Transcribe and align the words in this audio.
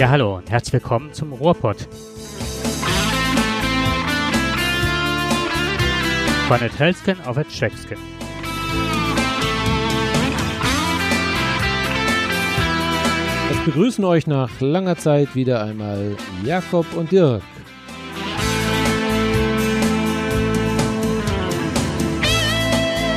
Ja, 0.00 0.08
hallo 0.08 0.38
und 0.38 0.50
herzlich 0.50 0.72
willkommen 0.72 1.12
zum 1.12 1.30
Ruhrpott. 1.34 1.86
Von 6.48 6.62
et 6.62 6.78
Helsken 6.78 7.20
auf 7.26 7.36
et 7.36 7.46
Tschecksken. 7.50 7.98
Es 13.50 13.64
begrüßen 13.66 14.02
euch 14.06 14.26
nach 14.26 14.48
langer 14.62 14.96
Zeit 14.96 15.34
wieder 15.34 15.62
einmal 15.62 16.16
Jakob 16.46 16.86
und 16.96 17.12
Dirk. 17.12 17.42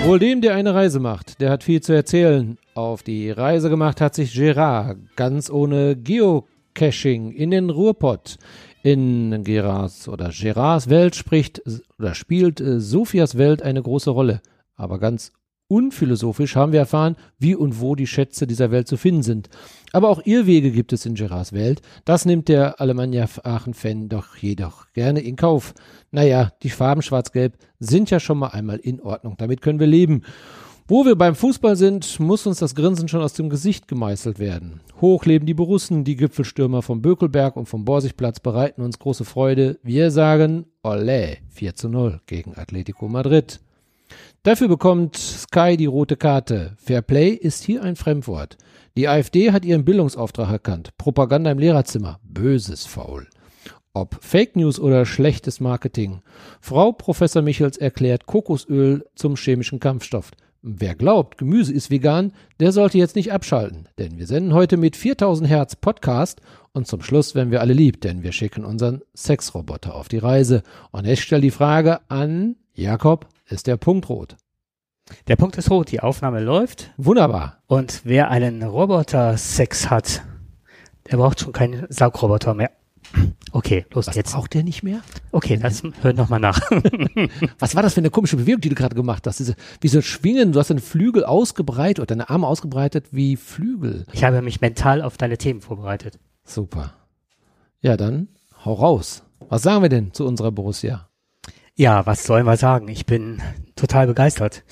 Wohl 0.04 0.20
dem, 0.20 0.42
der 0.42 0.56
eine 0.56 0.76
Reise 0.76 1.00
macht, 1.00 1.40
der 1.40 1.50
hat 1.50 1.64
viel 1.64 1.80
zu 1.80 1.94
erzählen. 1.94 2.58
Auf 2.74 3.04
die 3.04 3.32
Reise 3.32 3.70
gemacht 3.70 4.02
hat 4.02 4.16
sich 4.16 4.34
Gerard, 4.34 4.98
ganz 5.16 5.50
ohne 5.50 5.96
Geocaching, 6.74 7.32
in 7.32 7.52
den 7.52 7.70
Ruhrpott. 7.70 8.38
In 8.84 9.44
Gerards 9.46 10.10
oder 10.10 10.30
Gerards 10.30 10.90
Welt 10.90 11.16
spricht 11.16 11.62
oder 11.98 12.14
spielt 12.14 12.60
äh, 12.60 12.82
Sophias 12.82 13.38
Welt 13.38 13.62
eine 13.62 13.82
große 13.82 14.10
Rolle. 14.10 14.42
Aber 14.76 15.00
ganz 15.00 15.32
unphilosophisch 15.70 16.58
haben 16.58 16.74
wir 16.74 16.82
erfahren, 16.82 17.16
wie 17.40 17.56
und 17.56 17.80
wo 17.80 17.96
die 17.96 18.08
Schätze 18.08 18.46
dieser 18.46 18.72
Welt 18.72 18.90
zu 18.90 18.98
finden 18.98 19.24
sind. 19.24 19.50
Aber 19.94 20.10
auch 20.10 20.22
Irrwege 20.26 20.72
gibt 20.72 20.92
es 20.92 21.06
in 21.06 21.16
Gerards 21.16 21.54
Welt. 21.54 21.82
Das 22.04 22.26
nimmt 22.26 22.50
der 22.50 22.82
Alemannia 22.82 23.26
Aachen-Fan 23.44 24.10
doch 24.10 24.36
jedoch 24.36 24.92
gerne 24.92 25.22
in 25.22 25.38
Kauf. 25.38 25.74
Naja, 26.12 26.52
die 26.62 26.70
Farben 26.70 27.02
schwarz-gelb 27.02 27.58
sind 27.80 28.12
ja 28.12 28.20
schon 28.20 28.38
mal 28.38 28.50
einmal 28.50 28.78
in 28.78 29.02
Ordnung. 29.02 29.36
Damit 29.38 29.62
können 29.62 29.80
wir 29.80 29.88
leben. 29.88 30.24
Wo 30.86 31.06
wir 31.06 31.16
beim 31.16 31.34
Fußball 31.34 31.78
sind, 31.78 32.20
muss 32.20 32.46
uns 32.46 32.60
das 32.60 32.76
Grinsen 32.76 33.08
schon 33.08 33.22
aus 33.22 33.32
dem 33.32 33.50
Gesicht 33.50 33.88
gemeißelt 33.88 34.38
werden. 34.38 34.82
Hoch 35.00 35.24
leben 35.24 35.46
die 35.46 35.54
Borussen, 35.54 36.04
die 36.04 36.18
Gipfelstürmer 36.18 36.82
vom 36.82 37.02
Bökelberg 37.02 37.56
und 37.56 37.68
vom 37.68 37.86
Borsigplatz 37.86 38.42
bereiten 38.42 38.82
uns 38.82 39.00
große 39.00 39.24
Freude. 39.24 39.80
Wir 39.82 40.12
sagen 40.12 40.66
Olé 40.84 41.38
4 41.52 41.76
zu 41.76 41.88
0 41.88 42.20
gegen 42.26 42.58
Atletico 42.58 43.08
Madrid. 43.08 43.62
Dafür 44.44 44.68
bekommt 44.68 45.16
Sky 45.16 45.78
die 45.78 45.86
rote 45.86 46.18
Karte. 46.18 46.74
Fair 46.76 47.02
Play 47.02 47.30
ist 47.30 47.64
hier 47.64 47.82
ein 47.82 47.96
Fremdwort. 47.96 48.58
Die 48.98 49.08
AfD 49.08 49.54
hat 49.54 49.64
ihren 49.64 49.86
Bildungsauftrag 49.86 50.52
erkannt. 50.52 50.90
Propaganda 50.98 51.50
im 51.50 51.60
Lehrerzimmer. 51.60 52.20
Böses 52.24 52.86
Faul. 52.86 53.30
Ob 53.94 54.18
Fake 54.22 54.58
News 54.58 54.82
oder 54.82 55.06
schlechtes 55.06 55.62
Marketing. 55.62 56.22
Frau 56.60 56.92
Professor 56.92 57.42
Michels 57.42 57.78
erklärt 57.78 58.26
Kokosöl 58.26 59.06
zum 59.16 59.38
chemischen 59.38 59.80
Kampfstoff. 59.80 60.32
Wer 60.66 60.96
glaubt, 60.96 61.38
Gemüse 61.38 61.74
ist 61.74 61.92
vegan, 61.92 62.32
der 62.62 62.72
sollte 62.72 62.98
jetzt 62.98 63.18
nicht 63.18 63.34
abschalten, 63.34 63.90
denn 63.98 64.18
wir 64.18 64.26
senden 64.26 64.54
heute 64.54 64.78
mit 64.78 64.96
4000 64.96 65.50
Hertz 65.50 65.76
Podcast 65.76 66.40
und 66.72 66.88
zum 66.88 67.02
Schluss 67.02 67.36
werden 67.36 67.52
wir 67.52 67.60
alle 67.60 67.74
lieb, 67.74 68.00
denn 68.00 68.24
wir 68.24 68.32
schicken 68.32 68.64
unseren 68.64 69.02
Sexroboter 69.14 69.94
auf 69.94 70.08
die 70.08 70.20
Reise. 70.20 70.64
Und 70.92 71.06
ich 71.06 71.22
stelle 71.22 71.42
die 71.42 71.52
Frage 71.52 72.00
an 72.10 72.56
Jakob, 72.74 73.28
ist 73.50 73.68
der 73.68 73.76
Punkt 73.76 74.08
rot? 74.08 74.38
Der 75.28 75.36
Punkt 75.36 75.58
ist 75.58 75.70
rot, 75.70 75.92
die 75.92 76.00
Aufnahme 76.00 76.40
läuft. 76.40 76.94
Wunderbar. 76.96 77.62
Und 77.68 78.00
wer 78.06 78.30
einen 78.30 78.64
Roboter-Sex 78.64 79.90
hat, 79.90 80.24
der 81.12 81.18
braucht 81.18 81.42
schon 81.42 81.52
keinen 81.52 81.88
Saugroboter 81.90 82.54
mehr. 82.54 82.72
Okay, 83.52 83.86
los 83.92 84.08
Was 84.08 84.16
jetzt. 84.16 84.34
braucht 84.34 84.54
der 84.56 84.64
nicht 84.64 84.82
mehr? 84.82 85.02
Okay, 85.32 85.58
das 85.58 85.84
hört 86.02 86.18
nochmal 86.18 86.40
nach. 86.40 86.60
Was 87.60 87.76
war 87.76 87.84
das 87.84 87.94
für 87.94 88.00
eine 88.02 88.10
komische 88.10 88.36
Bewegung, 88.38 88.62
die 88.62 88.70
du 88.70 88.76
gerade 88.76 88.96
gemacht 88.96 89.28
hast? 89.28 89.40
Diese, 89.40 89.56
wie 89.82 89.88
so 89.88 90.02
Schwingen, 90.02 90.52
du 90.52 90.60
hast 90.60 90.70
deine 90.72 90.82
Flügel 90.82 91.24
ausgebreitet 91.24 92.00
oder 92.00 92.08
deine 92.08 92.30
Arme 92.30 92.48
ausgebreitet 92.48 93.08
wie 93.12 93.36
Flügel. 93.36 94.06
Ich 94.12 94.24
habe 94.24 94.42
mich 94.42 94.62
mental 94.62 95.02
auf 95.04 95.18
deine 95.18 95.38
Themen 95.38 95.62
vorbereitet. 95.62 96.20
Super. 96.44 96.94
Ja, 97.82 97.96
dann 97.98 98.30
hau 98.66 98.74
raus. 98.74 99.24
Was 99.50 99.62
sagen 99.62 99.84
wir 99.84 99.90
denn 99.90 100.14
zu 100.14 100.26
unserer 100.26 100.52
Borussia? 100.52 101.10
Ja, 101.76 102.06
was 102.06 102.24
sollen 102.24 102.46
wir 102.46 102.58
sagen? 102.58 102.88
Ich 102.88 103.06
bin 103.06 103.42
total 103.76 104.08
begeistert. 104.08 104.64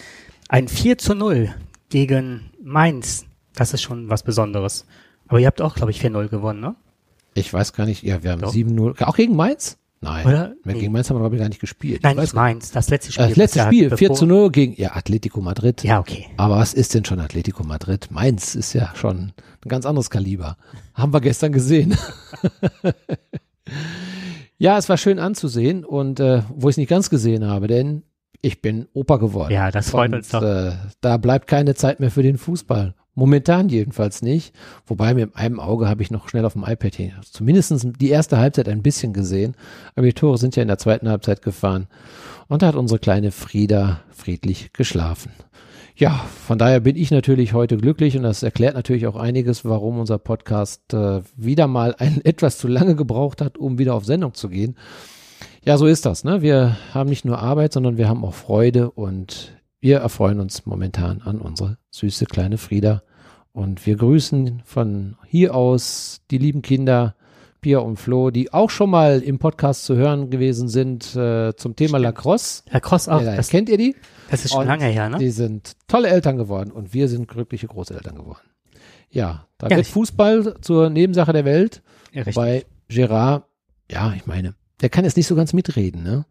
Ein 0.50 0.68
4 0.68 0.97
zu 0.97 1.13
0 1.13 1.53
gegen 1.90 2.52
Mainz, 2.63 3.25
das 3.53 3.73
ist 3.73 3.81
schon 3.81 4.09
was 4.09 4.23
Besonderes. 4.23 4.85
Aber 5.28 5.40
ihr 5.40 5.47
habt 5.47 5.62
auch, 5.62 5.75
glaube 5.75 5.91
ich, 5.91 6.02
4-0 6.03 6.29
gewonnen, 6.29 6.59
ne? 6.62 6.75
Ich 7.34 7.53
weiß 7.53 7.74
gar 7.74 7.86
nicht, 7.86 8.03
ja, 8.03 8.24
wir 8.24 8.31
haben 8.31 8.42
Doch. 8.42 8.53
7-0. 8.53 9.03
Auch 9.03 9.16
gegen 9.16 9.36
Mainz? 9.36 9.78
Nein. 10.03 10.25
Oder? 10.25 10.53
Gegen 10.66 10.80
Nee. 10.80 10.90
Mainz 10.90 11.09
haben 11.09 11.18
wir, 11.18 11.22
glaube 11.22 11.36
ich, 11.36 11.42
gar 11.42 11.47
nicht 11.50 11.62
gespielt. 11.62 12.02
Nein, 12.03 12.18
nicht 12.18 12.34
Mainz, 12.34 12.72
das 12.72 12.90
letzte 12.90 13.12
Spiel. 13.12 13.25
Äh, 13.25 13.30
Das 13.30 13.38
letzte 13.38 13.59
Spiel, 13.62 13.84
bevor- 13.90 13.97
4 14.00 14.14
zu 14.14 14.25
0 14.25 14.50
gegen 14.52 14.74
ja, 14.81 14.96
Atletico 14.96 15.41
Madrid. 15.41 15.84
Ja, 15.84 16.00
okay. 16.00 16.25
Aber 16.38 16.58
was 16.58 16.74
ist 16.74 16.94
denn 16.96 17.06
schon 17.06 17.20
Atletico 17.20 17.64
Madrid? 17.64 18.08
Mainz 18.09 18.56
ist 18.56 18.74
ja 18.74 18.91
schon 18.96 19.34
ein 19.64 19.70
ganz 19.70 19.86
anderes 19.86 20.09
Kaliber. 20.09 20.58
Haben 20.96 21.14
wir 21.14 21.22
gestern 21.22 21.52
gesehen. 21.52 21.96
ja, 24.58 24.78
es 24.78 24.90
war 24.90 24.97
schön 24.97 25.20
anzusehen 25.20 25.84
und 25.86 26.20
äh, 26.20 26.44
wo 26.50 26.70
ich 26.70 26.74
es 26.74 26.78
nicht 26.78 26.90
ganz 26.90 27.09
gesehen 27.09 27.46
habe, 27.46 27.68
denn 27.68 28.03
ich 28.41 28.62
bin 28.62 28.88
Opa 28.94 29.18
geworden. 29.18 29.52
Ja, 29.53 29.72
das 29.72 29.91
freut 29.91 30.09
und, 30.09 30.16
uns 30.18 30.30
doch. 30.30 30.41
Äh, 30.41 30.74
da 31.02 31.18
bleibt 31.18 31.47
keine 31.47 31.75
Zeit 31.75 32.00
mehr 32.00 32.12
für 32.12 32.24
den 32.24 32.38
Fußball. 32.38 32.96
Momentan 33.13 33.69
jedenfalls 33.69 34.22
nicht. 34.22 34.55
Wobei 34.85 35.13
mit 35.13 35.35
einem 35.35 35.59
Auge 35.59 35.89
habe 35.89 36.01
ich 36.01 36.11
noch 36.11 36.29
schnell 36.29 36.45
auf 36.45 36.53
dem 36.53 36.63
iPad 36.63 36.95
hier 36.95 37.11
zumindest 37.23 37.73
die 37.99 38.09
erste 38.09 38.38
Halbzeit 38.38 38.69
ein 38.69 38.81
bisschen 38.81 39.13
gesehen. 39.13 39.55
Aber 39.95 40.05
die 40.05 40.13
Tore 40.13 40.38
sind 40.38 40.55
ja 40.55 40.61
in 40.61 40.69
der 40.69 40.77
zweiten 40.77 41.09
Halbzeit 41.09 41.41
gefahren. 41.41 41.88
Und 42.47 42.61
da 42.61 42.67
hat 42.67 42.75
unsere 42.75 42.99
kleine 42.99 43.31
Frieda 43.31 44.01
friedlich 44.09 44.72
geschlafen. 44.73 45.31
Ja, 45.95 46.25
von 46.47 46.57
daher 46.57 46.79
bin 46.79 46.95
ich 46.95 47.11
natürlich 47.11 47.53
heute 47.53 47.77
glücklich 47.77 48.16
und 48.16 48.23
das 48.23 48.44
erklärt 48.44 48.75
natürlich 48.75 49.07
auch 49.07 49.17
einiges, 49.17 49.66
warum 49.66 49.99
unser 49.99 50.17
Podcast 50.17 50.93
äh, 50.93 51.22
wieder 51.35 51.67
mal 51.67 51.95
ein, 51.97 52.22
etwas 52.25 52.57
zu 52.57 52.67
lange 52.67 52.95
gebraucht 52.95 53.41
hat, 53.41 53.57
um 53.57 53.78
wieder 53.78 53.93
auf 53.93 54.05
Sendung 54.05 54.33
zu 54.33 54.49
gehen. 54.49 54.75
Ja, 55.63 55.78
so 55.78 55.85
ist 55.85 56.05
das. 56.05 56.23
Ne? 56.23 56.41
Wir 56.41 56.78
haben 56.93 57.09
nicht 57.09 57.25
nur 57.25 57.39
Arbeit, 57.39 57.73
sondern 57.73 57.97
wir 57.97 58.09
haben 58.09 58.25
auch 58.25 58.33
Freude 58.33 58.89
und 58.89 59.51
wir 59.81 59.97
erfreuen 59.97 60.40
uns 60.40 60.66
momentan 60.66 61.22
an 61.22 61.40
unsere 61.42 61.78
süße 61.92 62.25
kleine 62.25 62.58
Frieda. 62.58 63.03
Und 63.52 63.86
wir 63.86 63.97
grüßen 63.97 64.62
von 64.64 65.18
hier 65.28 65.53
aus 65.56 66.22
die 66.31 66.38
lieben 66.38 66.62
Kinder 66.62 67.16
Pia 67.59 67.80
und 67.80 67.97
Flo, 67.97 68.31
die 68.31 68.53
auch 68.53 68.70
schon 68.70 68.90
mal 68.90 69.20
im 69.22 69.38
Podcast 69.40 69.86
zu 69.86 69.96
hören 69.96 70.30
gewesen 70.30 70.68
sind 70.70 71.16
äh, 71.16 71.53
zum 71.56 71.75
Thema 71.75 71.90
Stimmt. 72.00 72.03
Lacrosse. 72.03 72.64
Cross 72.81 73.08
auch, 73.09 73.22
Ja, 73.22 73.36
das, 73.36 73.50
kennt 73.50 73.70
ihr 73.70 73.78
die? 73.78 73.96
das 74.31 74.46
ist 74.46 74.52
schon 74.52 74.62
Und 74.62 74.68
lange 74.68 74.86
her, 74.86 75.09
ne? 75.09 75.18
Die 75.20 75.30
sind 75.31 75.74
tolle 75.88 76.08
Eltern 76.08 76.38
geworden 76.38 76.72
und 76.72 76.94
wir 76.94 77.08
sind 77.08 77.28
glückliche 77.28 77.68
Großeltern 77.68 78.16
geworden. 78.16 78.40
Ja, 79.12 79.46
da 79.58 79.68
Ja, 79.68 79.75
wird 79.75 79.86
ich- 79.88 79.94
Fußball 79.94 80.56
zur 80.62 80.90
Nebensache 80.90 81.34
der 81.34 81.46
Welt. 81.46 81.84
Ja, 82.14 82.20
richtig. 82.24 82.36
Bei 82.36 82.66
Gerard, 82.88 83.44
ja, 83.91 84.14
ich 84.16 84.25
meine, 84.25 84.56
der 84.81 84.90
kann 84.90 85.03
jetzt 85.06 85.18
nicht 85.18 85.28
so 85.28 85.36
ganz 85.36 85.53
mitreden, 85.53 86.02
ne? 86.02 86.25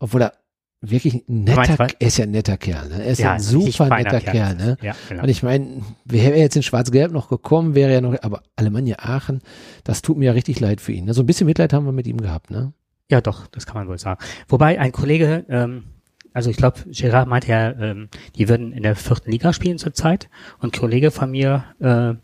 Obwohl 0.00 0.22
er 0.22 0.32
wirklich 0.82 1.24
netter, 1.28 1.88
er 1.98 2.06
ist 2.06 2.18
ja 2.18 2.24
ein 2.24 2.32
netter 2.32 2.56
Kerl, 2.56 2.88
ne? 2.88 3.04
Er 3.04 3.12
ist 3.12 3.20
ja, 3.20 3.34
ein 3.34 3.40
super 3.40 3.88
netter 3.88 4.20
Kerl, 4.20 4.56
ne? 4.56 4.76
Ja, 4.82 4.94
genau. 5.08 5.22
Und 5.22 5.28
ich 5.28 5.42
meine, 5.42 5.82
wäre 6.04 6.32
er 6.32 6.40
jetzt 6.40 6.56
in 6.56 6.64
Schwarz-Gelb 6.64 7.12
noch 7.12 7.28
gekommen, 7.28 7.74
wäre 7.76 7.92
er 7.92 8.00
noch, 8.00 8.20
aber 8.22 8.42
Alemannia 8.56 8.96
Aachen, 8.98 9.42
das 9.84 10.02
tut 10.02 10.18
mir 10.18 10.26
ja 10.26 10.32
richtig 10.32 10.58
leid 10.58 10.80
für 10.80 10.92
ihn. 10.92 11.04
Ne? 11.04 11.14
So 11.14 11.22
ein 11.22 11.26
bisschen 11.26 11.46
Mitleid 11.46 11.72
haben 11.72 11.86
wir 11.86 11.92
mit 11.92 12.08
ihm 12.08 12.20
gehabt, 12.20 12.50
ne? 12.50 12.72
Ja, 13.08 13.20
doch, 13.20 13.46
das 13.46 13.64
kann 13.64 13.76
man 13.76 13.88
wohl 13.88 13.98
sagen. 13.98 14.20
Wobei 14.48 14.80
ein 14.80 14.90
Kollege, 14.90 15.46
ähm, 15.48 15.84
also 16.32 16.50
ich 16.50 16.56
glaube, 16.56 16.80
Gerard 16.86 17.28
meinte 17.28 17.48
ja, 17.48 17.70
ähm, 17.72 18.08
die 18.36 18.48
würden 18.48 18.72
in 18.72 18.82
der 18.82 18.96
vierten 18.96 19.30
Liga 19.30 19.52
spielen 19.52 19.78
zurzeit. 19.78 20.28
Und 20.58 20.74
ein 20.74 20.80
Kollege 20.80 21.10
von 21.10 21.30
mir, 21.30 21.64
äh, 21.78 22.14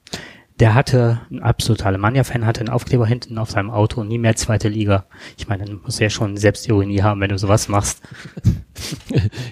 der 0.61 0.75
hatte, 0.75 1.21
ein 1.31 1.43
absoluter 1.43 1.87
Alemannia-Fan, 1.87 2.45
hatte 2.45 2.61
einen 2.61 2.69
Aufkleber 2.69 3.07
hinten 3.07 3.39
auf 3.39 3.51
seinem 3.51 3.71
Auto 3.71 4.01
und 4.01 4.09
nie 4.09 4.19
mehr 4.19 4.35
zweite 4.37 4.69
Liga. 4.69 5.07
Ich 5.37 5.49
meine, 5.49 5.65
dann 5.65 5.81
du 5.85 6.03
ja 6.03 6.11
schon 6.11 6.37
Selbstironie 6.37 7.03
haben, 7.03 7.21
wenn 7.21 7.31
du 7.31 7.39
sowas 7.39 7.69
machst. 7.69 8.03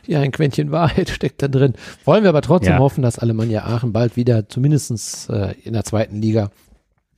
Ja, 0.06 0.20
ein 0.20 0.30
Quäntchen 0.30 0.70
Wahrheit 0.70 1.08
steckt 1.10 1.42
da 1.42 1.48
drin. 1.48 1.74
Wollen 2.04 2.22
wir 2.22 2.28
aber 2.30 2.42
trotzdem 2.42 2.74
Ja. 2.74 2.78
hoffen, 2.78 3.02
dass 3.02 3.18
Alemannia 3.18 3.64
Aachen 3.64 3.92
bald 3.92 4.16
wieder 4.16 4.48
zumindestens 4.48 5.28
äh, 5.28 5.54
in 5.64 5.72
der 5.72 5.84
zweiten 5.84 6.20
Liga, 6.22 6.50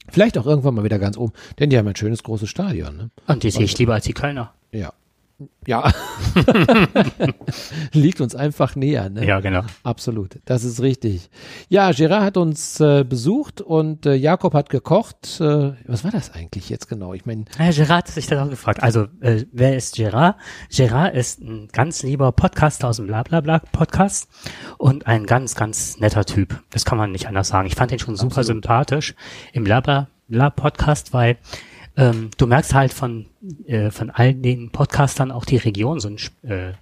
vielleicht 0.09 0.39
auch 0.39 0.47
irgendwann 0.47 0.75
mal 0.75 0.85
wieder 0.85 0.99
ganz 0.99 1.17
oben, 1.19 1.33
denn 1.59 1.69
die 1.71 1.77
haben 1.79 1.87
ein 1.87 1.97
schönes 1.97 2.23
großes 2.23 2.49
Stadion. 2.49 2.97
Ne? 2.97 3.11
Und 3.27 3.43
die 3.43 3.51
sehe 3.51 3.65
ich 3.65 3.77
lieber 3.79 3.95
als 3.95 4.05
die 4.07 4.15
Kölner. 4.15 4.55
Ja. 4.73 4.93
Ja. 5.67 5.93
Liegt 7.93 8.21
uns 8.21 8.35
einfach 8.35 8.75
näher. 8.75 9.09
Ne? 9.09 9.25
Ja, 9.27 9.39
genau. 9.41 9.63
Absolut, 9.85 10.41
das 10.47 10.65
ist 10.65 10.81
richtig. 10.81 11.31
Ja, 11.69 11.93
Gerard 11.93 12.23
hat 12.25 12.37
uns 12.37 12.81
äh, 12.81 13.05
besucht 13.05 13.61
und 13.61 14.05
äh, 14.07 14.15
Jakob 14.15 14.55
hat 14.55 14.69
gekocht. 14.69 15.41
Äh, 15.41 15.75
was 15.87 16.03
war 16.03 16.11
das 16.11 16.33
eigentlich 16.35 16.69
jetzt 16.71 16.89
genau? 16.89 17.15
Ich 17.15 17.25
meine, 17.25 17.45
Ja, 17.59 17.71
Gerard 17.71 18.07
hat 18.07 18.09
sich 18.09 18.27
das 18.27 18.39
auch 18.39 18.51
gefragt. 18.51 18.83
Also, 18.83 19.07
äh, 19.21 19.45
wer 19.53 19.77
ist 19.77 19.95
Gerard? 19.97 20.37
Gerard 20.75 21.15
ist 21.15 21.41
ein 21.41 21.69
ganz 21.73 22.03
lieber 22.03 22.33
Podcaster 22.33 22.89
aus 22.89 22.97
dem 22.97 23.07
Blablabla-Podcast 23.07 24.29
und 24.79 25.07
ein 25.07 25.25
ganz, 25.27 25.55
ganz 25.55 25.99
netter 25.99 26.25
Typ. 26.25 26.63
Das 26.71 26.85
kann 26.85 26.99
man 26.99 27.13
nicht 27.13 27.29
anders 27.29 27.49
sagen. 27.49 27.67
Ich 27.69 27.77
fand 27.77 27.93
ihn 27.93 27.99
schon 28.01 28.17
super 28.17 28.39
Absolut. 28.39 28.47
sympathisch 28.65 29.15
im 29.53 29.63
Blablabla-Podcast, 29.65 31.13
weil 31.13 31.37
ähm, 31.99 32.31
du 32.37 32.47
merkst 32.47 32.75
halt 32.75 32.93
von, 32.93 33.27
äh, 33.67 33.91
von 33.91 34.11
all 34.11 34.33
den 34.33 34.71
Podcastern 34.71 35.33
auch 35.33 35.45
die 35.45 35.57
Region 35.57 35.99
so 35.99 36.09
ein 36.09 36.17
äh, 36.49 36.73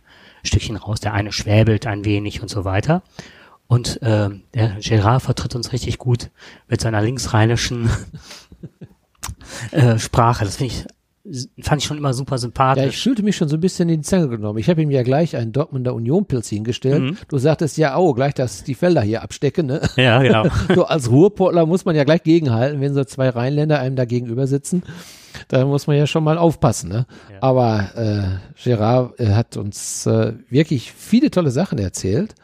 Stückchen 0.45 0.77
raus. 0.77 1.01
Der 1.01 1.15
eine 1.15 1.33
schwäbelt 1.33 1.87
ein 1.87 2.05
wenig 2.05 2.43
und 2.43 2.49
so 2.49 2.67
weiter. 2.67 3.03
Und 3.67 3.99
ähm, 4.03 4.43
der 4.53 4.77
Gerard 4.81 5.23
vertritt 5.23 5.57
uns 5.57 5.73
richtig 5.73 5.97
gut 5.99 6.31
mit 6.69 6.83
seiner 6.83 7.01
linksrheinischen 7.01 7.91
äh, 9.71 9.99
Sprache. 9.99 10.45
Das 10.45 10.57
finde 10.57 10.75
ich 10.75 10.87
fand 11.61 11.82
ich 11.82 11.87
schon 11.87 11.99
immer 11.99 12.14
super 12.14 12.38
sympathisch. 12.38 12.82
Ja, 12.82 12.88
ich 12.88 12.99
fühlte 12.99 13.23
mich 13.23 13.37
schon 13.37 13.49
so 13.49 13.56
ein 13.56 13.61
bisschen 13.61 13.88
in 13.88 14.00
die 14.00 14.06
Zange 14.06 14.28
genommen. 14.28 14.58
Ich 14.58 14.69
habe 14.69 14.82
ihm 14.82 14.90
ja 14.90 15.02
gleich 15.02 15.37
einen 15.37 15.52
Dortmunder 15.52 15.94
Unionpilz 15.94 16.49
hingestellt. 16.49 17.02
Mhm. 17.02 17.17
Du 17.28 17.38
sagtest 17.38 17.76
ja, 17.78 17.96
oh, 17.96 18.12
gleich 18.12 18.34
dass 18.34 18.64
die 18.64 18.75
Felder 18.75 19.02
hier 19.02 19.23
abstecken, 19.23 19.67
ne? 19.67 19.81
Ja, 19.96 20.23
genau. 20.23 20.46
so 20.75 20.84
als 20.84 21.11
Ruhrportler 21.11 21.67
muss 21.67 21.84
man 21.84 21.96
ja 21.96 22.05
gleich 22.05 22.23
gegenhalten, 22.23 22.81
wenn 22.81 22.94
so 22.94 23.05
zwei 23.05 23.28
Rheinländer 23.28 23.81
einem 23.81 23.96
da 23.96 24.05
gegenüber 24.05 24.46
sitzen. 24.46 24.82
Da 25.49 25.64
muss 25.64 25.87
man 25.87 25.96
ja 25.96 26.06
schon 26.06 26.25
mal 26.25 26.38
aufpassen, 26.38 26.88
ne? 26.88 27.06
Ja. 27.31 27.43
Aber 27.43 27.90
äh, 27.96 28.62
Gerard 28.62 29.19
äh, 29.20 29.32
hat 29.32 29.56
uns 29.56 30.06
äh, 30.06 30.34
wirklich 30.49 30.93
viele 30.93 31.31
tolle 31.31 31.50
Sachen 31.50 31.78
erzählt. 31.78 32.34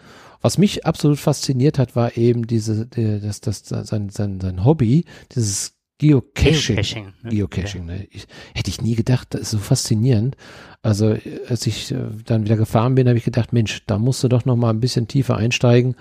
Was 0.41 0.59
mich 0.59 0.85
absolut 0.85 1.19
fasziniert 1.19 1.79
hat, 1.79 1.95
war 1.95 2.17
eben 2.17 2.47
diese, 2.47 2.87
die, 2.87 3.21
das, 3.21 3.41
das, 3.41 3.63
sein, 3.69 4.09
sein, 4.11 4.41
sein 4.41 4.65
Hobby, 4.65 5.05
dieses 5.35 5.75
Geocaching. 6.03 6.75
Geocaching, 6.75 7.13
ne? 7.23 7.31
Geocaching 7.31 7.87
ne? 7.87 8.07
Ich, 8.11 8.27
hätte 8.55 8.71
ich 8.71 8.83
nie 8.83 8.97
gedacht, 8.97 9.29
das 9.31 9.43
ist 9.43 9.51
so 9.53 9.59
faszinierend. 9.59 10.37
Also 10.83 11.17
als 11.49 11.65
ich 11.69 11.93
äh, 11.93 11.99
dann 12.25 12.45
wieder 12.45 12.57
gefahren 12.57 12.97
bin, 12.97 13.07
habe 13.07 13.19
ich 13.19 13.25
gedacht, 13.25 13.53
Mensch, 13.53 13.87
da 13.87 13.99
musst 13.99 14.25
du 14.25 14.29
doch 14.29 14.45
noch 14.45 14.57
mal 14.57 14.71
ein 14.71 14.81
bisschen 14.81 15.07
tiefer 15.07 15.37
einsteigen. 15.37 15.95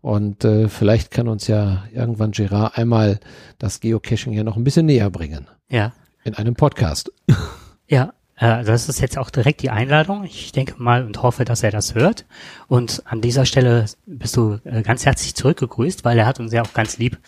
Und 0.00 0.46
äh, 0.46 0.68
vielleicht 0.68 1.10
kann 1.10 1.28
uns 1.28 1.48
ja 1.48 1.84
irgendwann 1.92 2.32
Gerard 2.32 2.78
einmal 2.78 3.20
das 3.58 3.80
Geocaching 3.80 4.32
hier 4.32 4.42
noch 4.42 4.56
ein 4.56 4.64
bisschen 4.64 4.86
näher 4.86 5.10
bringen. 5.10 5.46
Ja. 5.70 5.92
In 6.24 6.34
einem 6.34 6.54
Podcast. 6.54 7.12
Ja, 7.88 8.14
äh, 8.42 8.64
das 8.64 8.88
ist 8.88 9.00
jetzt 9.00 9.18
auch 9.18 9.30
direkt 9.30 9.62
die 9.62 9.70
Einladung. 9.70 10.24
Ich 10.24 10.50
denke 10.50 10.74
mal 10.76 11.04
und 11.04 11.22
hoffe, 11.22 11.44
dass 11.44 11.62
er 11.62 11.70
das 11.70 11.94
hört. 11.94 12.26
Und 12.66 13.02
an 13.06 13.20
dieser 13.20 13.46
Stelle 13.46 13.86
bist 14.04 14.36
du 14.36 14.58
äh, 14.64 14.82
ganz 14.82 15.06
herzlich 15.06 15.36
zurückgegrüßt, 15.36 16.04
weil 16.04 16.18
er 16.18 16.26
hat 16.26 16.40
uns 16.40 16.52
ja 16.52 16.62
auch 16.62 16.74
ganz 16.74 16.98
lieb 16.98 17.18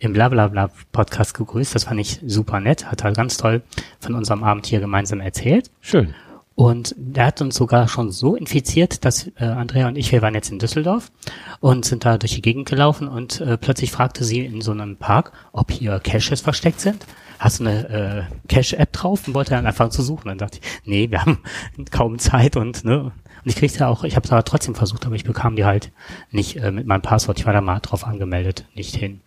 im 0.00 0.12
Blablabla 0.12 0.70
Podcast 0.90 1.34
gegrüßt. 1.34 1.76
Das 1.76 1.84
fand 1.84 2.00
ich 2.00 2.20
super 2.26 2.58
nett. 2.58 2.90
Hat 2.90 3.04
er 3.04 3.12
ganz 3.12 3.36
toll 3.36 3.62
von 4.00 4.16
unserem 4.16 4.42
Abend 4.42 4.66
hier 4.66 4.80
gemeinsam 4.80 5.20
erzählt. 5.20 5.70
Schön. 5.80 6.12
Und 6.56 6.94
der 6.98 7.26
hat 7.26 7.40
uns 7.40 7.54
sogar 7.54 7.86
schon 7.86 8.10
so 8.10 8.34
infiziert, 8.34 9.04
dass 9.04 9.28
äh, 9.36 9.44
Andrea 9.44 9.86
und 9.86 9.96
ich, 9.96 10.10
wir 10.10 10.22
waren 10.22 10.34
jetzt 10.34 10.50
in 10.50 10.58
Düsseldorf 10.58 11.12
und 11.60 11.84
sind 11.84 12.04
da 12.04 12.18
durch 12.18 12.34
die 12.34 12.42
Gegend 12.42 12.68
gelaufen 12.68 13.06
und 13.06 13.40
äh, 13.40 13.58
plötzlich 13.58 13.92
fragte 13.92 14.24
sie 14.24 14.40
in 14.40 14.60
so 14.60 14.72
einem 14.72 14.96
Park, 14.96 15.32
ob 15.52 15.70
hier 15.70 16.00
Caches 16.00 16.40
versteckt 16.40 16.80
sind 16.80 17.06
hast 17.44 17.60
du 17.60 17.66
eine 17.66 17.88
äh, 17.88 18.22
Cash-App 18.48 18.92
drauf 18.92 19.28
und 19.28 19.34
wollte 19.34 19.50
dann 19.50 19.66
anfangen 19.66 19.90
zu 19.90 20.02
suchen. 20.02 20.28
Dann 20.28 20.38
dachte 20.38 20.60
ich, 20.60 20.80
nee, 20.86 21.10
wir 21.10 21.20
haben 21.20 21.40
kaum 21.90 22.18
Zeit 22.18 22.56
und 22.56 22.84
ne. 22.84 23.02
Und 23.02 23.50
ich 23.50 23.56
kriegte 23.56 23.86
auch, 23.86 24.04
ich 24.04 24.16
habe 24.16 24.24
es 24.24 24.32
aber 24.32 24.44
trotzdem 24.44 24.74
versucht, 24.74 25.04
aber 25.04 25.14
ich 25.14 25.24
bekam 25.24 25.54
die 25.54 25.66
halt 25.66 25.92
nicht 26.30 26.56
äh, 26.56 26.70
mit 26.70 26.86
meinem 26.86 27.02
Passwort. 27.02 27.38
Ich 27.38 27.44
war 27.44 27.52
da 27.52 27.60
mal 27.60 27.80
drauf 27.80 28.06
angemeldet, 28.06 28.66
nicht 28.74 28.96
hin. 28.96 29.20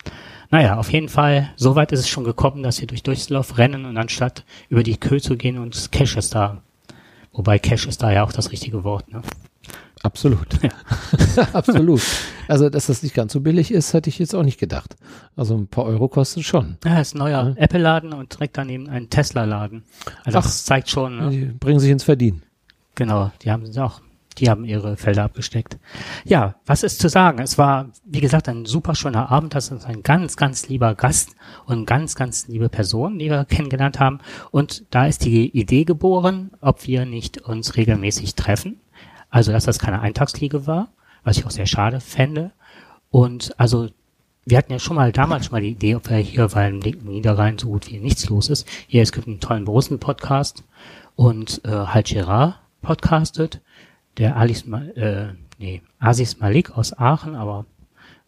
Naja, 0.49 0.77
auf 0.77 0.91
jeden 0.91 1.09
Fall, 1.09 1.51
so 1.57 1.75
weit 1.75 1.91
ist 1.91 1.99
es 1.99 2.09
schon 2.09 2.23
gekommen, 2.23 2.63
dass 2.63 2.79
wir 2.81 2.87
durch 2.87 3.03
Düsseldorf 3.03 3.59
rennen 3.59 3.85
und 3.85 3.97
anstatt 3.97 4.45
über 4.69 4.81
die 4.81 4.97
Kö 4.97 5.19
zu 5.19 5.37
gehen 5.37 5.59
und 5.59 5.91
Cash 5.91 6.17
ist 6.17 6.33
da. 6.33 6.63
Wobei 7.33 7.59
Cash 7.59 7.85
ist 7.85 8.01
da 8.01 8.11
ja 8.11 8.23
auch 8.23 8.31
das 8.31 8.51
richtige 8.51 8.83
Wort, 8.83 9.11
ne? 9.11 9.21
Absolut. 10.03 10.47
Ja. 10.61 10.69
Absolut. 11.53 12.01
Also, 12.47 12.69
dass 12.69 12.87
das 12.87 13.03
nicht 13.03 13.15
ganz 13.15 13.33
so 13.33 13.41
billig 13.41 13.71
ist, 13.71 13.93
hätte 13.93 14.09
ich 14.09 14.19
jetzt 14.19 14.35
auch 14.35 14.43
nicht 14.43 14.59
gedacht. 14.59 14.95
Also 15.35 15.55
ein 15.55 15.67
paar 15.67 15.85
Euro 15.85 16.07
kosten 16.07 16.43
schon. 16.43 16.77
Ja, 16.85 16.99
ist 16.99 17.15
ein 17.15 17.19
neuer 17.19 17.49
ja. 17.49 17.53
Apple-Laden 17.55 18.13
und 18.13 18.33
direkt 18.33 18.57
daneben 18.57 18.89
ein 18.89 19.09
Tesla-Laden. 19.09 19.83
Also 20.23 20.39
Ach, 20.39 20.43
das 20.43 20.65
zeigt 20.65 20.89
schon. 20.89 21.17
Ne? 21.17 21.29
Die 21.29 21.45
bringen 21.45 21.79
sich 21.79 21.91
ins 21.91 22.03
Verdienen. 22.03 22.43
Genau, 22.95 23.31
die 23.43 23.51
haben 23.51 23.65
auch, 23.77 24.01
die 24.37 24.49
haben 24.49 24.65
ihre 24.65 24.97
Felder 24.97 25.23
abgesteckt. 25.23 25.77
Ja, 26.25 26.55
was 26.65 26.83
ist 26.83 26.99
zu 26.99 27.09
sagen? 27.09 27.39
Es 27.39 27.57
war, 27.57 27.89
wie 28.05 28.21
gesagt, 28.21 28.49
ein 28.49 28.65
super 28.65 28.95
schöner 28.95 29.31
Abend. 29.31 29.55
Das 29.55 29.69
ist 29.69 29.85
ein 29.85 30.03
ganz, 30.03 30.35
ganz 30.35 30.67
lieber 30.67 30.95
Gast 30.95 31.35
und 31.65 31.85
ganz, 31.85 32.15
ganz 32.15 32.47
liebe 32.47 32.69
Person, 32.69 33.19
die 33.19 33.29
wir 33.29 33.45
kennengelernt 33.45 33.99
haben. 33.99 34.19
Und 34.51 34.85
da 34.91 35.05
ist 35.05 35.25
die 35.25 35.49
Idee 35.57 35.85
geboren, 35.85 36.51
ob 36.61 36.87
wir 36.87 37.05
nicht 37.05 37.41
uns 37.41 37.75
regelmäßig 37.75 38.35
treffen 38.35 38.79
also, 39.29 39.51
dass 39.51 39.65
das 39.65 39.79
keine 39.79 40.01
Eintagsfliege 40.01 40.67
war, 40.67 40.89
was 41.23 41.37
ich 41.37 41.45
auch 41.45 41.51
sehr 41.51 41.65
schade 41.65 41.99
fände. 41.99 42.51
Und 43.09 43.59
also, 43.59 43.89
wir 44.45 44.57
hatten 44.57 44.71
ja 44.71 44.79
schon 44.79 44.95
mal 44.95 45.11
damals 45.11 45.45
schon 45.45 45.53
mal 45.53 45.61
die 45.61 45.71
Idee, 45.71 45.95
ob 45.95 46.09
wir 46.09 46.17
hier, 46.17 46.53
weil 46.53 46.73
im 46.73 46.81
linken 46.81 47.09
Niederrhein 47.09 47.57
so 47.57 47.67
gut 47.67 47.91
wie 47.91 47.99
nichts 47.99 48.29
los 48.29 48.49
ist. 48.49 48.67
Hier, 48.87 49.03
es 49.03 49.11
gibt 49.11 49.27
einen 49.27 49.41
tollen 49.41 49.65
Borussen-Podcast 49.65 50.63
und 51.15 51.61
äh, 51.65 51.69
halt 51.69 52.07
Gerard 52.07 52.59
podcastet. 52.81 53.61
Der 54.17 54.37
Alice, 54.37 54.65
äh, 54.95 55.33
nee, 55.59 55.81
Asis 55.99 56.39
Malik 56.39 56.77
aus 56.77 56.97
Aachen, 56.97 57.35
aber 57.35 57.65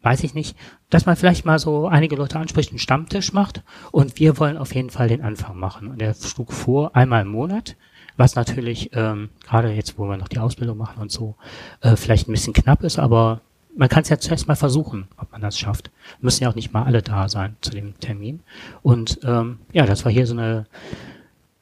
weiß 0.02 0.24
ich 0.24 0.34
nicht, 0.34 0.56
dass 0.90 1.06
man 1.06 1.16
vielleicht 1.16 1.46
mal 1.46 1.60
so 1.60 1.88
einige 1.88 2.16
Leute 2.16 2.40
anspricht, 2.40 2.70
einen 2.70 2.80
Stammtisch 2.80 3.34
macht 3.34 3.64
und 3.92 4.20
wir 4.20 4.38
wollen 4.38 4.58
auf 4.58 4.76
jeden 4.76 4.90
Fall 4.90 5.08
den 5.08 5.22
Anfang 5.22 5.58
machen. 5.58 5.88
Und 5.88 6.02
er 6.02 6.14
schlug 6.14 6.54
vor, 6.54 6.96
einmal 6.96 7.24
im 7.24 7.30
Monat 7.30 7.76
was 8.20 8.36
natürlich 8.36 8.92
ähm, 8.94 9.30
gerade 9.44 9.72
jetzt, 9.72 9.98
wo 9.98 10.08
wir 10.08 10.18
noch 10.18 10.28
die 10.28 10.40
Ausbildung 10.40 10.78
machen 10.78 11.02
und 11.02 11.12
so, 11.12 11.36
äh, 11.82 11.96
vielleicht 11.96 12.28
ein 12.28 12.34
bisschen 12.34 12.54
knapp 12.54 12.84
ist, 12.84 13.00
aber 13.00 13.42
man 13.76 13.88
kann 13.88 14.04
es 14.04 14.10
ja 14.10 14.20
zuerst 14.20 14.48
mal 14.48 14.56
versuchen, 14.56 15.08
ob 15.18 15.32
man 15.32 15.42
das 15.42 15.58
schafft. 15.58 15.90
Müssen 16.20 16.44
ja 16.44 16.50
auch 16.50 16.56
nicht 16.56 16.74
mal 16.74 16.84
alle 16.84 17.02
da 17.02 17.30
sein 17.30 17.56
zu 17.62 17.72
dem 17.72 17.98
Termin. 18.00 18.42
Und 18.82 19.20
ähm, 19.24 19.60
ja, 19.72 19.86
das 19.86 20.04
war 20.04 20.12
hier 20.12 20.28
so 20.28 20.34
eine, 20.34 20.66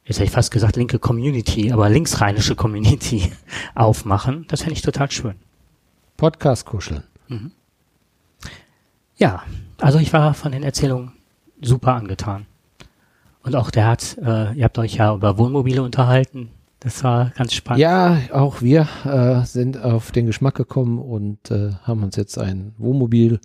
jetzt 0.04 0.18
hätte 0.18 0.25
ich 0.25 0.31
fast 0.31 0.51
gesagt 0.51 0.77
linke 0.77 0.98
Community, 0.98 1.71
aber 1.71 1.89
linksrheinische 1.89 2.56
Community 2.56 3.31
aufmachen. 3.75 4.45
Das 4.48 4.62
fände 4.62 4.74
ich 4.74 4.81
total 4.81 5.12
schön. 5.12 5.36
Podcast 6.15 6.65
kuscheln. 6.65 7.04
Mhm. 7.27 7.51
Ja, 9.18 9.44
also 9.80 10.00
ich 10.00 10.12
war 10.12 10.33
von 10.33 10.51
den 10.51 10.63
Erzählungen 10.63 11.12
super 11.62 11.94
angetan. 11.94 12.48
Und 13.47 13.55
auch 13.55 13.71
der 13.71 13.88
hat, 13.88 14.17
äh, 14.21 14.53
ihr 14.55 14.65
habt 14.65 14.77
euch 14.77 14.95
ja 14.95 15.15
über 15.15 15.38
Wohnmobile 15.38 15.81
unterhalten. 15.81 16.49
Das 16.81 17.01
war 17.05 17.31
ganz 17.38 17.53
spannend. 17.53 17.79
Ja, 17.79 18.19
auch 18.33 18.61
wir 18.61 18.88
äh, 19.05 19.45
sind 19.45 19.81
auf 19.81 20.11
den 20.11 20.25
Geschmack 20.25 20.55
gekommen 20.55 20.99
und 20.99 21.49
äh, 21.49 21.71
haben 21.83 22.03
uns 22.03 22.17
jetzt 22.17 22.38
ein 22.38 22.73
Wohnmobil 22.77 23.39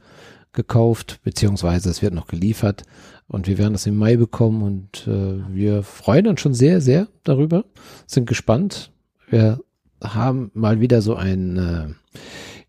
gekauft, 0.52 1.20
beziehungsweise 1.22 1.88
es 1.88 2.02
wird 2.02 2.14
noch 2.14 2.26
geliefert 2.26 2.82
und 3.28 3.46
wir 3.46 3.58
werden 3.58 3.72
das 3.74 3.86
im 3.86 3.96
Mai 3.96 4.16
bekommen 4.16 4.62
und 4.62 5.06
äh, 5.06 5.40
wir 5.48 5.84
freuen 5.84 6.26
uns 6.26 6.40
schon 6.40 6.52
sehr, 6.52 6.80
sehr 6.80 7.06
darüber, 7.22 7.64
sind 8.06 8.26
gespannt. 8.26 8.90
Wir 9.30 9.60
haben 10.02 10.50
mal 10.52 10.80
wieder 10.80 11.00
so 11.00 11.14
ein, 11.14 11.56
äh, 11.56 11.86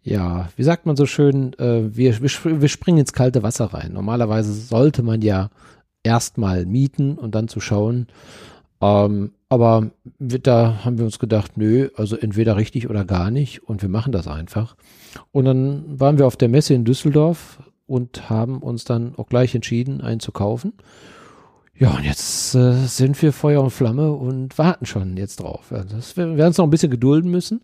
ja, 0.04 0.50
wie 0.56 0.64
sagt 0.64 0.86
man 0.86 0.96
so 0.96 1.08
schön, 1.08 1.54
äh, 1.60 1.96
wir, 1.96 2.22
wir, 2.22 2.62
wir 2.62 2.70
springen 2.70 3.00
ins 3.00 3.12
kalte 3.12 3.42
Wasser 3.42 3.74
rein. 3.74 3.92
Normalerweise 3.92 4.54
sollte 4.54 5.02
man 5.02 5.24
ja 5.24 5.50
erstmal 6.04 6.66
mieten 6.66 7.18
und 7.18 7.34
dann 7.36 7.48
zu 7.48 7.60
schauen. 7.60 8.08
Ähm, 8.82 9.32
aber 9.50 9.92
da 10.20 10.84
haben 10.84 10.98
wir 10.98 11.06
uns 11.06 11.20
gedacht, 11.20 11.58
nö, 11.58 11.90
also 11.96 12.18
entweder 12.18 12.58
richtig 12.58 12.90
oder 12.90 13.06
gar 13.06 13.32
nicht 13.32 13.64
und 13.64 13.82
wir 13.82 13.90
machen 13.90 14.12
das 14.12 14.28
einfach. 14.28 14.76
Und 15.32 15.46
dann 15.46 16.00
waren 16.00 16.18
wir 16.18 16.28
auf 16.28 16.38
der 16.38 16.50
Messe 16.50 16.74
in 16.74 16.86
Düsseldorf 16.86 17.60
und 17.86 18.30
haben 18.30 18.60
uns 18.60 18.84
dann 18.84 19.16
auch 19.16 19.28
gleich 19.28 19.56
entschieden, 19.56 20.02
einen 20.02 20.20
zu 20.20 20.32
kaufen. 20.32 20.74
Ja, 21.76 21.92
und 21.92 22.04
jetzt 22.04 22.54
äh, 22.56 22.74
sind 22.86 23.20
wir 23.22 23.34
Feuer 23.34 23.62
und 23.62 23.72
Flamme 23.72 24.12
und 24.12 24.58
warten 24.58 24.86
schon 24.86 25.18
jetzt 25.18 25.38
drauf. 25.38 25.72
Ja, 25.72 25.84
das, 25.84 26.16
wir 26.18 26.38
werden 26.38 26.48
uns 26.48 26.58
noch 26.58 26.66
ein 26.66 26.72
bisschen 26.72 26.92
gedulden 26.92 27.32
müssen. 27.32 27.62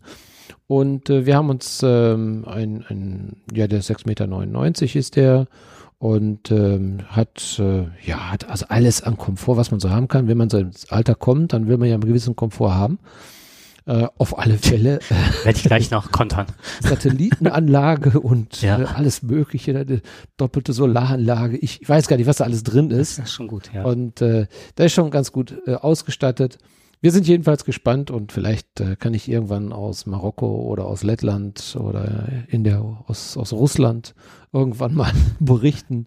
Und 0.66 1.10
äh, 1.10 1.26
wir 1.26 1.36
haben 1.36 1.50
uns 1.50 1.80
ähm, 1.84 2.44
ein, 2.46 2.84
ein, 2.88 3.42
ja, 3.52 3.66
der 3.66 3.82
6,99 3.82 4.06
Meter 4.06 4.98
ist 4.98 5.16
der 5.16 5.46
und 6.00 6.50
ähm, 6.50 7.00
hat 7.08 7.58
äh, 7.58 7.84
ja 8.02 8.30
hat 8.30 8.48
also 8.48 8.64
alles 8.70 9.02
an 9.02 9.18
Komfort, 9.18 9.58
was 9.58 9.70
man 9.70 9.80
so 9.80 9.90
haben 9.90 10.08
kann. 10.08 10.28
Wenn 10.28 10.38
man 10.38 10.48
so 10.48 10.56
ins 10.56 10.90
Alter 10.90 11.14
kommt, 11.14 11.52
dann 11.52 11.68
will 11.68 11.76
man 11.76 11.88
ja 11.88 11.94
einen 11.94 12.06
gewissen 12.06 12.34
Komfort 12.34 12.74
haben. 12.74 12.98
Äh, 13.84 14.06
auf 14.16 14.38
alle 14.38 14.56
Fälle. 14.56 15.00
Werde 15.44 15.58
ich 15.58 15.64
gleich 15.64 15.90
noch 15.90 16.10
kontern. 16.10 16.46
Satellitenanlage 16.80 18.18
und 18.18 18.62
ja. 18.62 18.80
äh, 18.80 18.84
alles 18.84 19.22
Mögliche, 19.22 19.78
eine 19.78 20.00
doppelte 20.38 20.72
Solaranlage. 20.72 21.58
Ich, 21.58 21.82
ich, 21.82 21.88
weiß 21.88 22.08
gar 22.08 22.16
nicht, 22.16 22.26
was 22.26 22.38
da 22.38 22.44
alles 22.44 22.62
drin 22.62 22.90
ist. 22.90 23.18
Das 23.18 23.26
ist 23.26 23.32
schon 23.32 23.48
gut, 23.48 23.70
ja. 23.74 23.84
Und 23.84 24.22
äh, 24.22 24.46
da 24.76 24.84
ist 24.84 24.94
schon 24.94 25.10
ganz 25.10 25.32
gut 25.32 25.54
äh, 25.66 25.74
ausgestattet. 25.74 26.56
Wir 27.02 27.12
sind 27.12 27.26
jedenfalls 27.26 27.64
gespannt 27.64 28.10
und 28.10 28.30
vielleicht 28.30 28.80
äh, 28.80 28.94
kann 28.96 29.14
ich 29.14 29.28
irgendwann 29.28 29.72
aus 29.72 30.04
Marokko 30.04 30.46
oder 30.46 30.84
aus 30.84 31.02
Lettland 31.02 31.76
oder 31.80 32.28
in 32.48 32.62
der 32.62 32.82
aus, 33.06 33.38
aus 33.38 33.54
Russland 33.54 34.14
irgendwann 34.52 34.94
mal 34.94 35.12
berichten. 35.40 36.06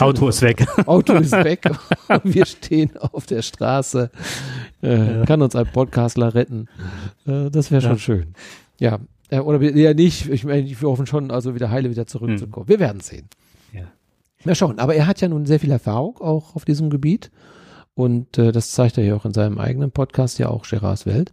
Auto 0.00 0.28
ist 0.28 0.42
weg. 0.42 0.66
Auto 0.86 1.14
ist 1.14 1.32
weg. 1.32 1.62
wir 2.22 2.44
stehen 2.44 2.98
auf 2.98 3.24
der 3.24 3.40
Straße. 3.40 4.10
Äh, 4.82 5.18
ja. 5.20 5.24
Kann 5.24 5.40
uns 5.40 5.56
ein 5.56 5.66
Podcastler 5.72 6.34
retten. 6.34 6.68
Äh, 7.26 7.50
das 7.50 7.70
wäre 7.70 7.80
schon 7.80 7.92
ja. 7.92 7.98
schön. 7.98 8.34
Ja. 8.78 8.98
Äh, 9.30 9.38
oder 9.38 9.62
ja 9.62 9.94
nicht. 9.94 10.28
Ich 10.28 10.44
meine, 10.44 10.68
wir 10.68 10.88
hoffen 10.88 11.06
schon, 11.06 11.30
also 11.30 11.54
wieder 11.54 11.70
heile 11.70 11.88
wieder 11.88 12.06
zurückzukommen. 12.06 12.66
Hm. 12.66 12.68
Wir 12.68 12.78
werden 12.78 13.00
sehen. 13.00 13.30
Ja. 13.72 13.90
Mal 14.44 14.54
schauen. 14.54 14.78
Aber 14.78 14.94
er 14.94 15.06
hat 15.06 15.22
ja 15.22 15.28
nun 15.28 15.46
sehr 15.46 15.60
viel 15.60 15.70
Erfahrung 15.70 16.18
auch 16.18 16.54
auf 16.54 16.66
diesem 16.66 16.90
Gebiet. 16.90 17.30
Und 17.94 18.38
äh, 18.38 18.52
das 18.52 18.72
zeigt 18.72 18.98
er 18.98 19.04
ja 19.04 19.14
auch 19.14 19.24
in 19.24 19.34
seinem 19.34 19.58
eigenen 19.58 19.90
Podcast, 19.90 20.38
ja 20.38 20.48
auch 20.48 20.66
Gerards 20.66 21.06
Welt. 21.06 21.32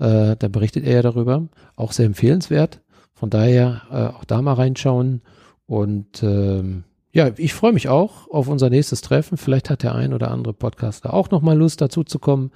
Äh, 0.00 0.36
da 0.36 0.48
berichtet 0.48 0.84
er 0.84 0.96
ja 0.96 1.02
darüber. 1.02 1.48
Auch 1.76 1.92
sehr 1.92 2.06
empfehlenswert. 2.06 2.80
Von 3.14 3.30
daher 3.30 3.82
äh, 3.90 4.16
auch 4.16 4.24
da 4.24 4.42
mal 4.42 4.54
reinschauen. 4.54 5.22
Und 5.66 6.22
ähm, 6.22 6.84
Ja, 7.12 7.30
ich 7.36 7.54
freue 7.54 7.72
mich 7.72 7.88
auch 7.88 8.28
auf 8.28 8.48
unser 8.48 8.68
nächstes 8.70 9.00
Treffen. 9.00 9.38
Vielleicht 9.38 9.70
hat 9.70 9.82
der 9.82 9.94
ein 9.94 10.12
oder 10.12 10.30
andere 10.30 10.52
Podcaster 10.52 11.14
auch 11.14 11.30
nochmal 11.30 11.56
Lust 11.56 11.80
dazu 11.80 12.04
zu 12.04 12.18
kommen. 12.18 12.50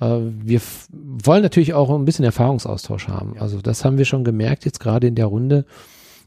Äh, 0.00 0.18
wir 0.42 0.60
wollen 0.90 1.42
natürlich 1.42 1.72
auch 1.72 1.88
ein 1.90 2.04
bisschen 2.04 2.24
Erfahrungsaustausch 2.24 3.08
haben. 3.08 3.38
Also 3.38 3.60
das 3.62 3.84
haben 3.84 3.96
wir 3.96 4.04
schon 4.04 4.24
gemerkt 4.24 4.64
jetzt 4.64 4.80
gerade 4.80 5.06
in 5.06 5.14
der 5.14 5.26
Runde. 5.26 5.64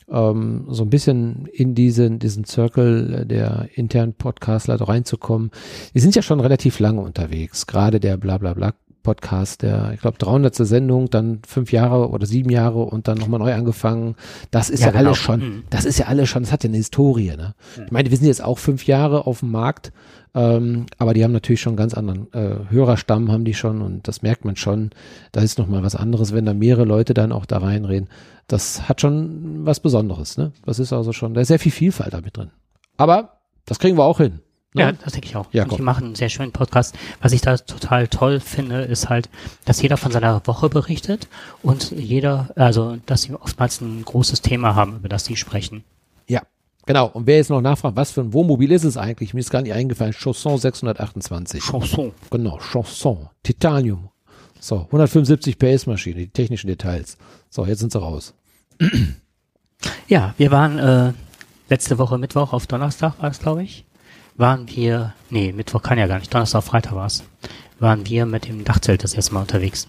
Ähm, 0.10 0.66
so 0.70 0.84
ein 0.84 0.90
bisschen 0.90 1.48
in 1.52 1.76
diesen, 1.76 2.20
diesen 2.20 2.46
Circle 2.46 3.26
der 3.26 3.70
internen 3.74 4.14
Podcastler 4.14 4.80
reinzukommen. 4.80 5.52
Die 5.94 6.00
sind 6.00 6.16
ja 6.16 6.22
schon 6.22 6.40
relativ 6.40 6.80
lange 6.80 7.02
unterwegs. 7.02 7.68
Gerade 7.68 8.00
der 8.00 8.18
Blablabla 8.18 8.74
Podcast, 9.08 9.62
der, 9.62 9.92
ich 9.94 10.02
glaube, 10.02 10.18
300. 10.18 10.54
Sendung, 10.54 11.10
dann 11.10 11.40
fünf 11.48 11.72
Jahre 11.72 12.10
oder 12.10 12.26
sieben 12.26 12.50
Jahre 12.50 12.80
und 12.80 13.08
dann 13.08 13.18
nochmal 13.18 13.40
neu 13.40 13.54
angefangen. 13.54 14.16
Das 14.52 14.70
ist 14.70 14.82
ja, 14.82 14.88
ja 14.88 14.92
genau. 14.92 15.06
alles 15.06 15.18
schon, 15.18 15.40
mhm. 15.40 15.64
das 15.70 15.86
ist 15.86 15.98
ja 15.98 16.08
alles 16.08 16.28
schon, 16.28 16.44
das 16.44 16.52
hat 16.52 16.66
ja 16.66 16.68
eine 16.68 16.76
Historie. 16.76 17.30
Ne? 17.38 17.56
Mhm. 17.78 17.84
Ich 17.86 17.92
meine, 17.92 18.12
wir 18.12 18.18
sind 18.18 18.28
jetzt 18.28 18.44
auch 18.44 18.60
fünf 18.60 18.86
Jahre 18.86 19.26
auf 19.26 19.40
dem 19.40 19.52
Markt, 19.52 19.94
ähm, 20.38 20.86
aber 21.00 21.16
die 21.16 21.24
haben 21.24 21.32
natürlich 21.32 21.62
schon 21.62 21.72
einen 21.72 21.78
ganz 21.78 21.96
anderen 21.96 22.32
äh, 22.32 22.70
Hörerstamm, 22.70 23.32
haben 23.32 23.44
die 23.44 23.56
schon 23.56 23.82
und 23.82 24.08
das 24.08 24.22
merkt 24.22 24.46
man 24.46 24.56
schon. 24.56 24.92
Da 25.32 25.42
ist 25.42 25.58
nochmal 25.58 25.82
was 25.82 25.96
anderes, 25.96 26.32
wenn 26.32 26.46
da 26.46 26.54
mehrere 26.54 26.86
Leute 26.86 27.16
dann 27.16 27.32
auch 27.32 27.48
da 27.48 27.58
reinreden. 27.58 28.08
Das 28.46 28.88
hat 28.88 29.02
schon 29.02 29.66
was 29.66 29.80
Besonderes. 29.80 30.38
Ne? 30.38 30.52
Das 30.64 30.78
ist 30.78 30.94
also 30.94 31.12
schon, 31.12 31.34
da 31.34 31.42
ist 31.42 31.48
sehr 31.48 31.58
viel 31.58 31.72
Vielfalt 31.72 32.14
damit 32.14 32.38
drin. 32.38 32.52
Aber 32.98 33.40
das 33.66 33.80
kriegen 33.80 33.98
wir 33.98 34.04
auch 34.04 34.20
hin. 34.20 34.42
Ne? 34.76 34.82
Ja, 34.84 34.92
das 34.92 35.14
denke 35.14 35.28
ich 35.28 35.36
auch. 35.36 35.48
Ja, 35.54 35.64
und 35.64 35.76
die 35.76 35.82
machen 35.82 36.06
einen 36.06 36.16
sehr 36.16 36.30
schönen 36.30 36.52
Podcast. 36.52 36.96
Was 37.20 37.32
ich 37.32 37.42
da 37.42 37.58
total 37.58 38.08
toll 38.08 38.40
finde, 38.40 38.82
ist 38.82 39.10
halt, 39.10 39.30
dass 39.66 39.82
jeder 39.82 39.98
von 39.98 40.12
seiner 40.12 40.46
Woche 40.46 40.70
berichtet 40.70 41.28
und 41.64 41.90
jeder, 41.90 42.52
also 42.56 42.98
dass 43.08 43.24
sie 43.24 43.34
oftmals 43.34 43.82
ein 43.82 44.06
großes 44.06 44.42
Thema 44.44 44.76
haben, 44.76 44.98
über 44.98 45.10
das 45.10 45.26
sie 45.26 45.36
sprechen. 45.36 45.84
Genau. 46.88 47.08
Und 47.08 47.28
wer 47.28 47.38
jetzt 47.38 47.50
noch 47.50 47.62
nachfragt, 47.62 47.96
was 47.96 48.12
für 48.12 48.22
ein 48.22 48.34
Wohnmobil 48.34 48.72
ist 48.72 48.84
es 48.84 48.98
eigentlich? 48.98 49.34
Mir 49.34 49.42
ist 49.42 49.52
gar 49.52 49.62
nicht 49.62 49.74
eingefallen. 49.74 50.14
Chausson 50.14 50.58
628. 50.58 51.64
Chanson. 51.64 52.12
Genau, 52.32 52.58
Chanson. 52.58 53.30
Titanium. 53.44 54.10
So, 54.60 54.78
175 54.86 55.60
PS 55.60 55.86
Maschine, 55.86 56.16
die 56.16 56.30
technischen 56.30 56.68
Details. 56.68 57.18
So, 57.52 57.66
jetzt 57.66 57.80
sind 57.80 57.92
sie 57.92 58.00
raus. 58.00 58.34
Ja, 60.08 60.34
wir 60.40 60.50
waren 60.50 60.80
äh, 60.80 61.14
letzte 61.70 62.00
Woche 62.00 62.18
Mittwoch 62.18 62.52
auf 62.52 62.66
Donnerstag, 62.66 63.22
war 63.22 63.30
es, 63.30 63.40
glaube 63.40 63.62
ich 63.62 63.86
waren 64.38 64.68
wir, 64.70 65.14
nee, 65.30 65.52
Mittwoch 65.52 65.82
kann 65.82 65.98
ja 65.98 66.08
gar 66.08 66.20
nicht, 66.20 66.34
Donnerstag, 66.34 66.64
Freitag 66.64 66.96
war 66.96 67.08
es, 67.08 67.24
waren 67.80 68.08
wir 68.08 68.26
mit 68.26 68.48
dem 68.48 68.64
Dachzelt 68.64 69.04
das 69.04 69.14
erste 69.14 69.34
Mal 69.34 69.42
unterwegs. 69.42 69.88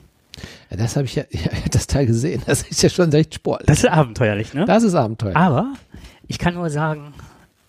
Ja, 0.70 0.76
das 0.76 0.96
habe 0.96 1.06
ich 1.06 1.14
ja, 1.14 1.24
ja, 1.30 1.50
das 1.70 1.86
Teil 1.86 2.06
gesehen. 2.06 2.42
Das 2.46 2.62
ist 2.62 2.82
ja 2.82 2.88
schon 2.88 3.10
recht 3.10 3.34
sportlich. 3.34 3.66
Das 3.66 3.78
ist 3.78 3.90
abenteuerlich, 3.90 4.54
ne? 4.54 4.64
Das 4.64 4.82
ist 4.82 4.94
abenteuerlich. 4.94 5.36
Aber 5.36 5.74
ich 6.28 6.38
kann 6.38 6.54
nur 6.54 6.70
sagen, 6.70 7.14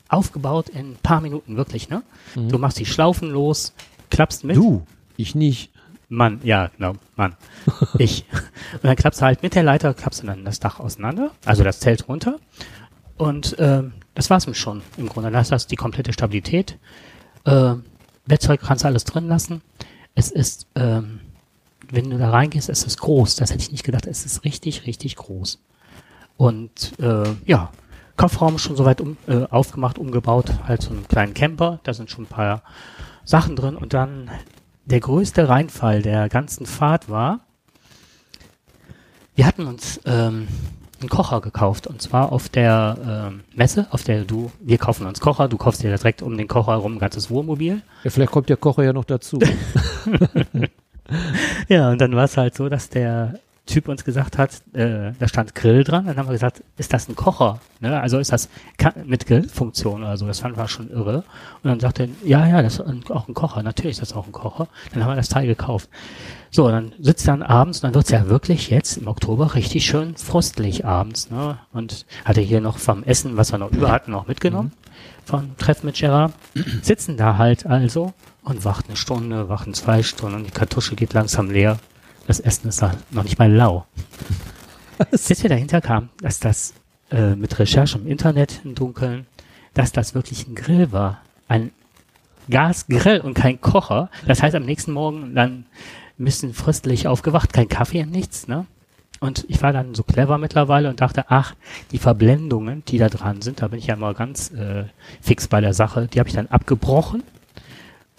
aufgebaut 0.09 0.69
in 0.69 0.91
ein 0.91 0.97
paar 1.01 1.21
Minuten 1.21 1.57
wirklich, 1.57 1.89
ne? 1.89 2.03
Mhm. 2.35 2.49
Du 2.49 2.57
machst 2.57 2.79
die 2.79 2.85
Schlaufen 2.85 3.29
los, 3.29 3.73
klappst 4.09 4.43
mit. 4.43 4.57
Du, 4.57 4.85
ich 5.17 5.35
nicht. 5.35 5.71
Mann, 6.09 6.41
ja, 6.43 6.69
genau, 6.75 6.95
Mann. 7.15 7.35
ich. 7.97 8.25
Und 8.73 8.83
dann 8.83 8.95
klappst 8.95 9.21
du 9.21 9.25
halt 9.25 9.43
mit 9.43 9.55
der 9.55 9.63
Leiter, 9.63 9.93
klappst 9.93 10.23
du 10.23 10.27
dann 10.27 10.43
das 10.43 10.59
Dach 10.59 10.79
auseinander, 10.79 11.31
also 11.45 11.63
das 11.63 11.79
Zelt 11.79 12.07
runter. 12.07 12.39
Und 13.17 13.55
ähm, 13.59 13.93
das 14.15 14.29
war's 14.29 14.47
schon 14.57 14.81
im 14.97 15.07
Grunde. 15.07 15.29
Da 15.29 15.41
ist 15.41 15.51
das 15.51 15.67
die 15.67 15.75
komplette 15.75 16.13
Stabilität. 16.13 16.77
Äh, 17.45 17.75
Bettzeug 18.25 18.61
kannst 18.61 18.83
du 18.83 18.87
alles 18.87 19.03
drin 19.03 19.27
lassen. 19.27 19.61
Es 20.15 20.31
ist, 20.31 20.67
ähm, 20.75 21.19
wenn 21.91 22.09
du 22.09 22.17
da 22.17 22.31
reingehst, 22.31 22.69
es 22.69 22.83
ist 22.83 22.99
groß. 22.99 23.35
Das 23.35 23.51
hätte 23.51 23.61
ich 23.61 23.71
nicht 23.71 23.83
gedacht. 23.83 24.07
Es 24.07 24.25
ist 24.25 24.43
richtig, 24.43 24.87
richtig 24.87 25.15
groß. 25.15 25.59
Und 26.37 26.93
äh, 26.99 27.29
ja, 27.45 27.71
Kopfraum 28.19 28.57
schon 28.57 28.75
soweit 28.75 28.99
um, 28.99 29.15
äh, 29.27 29.45
aufgemacht, 29.49 29.97
umgebaut, 29.97 30.51
halt 30.67 30.81
so 30.81 30.91
einen 30.91 31.07
kleinen 31.07 31.33
Camper. 31.33 31.79
Da 31.83 31.93
sind 31.93 32.11
schon 32.11 32.25
ein 32.25 32.27
paar 32.27 32.63
Sachen 33.23 33.55
drin. 33.55 33.77
Und 33.77 33.93
dann 33.93 34.29
der 34.83 34.99
größte 34.99 35.47
Reinfall 35.47 36.01
der 36.01 36.27
ganzen 36.27 36.65
Fahrt 36.65 37.09
war, 37.09 37.39
wir 39.35 39.45
hatten 39.45 39.65
uns 39.67 40.01
ähm, 40.05 40.49
einen 40.99 41.07
Kocher 41.07 41.39
gekauft 41.39 41.87
und 41.87 42.01
zwar 42.01 42.33
auf 42.33 42.49
der 42.49 43.31
äh, 43.31 43.57
Messe, 43.57 43.87
auf 43.91 44.03
der 44.03 44.25
du, 44.25 44.51
wir 44.59 44.77
kaufen 44.77 45.07
uns 45.07 45.21
Kocher, 45.21 45.47
du 45.47 45.55
kaufst 45.55 45.81
dir 45.81 45.95
direkt 45.95 46.21
um 46.21 46.37
den 46.37 46.49
Kocher 46.49 46.73
herum 46.73 46.95
ein 46.95 46.99
ganzes 46.99 47.29
Wohnmobil. 47.29 47.81
Ja, 48.03 48.09
vielleicht 48.09 48.31
kommt 48.31 48.49
der 48.49 48.57
Kocher 48.57 48.83
ja 48.83 48.91
noch 48.91 49.05
dazu. 49.05 49.39
ja, 51.69 51.89
und 51.89 52.01
dann 52.01 52.13
war 52.17 52.25
es 52.25 52.35
halt 52.35 52.53
so, 52.53 52.67
dass 52.67 52.89
der 52.89 53.39
Typ 53.69 53.87
uns 53.87 54.03
gesagt 54.03 54.37
hat, 54.37 54.61
äh, 54.73 55.13
da 55.17 55.27
stand 55.27 55.55
Grill 55.55 55.83
dran. 55.83 56.05
Dann 56.05 56.17
haben 56.17 56.27
wir 56.27 56.33
gesagt, 56.33 56.63
ist 56.77 56.91
das 56.91 57.07
ein 57.07 57.15
Kocher? 57.15 57.59
Ne? 57.79 57.99
Also 57.99 58.19
ist 58.19 58.31
das 58.31 58.49
mit 59.05 59.25
Grillfunktion 59.27 60.03
oder 60.03 60.17
so? 60.17 60.27
Das 60.27 60.39
fanden 60.39 60.57
wir 60.57 60.67
schon 60.67 60.89
irre. 60.89 61.23
Und 61.63 61.69
dann 61.69 61.79
sagte 61.79 62.03
er, 62.03 62.27
ja, 62.27 62.47
ja, 62.47 62.61
das 62.61 62.79
ist 62.79 63.11
auch 63.11 63.27
ein 63.27 63.33
Kocher. 63.33 63.63
Natürlich 63.63 63.97
ist 63.97 64.01
das 64.01 64.13
auch 64.13 64.25
ein 64.25 64.31
Kocher. 64.31 64.67
Dann 64.93 65.03
haben 65.03 65.11
wir 65.11 65.15
das 65.15 65.29
Teil 65.29 65.47
gekauft. 65.47 65.89
So, 66.51 66.67
dann 66.69 66.93
sitzt 66.99 67.27
dann 67.27 67.43
abends, 67.43 67.81
dann 67.81 67.93
wird's 67.93 68.09
ja 68.09 68.27
wirklich 68.27 68.69
jetzt 68.69 68.97
im 68.97 69.07
Oktober 69.07 69.53
richtig 69.53 69.85
schön 69.85 70.15
frostlich 70.15 70.85
abends. 70.85 71.29
Ne? 71.29 71.59
Und 71.71 72.05
hatte 72.25 72.41
hier 72.41 72.61
noch 72.61 72.79
vom 72.79 73.03
Essen, 73.03 73.37
was 73.37 73.51
wir 73.51 73.59
noch 73.59 73.71
über 73.71 73.91
hatten, 73.91 74.11
noch 74.11 74.27
mitgenommen. 74.27 74.71
Mhm. 74.73 75.25
Vom 75.25 75.57
Treffen 75.57 75.85
mit 75.85 75.95
Gerard. 75.95 76.33
Sitzen 76.81 77.15
da 77.15 77.37
halt 77.37 77.67
also 77.67 78.13
und 78.43 78.65
wacht 78.65 78.87
eine 78.87 78.97
Stunde, 78.97 79.47
wachen 79.47 79.73
zwei 79.75 80.01
Stunden 80.01 80.37
und 80.37 80.47
die 80.47 80.51
Kartusche 80.51 80.95
geht 80.95 81.13
langsam 81.13 81.51
leer. 81.51 81.77
Das 82.29 82.39
Essen 82.39 82.69
ist 82.69 82.85
noch 83.09 83.23
nicht 83.23 83.39
mal 83.39 83.51
lau. 83.51 83.87
Bis 85.09 85.41
wir 85.41 85.49
dahinter 85.49 85.81
kam, 85.81 86.09
dass 86.21 86.39
das 86.39 86.75
äh, 87.09 87.33
mit 87.33 87.57
Recherche 87.57 87.97
im 87.97 88.05
Internet 88.05 88.61
im 88.63 88.75
Dunkeln, 88.75 89.25
dass 89.73 89.91
das 89.91 90.13
wirklich 90.13 90.47
ein 90.47 90.53
Grill 90.53 90.91
war. 90.91 91.23
Ein 91.47 91.71
Gasgrill 92.47 93.21
und 93.21 93.33
kein 93.33 93.59
Kocher. 93.59 94.11
Das 94.27 94.43
heißt, 94.43 94.53
am 94.53 94.63
nächsten 94.63 94.91
Morgen 94.91 95.33
dann 95.33 95.65
ein 96.19 96.23
bisschen 96.23 96.53
fröstlich 96.53 97.07
aufgewacht, 97.07 97.51
kein 97.51 97.67
Kaffee 97.67 98.03
und 98.03 98.11
nichts, 98.11 98.47
ne? 98.47 98.67
Und 99.19 99.45
ich 99.47 99.63
war 99.63 99.73
dann 99.73 99.95
so 99.95 100.03
clever 100.03 100.37
mittlerweile 100.37 100.87
und 100.89 101.01
dachte, 101.01 101.25
ach, 101.29 101.55
die 101.91 101.97
Verblendungen, 101.97 102.83
die 102.85 102.99
da 102.99 103.09
dran 103.09 103.41
sind, 103.41 103.63
da 103.63 103.69
bin 103.69 103.79
ich 103.79 103.87
ja 103.87 103.95
mal 103.95 104.13
ganz 104.13 104.51
äh, 104.51 104.83
fix 105.19 105.47
bei 105.47 105.61
der 105.61 105.73
Sache, 105.73 106.07
die 106.07 106.19
habe 106.19 106.29
ich 106.29 106.35
dann 106.35 106.45
abgebrochen 106.45 107.23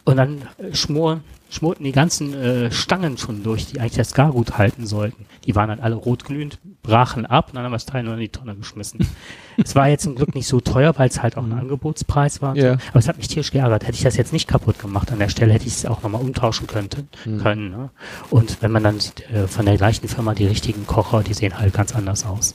und 0.05 0.17
dann 0.17 0.43
äh, 0.59 0.75
schmoren 0.75 1.23
schmorten 1.51 1.85
die 1.85 1.93
ganzen 1.93 2.33
äh, 2.35 2.71
Stangen 2.71 3.19
schon 3.19 3.43
durch, 3.43 3.67
die 3.67 3.81
eigentlich 3.81 3.97
das 3.97 4.15
gar 4.15 4.33
gut 4.33 4.57
halten 4.57 4.87
sollten. 4.87 5.27
Die 5.45 5.55
waren 5.57 5.69
dann 5.69 5.81
alle 5.81 5.97
rotglühend, 5.97 6.59
brachen 6.83 7.27
ab 7.27 7.49
und 7.49 7.57
dann 7.57 7.65
haben 7.65 7.73
wir 7.73 7.77
das 7.77 7.87
Teil 7.87 8.05
nur 8.05 8.15
in 8.15 8.21
die 8.21 8.29
Tonne 8.29 8.55
geschmissen. 8.55 9.01
es 9.57 9.75
war 9.75 9.89
jetzt 9.89 10.05
zum 10.05 10.15
Glück 10.15 10.35
nicht 10.35 10.47
so 10.47 10.61
teuer, 10.61 10.95
weil 10.97 11.09
es 11.09 11.23
halt 11.23 11.37
auch 11.37 11.43
ein 11.43 11.51
mhm. 11.51 11.59
Angebotspreis 11.59 12.41
war. 12.41 12.57
Ja. 12.57 12.75
Aber 12.91 12.99
es 12.99 13.09
hat 13.09 13.19
mich 13.19 13.29
tierisch 13.29 13.51
geärgert. 13.51 13.83
Hätte 13.83 13.97
ich 13.97 14.03
das 14.03 14.17
jetzt 14.17 14.33
nicht 14.33 14.49
kaputt 14.49 14.79
gemacht 14.79 15.11
an 15.11 15.19
der 15.19 15.29
Stelle, 15.29 15.53
hätte 15.53 15.67
ich 15.67 15.75
es 15.75 15.87
auch 15.87 16.03
nochmal 16.03 16.21
umtauschen 16.21 16.67
könnte, 16.67 17.05
mhm. 17.25 17.39
können. 17.39 17.71
Ne? 17.71 17.91
Und 18.31 18.63
wenn 18.63 18.71
man 18.71 18.85
dann 18.85 19.01
sieht, 19.01 19.29
äh, 19.31 19.49
von 19.49 19.67
der 19.67 19.77
gleichen 19.77 20.09
Firma 20.09 20.35
die 20.35 20.47
richtigen 20.47 20.87
Kocher, 20.87 21.23
die 21.23 21.35
sehen 21.35 21.59
halt 21.59 21.75
ganz 21.75 21.95
anders 21.95 22.25
aus. 22.25 22.55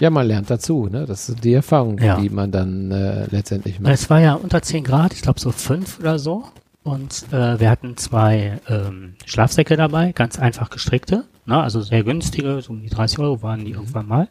Ja, 0.00 0.10
man 0.10 0.26
lernt 0.26 0.50
dazu, 0.50 0.88
ne? 0.90 1.06
Das 1.06 1.28
ist 1.28 1.44
die 1.44 1.54
Erfahrung, 1.54 1.98
ja. 1.98 2.16
die 2.16 2.28
man 2.28 2.50
dann 2.50 2.90
äh, 2.90 3.26
letztendlich 3.30 3.80
macht. 3.80 3.92
Es 3.92 4.10
war 4.10 4.20
ja 4.20 4.34
unter 4.34 4.60
10 4.60 4.84
Grad, 4.84 5.14
ich 5.14 5.22
glaube 5.22 5.40
so 5.40 5.50
5 5.50 6.00
oder 6.00 6.18
so. 6.18 6.44
Und 6.84 7.32
äh, 7.32 7.60
wir 7.60 7.70
hatten 7.70 7.96
zwei 7.96 8.60
ähm, 8.68 9.14
Schlafsäcke 9.24 9.76
dabei, 9.76 10.12
ganz 10.12 10.38
einfach 10.38 10.68
gestrickte, 10.70 11.24
ne? 11.46 11.62
also 11.62 11.80
sehr 11.80 12.02
günstige, 12.02 12.60
so 12.60 12.72
um 12.72 12.82
die 12.82 12.88
30 12.88 13.20
Euro 13.20 13.42
waren 13.42 13.64
die 13.64 13.72
irgendwann 13.72 14.08
mal. 14.08 14.28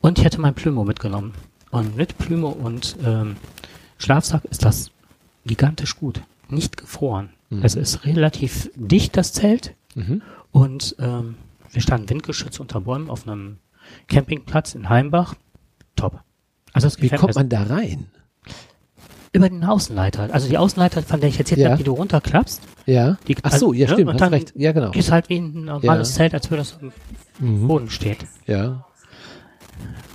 Und 0.00 0.18
ich 0.18 0.24
hätte 0.24 0.40
mein 0.40 0.54
Plümo 0.54 0.84
mitgenommen. 0.84 1.32
Und 1.70 1.96
mit 1.96 2.18
Plümo 2.18 2.48
und 2.48 2.96
ähm, 3.04 3.36
Schlafsack 3.98 4.44
ist 4.46 4.64
das 4.64 4.90
gigantisch 5.46 5.96
gut. 5.96 6.22
Nicht 6.48 6.76
gefroren. 6.76 7.30
Mhm. 7.50 7.62
Es 7.62 7.76
ist 7.76 8.04
relativ 8.04 8.70
dicht, 8.74 9.16
das 9.16 9.32
Zelt. 9.32 9.74
Mhm. 9.94 10.22
Und 10.50 10.96
ähm, 10.98 11.36
wir 11.70 11.80
standen 11.80 12.10
windgeschützt 12.10 12.60
unter 12.60 12.80
Bäumen 12.80 13.08
auf 13.08 13.26
einem 13.26 13.58
Campingplatz 14.08 14.74
in 14.74 14.88
Heimbach. 14.88 15.34
Top. 15.96 16.20
Also 16.72 16.88
Wie 16.98 17.08
kommt 17.08 17.34
man 17.34 17.48
da 17.48 17.62
rein? 17.62 18.06
Über 19.34 19.48
den 19.48 19.64
Außenleiter. 19.64 20.28
Also 20.32 20.48
die 20.48 20.58
Außenleiter, 20.58 21.02
von 21.02 21.20
der 21.20 21.30
ich 21.30 21.38
erzählt 21.38 21.60
ja. 21.60 21.70
habe, 21.70 21.78
die 21.78 21.84
du 21.84 21.92
runterklappst. 21.92 22.60
Ja. 22.84 23.16
Die, 23.26 23.36
Ach 23.42 23.52
so, 23.52 23.72
ja, 23.72 23.86
also, 23.86 23.94
stimmt. 23.94 24.10
Und 24.10 24.20
dann 24.20 24.34
recht. 24.34 24.52
Ja, 24.54 24.72
genau. 24.72 24.90
ist 24.92 25.10
halt 25.10 25.30
wie 25.30 25.38
ein 25.38 25.64
normales 25.64 26.10
ja. 26.10 26.16
Zelt, 26.16 26.34
als 26.34 26.50
würde 26.50 26.62
das 26.62 26.78
im 26.80 26.92
mhm. 27.38 27.66
Boden 27.66 27.90
steht. 27.90 28.18
Ja. 28.46 28.84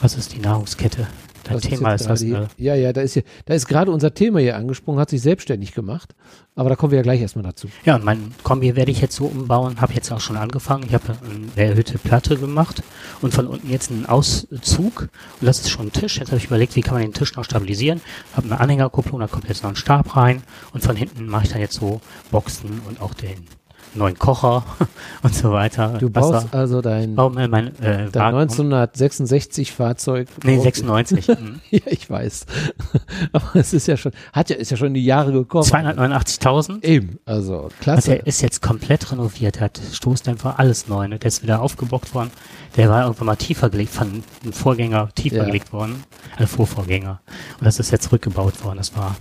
Was 0.02 0.16
ist 0.16 0.34
die 0.34 0.40
Nahrungskette? 0.40 1.08
Dein 1.48 1.62
Thema 1.62 1.94
ist, 1.94 2.02
ist 2.02 2.10
das. 2.10 2.22
Ne? 2.22 2.48
Ja, 2.58 2.76
ja, 2.76 2.94
da 2.94 3.02
ist 3.02 3.14
hier, 3.14 3.24
da 3.46 3.54
ist 3.54 3.68
gerade 3.68 3.92
unser 3.92 4.14
Thema 4.14 4.40
hier 4.40 4.56
angesprungen, 4.56 5.00
hat 5.00 5.10
sich 5.10 5.22
selbstständig 5.22 5.74
gemacht. 5.74 6.16
Aber 6.56 6.70
da 6.70 6.76
kommen 6.76 6.92
wir 6.92 6.98
ja 6.98 7.04
gleich 7.04 7.22
erstmal 7.22 7.44
dazu. 7.44 7.68
Ja, 7.86 7.96
und 7.96 8.04
mein 8.04 8.34
Kombi 8.44 8.76
werde 8.76 8.92
ich 8.92 9.00
jetzt 9.00 9.16
so 9.16 9.26
umbauen, 9.26 9.80
habe 9.80 9.94
jetzt 9.94 10.12
auch 10.12 10.20
schon 10.20 10.38
angefangen. 10.38 10.86
Ich 10.88 10.94
habe 10.94 11.16
eine 11.24 11.70
erhöhte 11.70 12.00
Platte 12.00 12.36
gemacht 12.38 12.82
und 13.22 13.34
von 13.34 13.46
unten 13.48 13.70
jetzt 13.70 13.92
einen 13.92 14.08
Auszug. 14.08 15.10
Und 15.40 15.46
das 15.46 15.60
ist 15.60 15.70
schon 15.70 15.88
ein 15.88 15.94
Tisch. 15.94 16.18
Jetzt 16.18 16.30
habe 16.30 16.38
ich 16.38 16.46
überlegt, 16.46 16.76
wie 16.76 16.82
kann 16.82 16.96
man 16.96 17.04
den 17.04 17.14
Tisch 17.14 17.36
noch 17.36 17.44
stabilisieren. 17.44 18.02
Habe 18.36 18.48
eine 18.48 18.60
Anhängerkupplung, 18.60 19.20
da 19.20 19.28
kommt 19.28 19.48
jetzt 19.48 19.64
noch 19.64 19.70
ein 19.70 19.76
Stab 19.76 20.16
rein. 20.16 20.42
Und 20.74 20.84
von 20.84 20.96
hinten 20.96 21.28
mache 21.28 21.46
ich 21.46 21.52
dann 21.52 21.62
jetzt 21.62 21.76
so 21.76 22.02
Boxen 22.32 22.82
und 22.88 23.02
auch 23.02 23.14
den 23.14 23.46
neuen 23.94 24.18
Kocher 24.18 24.64
und 25.24 25.36
so 25.36 25.52
weiter. 25.52 25.98
Du 26.00 26.10
baust 26.10 26.34
Wasser. 26.34 26.48
also 26.52 26.82
dein, 26.82 27.16
baue 27.16 27.48
mein, 27.48 27.68
äh, 27.82 28.10
dein 28.12 28.36
1966 28.36 29.72
Fahrzeug. 29.72 30.28
Nee, 30.44 30.60
96. 30.60 31.28
Mhm. 31.38 31.60
ja, 31.70 31.82
ich 31.86 32.10
weiß. 32.10 32.46
Aber 33.34 33.56
es 33.56 33.74
ist 33.74 33.88
ja 33.88 33.96
schon, 33.96 34.12
hat 34.34 34.50
ja, 34.50 34.56
ist 34.56 34.72
ja 34.72 34.78
schon 34.78 34.88
in 34.88 34.94
die 34.96 35.06
Jahre 35.06 35.32
gekommen. 35.32 35.66
289.000. 35.66 36.84
Eben, 36.84 37.20
also 37.26 37.70
klasse. 37.80 38.12
Und 38.12 38.18
der 38.18 38.28
ist 38.28 38.42
jetzt 38.42 38.62
komplett 38.62 39.12
renoviert, 39.12 39.60
hat 39.62 39.80
Stoßdämpfer, 39.94 40.58
alles 40.58 40.88
neu. 40.88 41.08
Ne? 41.08 41.20
Der 41.20 41.28
ist 41.28 41.44
wieder 41.44 41.62
aufgebockt 41.62 42.16
worden. 42.16 42.32
Der 42.76 42.90
war 42.90 43.04
irgendwann 43.04 43.28
mal 43.28 43.36
tiefer 43.36 43.70
gelegt, 43.70 43.92
von 43.94 44.24
einem 44.44 44.54
Vorgänger 44.54 45.10
tiefer 45.16 45.38
ja. 45.38 45.46
gelegt 45.46 45.74
worden, 45.74 46.04
ein 46.38 46.48
Vorvorgänger. 46.48 47.20
Und 47.60 47.66
das 47.66 47.80
ist 47.80 47.92
jetzt 47.92 48.12
rückgebaut 48.12 48.64
worden. 48.64 48.78
Das 48.78 48.96
war, 48.96 49.16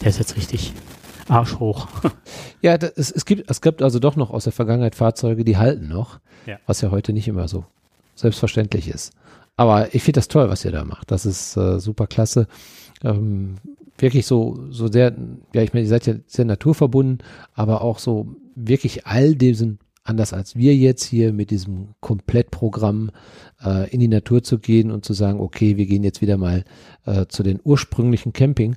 der 0.00 0.08
ist 0.08 0.18
jetzt 0.18 0.36
richtig 0.36 0.72
Arsch 1.30 1.58
hoch. 1.58 1.88
ja, 2.62 2.78
das, 2.78 2.92
es, 2.96 3.10
es, 3.10 3.24
gibt, 3.24 3.50
es 3.50 3.60
gibt 3.60 3.82
also 3.82 3.98
doch 3.98 4.16
noch 4.16 4.30
aus 4.30 4.44
der 4.44 4.52
Vergangenheit 4.52 4.94
Fahrzeuge, 4.94 5.44
die 5.44 5.56
halten 5.56 5.88
noch, 5.88 6.20
ja. 6.46 6.58
was 6.66 6.80
ja 6.80 6.90
heute 6.90 7.12
nicht 7.12 7.28
immer 7.28 7.48
so 7.48 7.64
selbstverständlich 8.14 8.88
ist. 8.88 9.12
Aber 9.56 9.94
ich 9.94 10.02
finde 10.02 10.18
das 10.18 10.28
toll, 10.28 10.48
was 10.48 10.64
ihr 10.64 10.72
da 10.72 10.84
macht. 10.84 11.10
Das 11.10 11.26
ist 11.26 11.56
äh, 11.56 11.78
super 11.80 12.06
klasse. 12.06 12.46
Ähm, 13.02 13.56
wirklich 13.98 14.26
so, 14.26 14.58
so 14.70 14.90
sehr, 14.90 15.14
ja, 15.54 15.62
ich 15.62 15.72
meine, 15.72 15.84
ihr 15.84 15.88
seid 15.90 16.06
ja 16.06 16.14
sehr 16.26 16.44
naturverbunden, 16.44 17.18
aber 17.54 17.82
auch 17.82 17.98
so 17.98 18.34
wirklich 18.54 19.06
all 19.06 19.34
diesen, 19.34 19.78
anders 20.10 20.32
als 20.32 20.56
wir 20.56 20.76
jetzt 20.76 21.04
hier 21.04 21.32
mit 21.32 21.50
diesem 21.50 21.94
Komplettprogramm 22.00 23.10
äh, 23.64 23.88
in 23.90 24.00
die 24.00 24.08
Natur 24.08 24.42
zu 24.42 24.58
gehen 24.58 24.90
und 24.90 25.04
zu 25.04 25.12
sagen, 25.12 25.40
okay, 25.40 25.76
wir 25.76 25.86
gehen 25.86 26.04
jetzt 26.04 26.20
wieder 26.20 26.36
mal 26.36 26.64
äh, 27.06 27.26
zu 27.26 27.42
den 27.42 27.60
ursprünglichen 27.64 28.32
Camping 28.32 28.76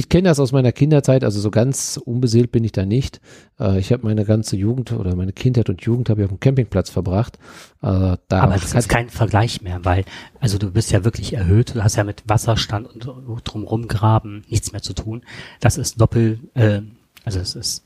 ich 0.00 0.08
kenne 0.08 0.28
das 0.30 0.40
aus 0.40 0.52
meiner 0.52 0.72
Kinderzeit, 0.72 1.24
also 1.24 1.40
so 1.40 1.50
ganz 1.50 2.00
unbeseelt 2.02 2.52
bin 2.52 2.64
ich 2.64 2.72
da 2.72 2.86
nicht. 2.86 3.20
Äh, 3.58 3.78
ich 3.78 3.92
habe 3.92 4.06
meine 4.06 4.24
ganze 4.24 4.56
Jugend 4.56 4.92
oder 4.92 5.14
meine 5.14 5.32
Kindheit 5.32 5.68
und 5.68 5.82
Jugend 5.82 6.08
habe 6.08 6.20
ich 6.20 6.24
auf 6.24 6.30
dem 6.30 6.40
Campingplatz 6.40 6.88
verbracht. 6.88 7.38
Äh, 7.82 7.86
Aber 7.86 8.18
das 8.30 8.74
ist 8.74 8.88
kein 8.88 9.10
Vergleich 9.10 9.60
mehr, 9.62 9.84
weil 9.84 10.04
also 10.40 10.56
du 10.56 10.70
bist 10.70 10.90
ja 10.90 11.04
wirklich 11.04 11.34
erhöht, 11.34 11.74
du 11.74 11.84
hast 11.84 11.96
ja 11.96 12.04
mit 12.04 12.22
Wasserstand 12.26 12.88
und 12.88 13.42
drumherum 13.44 13.88
graben 13.88 14.42
nichts 14.48 14.72
mehr 14.72 14.80
zu 14.80 14.94
tun. 14.94 15.22
Das 15.60 15.76
ist 15.76 16.00
doppelt, 16.00 16.40
äh, 16.54 16.80
also 17.24 17.38
es 17.38 17.54
ist 17.54 17.84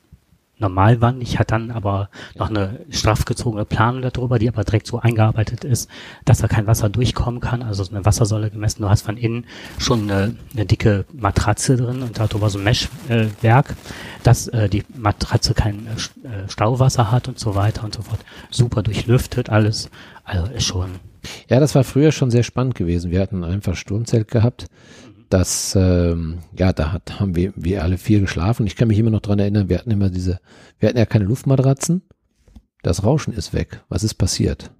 normalwandig, 0.58 1.38
hat 1.38 1.50
dann 1.50 1.70
aber 1.70 2.08
noch 2.37 2.50
eine 2.50 2.80
straff 2.90 3.25
gezogene 3.25 3.64
Planung 3.64 4.02
darüber, 4.02 4.38
die 4.38 4.49
aber 4.49 4.64
direkt 4.64 4.87
so 4.87 4.99
eingearbeitet 4.99 5.64
ist, 5.64 5.90
dass 6.25 6.38
da 6.38 6.49
kein 6.49 6.66
Wasser 6.66 6.88
durchkommen 6.88 7.40
kann, 7.40 7.62
also 7.62 7.82
so 7.84 7.90
eine 7.94 8.04
Wassersäule 8.04 8.50
gemessen. 8.50 8.82
Du 8.82 8.88
hast 8.88 9.02
von 9.02 9.16
innen 9.16 9.46
schon 9.78 10.11
eine, 10.11 10.37
eine 10.54 10.66
dicke 10.66 11.04
Matratze 11.12 11.76
drin 11.76 12.02
und 12.02 12.18
darüber 12.18 12.50
so 12.50 12.58
ein 12.58 12.64
Meshwerk, 12.64 13.70
äh, 13.70 13.75
dass 14.23 14.49
äh, 14.49 14.68
die 14.68 14.84
Matratze 14.96 15.54
kein 15.54 15.87
äh, 15.87 16.49
Stauwasser 16.49 17.11
hat 17.11 17.28
und 17.28 17.38
so 17.38 17.54
weiter 17.54 17.84
und 17.84 17.94
so 17.94 18.02
fort. 18.02 18.20
Super 18.50 18.82
durchlüftet 18.82 19.50
alles, 19.50 19.90
also 20.25 20.46
ist 20.52 20.64
schon. 20.64 20.90
Ja, 21.49 21.58
das 21.58 21.75
war 21.75 21.84
früher 21.84 22.12
schon 22.12 22.30
sehr 22.30 22.42
spannend 22.42 22.75
gewesen. 22.75 23.11
Wir 23.11 23.20
hatten 23.20 23.44
einfach 23.44 23.76
Sturmzelt 23.76 24.28
gehabt 24.28 24.66
das, 25.30 25.74
ähm, 25.76 26.38
ja, 26.56 26.72
da 26.72 26.92
hat, 26.92 27.20
haben 27.20 27.34
wir, 27.34 27.52
wir 27.56 27.82
alle 27.82 27.98
viel 27.98 28.20
geschlafen. 28.20 28.66
Ich 28.66 28.76
kann 28.76 28.88
mich 28.88 28.98
immer 28.98 29.10
noch 29.10 29.20
dran 29.20 29.38
erinnern, 29.38 29.68
wir 29.68 29.78
hatten 29.78 29.90
immer 29.90 30.10
diese, 30.10 30.40
wir 30.78 30.88
hatten 30.88 30.98
ja 30.98 31.06
keine 31.06 31.24
Luftmatratzen. 31.24 32.02
Das 32.82 33.02
Rauschen 33.02 33.32
ist 33.32 33.52
weg. 33.52 33.82
Was 33.88 34.04
ist 34.04 34.14
passiert? 34.14 34.70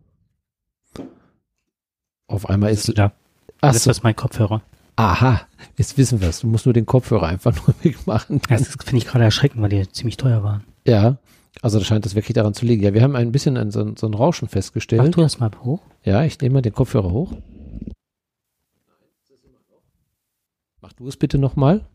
Auf 2.27 2.49
einmal 2.49 2.71
ist. 2.71 2.89
Ja, 2.97 3.13
das 3.61 3.85
so. 3.85 3.91
ist 3.91 4.03
mein 4.03 4.15
Kopfhörer. 4.15 4.63
Aha, 4.97 5.41
jetzt 5.77 5.99
wissen 5.99 6.21
wir 6.21 6.29
es. 6.29 6.41
Du 6.41 6.47
musst 6.47 6.67
nur 6.67 6.73
den 6.73 6.87
Kopfhörer 6.87 7.27
einfach 7.27 7.55
nur 7.67 7.75
wegmachen. 7.83 8.41
Das 8.49 8.69
finde 8.69 8.99
ich 8.99 9.07
gerade 9.07 9.25
erschreckend, 9.25 9.63
weil 9.63 9.71
die 9.71 9.89
ziemlich 9.91 10.17
teuer 10.17 10.43
waren. 10.43 10.65
Ja, 10.87 11.17
also 11.63 11.79
da 11.79 11.85
scheint 11.85 12.05
das 12.05 12.15
wirklich 12.15 12.35
daran 12.35 12.55
zu 12.55 12.67
liegen. 12.67 12.83
Ja, 12.83 12.95
wir 12.95 13.03
haben 13.03 13.17
ein 13.17 13.33
bisschen 13.33 13.57
ein, 13.57 13.71
so, 13.71 13.95
so 13.97 14.07
ein 14.07 14.15
Rauschen 14.15 14.49
festgestellt. 14.49 15.03
Mach 15.03 15.11
du 15.11 15.21
das 15.21 15.39
mal 15.41 15.51
hoch? 15.63 15.81
Ja, 16.03 16.25
ich 16.25 16.41
nehme 16.41 16.55
mal 16.55 16.63
den 16.63 16.75
Kopfhörer 16.75 17.11
hoch. 17.11 17.33
Mach 20.85 20.93
du 20.93 21.09
es 21.09 21.17
bitte 21.17 21.39
nochmal. 21.39 21.87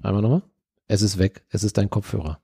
Einmal 0.00 0.22
nochmal. 0.22 0.42
Es 0.86 1.02
ist 1.02 1.18
weg. 1.18 1.42
Es 1.50 1.64
ist 1.64 1.76
dein 1.76 1.90
Kopfhörer. 1.90 2.38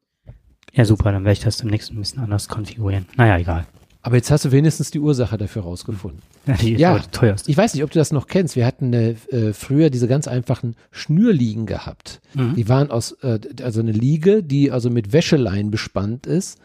Ja, 0.73 0.85
super. 0.85 1.13
Dann 1.13 1.23
werde 1.23 1.35
ich 1.35 1.39
das 1.39 1.59
demnächst 1.59 1.93
ein 1.93 1.99
bisschen 2.01 2.19
anders 2.19 2.49
konfigurieren. 2.49 3.07
Naja, 3.17 3.39
egal. 3.39 3.65
Aber 4.03 4.17
jetzt 4.17 4.29
hast 4.33 4.45
du 4.45 4.51
wenigstens 4.51 4.91
die 4.91 4.99
Ursache 4.99 5.39
dafür 5.39 5.63
rausgefunden. 5.63 6.21
Ja, 6.47 6.55
die 6.57 6.73
ist 6.73 6.81
ja 6.81 6.99
teuerste. 6.99 7.49
Ich 7.49 7.57
weiß 7.57 7.75
nicht, 7.75 7.85
ob 7.85 7.93
du 7.93 7.99
das 8.01 8.11
noch 8.11 8.27
kennst. 8.27 8.57
Wir 8.57 8.67
hatten 8.67 8.93
äh, 8.93 9.15
früher 9.53 9.91
diese 9.91 10.09
ganz 10.09 10.27
einfachen 10.27 10.75
Schnürliegen 10.91 11.67
gehabt. 11.67 12.23
Mhm. 12.35 12.57
Die 12.57 12.69
waren 12.69 12.91
aus, 12.91 13.13
äh, 13.23 13.39
also 13.63 13.79
eine 13.79 13.93
Liege, 13.93 14.43
die 14.43 14.73
also 14.73 14.91
mit 14.91 15.13
Wäschelein 15.13 15.71
bespannt 15.71 16.27
ist 16.27 16.59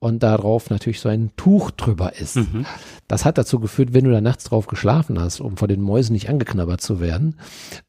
und 0.00 0.22
darauf 0.22 0.70
natürlich 0.70 0.98
so 0.98 1.10
ein 1.10 1.30
Tuch 1.36 1.70
drüber 1.70 2.16
ist. 2.16 2.36
Mhm. 2.36 2.64
Das 3.06 3.26
hat 3.26 3.36
dazu 3.36 3.60
geführt, 3.60 3.92
wenn 3.92 4.04
du 4.04 4.10
da 4.10 4.22
nachts 4.22 4.44
drauf 4.44 4.66
geschlafen 4.66 5.20
hast, 5.20 5.40
um 5.40 5.58
vor 5.58 5.68
den 5.68 5.82
Mäusen 5.82 6.14
nicht 6.14 6.30
angeknabbert 6.30 6.80
zu 6.80 7.00
werden, 7.00 7.36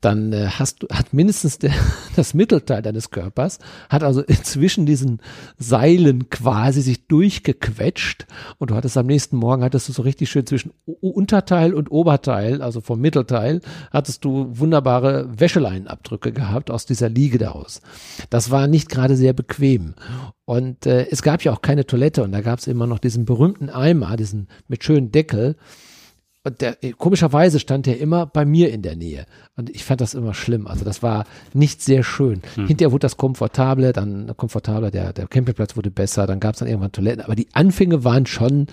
dann 0.02 0.34
äh, 0.34 0.48
hast 0.48 0.84
du, 0.84 0.88
hat 0.90 1.14
mindestens 1.14 1.58
der, 1.58 1.72
das 2.18 2.34
Mittelteil 2.34 2.82
deines 2.82 3.12
Körpers, 3.12 3.60
hat 3.90 4.04
also 4.04 4.24
zwischen 4.44 4.86
diesen 4.86 5.22
Seilen 5.58 6.30
quasi 6.30 6.82
sich 6.82 7.08
durchgequetscht 7.08 8.28
und 8.58 8.72
du 8.72 8.76
hattest 8.76 8.98
am 8.98 9.06
nächsten 9.06 9.38
Morgen, 9.38 9.64
hattest 9.64 9.88
du 9.88 9.94
so 9.94 10.02
richtig 10.02 10.30
schön 10.30 10.46
zwischen 10.46 10.74
Unterteil 10.86 11.74
und 11.74 11.92
Oberteil, 11.92 12.62
also 12.62 12.82
vom 12.82 13.00
Mittelteil, 13.00 13.62
hattest 13.90 14.26
du 14.26 14.50
wunderbare 14.52 15.30
Wäscheleinabdrücke 15.40 16.34
gehabt 16.34 16.72
aus 16.72 16.86
dieser 16.86 17.08
Liege 17.08 17.38
daraus. 17.38 17.82
Das 18.30 18.52
war 18.52 18.68
nicht 18.68 18.90
gerade 18.90 19.16
sehr 19.16 19.32
bequem. 19.32 19.94
Und 20.46 20.86
äh, 20.86 21.08
es 21.10 21.22
gab 21.22 21.44
ja 21.44 21.54
auch 21.54 21.62
keine 21.62 21.86
Toilette 21.86 22.24
und 22.24 22.32
da 22.32 22.42
gab 22.42 22.60
es 22.60 22.68
immer 22.68 22.88
noch 22.88 23.00
diesen 23.00 23.26
berühmten 23.26 23.70
Eimer, 23.70 24.18
diesen 24.18 24.48
mit 24.68 24.84
schönen 24.84 25.12
Deckel. 25.12 25.56
Und 26.44 26.62
der, 26.62 26.84
äh, 26.84 26.92
komischerweise 26.92 27.60
stand 27.60 27.86
der 27.86 28.00
immer 28.00 28.26
bei 28.26 28.46
mir 28.46 28.72
in 28.72 28.82
der 28.82 28.96
Nähe. 28.96 29.26
Und 29.56 29.70
ich 29.70 29.84
fand 29.84 30.02
das 30.02 30.16
immer 30.16 30.34
schlimm. 30.34 30.66
Also 30.66 30.84
das 30.84 31.04
war 31.04 31.26
nicht 31.54 31.84
sehr 31.84 32.04
schön. 32.04 32.42
Hm. 32.56 32.68
Hinterher 32.68 32.92
wurde 32.92 33.06
das 33.06 33.18
komfortable, 33.18 33.94
dann 33.94 34.36
komfortabler, 34.36 34.90
der, 34.90 35.14
der 35.14 35.28
Campingplatz 35.28 35.78
wurde 35.78 35.92
besser, 35.92 36.26
dann 36.26 36.40
gab 36.40 36.56
es 36.56 36.60
dann 36.60 36.68
irgendwann 36.68 36.92
Toiletten. 36.92 37.24
Aber 37.24 37.36
die 37.36 37.48
Anfänge 37.54 38.04
waren 38.04 38.26
schon, 38.26 38.68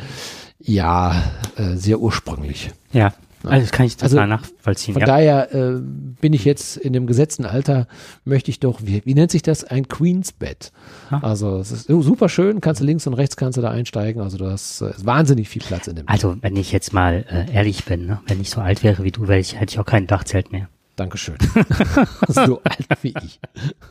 ja, 0.59 1.23
äh, 1.57 1.77
sehr 1.77 2.01
ursprünglich. 2.01 2.71
Ja, 2.93 3.13
also 3.45 3.61
das 3.61 3.73
kann 3.73 3.87
ich 3.87 3.97
total 3.97 4.19
also, 4.19 4.27
nachvollziehen. 4.27 4.95
Von 4.95 5.01
ja. 5.01 5.07
daher 5.07 5.55
äh, 5.55 5.81
bin 6.21 6.33
ich 6.33 6.45
jetzt 6.45 6.77
in 6.77 6.93
dem 6.93 7.07
gesetzten 7.07 7.45
Alter, 7.45 7.87
möchte 8.25 8.51
ich 8.51 8.61
doch, 8.61 8.81
wie, 8.83 9.03
wie 9.05 9.15
nennt 9.15 9.31
sich 9.31 9.43
das? 9.43 9.65
Ein 9.65 9.89
Queensbett. 9.89 10.73
Ha? 11.11 11.21
Also 11.23 11.59
es 11.59 11.71
ist 11.71 11.87
super 11.87 12.29
schön, 12.29 12.61
kannst 12.61 12.81
du 12.81 12.85
links 12.85 13.07
und 13.07 13.15
rechts 13.15 13.37
kannst 13.37 13.57
du 13.57 13.63
da 13.63 13.71
einsteigen. 13.71 14.23
Also 14.23 14.39
du 14.39 14.51
hast 14.51 14.81
äh, 14.81 14.93
wahnsinnig 15.03 15.49
viel 15.49 15.63
Platz 15.63 15.87
in 15.87 15.97
dem 15.97 16.09
Also 16.09 16.37
wenn 16.41 16.57
ich 16.57 16.73
jetzt 16.73 16.93
mal 16.93 17.25
äh, 17.29 17.53
ehrlich 17.53 17.85
bin, 17.85 18.07
ne? 18.07 18.21
wenn 18.27 18.41
ich 18.41 18.51
so 18.51 18.61
alt 18.61 18.83
wäre 18.83 19.05
wie 19.05 19.13
du, 19.13 19.25
ich, 19.31 19.59
hätte 19.59 19.73
ich 19.73 19.79
auch 19.79 19.87
kein 19.87 20.07
Dachzelt 20.07 20.51
mehr. 20.53 20.69
Dankeschön. 20.97 21.37
so 22.29 22.61
alt 22.65 22.89
wie 23.03 23.15
ich. 23.23 23.41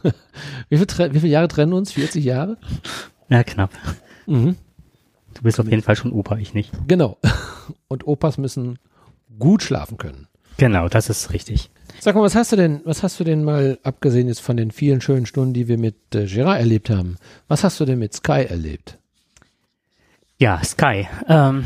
wie, 0.69 0.77
viel, 0.77 0.88
wie 1.13 1.19
viele 1.19 1.31
Jahre 1.31 1.47
trennen 1.47 1.71
uns? 1.71 1.93
40 1.93 2.23
Jahre? 2.23 2.57
Ja, 3.29 3.43
knapp. 3.43 3.71
Mhm. 4.25 4.57
Du 5.33 5.43
bist 5.43 5.60
auf 5.60 5.69
jeden 5.69 5.83
Fall 5.83 5.95
schon 5.95 6.12
Opa, 6.12 6.38
ich 6.38 6.53
nicht. 6.53 6.71
Genau. 6.88 7.17
Und 7.88 8.07
Opas 8.07 8.38
müssen 8.38 8.77
gut 9.38 9.63
schlafen 9.63 9.97
können. 9.97 10.28
Genau, 10.58 10.89
das 10.89 11.10
ist 11.10 11.32
richtig. 11.32 11.69
Sag 12.00 12.15
mal, 12.15 12.21
was 12.21 12.36
hast 12.36 12.52
du 12.52 12.56
denn, 12.56 12.82
was 12.84 13.04
hast 13.04 13.19
du 13.19 13.23
denn 13.23 13.43
mal, 13.43 13.80
abgesehen 13.84 14.28
jetzt 14.28 14.41
von 14.41 14.58
den 14.58 14.71
vielen 14.71 15.02
schönen 15.02 15.26
Stunden, 15.26 15.54
die 15.54 15.67
wir 15.67 15.78
mit 15.78 15.95
äh, 16.13 16.26
Gerard 16.26 16.60
erlebt 16.60 16.89
haben, 16.89 17.17
was 17.47 17.63
hast 17.63 17.80
du 17.80 17.86
denn 17.86 18.00
mit 18.00 18.13
Sky 18.13 18.45
erlebt? 18.47 18.97
Ja, 20.38 20.63
Sky. 20.63 21.08
Ähm, 21.28 21.63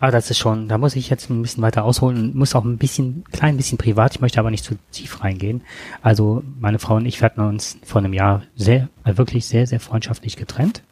aber 0.00 0.12
das 0.12 0.30
ist 0.30 0.38
schon, 0.38 0.68
da 0.68 0.78
muss 0.78 0.96
ich 0.96 1.10
jetzt 1.10 1.28
ein 1.28 1.42
bisschen 1.42 1.62
weiter 1.62 1.84
ausholen, 1.84 2.36
muss 2.36 2.54
auch 2.54 2.64
ein 2.64 2.78
bisschen, 2.78 3.24
klein 3.32 3.56
bisschen 3.56 3.78
privat, 3.78 4.14
ich 4.14 4.20
möchte 4.20 4.38
aber 4.38 4.50
nicht 4.50 4.64
zu 4.64 4.76
tief 4.92 5.22
reingehen. 5.22 5.62
Also 6.02 6.42
meine 6.58 6.78
Frau 6.78 6.96
und 6.96 7.06
ich, 7.06 7.20
wir 7.20 7.26
hatten 7.26 7.40
uns 7.40 7.78
vor 7.84 8.00
einem 8.00 8.12
Jahr 8.12 8.42
sehr, 8.54 8.88
äh, 9.04 9.16
wirklich 9.16 9.46
sehr, 9.46 9.66
sehr 9.66 9.80
freundschaftlich 9.80 10.36
getrennt. 10.36 10.82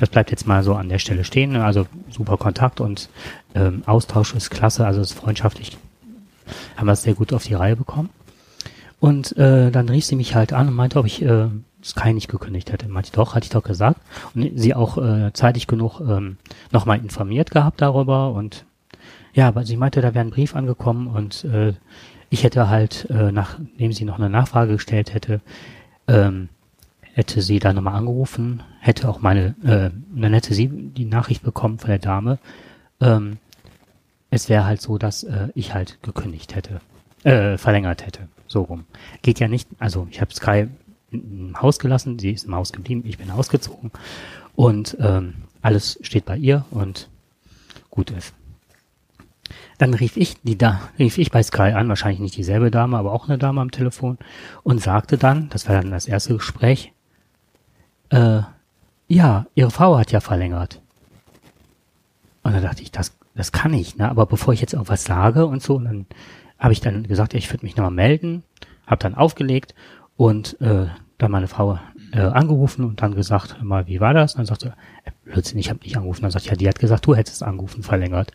Das 0.00 0.08
bleibt 0.08 0.30
jetzt 0.30 0.46
mal 0.46 0.62
so 0.62 0.74
an 0.74 0.88
der 0.88 0.98
Stelle 0.98 1.24
stehen. 1.24 1.56
Also 1.56 1.86
super 2.08 2.38
Kontakt 2.38 2.80
und 2.80 3.10
ähm, 3.54 3.82
Austausch 3.84 4.34
ist 4.34 4.48
klasse, 4.48 4.86
also 4.86 5.02
ist 5.02 5.12
freundschaftlich. 5.12 5.76
Haben 6.78 6.86
wir 6.86 6.92
es 6.92 7.02
sehr 7.02 7.12
gut 7.12 7.34
auf 7.34 7.44
die 7.44 7.52
Reihe 7.52 7.76
bekommen. 7.76 8.08
Und 8.98 9.36
äh, 9.36 9.70
dann 9.70 9.90
rief 9.90 10.06
sie 10.06 10.16
mich 10.16 10.34
halt 10.34 10.54
an 10.54 10.68
und 10.68 10.74
meinte, 10.74 10.98
ob 10.98 11.04
ich 11.04 11.20
äh, 11.20 11.48
Sky 11.84 12.14
nicht 12.14 12.28
gekündigt 12.28 12.72
hätte. 12.72 12.88
Meinte 12.88 13.12
doch, 13.12 13.34
hatte 13.34 13.44
ich 13.44 13.50
doch 13.50 13.62
gesagt. 13.62 14.00
Und 14.34 14.58
sie 14.58 14.74
auch 14.74 14.96
äh, 14.96 15.34
zeitig 15.34 15.66
genug 15.66 16.00
ähm, 16.00 16.38
nochmal 16.72 16.98
informiert 16.98 17.50
gehabt 17.50 17.82
darüber. 17.82 18.32
Und 18.32 18.64
ja, 19.34 19.48
aber 19.48 19.66
sie 19.66 19.76
meinte, 19.76 20.00
da 20.00 20.14
wäre 20.14 20.24
ein 20.24 20.30
Brief 20.30 20.56
angekommen 20.56 21.08
und 21.08 21.44
äh, 21.44 21.74
ich 22.30 22.42
hätte 22.42 22.70
halt, 22.70 23.06
äh, 23.10 23.32
nachdem 23.32 23.92
sie 23.92 24.06
noch 24.06 24.18
eine 24.18 24.30
Nachfrage 24.30 24.72
gestellt 24.72 25.12
hätte, 25.12 25.42
ähm, 26.08 26.48
hätte 27.20 27.42
sie 27.42 27.58
da 27.58 27.74
nochmal 27.74 27.96
angerufen, 27.96 28.62
hätte 28.80 29.06
auch 29.06 29.20
meine, 29.20 29.54
äh, 29.62 29.90
dann 30.18 30.32
hätte 30.32 30.54
sie 30.54 30.68
die 30.68 31.04
Nachricht 31.04 31.42
bekommen 31.42 31.78
von 31.78 31.90
der 31.90 31.98
Dame. 31.98 32.38
Ähm, 32.98 33.36
es 34.30 34.48
wäre 34.48 34.64
halt 34.64 34.80
so, 34.80 34.96
dass 34.96 35.22
äh, 35.24 35.48
ich 35.54 35.74
halt 35.74 36.02
gekündigt 36.02 36.54
hätte, 36.54 36.80
äh, 37.24 37.58
verlängert 37.58 38.06
hätte, 38.06 38.28
so 38.46 38.62
rum. 38.62 38.86
Geht 39.20 39.38
ja 39.38 39.48
nicht, 39.48 39.68
also 39.78 40.08
ich 40.10 40.22
habe 40.22 40.32
Sky 40.32 40.68
im 41.10 41.60
Haus 41.60 41.78
gelassen, 41.78 42.18
sie 42.18 42.30
ist 42.30 42.46
im 42.46 42.54
Haus 42.54 42.72
geblieben, 42.72 43.02
ich 43.04 43.18
bin 43.18 43.30
ausgezogen 43.30 43.90
und 44.56 44.96
ähm, 44.98 45.34
alles 45.60 45.98
steht 46.00 46.24
bei 46.24 46.38
ihr 46.38 46.64
und 46.70 47.10
gut 47.90 48.12
ist. 48.12 48.32
Dann 49.76 49.92
rief 49.92 50.16
ich 50.16 50.40
die 50.42 50.56
da, 50.56 50.80
rief 50.98 51.18
ich 51.18 51.30
bei 51.30 51.42
Sky 51.42 51.72
an, 51.74 51.90
wahrscheinlich 51.90 52.20
nicht 52.20 52.36
dieselbe 52.38 52.70
Dame, 52.70 52.96
aber 52.96 53.12
auch 53.12 53.28
eine 53.28 53.36
Dame 53.36 53.60
am 53.60 53.72
Telefon 53.72 54.16
und 54.62 54.80
sagte 54.80 55.18
dann, 55.18 55.50
das 55.50 55.68
war 55.68 55.74
dann 55.74 55.90
das 55.90 56.06
erste 56.06 56.34
Gespräch, 56.34 56.94
äh, 58.10 58.42
ja, 59.08 59.46
ihre 59.54 59.70
Frau 59.70 59.98
hat 59.98 60.12
ja 60.12 60.20
verlängert. 60.20 60.80
Und 62.42 62.52
dann 62.52 62.62
dachte 62.62 62.82
ich, 62.82 62.92
das, 62.92 63.16
das 63.34 63.52
kann 63.52 63.72
ich, 63.74 63.96
ne? 63.96 64.08
Aber 64.08 64.26
bevor 64.26 64.54
ich 64.54 64.60
jetzt 64.60 64.76
auch 64.76 64.88
was 64.88 65.04
sage 65.04 65.46
und 65.46 65.62
so, 65.62 65.76
und 65.76 65.84
dann 65.84 66.06
habe 66.58 66.72
ich 66.72 66.80
dann 66.80 67.04
gesagt, 67.04 67.34
ich 67.34 67.50
würde 67.50 67.64
mich 67.64 67.76
nochmal 67.76 67.90
melden, 67.90 68.44
habe 68.86 69.02
dann 69.02 69.14
aufgelegt 69.14 69.74
und 70.16 70.60
äh, 70.60 70.86
dann 71.18 71.30
meine 71.30 71.48
Frau 71.48 71.78
äh, 72.12 72.20
angerufen 72.20 72.84
und 72.84 73.02
dann 73.02 73.14
gesagt, 73.14 73.62
mal, 73.62 73.86
wie 73.86 74.00
war 74.00 74.14
das? 74.14 74.34
Und 74.34 74.38
dann 74.38 74.46
sagte, 74.46 74.74
äh, 75.04 75.10
Blödsinn, 75.24 75.58
ich 75.58 75.70
habe 75.70 75.80
nicht 75.82 75.96
angerufen. 75.96 76.22
Dann 76.22 76.30
sagte 76.30 76.50
ja, 76.50 76.56
die 76.56 76.68
hat 76.68 76.78
gesagt, 76.78 77.06
du 77.06 77.14
hättest 77.14 77.42
angerufen, 77.42 77.82
verlängert. 77.82 78.32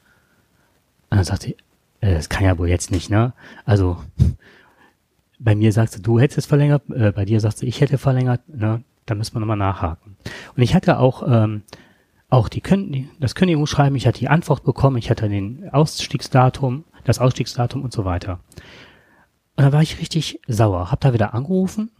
Und 1.09 1.17
dann 1.17 1.25
sagte, 1.25 1.55
äh, 2.01 2.13
das 2.13 2.29
kann 2.29 2.45
ja 2.45 2.57
wohl 2.57 2.69
jetzt 2.69 2.91
nicht, 2.91 3.09
ne? 3.09 3.33
Also 3.65 3.97
bei 5.39 5.55
mir 5.55 5.71
sagst 5.71 5.97
du, 5.97 6.01
du 6.01 6.19
hättest 6.19 6.47
verlängert, 6.47 6.83
äh, 6.89 7.11
bei 7.11 7.25
dir 7.25 7.39
sagst 7.39 7.61
du, 7.61 7.65
ich 7.65 7.81
hätte 7.81 7.97
verlängert, 7.97 8.41
ne? 8.47 8.83
Da 9.05 9.15
müssen 9.15 9.35
wir 9.35 9.39
nochmal 9.39 9.57
nachhaken. 9.57 10.17
Und 10.55 10.63
ich 10.63 10.73
hatte 10.73 10.99
auch 10.99 11.23
ähm, 11.27 11.63
auch 12.29 12.49
die, 12.49 12.61
Kün 12.61 13.09
das 13.19 13.35
Kündigungsschreiben, 13.35 13.95
ich 13.95 14.07
hatte 14.07 14.19
die 14.19 14.29
Antwort 14.29 14.63
bekommen, 14.63 14.97
ich 14.97 15.09
hatte 15.09 15.29
den 15.29 15.69
Ausstiegsdatum, 15.71 16.83
das 17.03 17.19
Ausstiegsdatum 17.19 17.83
und 17.83 17.93
so 17.93 18.05
weiter. 18.05 18.39
Und 19.55 19.63
dann 19.63 19.73
war 19.73 19.81
ich 19.81 19.99
richtig 19.99 20.41
sauer, 20.47 20.91
hab 20.91 21.01
da 21.01 21.13
wieder 21.13 21.33
angerufen 21.33 21.91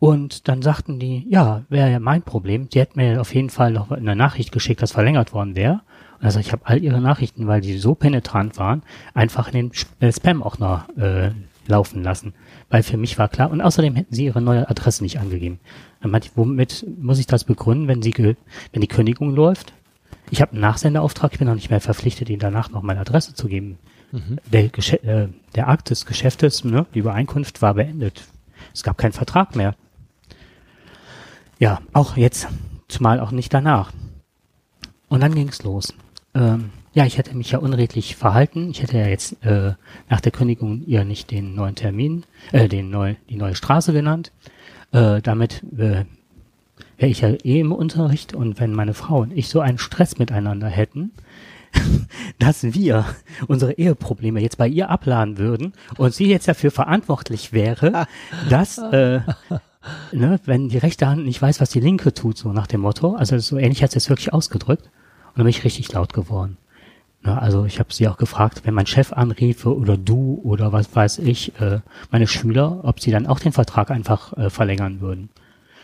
und 0.00 0.48
dann 0.48 0.62
sagten 0.62 0.98
die, 0.98 1.26
ja, 1.28 1.62
wäre 1.68 1.92
ja 1.92 2.00
mein 2.00 2.22
Problem. 2.22 2.70
Die 2.70 2.80
hätten 2.80 2.98
mir 2.98 3.20
auf 3.20 3.34
jeden 3.34 3.50
Fall 3.50 3.70
noch 3.70 3.90
eine 3.90 4.16
Nachricht 4.16 4.50
geschickt, 4.50 4.80
dass 4.80 4.92
verlängert 4.92 5.34
worden 5.34 5.54
wäre. 5.54 5.82
Und 6.18 6.24
also 6.24 6.40
ich 6.40 6.52
habe 6.52 6.66
all 6.66 6.82
ihre 6.82 7.02
Nachrichten, 7.02 7.46
weil 7.46 7.60
die 7.60 7.76
so 7.76 7.94
penetrant 7.94 8.56
waren, 8.56 8.82
einfach 9.12 9.52
in 9.52 9.70
den 10.00 10.12
Spam 10.12 10.42
auch 10.42 10.58
noch 10.58 10.88
äh, 10.96 11.32
laufen 11.66 12.02
lassen. 12.02 12.32
Weil 12.70 12.82
für 12.82 12.96
mich 12.96 13.18
war 13.18 13.28
klar, 13.28 13.50
und 13.50 13.60
außerdem 13.60 13.94
hätten 13.94 14.14
sie 14.14 14.24
ihre 14.24 14.40
neue 14.40 14.70
Adresse 14.70 15.02
nicht 15.02 15.20
angegeben. 15.20 15.60
Dann 16.00 16.10
meinte 16.10 16.28
ich, 16.28 16.36
womit 16.36 16.86
muss 16.98 17.18
ich 17.18 17.26
das 17.26 17.44
begründen, 17.44 17.88
wenn 17.88 18.02
sie 18.02 18.14
wenn 18.16 18.80
die 18.80 18.88
Kündigung 18.88 19.34
läuft? 19.34 19.72
Ich 20.30 20.40
habe 20.40 20.52
einen 20.52 20.60
Nachsendeauftrag, 20.60 21.32
ich 21.32 21.38
bin 21.38 21.48
noch 21.48 21.54
nicht 21.54 21.70
mehr 21.70 21.80
verpflichtet, 21.80 22.30
ihnen 22.30 22.38
danach 22.38 22.70
noch 22.70 22.82
meine 22.82 23.00
Adresse 23.00 23.34
zu 23.34 23.48
geben. 23.48 23.78
Mhm. 24.12 24.38
Der, 24.50 24.64
äh, 25.04 25.28
der 25.54 25.68
Akt 25.68 25.90
des 25.90 26.06
Geschäftes, 26.06 26.64
ne, 26.64 26.86
die 26.94 27.00
Übereinkunft 27.00 27.62
war 27.62 27.74
beendet. 27.74 28.24
Es 28.72 28.82
gab 28.82 28.98
keinen 28.98 29.12
Vertrag 29.12 29.56
mehr. 29.56 29.74
Ja, 31.58 31.80
auch 31.92 32.16
jetzt, 32.16 32.48
zumal 32.88 33.20
auch 33.20 33.32
nicht 33.32 33.52
danach. 33.52 33.92
Und 35.08 35.20
dann 35.20 35.34
ging's 35.34 35.62
los. 35.62 35.92
Ähm, 36.34 36.70
ja, 36.92 37.04
ich 37.04 37.18
hätte 37.18 37.36
mich 37.36 37.50
ja 37.52 37.58
unredlich 37.58 38.16
verhalten. 38.16 38.70
Ich 38.70 38.82
hätte 38.82 38.98
ja 38.98 39.06
jetzt 39.06 39.44
äh, 39.44 39.74
nach 40.08 40.20
der 40.20 40.32
Kündigung 40.32 40.82
ihr 40.86 41.04
nicht 41.04 41.30
den 41.30 41.54
neuen 41.54 41.74
Termin, 41.74 42.24
äh, 42.52 42.68
den 42.68 42.90
neu, 42.90 43.14
die 43.28 43.36
neue 43.36 43.54
Straße 43.54 43.92
genannt. 43.92 44.32
Äh, 44.92 45.22
damit 45.22 45.62
äh, 45.72 46.04
wäre 46.96 47.10
ich 47.10 47.20
ja 47.20 47.30
eh 47.30 47.60
im 47.60 47.72
Unterricht 47.72 48.34
und 48.34 48.60
wenn 48.60 48.72
meine 48.72 48.94
Frau 48.94 49.20
und 49.20 49.36
ich 49.36 49.48
so 49.48 49.60
einen 49.60 49.78
Stress 49.78 50.18
miteinander 50.18 50.68
hätten, 50.68 51.12
dass 52.38 52.62
wir 52.62 53.04
unsere 53.46 53.72
Eheprobleme 53.72 54.40
jetzt 54.40 54.58
bei 54.58 54.66
ihr 54.66 54.90
abladen 54.90 55.38
würden 55.38 55.72
und 55.96 56.14
sie 56.14 56.26
jetzt 56.26 56.48
dafür 56.48 56.70
verantwortlich 56.70 57.52
wäre, 57.52 58.06
dass 58.48 58.78
äh, 58.78 59.20
ne, 60.12 60.40
wenn 60.44 60.68
die 60.68 60.78
rechte 60.78 61.06
Hand 61.06 61.24
nicht 61.24 61.40
weiß, 61.40 61.60
was 61.60 61.70
die 61.70 61.80
linke 61.80 62.12
tut, 62.12 62.36
so 62.38 62.52
nach 62.52 62.66
dem 62.66 62.80
Motto. 62.80 63.14
Also 63.14 63.38
so 63.38 63.56
ähnlich 63.56 63.82
hat 63.82 63.92
sie 63.92 63.98
es 63.98 64.08
wirklich 64.08 64.32
ausgedrückt. 64.32 64.84
Und 65.28 65.38
dann 65.38 65.44
bin 65.44 65.50
ich 65.50 65.64
richtig 65.64 65.92
laut 65.92 66.12
geworden. 66.12 66.56
Ne, 67.22 67.40
also 67.40 67.66
ich 67.66 67.78
habe 67.78 67.92
sie 67.92 68.08
auch 68.08 68.16
gefragt, 68.16 68.62
wenn 68.64 68.74
mein 68.74 68.86
Chef 68.86 69.12
anriefe 69.12 69.76
oder 69.76 69.96
du 69.98 70.40
oder 70.42 70.72
was 70.72 70.94
weiß 70.94 71.18
ich, 71.18 71.58
äh, 71.60 71.80
meine 72.10 72.26
Schüler, 72.26 72.80
ob 72.82 73.00
sie 73.00 73.10
dann 73.10 73.26
auch 73.26 73.40
den 73.40 73.52
Vertrag 73.52 73.90
einfach 73.90 74.36
äh, 74.38 74.48
verlängern 74.48 75.00
würden. 75.00 75.28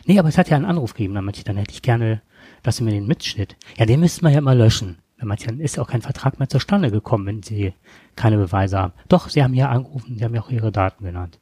Nee, 0.06 0.18
aber 0.18 0.28
es 0.28 0.38
hat 0.38 0.48
ja 0.48 0.56
einen 0.56 0.64
Anruf 0.64 0.94
gegeben, 0.94 1.14
dann 1.14 1.30
dann 1.44 1.56
hätte 1.56 1.72
ich 1.72 1.82
gerne, 1.82 2.22
dass 2.62 2.76
sie 2.76 2.84
mir 2.84 2.92
den 2.92 3.06
Mitschnitt. 3.06 3.56
Ja, 3.76 3.84
den 3.84 4.00
müssten 4.00 4.24
wir 4.24 4.32
ja 4.32 4.40
mal 4.40 4.56
löschen. 4.56 4.98
Dann 5.18 5.28
meinte 5.28 5.44
ich, 5.44 5.48
dann 5.48 5.60
ist 5.60 5.78
auch 5.78 5.88
kein 5.88 6.02
Vertrag 6.02 6.38
mehr 6.38 6.48
zustande 6.48 6.90
gekommen, 6.90 7.26
wenn 7.26 7.42
sie 7.42 7.74
keine 8.14 8.36
Beweise 8.36 8.78
haben. 8.78 8.92
Doch, 9.08 9.28
sie 9.28 9.42
haben 9.42 9.54
ja 9.54 9.68
angerufen, 9.68 10.16
sie 10.16 10.24
haben 10.24 10.34
ja 10.34 10.42
auch 10.42 10.50
ihre 10.50 10.72
Daten 10.72 11.04
genannt. 11.04 11.38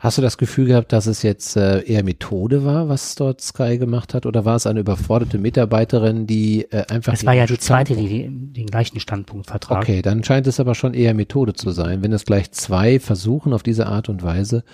Hast 0.00 0.16
du 0.16 0.22
das 0.22 0.38
Gefühl 0.38 0.64
gehabt, 0.64 0.94
dass 0.94 1.06
es 1.06 1.22
jetzt 1.22 1.58
äh, 1.58 1.82
eher 1.82 2.02
Methode 2.02 2.64
war, 2.64 2.88
was 2.88 3.16
dort 3.16 3.42
Sky 3.42 3.76
gemacht 3.76 4.14
hat, 4.14 4.24
oder 4.24 4.46
war 4.46 4.56
es 4.56 4.66
eine 4.66 4.80
überforderte 4.80 5.36
Mitarbeiterin, 5.36 6.26
die 6.26 6.62
äh, 6.70 6.86
einfach. 6.88 7.12
Es 7.12 7.26
war 7.26 7.34
ja 7.34 7.44
die 7.44 7.58
zweite, 7.58 7.94
die, 7.94 8.26
den 8.30 8.66
gleichen 8.66 8.98
Standpunkt 8.98 9.48
vertrag. 9.48 9.82
Okay, 9.82 10.00
dann 10.00 10.24
scheint 10.24 10.46
es 10.46 10.58
aber 10.58 10.74
schon 10.74 10.94
eher 10.94 11.12
Methode 11.12 11.52
zu 11.52 11.70
sein. 11.70 12.02
Wenn 12.02 12.14
es 12.14 12.24
gleich 12.24 12.50
zwei 12.52 12.98
versuchen 12.98 13.52
auf 13.52 13.62
diese 13.62 13.88
Art 13.88 14.08
und 14.08 14.22
Weise, 14.22 14.64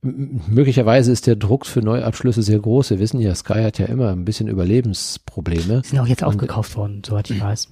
möglicherweise 0.00 1.12
ist 1.12 1.26
der 1.26 1.36
Druck 1.36 1.66
für 1.66 1.82
Neuabschlüsse 1.82 2.42
sehr 2.42 2.58
groß. 2.58 2.88
Wir 2.88 3.00
wissen 3.00 3.20
ja, 3.20 3.34
Sky 3.34 3.62
hat 3.62 3.78
ja 3.78 3.84
immer 3.84 4.12
ein 4.12 4.24
bisschen 4.24 4.48
Überlebensprobleme. 4.48 5.82
Sie 5.84 5.90
sind 5.90 5.98
auch 5.98 6.06
jetzt 6.06 6.24
aufgekauft 6.24 6.74
worden, 6.74 7.02
soweit 7.04 7.28
ich 7.28 7.38
weiß. 7.42 7.68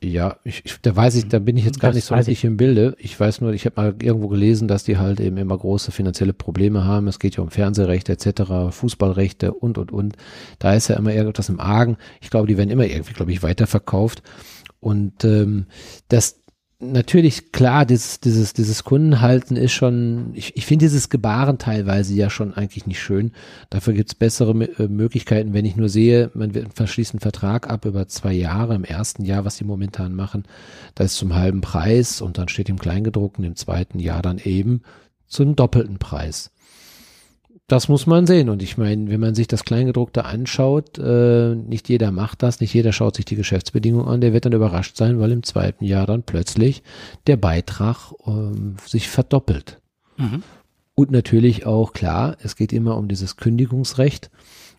Ja, 0.00 0.36
ich, 0.44 0.62
ich, 0.64 0.80
da 0.80 0.94
weiß 0.94 1.16
ich, 1.16 1.26
da 1.26 1.40
bin 1.40 1.56
ich 1.56 1.64
jetzt 1.64 1.80
gar 1.80 1.90
das 1.90 1.96
nicht 1.96 2.04
so 2.04 2.14
richtig 2.14 2.44
im 2.44 2.56
Bilde. 2.56 2.94
Ich 2.98 3.18
weiß 3.18 3.40
nur, 3.40 3.52
ich 3.52 3.66
habe 3.66 3.80
mal 3.80 3.94
irgendwo 4.00 4.28
gelesen, 4.28 4.68
dass 4.68 4.84
die 4.84 4.96
halt 4.96 5.18
eben 5.18 5.36
immer 5.38 5.58
große 5.58 5.90
finanzielle 5.90 6.32
Probleme 6.32 6.84
haben. 6.84 7.08
Es 7.08 7.18
geht 7.18 7.36
ja 7.36 7.42
um 7.42 7.50
Fernsehrechte 7.50 8.12
etc., 8.12 8.70
Fußballrechte 8.70 9.52
und 9.52 9.76
und 9.76 9.90
und. 9.90 10.16
Da 10.60 10.74
ist 10.74 10.86
ja 10.86 10.96
immer 10.96 11.12
irgendwas 11.12 11.48
im 11.48 11.58
Argen. 11.58 11.96
Ich 12.20 12.30
glaube, 12.30 12.46
die 12.46 12.56
werden 12.56 12.70
immer 12.70 12.86
irgendwie, 12.86 13.12
glaube 13.12 13.32
ich, 13.32 13.42
weiterverkauft. 13.42 14.22
Und 14.78 15.24
ähm, 15.24 15.66
das 16.06 16.40
natürlich, 16.80 17.52
klar, 17.52 17.84
dieses, 17.84 18.20
dieses, 18.20 18.52
dieses 18.52 18.84
Kundenhalten 18.84 19.56
ist 19.56 19.72
schon, 19.72 20.32
ich, 20.34 20.56
ich 20.56 20.64
finde 20.66 20.84
dieses 20.84 21.08
Gebaren 21.08 21.58
teilweise 21.58 22.14
ja 22.14 22.30
schon 22.30 22.54
eigentlich 22.54 22.86
nicht 22.86 23.00
schön. 23.00 23.32
Dafür 23.70 23.94
gibt's 23.94 24.14
bessere 24.14 24.52
äh, 24.52 24.88
Möglichkeiten, 24.88 25.52
wenn 25.54 25.64
ich 25.64 25.76
nur 25.76 25.88
sehe, 25.88 26.30
man 26.34 26.52
verschließt 26.52 27.14
einen 27.14 27.20
Vertrag 27.20 27.68
ab 27.68 27.84
über 27.84 28.06
zwei 28.08 28.32
Jahre, 28.32 28.74
im 28.74 28.84
ersten 28.84 29.24
Jahr, 29.24 29.44
was 29.44 29.56
sie 29.56 29.64
momentan 29.64 30.14
machen, 30.14 30.44
da 30.94 31.04
ist 31.04 31.16
zum 31.16 31.34
halben 31.34 31.60
Preis 31.60 32.20
und 32.20 32.38
dann 32.38 32.48
steht 32.48 32.68
im 32.68 32.78
Kleingedruckten 32.78 33.44
im 33.44 33.56
zweiten 33.56 33.98
Jahr 33.98 34.22
dann 34.22 34.38
eben 34.38 34.82
zum 35.26 35.56
doppelten 35.56 35.98
Preis 35.98 36.50
das 37.68 37.88
muss 37.88 38.06
man 38.06 38.26
sehen. 38.26 38.48
Und 38.48 38.62
ich 38.62 38.78
meine, 38.78 39.10
wenn 39.10 39.20
man 39.20 39.34
sich 39.34 39.46
das 39.46 39.64
Kleingedruckte 39.64 40.24
anschaut, 40.24 40.98
äh, 40.98 41.54
nicht 41.54 41.88
jeder 41.88 42.10
macht 42.10 42.42
das, 42.42 42.60
nicht 42.60 42.72
jeder 42.72 42.92
schaut 42.92 43.14
sich 43.14 43.26
die 43.26 43.36
Geschäftsbedingungen 43.36 44.08
an, 44.08 44.22
der 44.22 44.32
wird 44.32 44.46
dann 44.46 44.54
überrascht 44.54 44.96
sein, 44.96 45.20
weil 45.20 45.30
im 45.32 45.42
zweiten 45.42 45.84
Jahr 45.84 46.06
dann 46.06 46.22
plötzlich 46.22 46.82
der 47.26 47.36
Beitrag 47.36 48.12
ähm, 48.26 48.76
sich 48.86 49.08
verdoppelt. 49.08 49.80
Mhm. 50.16 50.42
Und 50.94 51.10
natürlich 51.10 51.66
auch 51.66 51.92
klar, 51.92 52.36
es 52.42 52.56
geht 52.56 52.72
immer 52.72 52.96
um 52.96 53.06
dieses 53.06 53.36
Kündigungsrecht. 53.36 54.30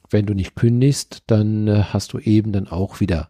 Wenn 0.10 0.26
du 0.26 0.34
nicht 0.34 0.56
kündigst, 0.56 1.22
dann 1.28 1.68
äh, 1.68 1.84
hast 1.94 2.14
du 2.14 2.18
eben 2.18 2.52
dann 2.52 2.68
auch 2.68 3.00
wieder 3.00 3.30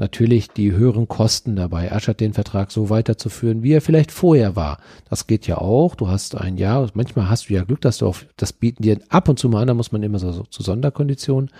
natürlich 0.00 0.48
die 0.48 0.72
höheren 0.72 1.06
Kosten 1.06 1.54
dabei, 1.54 1.92
anstatt 1.92 2.20
den 2.20 2.32
Vertrag 2.32 2.72
so 2.72 2.90
weiterzuführen, 2.90 3.62
wie 3.62 3.72
er 3.72 3.80
vielleicht 3.80 4.10
vorher 4.10 4.56
war. 4.56 4.78
Das 5.08 5.26
geht 5.26 5.46
ja 5.46 5.58
auch. 5.58 5.94
Du 5.94 6.08
hast 6.08 6.36
ein 6.36 6.56
Jahr, 6.56 6.90
manchmal 6.94 7.28
hast 7.28 7.48
du 7.48 7.54
ja 7.54 7.62
Glück, 7.62 7.80
dass 7.82 7.98
du 7.98 8.06
auf, 8.06 8.26
das 8.36 8.52
bieten 8.52 8.82
dir 8.82 8.98
ab 9.10 9.28
und 9.28 9.38
zu 9.38 9.48
mal 9.48 9.62
an, 9.62 9.68
da 9.68 9.74
muss 9.74 9.92
man 9.92 10.02
immer 10.02 10.18
so, 10.18 10.32
so 10.32 10.42
zu 10.44 10.62
Sonderkonditionen. 10.62 11.50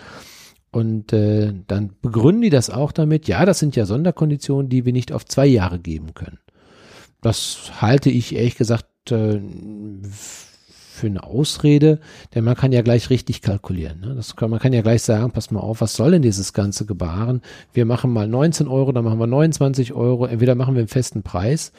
Und 0.73 1.13
äh, 1.13 1.53
dann 1.67 1.91
begründen 2.01 2.43
die 2.43 2.51
das 2.51 2.71
auch 2.71 2.93
damit, 2.93 3.29
ja, 3.29 3.45
das 3.45 3.59
sind 3.59 3.77
ja 3.77 3.87
Sonderkonditionen, 3.87 4.69
die 4.69 4.85
wir 4.85 4.93
nicht 4.93 5.13
auf 5.13 5.27
zwei 5.27 5.47
Jahre 5.47 5.79
geben 5.79 6.15
können. 6.15 6.39
Das 7.21 7.73
halte 7.81 8.09
ich 8.09 8.35
ehrlich 8.35 8.57
gesagt 8.57 8.87
äh, 9.11 9.41
für 11.01 11.07
eine 11.07 11.25
Ausrede, 11.25 11.99
denn 12.35 12.45
man 12.45 12.55
kann 12.55 12.73
ja 12.73 12.83
gleich 12.83 13.11
richtig 13.11 13.43
kalkulieren. 13.43 14.01
Ne? 14.01 14.15
Das 14.15 14.37
kann, 14.37 14.51
man 14.51 14.61
kann 14.61 14.73
ja 14.73 14.83
gleich 14.83 15.03
sagen, 15.03 15.31
pass 15.33 15.51
mal 15.51 15.61
auf, 15.61 15.81
was 15.81 15.95
soll 15.95 16.13
denn 16.13 16.23
dieses 16.23 16.53
ganze 16.53 16.87
Gebaren? 16.87 17.41
Wir 17.73 17.87
machen 17.87 18.13
mal 18.13 18.29
19 18.29 18.69
Euro, 18.69 18.93
dann 18.93 19.05
machen 19.05 19.19
wir 19.19 19.27
29 19.27 19.95
Euro, 19.95 20.27
entweder 20.27 20.55
machen 20.55 20.75
wir 20.75 20.81
einen 20.81 20.89
festen 20.89 21.23
Preis 21.23 21.73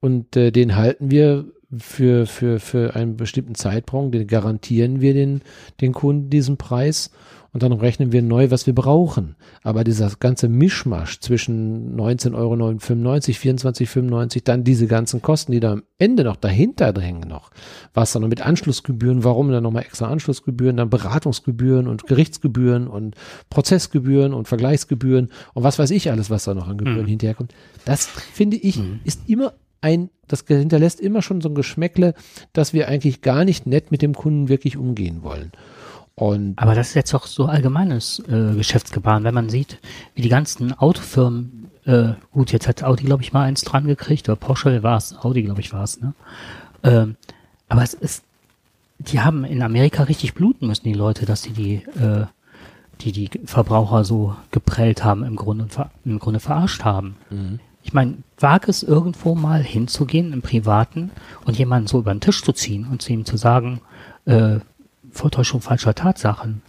und 0.00 0.36
äh, 0.36 0.52
den 0.52 0.76
halten 0.76 1.10
wir 1.10 1.46
für, 1.76 2.26
für, 2.26 2.58
für 2.60 2.96
einen 2.96 3.16
bestimmten 3.16 3.54
Zeitraum, 3.54 4.10
den 4.10 4.26
garantieren 4.26 5.00
wir 5.00 5.14
den, 5.14 5.42
den 5.80 5.92
Kunden 5.92 6.30
diesen 6.30 6.56
Preis 6.56 7.10
und 7.52 7.62
dann 7.62 7.72
rechnen 7.72 8.12
wir 8.12 8.22
neu, 8.22 8.50
was 8.50 8.66
wir 8.66 8.74
brauchen. 8.74 9.36
Aber 9.62 9.82
dieser 9.82 10.10
ganze 10.20 10.48
Mischmasch 10.48 11.20
zwischen 11.20 11.98
19,95 11.98 12.34
Euro, 12.34 12.54
24,95, 12.54 14.44
dann 14.44 14.64
diese 14.64 14.86
ganzen 14.86 15.20
Kosten, 15.20 15.52
die 15.52 15.60
da 15.60 15.72
am 15.72 15.82
Ende 15.98 16.24
noch 16.24 16.36
dahinter 16.36 16.92
drängen 16.92 17.28
noch, 17.28 17.50
was 17.92 18.12
dann 18.12 18.22
noch 18.22 18.28
mit 18.28 18.40
Anschlussgebühren, 18.40 19.24
warum 19.24 19.50
dann 19.50 19.62
nochmal 19.62 19.82
extra 19.82 20.08
Anschlussgebühren, 20.08 20.76
dann 20.76 20.90
Beratungsgebühren 20.90 21.88
und 21.88 22.06
Gerichtsgebühren 22.06 22.86
und 22.86 23.16
Prozessgebühren 23.50 24.32
und 24.32 24.46
Vergleichsgebühren 24.46 25.30
und 25.54 25.62
was 25.62 25.78
weiß 25.78 25.90
ich 25.90 26.10
alles, 26.10 26.30
was 26.30 26.44
da 26.44 26.54
noch 26.54 26.68
an 26.68 26.78
Gebühren 26.78 27.02
mhm. 27.02 27.08
hinterherkommt. 27.08 27.52
Das 27.84 28.06
finde 28.06 28.56
ich, 28.56 28.78
mhm. 28.78 29.00
ist 29.04 29.28
immer 29.28 29.54
ein, 29.80 30.10
das 30.28 30.44
hinterlässt 30.46 31.00
immer 31.00 31.22
schon 31.22 31.40
so 31.40 31.48
ein 31.48 31.54
Geschmäckle, 31.54 32.14
dass 32.52 32.72
wir 32.72 32.88
eigentlich 32.88 33.22
gar 33.22 33.44
nicht 33.44 33.66
nett 33.66 33.90
mit 33.90 34.02
dem 34.02 34.14
Kunden 34.14 34.48
wirklich 34.48 34.76
umgehen 34.76 35.22
wollen. 35.22 35.52
Und 36.14 36.58
Aber 36.58 36.74
das 36.74 36.88
ist 36.88 36.94
jetzt 36.94 37.14
auch 37.14 37.26
so 37.26 37.46
allgemeines 37.46 38.18
äh, 38.28 38.54
Geschäftsgebaren, 38.54 39.24
wenn 39.24 39.34
man 39.34 39.48
sieht, 39.48 39.78
wie 40.14 40.22
die 40.22 40.28
ganzen 40.28 40.72
Autofirmen, 40.78 41.70
äh, 41.86 42.12
gut, 42.32 42.52
jetzt 42.52 42.68
hat 42.68 42.82
Audi, 42.82 43.04
glaube 43.04 43.22
ich, 43.22 43.32
mal 43.32 43.44
eins 43.44 43.62
dran 43.62 43.86
gekriegt, 43.86 44.28
oder 44.28 44.36
Porsche 44.36 44.82
war 44.82 44.98
es, 44.98 45.16
Audi, 45.16 45.42
glaube 45.42 45.60
ich, 45.60 45.72
war 45.72 45.82
es, 45.82 46.00
ne? 46.00 46.12
Ähm, 46.82 47.16
aber 47.68 47.82
es 47.82 47.94
ist, 47.94 48.24
die 48.98 49.20
haben 49.20 49.44
in 49.44 49.62
Amerika 49.62 50.02
richtig 50.02 50.34
bluten 50.34 50.66
müssen, 50.66 50.84
die 50.84 50.92
Leute, 50.92 51.24
dass 51.24 51.42
sie 51.42 51.52
die, 51.52 51.74
äh, 51.76 52.26
die, 53.00 53.12
die 53.12 53.30
Verbraucher 53.46 54.04
so 54.04 54.36
geprellt 54.50 55.04
haben, 55.04 55.24
im 55.24 55.36
Grunde, 55.36 55.64
und 55.64 55.78
im 56.04 56.18
Grunde 56.18 56.40
verarscht 56.40 56.84
haben. 56.84 57.16
Ich 57.82 57.94
meine, 57.94 58.18
wage 58.38 58.70
es 58.70 58.82
irgendwo 58.82 59.34
mal 59.34 59.62
hinzugehen 59.62 60.34
im 60.34 60.42
Privaten 60.42 61.10
und 61.46 61.58
jemanden 61.58 61.86
so 61.86 62.00
über 62.00 62.12
den 62.12 62.20
Tisch 62.20 62.42
zu 62.42 62.52
ziehen 62.52 62.86
und 62.90 63.00
zu 63.00 63.12
ihm 63.12 63.24
zu 63.24 63.38
sagen, 63.38 63.80
äh, 64.26 64.58
Vortäuschung 65.12 65.60
falscher 65.60 65.94
Tatsachen, 65.94 66.62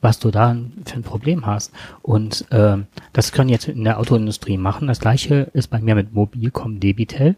was 0.00 0.18
du 0.18 0.30
da 0.30 0.56
für 0.84 0.96
ein 0.96 1.02
Problem 1.02 1.46
hast. 1.46 1.72
Und 2.02 2.44
ähm, 2.50 2.86
das 3.12 3.32
können 3.32 3.48
jetzt 3.48 3.68
in 3.68 3.84
der 3.84 3.98
Autoindustrie 3.98 4.56
machen. 4.56 4.88
Das 4.88 5.00
gleiche 5.00 5.50
ist 5.52 5.68
bei 5.68 5.80
mir 5.80 5.94
mit 5.94 6.14
Mobilcom 6.14 6.80
Debitel. 6.80 7.36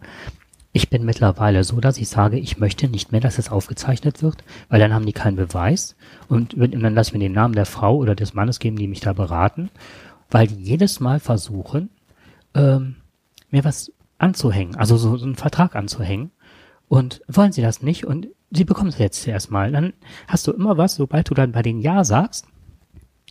Ich 0.73 0.91
bin 0.91 1.05
mittlerweile 1.05 1.65
so, 1.65 1.81
dass 1.81 1.99
ich 1.99 2.09
sage, 2.09 2.39
ich 2.39 2.59
möchte 2.59 2.89
nicht 2.89 3.11
mehr, 3.11 3.21
dass 3.21 3.39
es 3.39 3.51
aufgezeichnet 3.51 4.23
wird, 4.23 4.45
weil 4.69 4.79
dann 4.79 4.93
haben 4.93 5.07
die 5.07 5.13
keinen 5.13 5.37
Beweis 5.37 5.97
und, 6.29 6.55
dann 6.57 6.95
lass 6.95 7.13
mir 7.13 7.19
den 7.19 7.33
Namen 7.33 7.55
der 7.55 7.67
Frau 7.67 7.97
oder 7.97 8.15
des 8.15 8.35
Mannes 8.35 8.59
geben, 8.59 8.77
die 8.77 8.87
mich 8.87 9.01
da 9.01 9.13
beraten, 9.15 9.71
weil 10.31 10.47
die 10.47 10.63
jedes 10.63 11.01
Mal 11.01 11.21
versuchen, 11.21 11.89
ähm, 12.55 12.97
mir 13.51 13.65
was 13.65 13.93
anzuhängen, 14.19 14.77
also 14.77 14.97
so, 14.97 15.17
so 15.17 15.25
einen 15.25 15.37
Vertrag 15.37 15.75
anzuhängen. 15.75 16.31
Und 16.89 17.23
wollen 17.29 17.53
sie 17.53 17.61
das 17.61 17.83
nicht 17.83 18.07
und 18.07 18.29
sie 18.51 18.65
bekommen 18.65 18.89
es 18.89 18.99
jetzt 18.99 19.27
erstmal. 19.27 19.73
Dann 19.73 19.93
hast 20.27 20.47
du 20.47 20.53
immer 20.53 20.77
was, 20.77 20.95
sobald 20.97 21.29
du 21.31 21.35
dann 21.35 21.53
bei 21.53 21.63
denen 21.63 21.81
Ja 21.81 22.05
sagst, 22.05 22.47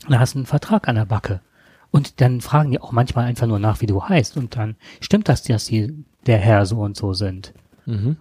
dann 0.07 0.19
hast 0.19 0.35
du 0.35 0.39
einen 0.39 0.45
Vertrag 0.45 0.87
an 0.87 0.95
der 0.95 1.05
Backe. 1.05 1.41
Und 1.89 2.21
dann 2.21 2.41
fragen 2.41 2.71
die 2.71 2.81
auch 2.81 2.91
manchmal 2.91 3.25
einfach 3.25 3.47
nur 3.47 3.59
nach, 3.59 3.81
wie 3.81 3.85
du 3.85 4.03
heißt. 4.03 4.37
Und 4.37 4.55
dann 4.55 4.75
stimmt 4.99 5.29
das, 5.29 5.43
dass 5.43 5.65
die 5.65 6.05
der 6.25 6.37
Herr 6.37 6.65
so 6.65 6.79
und 6.79 6.97
so 6.97 7.13
sind. 7.13 7.53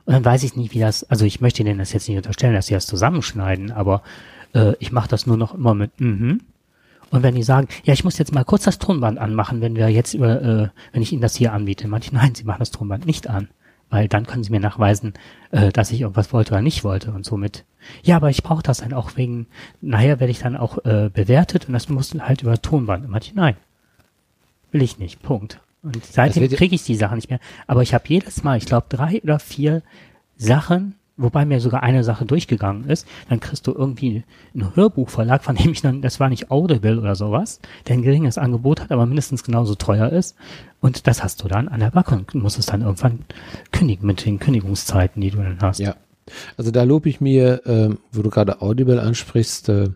Und 0.05 0.13
dann 0.13 0.25
weiß 0.25 0.45
ich 0.45 0.57
nicht, 0.57 0.73
wie 0.75 0.79
das, 0.79 1.05
also 1.05 1.25
ich 1.25 1.41
möchte 1.41 1.65
denen 1.65 1.81
das 1.81 1.93
jetzt 1.93 2.09
nicht 2.09 2.17
unterstellen, 2.17 2.55
dass 2.55 2.67
sie 2.67 2.75
das 2.75 2.87
zusammenschneiden, 2.87 3.73
aber 3.73 4.03
äh, 4.55 4.75
ich 4.79 4.93
mache 4.93 5.09
das 5.09 5.27
nur 5.27 5.37
noch 5.37 5.55
immer 5.55 5.75
mit 5.75 6.01
mhm. 6.01 6.41
Und 7.11 7.23
wenn 7.23 7.37
die 7.37 7.45
sagen, 7.45 7.69
ja, 7.85 7.93
ich 7.93 8.03
muss 8.03 8.19
jetzt 8.19 8.35
mal 8.35 8.45
kurz 8.45 8.65
das 8.65 8.79
Tonband 8.79 9.19
anmachen, 9.19 9.61
wenn 9.61 9.77
wir 9.77 9.89
jetzt 9.89 10.15
über, 10.15 10.43
äh, 10.43 10.69
wenn 10.93 11.03
ich 11.03 11.13
Ihnen 11.13 11.23
das 11.23 11.37
hier 11.37 11.53
anbiete, 11.53 11.87
manche, 11.87 12.13
nein, 12.15 12.35
Sie 12.35 12.45
machen 12.45 12.59
das 12.59 12.73
Tonband 12.73 13.07
nicht 13.07 13.29
an, 13.29 13.49
weil 13.91 14.09
dann 14.09 14.27
können 14.27 14.45
Sie 14.45 14.51
mir 14.51 14.61
nachweisen, 14.61 15.15
äh, 15.51 15.71
dass 15.71 15.91
ich 15.91 16.01
irgendwas 16.01 16.33
wollte 16.33 16.53
oder 16.53 16.63
nicht 16.63 16.85
wollte 16.85 17.13
und 17.13 17.25
somit. 17.25 17.65
Ja, 18.03 18.17
aber 18.17 18.31
ich 18.31 18.43
brauche 18.43 18.63
das 18.63 18.79
dann 18.79 18.93
auch 18.93 19.17
wegen, 19.17 19.47
nachher 19.81 20.21
werde 20.21 20.31
ich 20.31 20.41
dann 20.41 20.57
auch 20.57 20.85
äh, 20.85 21.11
bewertet 21.13 21.67
und 21.69 21.73
das 21.73 21.89
muss 21.89 22.15
halt 22.15 22.43
über 22.43 22.61
Tonband. 22.61 23.05
Und 23.05 23.11
manche, 23.11 23.35
nein, 23.35 23.57
will 24.73 24.83
ich 24.83 24.99
nicht, 24.99 25.23
Punkt. 25.23 25.61
Und 25.83 26.05
seitdem 26.05 26.49
kriege 26.49 26.75
ich 26.75 26.83
die 26.83 26.97
Sachen 26.97 27.17
nicht 27.17 27.31
mehr. 27.31 27.39
Aber 27.69 27.83
ich 27.83 27.95
habe 27.95 28.05
jedes 28.09 28.43
Mal, 28.43 28.59
ich 28.59 28.67
glaube, 28.67 28.87
drei 28.89 29.21
oder 29.23 29.39
vier 29.39 29.83
Sachen, 30.37 30.97
wobei 31.17 31.45
mir 31.45 31.61
sogar 31.61 31.83
eine 31.83 32.05
Sache 32.05 32.25
durchgegangen 32.25 32.89
ist, 32.89 33.07
dann 33.29 33.41
kriegst 33.41 33.67
du 33.67 33.73
irgendwie 33.73 34.25
einen 34.55 34.75
Hörbuchverlag, 34.77 35.43
von 35.43 35.57
dem 35.57 35.73
ich 35.73 35.83
dann, 35.83 36.03
das 36.03 36.21
war 36.21 36.29
nicht 36.29 36.51
Audible 36.51 36.99
oder 36.99 37.15
sowas, 37.15 37.61
der 37.87 37.95
ein 37.95 38.03
geringes 38.03 38.39
Angebot 38.39 38.81
hat, 38.81 38.93
aber 38.93 39.07
mindestens 39.07 39.43
genauso 39.43 39.75
teuer 39.75 40.11
ist. 40.11 40.37
Und 40.81 41.07
das 41.07 41.23
hast 41.23 41.43
du 41.43 41.49
dann 41.49 41.69
an 41.69 41.81
der 41.81 41.91
Backe 41.91 42.15
und 42.15 42.35
musst 42.35 42.59
es 42.59 42.67
dann 42.67 42.83
irgendwann 42.83 43.21
kündigen 43.73 44.07
mit 44.07 44.25
den 44.25 44.39
Kündigungszeiten, 44.39 45.21
die 45.21 45.31
du 45.31 45.39
dann 45.39 45.59
hast. 45.61 45.81
Ja. 45.81 45.97
Also 46.57 46.71
da 46.71 46.83
lobe 46.83 47.09
ich 47.09 47.21
mir, 47.21 47.63
ähm, 47.67 47.99
wo 48.13 48.23
du 48.23 48.31
gerade 48.31 48.61
Audible 48.61 49.01
ansprichst, 49.01 49.69
äh, 49.69 49.91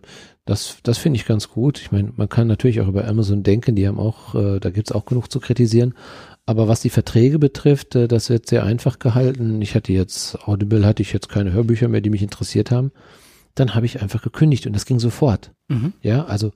das, 0.45 0.77
das 0.83 0.97
finde 0.97 1.17
ich 1.17 1.25
ganz 1.25 1.49
gut. 1.49 1.79
Ich 1.79 1.91
meine, 1.91 2.11
man 2.15 2.27
kann 2.27 2.47
natürlich 2.47 2.81
auch 2.81 2.87
über 2.87 3.07
Amazon 3.07 3.43
denken, 3.43 3.75
die 3.75 3.87
haben 3.87 3.99
auch, 3.99 4.33
äh, 4.33 4.59
da 4.59 4.69
gibt's 4.71 4.91
auch 4.91 5.05
genug 5.05 5.31
zu 5.31 5.39
kritisieren. 5.39 5.93
Aber 6.51 6.67
was 6.67 6.81
die 6.81 6.89
Verträge 6.89 7.39
betrifft, 7.39 7.95
äh, 7.95 8.09
das 8.09 8.29
wird 8.29 8.45
sehr 8.45 8.65
einfach 8.65 8.99
gehalten. 8.99 9.61
Ich 9.61 9.73
hatte 9.73 9.93
jetzt, 9.93 10.37
Audible 10.45 10.85
hatte 10.85 11.01
ich 11.01 11.13
jetzt 11.13 11.29
keine 11.29 11.53
Hörbücher 11.53 11.87
mehr, 11.87 12.01
die 12.01 12.09
mich 12.09 12.21
interessiert 12.21 12.71
haben. 12.71 12.91
Dann 13.55 13.73
habe 13.73 13.85
ich 13.85 14.01
einfach 14.01 14.21
gekündigt 14.21 14.67
und 14.67 14.73
das 14.73 14.85
ging 14.85 14.99
sofort. 14.99 15.53
Mhm. 15.69 15.93
Ja, 16.01 16.25
also 16.25 16.51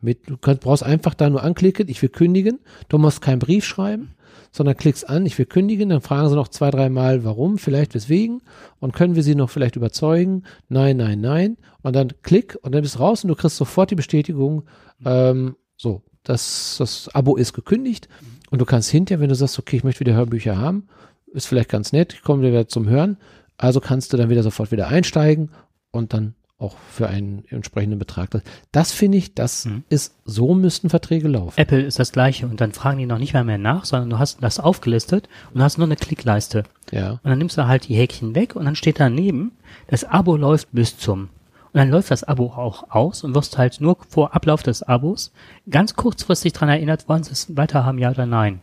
mit, 0.00 0.30
du 0.30 0.36
kannst, 0.36 0.62
brauchst 0.62 0.84
einfach 0.84 1.14
da 1.14 1.28
nur 1.28 1.42
anklicken, 1.42 1.88
ich 1.88 2.00
will 2.00 2.10
kündigen. 2.10 2.60
Du 2.88 2.98
musst 2.98 3.22
keinen 3.22 3.40
Brief 3.40 3.64
schreiben, 3.64 4.14
sondern 4.52 4.76
klickst 4.76 5.08
an, 5.08 5.26
ich 5.26 5.36
will 5.36 5.46
kündigen. 5.46 5.88
Dann 5.88 6.00
fragen 6.00 6.28
sie 6.28 6.36
noch 6.36 6.46
zwei, 6.46 6.70
dreimal, 6.70 7.24
warum, 7.24 7.58
vielleicht 7.58 7.96
weswegen. 7.96 8.42
Und 8.78 8.94
können 8.94 9.16
wir 9.16 9.24
sie 9.24 9.34
noch 9.34 9.50
vielleicht 9.50 9.74
überzeugen? 9.74 10.44
Nein, 10.68 10.96
nein, 10.96 11.20
nein. 11.20 11.56
Und 11.82 11.96
dann 11.96 12.12
klick 12.22 12.56
und 12.62 12.72
dann 12.72 12.82
bist 12.82 12.94
du 12.94 12.98
raus 13.00 13.24
und 13.24 13.28
du 13.28 13.34
kriegst 13.34 13.56
sofort 13.56 13.90
die 13.90 13.96
Bestätigung. 13.96 14.62
Ähm, 15.04 15.56
so, 15.76 16.02
das, 16.22 16.76
das 16.78 17.08
Abo 17.12 17.34
ist 17.34 17.52
gekündigt. 17.52 18.08
Und 18.50 18.60
du 18.60 18.64
kannst 18.64 18.90
hinterher, 18.90 19.20
wenn 19.20 19.28
du 19.28 19.34
sagst, 19.34 19.58
okay, 19.58 19.76
ich 19.76 19.84
möchte 19.84 20.00
wieder 20.00 20.14
Hörbücher 20.14 20.58
haben, 20.58 20.88
ist 21.32 21.46
vielleicht 21.46 21.68
ganz 21.68 21.92
nett, 21.92 22.12
ich 22.12 22.22
komme 22.22 22.42
wieder 22.42 22.68
zum 22.68 22.88
Hören. 22.88 23.16
Also 23.56 23.80
kannst 23.80 24.12
du 24.12 24.16
dann 24.16 24.30
wieder 24.30 24.42
sofort 24.42 24.72
wieder 24.72 24.88
einsteigen 24.88 25.50
und 25.90 26.12
dann 26.12 26.34
auch 26.58 26.76
für 26.92 27.08
einen 27.08 27.44
entsprechenden 27.48 27.98
Betrag. 27.98 28.30
Das, 28.30 28.42
das 28.72 28.92
finde 28.92 29.16
ich, 29.18 29.34
das 29.34 29.64
Mhm. 29.64 29.84
ist, 29.88 30.14
so 30.26 30.54
müssten 30.54 30.90
Verträge 30.90 31.28
laufen. 31.28 31.58
Apple 31.58 31.80
ist 31.80 31.98
das 31.98 32.12
gleiche 32.12 32.46
und 32.46 32.60
dann 32.60 32.72
fragen 32.72 32.98
die 32.98 33.06
noch 33.06 33.18
nicht 33.18 33.32
mal 33.32 33.44
mehr 33.44 33.56
nach, 33.58 33.86
sondern 33.86 34.10
du 34.10 34.18
hast 34.18 34.42
das 34.42 34.58
aufgelistet 34.60 35.28
und 35.54 35.62
hast 35.62 35.78
nur 35.78 35.86
eine 35.86 35.96
Klickleiste. 35.96 36.64
Ja. 36.90 37.12
Und 37.12 37.20
dann 37.24 37.38
nimmst 37.38 37.56
du 37.56 37.66
halt 37.66 37.88
die 37.88 37.94
Häkchen 37.94 38.34
weg 38.34 38.56
und 38.56 38.66
dann 38.66 38.76
steht 38.76 39.00
daneben, 39.00 39.52
das 39.86 40.04
Abo 40.04 40.36
läuft 40.36 40.68
bis 40.72 40.98
zum. 40.98 41.28
Und 41.72 41.78
dann 41.78 41.90
läuft 41.90 42.10
das 42.10 42.24
Abo 42.24 42.46
auch 42.46 42.90
aus 42.90 43.22
und 43.22 43.34
wirst 43.34 43.56
halt 43.56 43.80
nur 43.80 43.96
vor 44.08 44.34
Ablauf 44.34 44.62
des 44.62 44.82
Abos 44.82 45.32
ganz 45.70 45.94
kurzfristig 45.94 46.52
dran 46.52 46.68
erinnert, 46.68 47.08
wollen 47.08 47.22
sie 47.22 47.32
es 47.32 47.56
weiterhaben, 47.56 47.98
ja 47.98 48.10
oder 48.10 48.26
nein. 48.26 48.60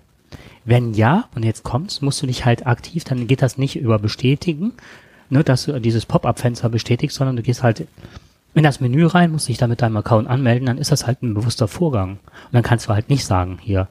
Wenn 0.66 0.94
ja, 0.94 1.30
und 1.34 1.46
jetzt 1.46 1.64
kommt's, 1.64 2.02
musst 2.02 2.22
du 2.22 2.28
dich 2.28 2.44
halt 2.44 2.68
aktiv, 2.68 3.06
dann 3.06 3.28
geht 3.28 3.42
das 3.42 3.58
nicht 3.58 3.78
über 3.78 4.00
bestätigen, 4.00 4.74
ne, 5.30 5.44
dass 5.44 5.66
du 5.66 5.80
dieses 5.80 6.06
Pop-up-Fenster 6.06 6.68
bestätigst, 6.68 7.16
sondern 7.16 7.38
du 7.38 7.44
gehst 7.44 7.64
halt 7.64 7.88
in 8.54 8.64
das 8.64 8.82
Menü 8.82 9.06
rein, 9.06 9.32
musst 9.32 9.48
dich 9.48 9.58
da 9.58 9.68
mit 9.68 9.82
deinem 9.82 9.98
Account 9.98 10.28
anmelden, 10.28 10.66
dann 10.66 10.78
ist 10.78 10.92
das 10.92 11.08
halt 11.08 11.22
ein 11.22 11.34
bewusster 11.34 11.70
Vorgang. 11.70 12.12
Und 12.12 12.54
dann 12.54 12.64
kannst 12.64 12.88
du 12.88 12.94
halt 12.94 13.10
nicht 13.10 13.24
sagen, 13.24 13.60
hier, 13.62 13.88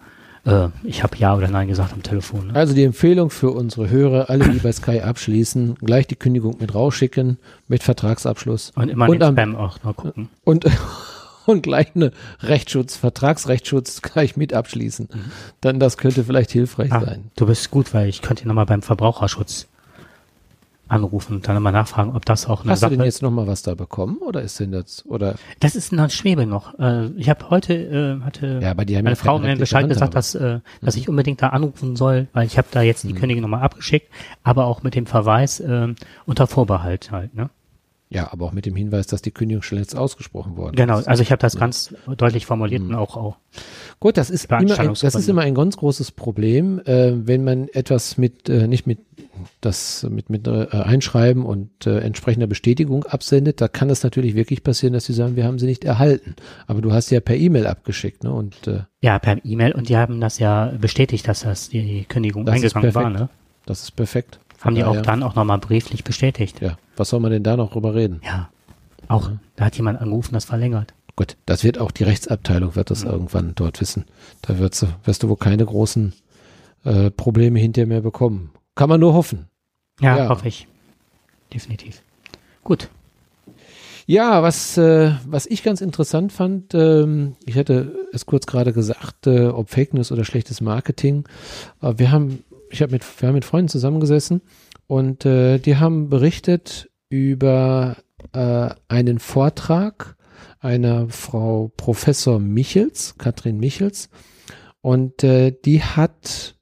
äh, 0.46 0.68
ich 0.84 1.02
habe 1.02 1.16
Ja 1.18 1.34
oder 1.36 1.48
Nein 1.48 1.68
gesagt 1.68 1.92
am 1.92 2.02
Telefon. 2.02 2.46
Ne? 2.48 2.54
Also 2.54 2.74
die 2.74 2.84
Empfehlung 2.84 3.30
für 3.30 3.50
unsere 3.50 3.90
Hörer, 3.90 4.30
alle, 4.30 4.48
die 4.48 4.58
bei 4.58 4.72
Sky 4.72 5.00
abschließen, 5.00 5.74
gleich 5.76 6.06
die 6.06 6.16
Kündigung 6.16 6.56
mit 6.60 6.74
rausschicken, 6.74 7.38
mit 7.68 7.82
Vertragsabschluss 7.82 8.72
Und 8.76 8.88
immer 8.88 9.08
Und 9.08 9.20
den 9.20 9.22
am- 9.22 9.34
Spam 9.34 9.56
auch 9.56 9.82
noch 9.84 9.96
gucken. 9.96 10.28
und, 10.44 10.64
und 11.46 11.62
gleich 11.62 11.88
eine 11.94 12.12
Rechtsschutz, 12.40 12.96
Vertragsrechtsschutz 12.96 14.02
gleich 14.02 14.36
mit 14.36 14.54
abschließen. 14.54 15.08
Dann 15.60 15.78
das 15.80 15.96
könnte 15.96 16.24
vielleicht 16.24 16.50
hilfreich 16.52 16.92
Ah, 16.92 17.00
sein. 17.04 17.30
du 17.36 17.46
bist 17.46 17.70
gut, 17.70 17.92
weil 17.94 18.08
ich 18.08 18.22
könnte 18.22 18.46
nochmal 18.48 18.66
beim 18.66 18.82
Verbraucherschutz 18.82 19.66
anrufen 20.88 21.36
und 21.36 21.48
dann 21.48 21.56
nochmal 21.56 21.72
nachfragen, 21.72 22.14
ob 22.14 22.24
das 22.24 22.46
auch 22.46 22.62
eine 22.62 22.72
Hast 22.72 22.82
du 22.82 22.86
Sache 22.86 22.96
denn 22.96 23.04
jetzt 23.04 23.22
nochmal 23.22 23.46
was 23.46 23.62
da 23.62 23.74
bekommen 23.74 24.18
oder 24.18 24.42
ist 24.42 24.60
denn 24.60 24.72
das, 24.72 25.04
oder, 25.06 25.34
Das 25.60 25.74
ist 25.74 25.92
noch 25.92 26.10
Schwebe 26.10 26.46
noch. 26.46 26.78
Äh, 26.78 27.06
ich 27.16 27.28
habe 27.28 27.50
heute, 27.50 27.74
äh, 27.74 28.24
hatte 28.24 28.60
Ja, 28.62 28.74
die 28.74 28.94
meine 28.94 29.10
ja 29.10 29.14
Frau 29.16 29.38
mir 29.38 29.56
Bescheid 29.56 29.88
gesagt, 29.88 30.14
dass, 30.14 30.34
äh, 30.34 30.60
dass 30.82 30.96
ich 30.96 31.08
unbedingt 31.08 31.42
da 31.42 31.48
anrufen 31.48 31.96
soll, 31.96 32.28
weil 32.32 32.46
ich 32.46 32.56
habe 32.58 32.68
da 32.70 32.82
jetzt 32.82 33.04
die 33.04 33.14
Kündigung 33.14 33.42
nochmal 33.42 33.62
abgeschickt, 33.62 34.10
aber 34.42 34.66
auch 34.66 34.82
mit 34.82 34.94
dem 34.94 35.06
Verweis 35.06 35.60
äh, 35.60 35.94
unter 36.24 36.46
Vorbehalt 36.46 37.10
halt. 37.10 37.34
Ne? 37.34 37.50
ja, 38.08 38.32
aber 38.32 38.44
auch 38.46 38.52
mit 38.52 38.66
dem 38.66 38.76
Hinweis, 38.76 39.08
dass 39.08 39.20
die 39.20 39.32
Kündigung 39.32 39.62
schon 39.62 39.78
jetzt 39.78 39.96
ausgesprochen 39.96 40.56
worden 40.56 40.76
Genau, 40.76 40.98
ist. 40.98 41.08
also 41.08 41.22
ich 41.22 41.32
habe 41.32 41.40
das 41.40 41.56
ganz 41.56 41.94
deutlich 42.16 42.46
formuliert 42.46 42.82
und 42.82 42.94
auch, 42.94 43.16
auch 43.16 43.36
Gut, 43.98 44.18
das 44.18 44.28
ist 44.28 44.44
immer 44.50 44.78
ein, 44.78 44.94
das 45.00 45.14
ist 45.14 45.28
immer 45.28 45.42
ein 45.42 45.54
ganz 45.54 45.76
großes 45.78 46.12
Problem, 46.12 46.80
äh, 46.84 47.12
wenn 47.14 47.44
man 47.44 47.68
etwas 47.68 48.18
mit 48.18 48.48
äh, 48.48 48.68
nicht 48.68 48.86
mit 48.86 48.98
das 49.60 50.06
mit 50.08 50.28
mit 50.28 50.46
äh, 50.46 50.66
Einschreiben 50.70 51.44
und 51.44 51.86
äh, 51.86 52.00
entsprechender 52.00 52.46
Bestätigung 52.46 53.04
absendet, 53.04 53.60
da 53.60 53.68
kann 53.68 53.88
es 53.88 54.02
natürlich 54.02 54.34
wirklich 54.34 54.62
passieren, 54.62 54.92
dass 54.92 55.06
sie 55.06 55.14
sagen, 55.14 55.36
wir 55.36 55.44
haben 55.44 55.58
sie 55.58 55.66
nicht 55.66 55.84
erhalten. 55.84 56.36
Aber 56.66 56.82
du 56.82 56.92
hast 56.92 57.10
ja 57.10 57.20
per 57.20 57.36
E-Mail 57.36 57.66
abgeschickt, 57.66 58.22
ne? 58.22 58.32
Und 58.32 58.66
äh, 58.66 58.80
ja 59.00 59.18
per 59.18 59.42
E-Mail 59.44 59.72
und 59.72 59.88
die 59.88 59.96
haben 59.96 60.20
das 60.20 60.38
ja 60.38 60.72
bestätigt, 60.78 61.26
dass 61.26 61.40
das 61.40 61.70
die 61.70 62.04
Kündigung 62.04 62.44
Das 62.44 62.56
eingegangen 62.56 62.94
war. 62.94 63.10
Ne? 63.10 63.28
das 63.64 63.82
ist 63.82 63.96
perfekt. 63.96 64.38
Haben 64.60 64.74
die 64.74 64.84
auch 64.84 65.00
dann 65.02 65.22
auch 65.22 65.34
nochmal 65.34 65.58
brieflich 65.58 66.04
bestätigt. 66.04 66.60
Ja, 66.60 66.78
was 66.96 67.10
soll 67.10 67.20
man 67.20 67.30
denn 67.30 67.42
da 67.42 67.56
noch 67.56 67.72
drüber 67.72 67.94
reden? 67.94 68.20
Ja, 68.24 68.48
auch 69.08 69.30
da 69.56 69.66
hat 69.66 69.76
jemand 69.76 70.00
angerufen, 70.00 70.34
das 70.34 70.44
verlängert. 70.44 70.94
Gut, 71.16 71.36
das 71.46 71.64
wird 71.64 71.78
auch 71.78 71.90
die 71.90 72.04
Rechtsabteilung 72.04 72.76
wird 72.76 72.90
das 72.90 73.02
irgendwann 73.02 73.52
dort 73.54 73.80
wissen. 73.80 74.04
Da 74.42 74.58
wirst 74.58 74.82
du, 74.82 74.86
wirst 75.04 75.22
du 75.22 75.28
wohl 75.30 75.38
keine 75.38 75.64
großen 75.64 76.12
äh, 76.84 77.10
Probleme 77.10 77.58
hinterher 77.58 77.86
mehr 77.86 78.02
bekommen. 78.02 78.50
Kann 78.74 78.90
man 78.90 79.00
nur 79.00 79.14
hoffen. 79.14 79.46
Ja, 80.00 80.16
Ja. 80.18 80.28
hoffe 80.28 80.46
ich. 80.48 80.68
Definitiv. 81.52 82.02
Gut. 82.62 82.88
Ja, 84.08 84.42
was, 84.42 84.76
äh, 84.76 85.12
was 85.26 85.46
ich 85.46 85.62
ganz 85.62 85.80
interessant 85.80 86.32
fand, 86.32 86.74
ähm, 86.74 87.34
ich 87.44 87.56
hatte 87.56 88.06
es 88.12 88.26
kurz 88.26 88.46
gerade 88.46 88.72
gesagt, 88.72 89.26
äh, 89.26 89.46
ob 89.46 89.70
Fake 89.70 89.94
News 89.94 90.12
oder 90.12 90.24
schlechtes 90.24 90.60
Marketing. 90.60 91.24
Äh, 91.82 91.94
wir 91.96 92.12
haben, 92.12 92.44
ich 92.70 92.82
habe 92.82 92.92
mit, 92.92 93.04
wir 93.20 93.28
haben 93.28 93.34
mit 93.34 93.44
Freunden 93.44 93.68
zusammengesessen 93.68 94.42
und 94.86 95.24
äh, 95.24 95.58
die 95.58 95.76
haben 95.78 96.08
berichtet 96.08 96.88
über 97.08 97.96
äh, 98.32 98.68
einen 98.88 99.18
Vortrag 99.18 100.15
einer 100.60 101.08
Frau 101.08 101.72
Professor 101.76 102.38
Michels, 102.38 103.16
Katrin 103.18 103.58
Michels. 103.58 104.08
Und 104.80 105.24
äh, 105.24 105.52
die 105.64 105.82
hat 105.82 106.56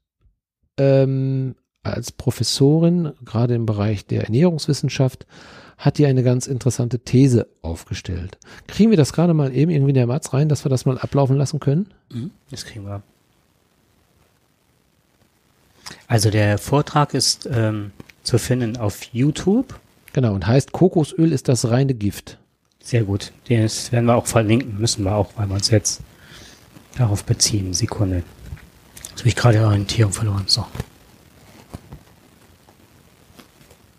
ähm, 0.77 1.55
als 1.83 2.11
Professorin, 2.11 3.13
gerade 3.23 3.55
im 3.55 3.65
Bereich 3.65 4.05
der 4.05 4.23
Ernährungswissenschaft, 4.23 5.25
hat 5.77 5.97
die 5.97 6.05
eine 6.05 6.23
ganz 6.23 6.47
interessante 6.47 6.99
These 6.99 7.47
aufgestellt. 7.61 8.37
Kriegen 8.67 8.89
wir 8.89 8.97
das 8.97 9.13
gerade 9.13 9.33
mal 9.33 9.53
eben 9.53 9.71
irgendwie 9.71 9.91
in 9.91 9.95
der 9.95 10.07
Matz 10.07 10.33
rein, 10.33 10.49
dass 10.49 10.65
wir 10.65 10.69
das 10.69 10.85
mal 10.85 10.97
ablaufen 10.97 11.37
lassen 11.37 11.59
können? 11.59 11.93
Mhm, 12.11 12.31
das 12.49 12.65
kriegen 12.65 12.85
wir. 12.85 13.03
Also 16.07 16.29
der 16.29 16.57
Vortrag 16.57 17.13
ist 17.13 17.47
ähm, 17.51 17.91
zu 18.23 18.37
finden 18.37 18.77
auf 18.77 19.03
YouTube. 19.13 19.79
Genau, 20.13 20.33
und 20.33 20.47
heißt 20.47 20.71
Kokosöl 20.71 21.31
ist 21.31 21.49
das 21.49 21.69
reine 21.69 21.93
Gift. 21.93 22.39
Sehr 22.85 23.03
gut. 23.03 23.33
Das 23.49 23.91
werden 23.91 24.05
wir 24.05 24.15
auch 24.15 24.27
verlinken, 24.27 24.77
müssen 24.77 25.05
wir 25.05 25.15
auch, 25.15 25.31
weil 25.37 25.47
wir 25.47 25.55
uns 25.55 25.71
jetzt 25.71 26.01
darauf 26.95 27.23
beziehen. 27.23 27.73
Sekunde. 27.73 28.23
Jetzt 29.09 29.19
habe 29.21 29.27
ich 29.27 29.35
gerade 29.35 29.65
Orientierung 29.65 30.13
verloren. 30.13 30.43
So. 30.45 30.67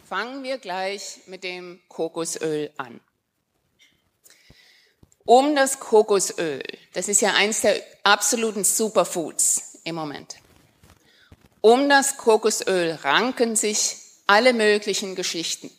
Fangen 0.09 0.44
wir 0.44 0.59
gleich 0.59 1.18
mit 1.27 1.42
dem 1.42 1.81
Kokosöl 1.88 2.70
an. 2.77 3.01
Um 5.25 5.57
das 5.57 5.81
Kokosöl, 5.81 6.62
das 6.92 7.09
ist 7.09 7.20
ja 7.20 7.35
eins 7.35 7.62
der 7.62 7.83
absoluten 8.05 8.62
Superfoods 8.62 9.81
im 9.83 9.96
Moment. 9.96 10.37
Um 11.61 11.88
das 11.88 12.18
Kokosöl 12.18 12.92
ranken 13.03 13.57
sich 13.57 13.96
alle 14.29 14.53
möglichen 14.53 15.16
Geschichten. 15.16 15.72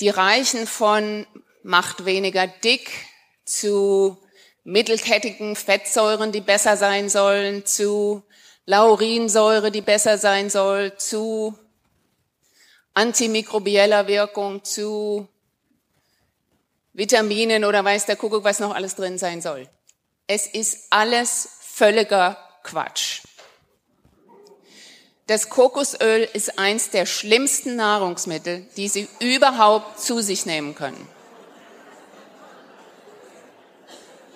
Die 0.00 0.08
reichen 0.08 0.66
von 0.66 1.26
macht 1.64 2.04
weniger 2.04 2.46
dick 2.46 2.90
zu 3.44 4.18
mittelkettigen 4.64 5.56
Fettsäuren, 5.56 6.30
die 6.30 6.40
besser 6.40 6.76
sein 6.76 7.08
sollen, 7.08 7.66
zu 7.66 8.22
Laurinsäure, 8.66 9.70
die 9.70 9.80
besser 9.80 10.18
sein 10.18 10.50
soll, 10.50 10.96
zu 10.96 11.58
antimikrobieller 12.92 14.06
Wirkung, 14.06 14.62
zu 14.62 15.26
Vitaminen 16.92 17.64
oder 17.64 17.84
weiß 17.84 18.06
der 18.06 18.16
Kuckuck, 18.16 18.44
was 18.44 18.60
noch 18.60 18.74
alles 18.74 18.94
drin 18.94 19.18
sein 19.18 19.42
soll. 19.42 19.68
Es 20.26 20.46
ist 20.46 20.86
alles 20.90 21.48
völliger 21.60 22.38
Quatsch. 22.62 23.22
Das 25.26 25.48
Kokosöl 25.48 26.28
ist 26.34 26.58
eins 26.58 26.90
der 26.90 27.06
schlimmsten 27.06 27.76
Nahrungsmittel, 27.76 28.66
die 28.76 28.88
Sie 28.88 29.08
überhaupt 29.20 29.98
zu 29.98 30.20
sich 30.20 30.44
nehmen 30.44 30.74
können. 30.74 31.08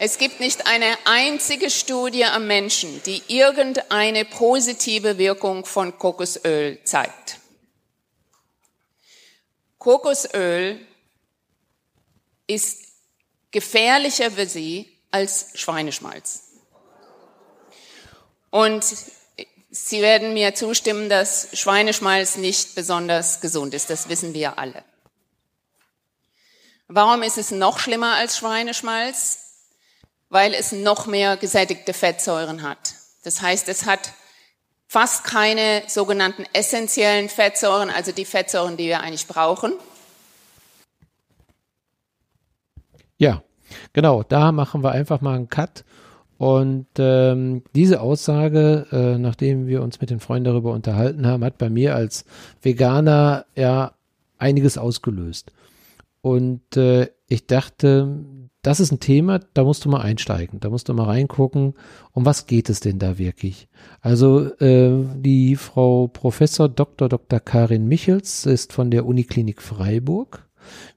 Es 0.01 0.19
gibt 0.19 0.39
nicht 0.39 0.69
eine 0.69 0.97
einzige 1.07 1.71
Studie 1.71 2.25
am 2.25 2.47
Menschen, 2.47 3.03
die 3.03 3.21
irgendeine 3.27 4.25
positive 4.25 5.19
Wirkung 5.19 5.65
von 5.67 5.99
Kokosöl 5.99 6.79
zeigt. 6.85 7.41
Kokosöl 9.79 10.79
ist 12.47 12.79
gefährlicher 13.51 14.31
für 14.31 14.47
Sie 14.47 14.89
als 15.11 15.51
Schweineschmalz. 15.55 16.45
Und 18.51 18.85
Sie 19.71 20.01
werden 20.01 20.33
mir 20.33 20.55
zustimmen, 20.55 21.09
dass 21.09 21.49
Schweineschmalz 21.53 22.37
nicht 22.37 22.77
besonders 22.77 23.41
gesund 23.41 23.75
ist. 23.75 23.91
Das 23.91 24.09
wissen 24.09 24.33
wir 24.33 24.59
alle. 24.59 24.85
Warum 26.87 27.23
ist 27.23 27.37
es 27.37 27.51
noch 27.51 27.81
schlimmer 27.81 28.15
als 28.15 28.39
Schweineschmalz? 28.39 29.38
Weil 30.31 30.55
es 30.55 30.73
noch 30.73 31.07
mehr 31.07 31.37
gesättigte 31.37 31.93
Fettsäuren 31.93 32.63
hat. 32.63 32.95
Das 33.25 33.41
heißt, 33.41 33.69
es 33.69 33.87
hat 33.87 34.13
fast 34.87 35.25
keine 35.25 35.83
sogenannten 35.87 36.45
essentiellen 36.53 37.29
Fettsäuren, 37.29 37.91
also 37.91 38.13
die 38.13 38.25
Fettsäuren, 38.25 38.77
die 38.77 38.87
wir 38.87 39.01
eigentlich 39.01 39.27
brauchen. 39.27 39.73
Ja, 43.17 43.43
genau. 43.93 44.23
Da 44.23 44.53
machen 44.53 44.83
wir 44.83 44.93
einfach 44.93 45.21
mal 45.21 45.35
einen 45.35 45.49
Cut 45.49 45.85
und 46.39 46.87
ähm, 46.99 47.65
diese 47.75 48.01
Aussage, 48.01 48.87
äh, 48.93 49.19
nachdem 49.19 49.67
wir 49.67 49.83
uns 49.83 50.01
mit 50.01 50.11
den 50.11 50.21
Freunden 50.21 50.45
darüber 50.45 50.73
unterhalten 50.73 51.27
haben, 51.27 51.45
hat 51.45 51.59
bei 51.59 51.69
mir 51.69 51.97
als 51.97 52.25
Veganer 52.63 53.45
ja 53.57 53.93
einiges 54.39 54.79
ausgelöst. 54.79 55.53
Und 56.21 56.77
äh, 56.77 57.09
ich 57.27 57.49
dachte, 57.49 58.25
das 58.63 58.81
ist 58.81 58.93
ein 58.93 59.01
Thema, 59.01 59.41
da 59.55 59.65
musst 59.65 59.85
du 59.85 59.89
mal 59.89 60.01
einsteigen, 60.01 60.61
da 60.61 60.69
musst 60.69 60.89
du 60.89 60.95
mal 60.95 61.05
reingucken, 61.05 61.75
um 62.13 62.27
was 62.27 62.47
geht 62.47 62.69
es 62.69 62.81
denn 62.81 62.99
da 62.99 63.19
wirklich? 63.19 63.69
Also 64.01 64.53
äh, 64.57 65.05
die 65.17 65.57
Frau 65.57 66.09
Professor 66.09 66.69
Dr. 66.69 67.09
Dr. 67.09 67.41
Karin 67.41 67.87
Michels 67.87 68.47
ist 68.47 68.73
von 68.73 68.91
der 68.91 69.07
Uniklinik 69.07 69.63
Freiburg 69.63 70.49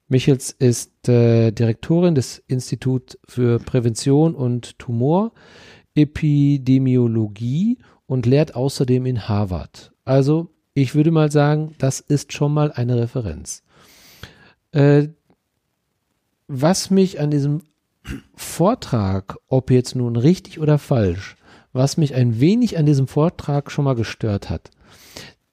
Michels 0.07 0.51
ist 0.51 1.07
äh, 1.07 1.51
Direktorin 1.51 2.15
des 2.15 2.43
Instituts 2.47 3.19
für 3.27 3.59
Prävention 3.59 4.33
und 4.35 4.77
Tumorepidemiologie 4.77 7.77
und 8.07 8.25
lehrt 8.25 8.55
außerdem 8.55 9.05
in 9.05 9.29
Harvard. 9.29 9.93
Also 10.03 10.49
ich 10.73 10.95
würde 10.95 11.11
mal 11.11 11.31
sagen, 11.31 11.75
das 11.77 12.01
ist 12.01 12.33
schon 12.33 12.53
mal 12.53 12.73
eine 12.73 12.97
Referenz. 12.97 13.63
Äh, 14.73 15.07
was 16.51 16.89
mich 16.89 17.19
an 17.19 17.31
diesem 17.31 17.61
Vortrag, 18.35 19.37
ob 19.47 19.71
jetzt 19.71 19.95
nun 19.95 20.15
richtig 20.15 20.59
oder 20.59 20.77
falsch, 20.77 21.37
was 21.71 21.97
mich 21.97 22.15
ein 22.15 22.39
wenig 22.39 22.77
an 22.77 22.85
diesem 22.85 23.07
Vortrag 23.07 23.71
schon 23.71 23.85
mal 23.85 23.95
gestört 23.95 24.49
hat, 24.49 24.71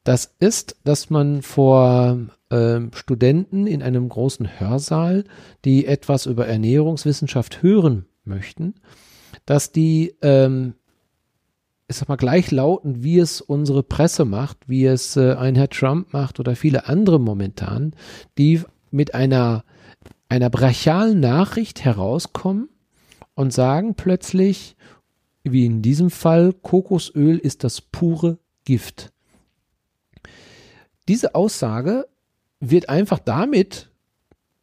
das 0.04 0.34
ist, 0.40 0.76
dass 0.84 1.10
man 1.10 1.42
vor 1.42 2.18
ähm, 2.50 2.90
Studenten 2.94 3.66
in 3.66 3.82
einem 3.82 4.08
großen 4.08 4.58
Hörsaal, 4.58 5.24
die 5.64 5.86
etwas 5.86 6.26
über 6.26 6.46
Ernährungswissenschaft 6.46 7.62
hören 7.62 8.06
möchten, 8.24 8.74
dass 9.44 9.70
die, 9.70 10.16
ähm, 10.22 10.74
ich 11.88 11.96
sag 11.96 12.08
mal, 12.08 12.16
gleichlautend, 12.16 13.02
wie 13.02 13.18
es 13.18 13.40
unsere 13.40 13.82
Presse 13.82 14.24
macht, 14.24 14.68
wie 14.68 14.86
es 14.86 15.16
äh, 15.16 15.34
ein 15.34 15.54
Herr 15.54 15.68
Trump 15.68 16.12
macht 16.12 16.40
oder 16.40 16.56
viele 16.56 16.88
andere 16.88 17.20
momentan, 17.20 17.92
die 18.38 18.62
mit 18.90 19.14
einer, 19.14 19.64
einer 20.28 20.50
brachialen 20.50 21.20
Nachricht 21.20 21.84
herauskommen 21.84 22.68
und 23.34 23.52
sagen 23.52 23.94
plötzlich, 23.94 24.76
wie 25.42 25.64
in 25.64 25.82
diesem 25.82 26.10
Fall, 26.10 26.52
Kokosöl 26.52 27.38
ist 27.38 27.64
das 27.64 27.80
pure 27.80 28.38
Gift. 28.64 29.12
Diese 31.08 31.34
Aussage 31.34 32.06
wird 32.60 32.88
einfach 32.88 33.18
damit 33.18 33.90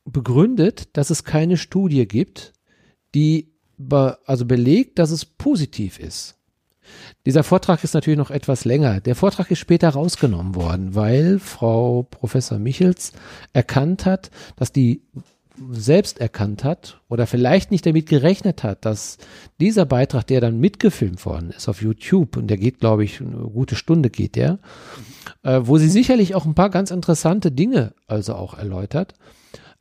begründet, 0.05 0.89
dass 0.93 1.09
es 1.09 1.23
keine 1.23 1.57
Studie 1.57 2.07
gibt, 2.07 2.53
die 3.15 3.51
be 3.77 4.19
also 4.25 4.45
belegt, 4.45 4.99
dass 4.99 5.09
es 5.09 5.25
positiv 5.25 5.99
ist. 5.99 6.35
Dieser 7.25 7.43
Vortrag 7.43 7.83
ist 7.83 7.95
natürlich 7.95 8.19
noch 8.19 8.29
etwas 8.29 8.63
länger. 8.63 9.01
Der 9.01 9.15
Vortrag 9.15 9.49
ist 9.49 9.59
später 9.59 9.89
rausgenommen 9.89 10.53
worden, 10.53 10.93
weil 10.93 11.39
Frau 11.39 12.03
Professor 12.03 12.59
Michels 12.59 13.13
erkannt 13.53 14.05
hat, 14.05 14.29
dass 14.55 14.71
die 14.71 15.01
selbst 15.71 16.19
erkannt 16.19 16.63
hat 16.63 17.01
oder 17.09 17.27
vielleicht 17.27 17.71
nicht 17.71 17.85
damit 17.85 18.07
gerechnet 18.07 18.63
hat, 18.63 18.85
dass 18.85 19.17
dieser 19.59 19.85
Beitrag, 19.85 20.27
der 20.27 20.41
dann 20.41 20.59
mitgefilmt 20.59 21.25
worden 21.25 21.51
ist 21.51 21.69
auf 21.69 21.81
YouTube, 21.81 22.37
und 22.37 22.47
der 22.47 22.57
geht, 22.57 22.79
glaube 22.79 23.03
ich, 23.03 23.21
eine 23.21 23.49
gute 23.49 23.75
Stunde 23.75 24.09
geht 24.09 24.35
der, 24.35 24.59
äh, 25.43 25.61
wo 25.63 25.77
sie 25.77 25.89
sicherlich 25.89 26.35
auch 26.35 26.45
ein 26.45 26.55
paar 26.55 26.69
ganz 26.69 26.91
interessante 26.91 27.51
Dinge 27.51 27.93
also 28.07 28.35
auch 28.35 28.57
erläutert. 28.57 29.13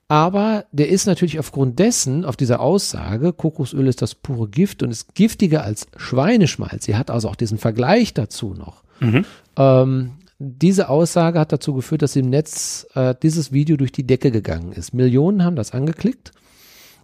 Aber 0.07 0.67
der 0.71 0.91
ist 0.91 1.07
natürlich 1.07 1.39
aufgrund 1.39 1.79
dessen, 1.79 2.25
auf 2.25 2.37
dieser 2.37 2.61
Aussage, 2.61 3.33
Kokosöl 3.33 3.87
ist 3.87 4.03
das 4.03 4.15
pure 4.15 4.49
Gift 4.49 4.83
und 4.83 4.91
ist 4.91 5.15
giftiger 5.15 5.65
als 5.65 5.87
Schweineschmalz. 5.97 6.85
Sie 6.85 6.97
hat 6.97 7.11
also 7.11 7.29
auch 7.29 7.37
diesen 7.37 7.59
Vergleich 7.59 8.13
dazu 8.13 8.55
noch. 8.55 8.83
Mhm. 9.01 9.25
Ähm, 9.57 10.13
diese 10.39 10.89
Aussage 10.89 11.39
hat 11.39 11.53
dazu 11.53 11.75
geführt, 11.75 12.03
dass 12.03 12.17
im 12.17 12.29
Netz 12.29 12.87
äh, 12.95 13.15
dieses 13.23 13.53
Video 13.53 13.77
durch 13.77 13.93
die 13.93 14.07
Decke 14.07 14.31
gegangen 14.31 14.73
ist. 14.73 14.93
Millionen 14.93 15.45
haben 15.45 15.57
das 15.57 15.73
angeklickt, 15.73 16.33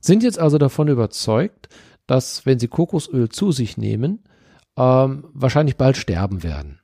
sind 0.01 0.23
jetzt 0.23 0.39
also 0.39 0.59
davon 0.59 0.89
überzeugt, 0.89 1.69
dass 2.07 2.45
wenn 2.45 2.59
sie 2.59 2.69
Kokosöl 2.69 3.29
zu 3.29 3.53
sich 3.53 3.77
nehmen, 3.77 4.21
ähm, 4.77 5.25
wahrscheinlich 5.33 5.77
bald 5.77 5.97
sterben 5.97 6.43
werden. 6.43 6.81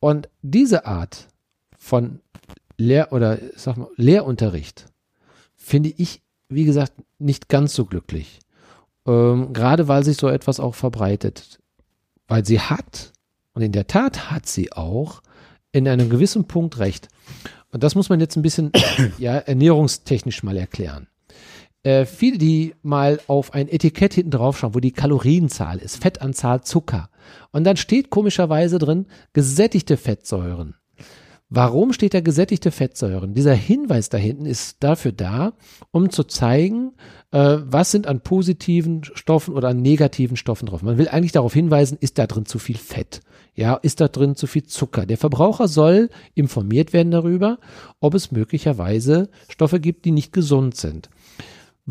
Und 0.00 0.28
diese 0.42 0.86
Art 0.86 1.28
von 1.78 2.20
Lehr- 2.76 3.12
oder 3.12 3.38
sag 3.56 3.76
mal, 3.76 3.88
Lehrunterricht 3.96 4.86
finde 5.56 5.90
ich, 5.90 6.22
wie 6.48 6.64
gesagt, 6.64 6.92
nicht 7.18 7.48
ganz 7.48 7.74
so 7.74 7.84
glücklich. 7.84 8.40
Ähm, 9.06 9.52
gerade 9.52 9.88
weil 9.88 10.04
sich 10.04 10.16
so 10.16 10.28
etwas 10.28 10.60
auch 10.60 10.74
verbreitet. 10.74 11.60
Weil 12.26 12.44
sie 12.44 12.60
hat 12.60 13.12
und 13.54 13.62
in 13.62 13.72
der 13.72 13.86
Tat 13.86 14.30
hat 14.30 14.46
sie 14.46 14.72
auch 14.72 15.22
in 15.72 15.88
einem 15.88 16.10
gewissen 16.10 16.46
Punkt 16.46 16.78
recht. 16.78 17.08
Und 17.72 17.82
das 17.82 17.94
muss 17.94 18.08
man 18.08 18.20
jetzt 18.20 18.36
ein 18.36 18.42
bisschen 18.42 18.72
ja, 19.18 19.36
ernährungstechnisch 19.36 20.42
mal 20.42 20.56
erklären. 20.56 21.06
äh, 21.82 22.04
viele, 22.04 22.38
die 22.38 22.74
mal 22.82 23.20
auf 23.26 23.54
ein 23.54 23.68
Etikett 23.68 24.14
hinten 24.14 24.32
drauf 24.32 24.58
schauen, 24.58 24.74
wo 24.74 24.80
die 24.80 24.92
Kalorienzahl 24.92 25.78
ist, 25.78 26.02
Fettanzahl, 26.02 26.62
Zucker. 26.62 27.10
Und 27.52 27.64
dann 27.64 27.76
steht 27.76 28.10
komischerweise 28.10 28.78
drin 28.78 29.06
gesättigte 29.32 29.96
Fettsäuren. 29.96 30.74
Warum 31.52 31.92
steht 31.92 32.14
da 32.14 32.20
gesättigte 32.20 32.70
Fettsäuren? 32.70 33.34
Dieser 33.34 33.54
Hinweis 33.54 34.08
da 34.08 34.16
hinten 34.16 34.46
ist 34.46 34.76
dafür 34.84 35.10
da, 35.10 35.54
um 35.90 36.10
zu 36.10 36.22
zeigen, 36.22 36.92
äh, 37.32 37.56
was 37.64 37.90
sind 37.90 38.06
an 38.06 38.20
positiven 38.20 39.02
Stoffen 39.02 39.54
oder 39.54 39.70
an 39.70 39.82
negativen 39.82 40.36
Stoffen 40.36 40.66
drauf. 40.66 40.82
Man 40.82 40.96
will 40.96 41.08
eigentlich 41.08 41.32
darauf 41.32 41.52
hinweisen, 41.52 41.98
ist 42.00 42.18
da 42.18 42.28
drin 42.28 42.46
zu 42.46 42.60
viel 42.60 42.78
Fett? 42.78 43.20
Ja, 43.56 43.74
ist 43.74 44.00
da 44.00 44.06
drin 44.06 44.36
zu 44.36 44.46
viel 44.46 44.62
Zucker? 44.62 45.06
Der 45.06 45.18
Verbraucher 45.18 45.66
soll 45.66 46.08
informiert 46.36 46.92
werden 46.92 47.10
darüber, 47.10 47.58
ob 47.98 48.14
es 48.14 48.30
möglicherweise 48.30 49.28
Stoffe 49.48 49.80
gibt, 49.80 50.04
die 50.04 50.12
nicht 50.12 50.32
gesund 50.32 50.76
sind. 50.76 51.10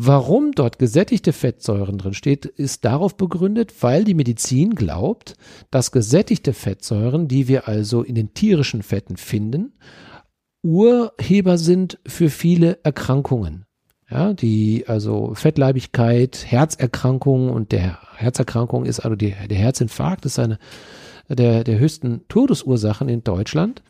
Warum 0.02 0.52
dort 0.52 0.78
gesättigte 0.78 1.34
Fettsäuren 1.34 1.98
drin 1.98 2.14
steht, 2.14 2.46
ist 2.46 2.86
darauf 2.86 3.18
begründet, 3.18 3.74
weil 3.82 4.02
die 4.02 4.14
Medizin 4.14 4.74
glaubt, 4.74 5.34
dass 5.70 5.92
gesättigte 5.92 6.54
Fettsäuren, 6.54 7.28
die 7.28 7.48
wir 7.48 7.68
also 7.68 8.02
in 8.02 8.14
den 8.14 8.32
tierischen 8.32 8.82
Fetten 8.82 9.18
finden, 9.18 9.74
Urheber 10.62 11.58
sind 11.58 11.98
für 12.06 12.30
viele 12.30 12.78
Erkrankungen. 12.82 13.66
Ja, 14.08 14.32
die, 14.32 14.84
also 14.86 15.34
Fettleibigkeit, 15.34 16.46
Herzerkrankungen 16.48 17.50
und 17.50 17.70
der 17.70 17.98
Herzerkrankung 18.16 18.86
ist, 18.86 19.00
also 19.00 19.16
die, 19.16 19.34
der 19.50 19.58
Herzinfarkt 19.58 20.24
ist 20.24 20.38
eine 20.38 20.58
der, 21.28 21.62
der 21.62 21.78
höchsten 21.78 22.26
Todesursachen 22.28 23.10
in 23.10 23.22
Deutschland. 23.22 23.82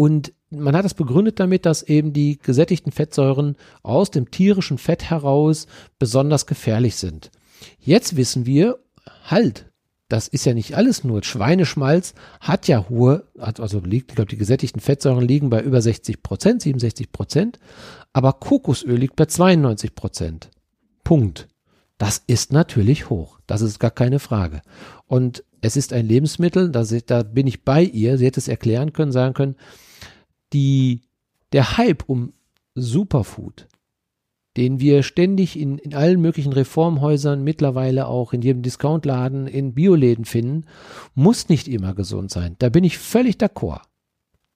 Und 0.00 0.32
man 0.48 0.74
hat 0.74 0.86
das 0.86 0.94
begründet 0.94 1.40
damit, 1.40 1.66
dass 1.66 1.82
eben 1.82 2.14
die 2.14 2.38
gesättigten 2.38 2.90
Fettsäuren 2.90 3.54
aus 3.82 4.10
dem 4.10 4.30
tierischen 4.30 4.78
Fett 4.78 5.10
heraus 5.10 5.66
besonders 5.98 6.46
gefährlich 6.46 6.96
sind. 6.96 7.30
Jetzt 7.78 8.16
wissen 8.16 8.46
wir, 8.46 8.78
halt, 9.24 9.70
das 10.08 10.26
ist 10.26 10.46
ja 10.46 10.54
nicht 10.54 10.74
alles 10.74 11.04
nur. 11.04 11.22
Schweineschmalz 11.22 12.14
hat 12.40 12.66
ja 12.66 12.88
hohe, 12.88 13.24
also 13.36 13.80
liegt, 13.80 14.12
ich 14.12 14.14
glaube, 14.14 14.30
die 14.30 14.38
gesättigten 14.38 14.80
Fettsäuren 14.80 15.28
liegen 15.28 15.50
bei 15.50 15.60
über 15.60 15.82
60 15.82 16.22
Prozent, 16.22 16.62
67 16.62 17.12
Prozent, 17.12 17.58
aber 18.14 18.32
Kokosöl 18.32 18.96
liegt 18.96 19.16
bei 19.16 19.26
92 19.26 19.94
Prozent. 19.94 20.48
Punkt. 21.04 21.46
Das 21.98 22.22
ist 22.26 22.54
natürlich 22.54 23.10
hoch. 23.10 23.38
Das 23.46 23.60
ist 23.60 23.78
gar 23.78 23.90
keine 23.90 24.18
Frage. 24.18 24.62
Und 25.06 25.44
es 25.60 25.76
ist 25.76 25.92
ein 25.92 26.06
Lebensmittel, 26.06 26.70
da, 26.70 26.84
da 26.84 27.22
bin 27.22 27.46
ich 27.46 27.64
bei 27.66 27.82
ihr. 27.82 28.16
Sie 28.16 28.24
hätte 28.24 28.40
es 28.40 28.48
erklären 28.48 28.94
können, 28.94 29.12
sagen 29.12 29.34
können, 29.34 29.56
die, 30.52 31.02
der 31.52 31.76
Hype 31.76 32.04
um 32.06 32.32
Superfood, 32.74 33.68
den 34.56 34.80
wir 34.80 35.02
ständig 35.02 35.58
in, 35.58 35.78
in 35.78 35.94
allen 35.94 36.20
möglichen 36.20 36.52
Reformhäusern, 36.52 37.42
mittlerweile 37.42 38.06
auch 38.06 38.32
in 38.32 38.42
jedem 38.42 38.62
Discountladen, 38.62 39.46
in 39.46 39.74
Bioläden 39.74 40.24
finden, 40.24 40.66
muss 41.14 41.48
nicht 41.48 41.68
immer 41.68 41.94
gesund 41.94 42.30
sein. 42.30 42.56
Da 42.58 42.68
bin 42.68 42.84
ich 42.84 42.98
völlig 42.98 43.36
d'accord. 43.36 43.82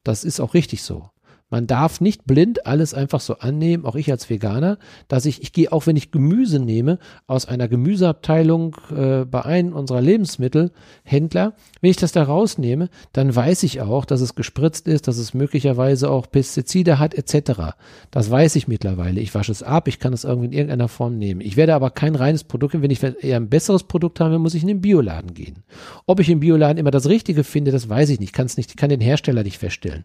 Das 0.03 0.25
ist 0.25 0.41
auch 0.41 0.55
richtig 0.55 0.83
so. 0.83 1.11
Man 1.55 1.69
darf 1.69 2.01
nicht 2.01 2.25
blind 2.25 2.67
alles 2.67 2.95
einfach 2.95 3.21
so 3.21 3.39
annehmen, 3.39 3.85
auch 3.85 3.95
ich 3.95 4.11
als 4.11 4.29
Veganer, 4.29 4.77
dass 5.07 5.25
ich, 5.25 5.41
ich 5.41 5.53
gehe 5.53 5.71
auch 5.71 5.87
wenn 5.87 5.95
ich 5.95 6.11
Gemüse 6.11 6.59
nehme, 6.59 6.99
aus 7.29 7.47
einer 7.47 7.69
Gemüseabteilung 7.69 8.77
äh, 8.91 9.25
bei 9.25 9.45
einem 9.45 9.73
unserer 9.73 10.01
Lebensmittelhändler, 10.01 11.53
wenn 11.81 11.91
ich 11.91 11.97
das 11.97 12.11
da 12.11 12.25
rausnehme, 12.25 12.89
dann 13.13 13.37
weiß 13.37 13.63
ich 13.63 13.81
auch, 13.81 14.05
dass 14.05 14.21
es 14.21 14.35
gespritzt 14.35 14.89
ist, 14.89 15.07
dass 15.07 15.17
es 15.17 15.33
möglicherweise 15.33 16.11
auch 16.11 16.29
Pestizide 16.29 16.99
hat, 16.99 17.15
etc. 17.15 17.77
Das 18.11 18.33
weiß 18.33 18.57
ich 18.57 18.67
mittlerweile. 18.67 19.21
Ich 19.21 19.33
wasche 19.33 19.53
es 19.53 19.63
ab, 19.63 19.87
ich 19.87 20.01
kann 20.01 20.13
es 20.13 20.25
irgendwie 20.25 20.47
in 20.47 20.53
irgendeiner 20.55 20.89
Form 20.89 21.19
nehmen. 21.19 21.41
Ich 21.41 21.57
werde 21.57 21.77
aber 21.77 21.91
kein 21.91 22.17
reines 22.17 22.43
Produkt, 22.43 22.83
wenn 22.83 22.91
ich 22.91 23.01
eher 23.01 23.37
ein 23.37 23.49
besseres 23.49 23.85
Produkt 23.85 24.19
habe, 24.19 24.41
muss 24.41 24.55
ich 24.55 24.63
in 24.63 24.69
den 24.69 24.81
Bioladen 24.81 25.35
gehen. 25.35 25.63
Ob 26.07 26.19
ich 26.19 26.31
im 26.31 26.41
Bioladen 26.41 26.79
immer 26.79 26.91
das 26.91 27.09
Richtige 27.09 27.45
finde, 27.45 27.71
das 27.71 27.89
weiß 27.89 28.09
ich 28.09 28.19
nicht. 28.19 28.37
Nicht, 28.57 28.77
kann 28.77 28.91
den 28.91 29.01
Hersteller 29.01 29.45
nicht 29.45 29.59
feststellen. 29.59 30.03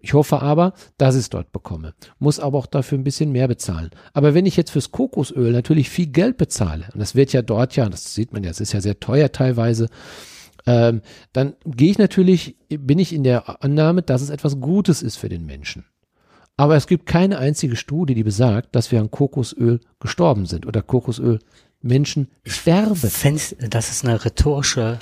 Ich 0.00 0.14
hoffe 0.14 0.40
aber, 0.40 0.72
dass 0.98 1.14
ich 1.14 1.22
es 1.22 1.30
dort 1.30 1.52
bekomme. 1.52 1.94
Muss 2.18 2.40
aber 2.40 2.58
auch 2.58 2.66
dafür 2.66 2.98
ein 2.98 3.04
bisschen 3.04 3.32
mehr 3.32 3.48
bezahlen. 3.48 3.90
Aber 4.12 4.34
wenn 4.34 4.46
ich 4.46 4.56
jetzt 4.56 4.70
fürs 4.70 4.90
Kokosöl 4.90 5.52
natürlich 5.52 5.90
viel 5.90 6.06
Geld 6.06 6.36
bezahle, 6.36 6.88
und 6.92 7.00
das 7.00 7.14
wird 7.14 7.32
ja 7.32 7.42
dort 7.42 7.76
ja, 7.76 7.88
das 7.88 8.14
sieht 8.14 8.32
man 8.32 8.44
ja, 8.44 8.50
es 8.50 8.60
ist 8.60 8.72
ja 8.72 8.80
sehr 8.80 9.00
teuer 9.00 9.32
teilweise, 9.32 9.88
ähm, 10.66 11.02
dann 11.32 11.54
gehe 11.64 11.90
ich 11.90 11.98
natürlich, 11.98 12.56
bin 12.68 12.98
ich 12.98 13.12
in 13.12 13.24
der 13.24 13.64
Annahme, 13.64 14.02
dass 14.02 14.22
es 14.22 14.30
etwas 14.30 14.60
Gutes 14.60 15.02
ist 15.02 15.16
für 15.16 15.28
den 15.28 15.46
Menschen. 15.46 15.84
Aber 16.56 16.76
es 16.76 16.86
gibt 16.86 17.06
keine 17.06 17.38
einzige 17.38 17.76
Studie, 17.76 18.14
die 18.14 18.22
besagt, 18.22 18.76
dass 18.76 18.92
wir 18.92 19.00
an 19.00 19.10
Kokosöl 19.10 19.80
gestorben 19.98 20.44
sind 20.44 20.66
oder 20.66 20.82
Kokosöl 20.82 21.38
Menschen 21.80 22.28
sterben. 22.44 23.00
Ich 23.02 23.56
das 23.70 23.90
ist 23.90 24.04
eine 24.04 24.22
rhetorische 24.22 24.98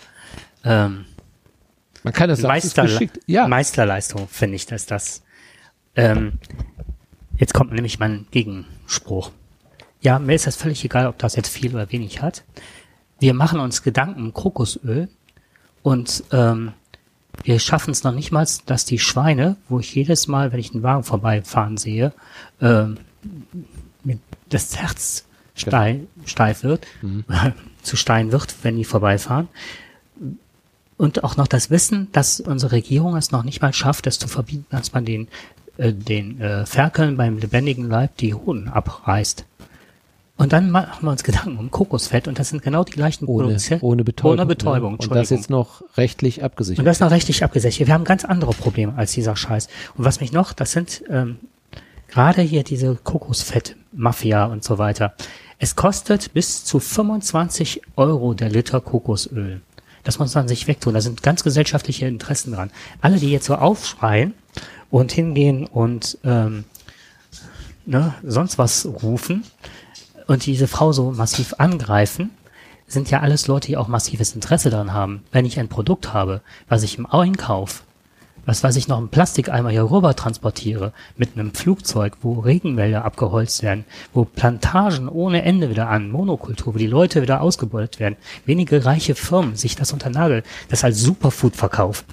ähm, 0.65 1.07
man 2.03 2.13
kann 2.13 2.29
das 2.29 2.43
Meister, 2.43 2.87
ja. 3.27 3.49
Meisterleistung, 3.49 4.29
finde 4.29 4.57
ich, 4.57 4.67
dass 4.67 4.87
das. 4.87 5.23
Ähm, 5.99 6.35
jetzt 7.37 7.55
kommt 7.55 7.73
nämlich 7.73 7.99
mein 7.99 8.27
Gegenspruch. 8.31 9.33
Ja, 10.01 10.21
mir 10.21 10.37
ist 10.37 10.47
das 10.47 10.55
völlig 10.55 10.85
egal, 10.85 11.09
ob 11.09 11.19
das 11.19 11.35
jetzt 11.35 11.49
viel 11.49 11.75
oder 11.75 11.91
wenig 11.91 12.23
hat. 12.23 12.45
Wir 13.19 13.35
machen 13.35 13.59
uns 13.59 13.83
Gedanken 13.83 14.23
um 14.23 14.33
Kokosöl 14.33 15.09
und 15.83 16.23
ähm, 16.31 16.73
wir 17.43 17.59
schaffen 17.59 17.91
es 17.91 18.05
noch 18.05 18.13
nicht 18.13 18.31
mal, 18.31 18.47
dass 18.67 18.85
die 18.85 19.01
Schweine, 19.01 19.57
wo 19.69 19.81
ich 19.81 19.93
jedes 19.93 20.29
Mal, 20.29 20.53
wenn 20.53 20.61
ich 20.61 20.73
einen 20.73 20.85
Wagen 20.85 21.03
vorbeifahren 21.03 21.77
sehe, 21.77 22.13
ähm, 22.61 22.99
das 24.49 24.77
Herz 24.77 25.25
steif, 25.57 26.03
steif 26.27 26.63
wird, 26.63 26.87
mhm. 27.03 27.25
zu 27.83 27.97
Stein 27.97 28.31
wird, 28.31 28.55
wenn 28.63 28.77
die 28.77 28.85
vorbeifahren, 28.85 29.49
und 30.97 31.23
auch 31.23 31.37
noch 31.37 31.47
das 31.47 31.71
Wissen, 31.71 32.09
dass 32.13 32.41
unsere 32.41 32.73
Regierung 32.73 33.17
es 33.17 33.31
noch 33.31 33.45
nicht 33.45 33.63
mal 33.63 33.73
schafft, 33.73 34.07
es 34.07 34.19
zu 34.19 34.29
verbieten, 34.29 34.67
dass 34.71 34.93
man 34.93 35.05
den, 35.05 35.29
äh, 35.79 35.93
den 35.93 36.41
äh, 36.41 36.67
Ferkeln 36.67 37.17
beim 37.17 37.39
lebendigen 37.39 37.89
Leib 37.89 38.17
die 38.19 38.35
Hoden 38.35 38.69
abreißt. 38.69 39.45
Und 40.37 40.53
dann 40.53 40.71
machen 40.71 41.05
wir 41.05 41.11
uns 41.11 41.25
Gedanken 41.25 41.59
um 41.59 41.71
Kokosfett 41.71 42.29
und 42.29 42.39
das 42.39 42.51
sind 42.51 42.63
genau 42.63 42.85
die 42.85 42.93
gleichen 42.93 43.27
ohne, 43.27 43.47
Produkte. 43.49 43.79
Ohne 43.83 44.05
Betäubung. 44.05 44.33
Ohne 44.33 44.47
Betäubung, 44.47 44.93
ne? 44.93 44.99
Und 45.01 45.15
das 45.15 45.31
jetzt 45.31 45.51
noch 45.51 45.83
rechtlich 45.97 46.45
abgesichert. 46.45 46.79
Und 46.79 46.85
das 46.85 47.01
noch 47.01 47.11
rechtlich 47.11 47.43
abgesichert. 47.43 47.89
Wir 47.89 47.95
haben 47.95 48.05
ganz 48.05 48.25
andere 48.25 48.53
Probleme 48.53 48.95
als 48.97 49.13
dieser 49.13 49.35
Scheiß. 49.35 49.69
Und 49.97 50.05
was 50.05 50.21
mich 50.21 50.31
noch, 50.33 50.53
das 50.53 50.71
sind 50.71 51.03
ähm, 51.11 51.39
gerade 52.07 52.43
hier 52.43 52.63
diese 52.63 52.95
Kokosfett-Mafia 52.95 54.45
und 54.45 54.63
so 54.63 54.79
weiter. 54.79 55.15
Es 55.59 55.75
kostet 55.75 56.33
bis 56.35 56.65
zu 56.65 56.79
25 56.79 57.83
Euro 57.97 58.35
der 58.35 58.49
Liter 58.49 58.81
Kokosöl. 58.81 59.61
Das 60.05 60.21
muss 60.21 60.35
man 60.35 60.47
sich 60.47 60.69
wegtun. 60.69 60.95
Da 60.95 61.01
sind 61.01 61.25
ganz 61.25 61.43
gesellschaftliche 61.43 62.07
Interessen 62.07 62.53
dran. 62.53 62.71
Alle, 63.01 63.19
die 63.19 63.31
jetzt 63.31 63.47
so 63.47 63.57
aufschreien 63.57 64.35
und 64.91 65.13
hingehen 65.13 65.67
und 65.67 66.19
ähm, 66.25 66.65
ne, 67.87 68.15
sonst 68.23 68.59
was 68.59 68.87
rufen 68.87 69.45
und 70.27 70.47
diese 70.47 70.69
Frau 70.69 70.93
so 70.93 71.11
massiv 71.11 71.55
angreifen, 71.59 72.31
sind 72.87 73.11
ja 73.11 73.21
alles 73.21 73.47
Leute, 73.47 73.69
die 73.69 73.77
auch 73.77 73.89
massives 73.89 74.35
Interesse 74.35 74.71
daran 74.71 74.95
haben. 74.95 75.23
Wenn 75.31 75.45
ich 75.45 75.59
ein 75.61 75.69
Produkt 75.69 76.15
habe, 76.15 76.41
was 76.69 76.83
ich 76.83 76.97
im 76.97 77.05
Einkauf 77.05 77.83
was 78.49 78.65
weiß 78.65 78.77
ich 78.77 78.89
noch, 78.89 78.97
einen 78.97 79.11
Plastikeimer 79.11 79.69
hier 79.69 79.91
rüber 79.91 80.17
transportiere 80.17 80.95
mit 81.19 81.35
einem 81.35 81.53
Flugzeug, 81.53 82.17
wo 82.23 82.41
Regenwälder 82.41 83.05
abgeholzt 83.05 83.63
werden, 83.63 83.85
wo 84.15 84.25
Plantagen 84.25 85.11
ohne 85.11 85.43
Ende 85.43 85.69
wieder 85.69 85.91
an, 85.91 86.11
Monokultur, 86.11 86.75
wo 86.75 86.79
die 86.79 86.87
Leute 86.87 87.21
wieder 87.21 87.43
ausgebeutet 87.43 88.01
werden, 88.01 88.17
wenige 88.47 88.87
reiche 88.87 89.15
Firmen 89.15 89.55
sich 89.55 89.77
das 89.77 89.93
unter 89.93 90.09
Nagel, 90.09 90.45
das 90.71 90.83
als 90.83 90.99
Superfood 90.99 91.57
verkaufen. 91.57 92.07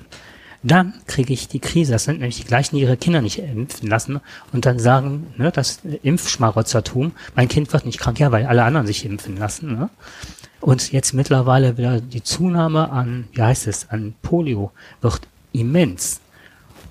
Dann 0.67 0.93
kriege 1.05 1.31
ich 1.31 1.47
die 1.47 1.59
Krise. 1.59 1.91
Das 1.91 2.05
sind 2.05 2.19
nämlich 2.19 2.37
die 2.37 2.43
gleichen, 2.43 2.75
die 2.75 2.81
ihre 2.81 2.97
Kinder 2.97 3.21
nicht 3.21 3.37
impfen 3.37 3.87
lassen 3.87 4.19
und 4.51 4.65
dann 4.65 4.79
sagen, 4.79 5.27
ne, 5.37 5.51
das 5.51 5.81
Impfschmarotzertum, 6.01 7.11
mein 7.35 7.47
Kind 7.47 7.71
wird 7.71 7.85
nicht 7.85 7.99
krank, 7.99 8.19
ja, 8.19 8.31
weil 8.31 8.47
alle 8.47 8.63
anderen 8.63 8.87
sich 8.87 9.05
impfen 9.05 9.37
lassen. 9.37 9.77
Ne? 9.77 9.89
Und 10.61 10.91
jetzt 10.91 11.13
mittlerweile 11.13 11.77
wieder 11.77 12.01
die 12.01 12.23
Zunahme 12.23 12.89
an, 12.89 13.27
wie 13.33 13.43
heißt 13.43 13.67
es, 13.67 13.91
an 13.91 14.15
Polio 14.23 14.71
wird 15.01 15.21
immens. 15.51 16.19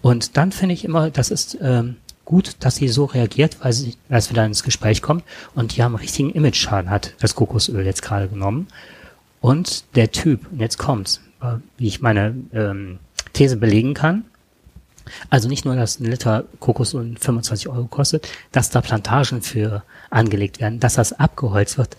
Und 0.02 0.36
dann 0.36 0.52
finde 0.52 0.74
ich 0.74 0.84
immer, 0.84 1.10
das 1.10 1.32
ist 1.32 1.58
ähm, 1.60 1.96
gut, 2.24 2.54
dass 2.60 2.76
sie 2.76 2.86
so 2.86 3.06
reagiert, 3.06 3.56
weil 3.60 3.72
sie, 3.72 3.96
als 4.08 4.30
wir 4.30 4.36
dann 4.36 4.46
ins 4.46 4.62
Gespräch 4.62 5.02
kommen 5.02 5.24
und 5.56 5.76
die 5.76 5.82
haben 5.82 5.96
richtigen 5.96 6.30
Image-Schaden 6.30 6.90
hat 6.90 7.14
das 7.18 7.34
Kokosöl 7.34 7.84
jetzt 7.84 8.02
gerade 8.02 8.28
genommen. 8.28 8.68
Und 9.40 9.84
der 9.96 10.12
Typ, 10.12 10.46
und 10.52 10.60
jetzt 10.60 10.78
kommt's, 10.78 11.20
äh, 11.42 11.56
wie 11.76 11.88
ich 11.88 12.00
meine 12.00 12.36
ähm, 12.52 13.00
These 13.34 13.56
belegen 13.56 13.92
kann, 13.94 14.24
also 15.30 15.48
nicht 15.48 15.64
nur, 15.64 15.76
dass 15.76 16.00
ein 16.00 16.06
Liter 16.06 16.44
Kokosöl 16.60 17.16
25 17.18 17.68
Euro 17.68 17.86
kostet, 17.86 18.28
dass 18.52 18.70
da 18.70 18.80
Plantagen 18.80 19.42
für 19.42 19.82
angelegt 20.10 20.60
werden, 20.60 20.80
dass 20.80 20.94
das 20.94 21.12
abgeholzt 21.12 21.78
wird. 21.78 21.96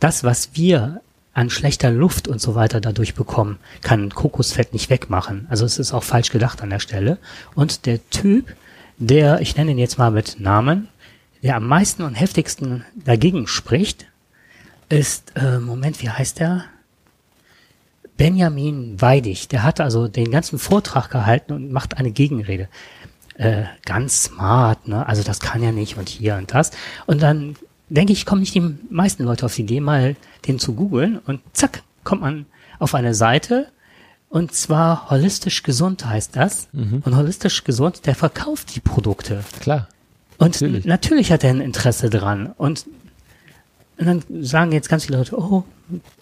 Das, 0.00 0.24
was 0.24 0.50
wir 0.54 1.00
an 1.32 1.50
schlechter 1.50 1.90
Luft 1.90 2.28
und 2.28 2.40
so 2.40 2.54
weiter 2.54 2.80
dadurch 2.80 3.14
bekommen, 3.14 3.58
kann 3.82 4.10
Kokosfett 4.10 4.72
nicht 4.72 4.88
wegmachen. 4.88 5.46
Also 5.50 5.64
es 5.64 5.78
ist 5.78 5.92
auch 5.92 6.04
falsch 6.04 6.30
gedacht 6.30 6.62
an 6.62 6.70
der 6.70 6.78
Stelle. 6.78 7.18
Und 7.54 7.86
der 7.86 7.98
Typ, 8.10 8.54
der, 8.98 9.40
ich 9.40 9.56
nenne 9.56 9.72
ihn 9.72 9.78
jetzt 9.78 9.98
mal 9.98 10.12
mit 10.12 10.38
Namen, 10.38 10.88
der 11.42 11.56
am 11.56 11.66
meisten 11.66 12.02
und 12.02 12.14
heftigsten 12.14 12.84
dagegen 12.94 13.48
spricht, 13.48 14.06
ist, 14.88 15.32
äh, 15.34 15.58
Moment, 15.58 16.00
wie 16.02 16.10
heißt 16.10 16.38
der? 16.38 16.64
Benjamin 18.16 19.00
Weidig. 19.00 19.48
Der 19.48 19.62
hat 19.62 19.80
also 19.80 20.08
den 20.08 20.30
ganzen 20.30 20.58
Vortrag 20.58 21.10
gehalten 21.10 21.52
und 21.52 21.72
macht 21.72 21.96
eine 21.96 22.10
Gegenrede. 22.10 22.68
Äh, 23.36 23.64
ganz 23.84 24.24
smart, 24.24 24.86
ne? 24.86 25.06
Also 25.06 25.22
das 25.22 25.40
kann 25.40 25.62
ja 25.62 25.72
nicht 25.72 25.96
und 25.96 26.08
hier 26.08 26.36
und 26.36 26.54
das. 26.54 26.70
Und 27.06 27.22
dann 27.22 27.56
denke 27.88 28.12
ich, 28.12 28.26
kommen 28.26 28.40
nicht 28.40 28.54
die 28.54 28.76
meisten 28.90 29.24
Leute 29.24 29.46
auf 29.46 29.54
die 29.54 29.62
Idee, 29.62 29.80
mal 29.80 30.16
den 30.46 30.58
zu 30.58 30.74
googeln 30.74 31.18
und 31.18 31.40
zack, 31.52 31.82
kommt 32.04 32.20
man 32.20 32.46
auf 32.78 32.94
eine 32.94 33.14
Seite 33.14 33.68
und 34.34 34.52
zwar 34.52 35.10
holistisch 35.10 35.62
gesund 35.62 36.04
heißt 36.04 36.34
das. 36.34 36.66
Mhm. 36.72 37.02
Und 37.04 37.16
holistisch 37.16 37.62
gesund, 37.62 38.04
der 38.04 38.16
verkauft 38.16 38.74
die 38.74 38.80
Produkte. 38.80 39.44
Klar. 39.60 39.86
Und 40.38 40.60
Natürlich. 40.60 40.84
natürlich, 40.84 41.30
hat 41.30 41.44
er 41.44 41.50
ein 41.50 41.60
Interesse 41.60 42.10
dran. 42.10 42.52
Und, 42.58 42.86
und 43.96 44.06
dann 44.06 44.24
sagen 44.42 44.72
jetzt 44.72 44.88
ganz 44.88 45.04
viele 45.04 45.18
Leute, 45.18 45.38
oh, 45.38 45.62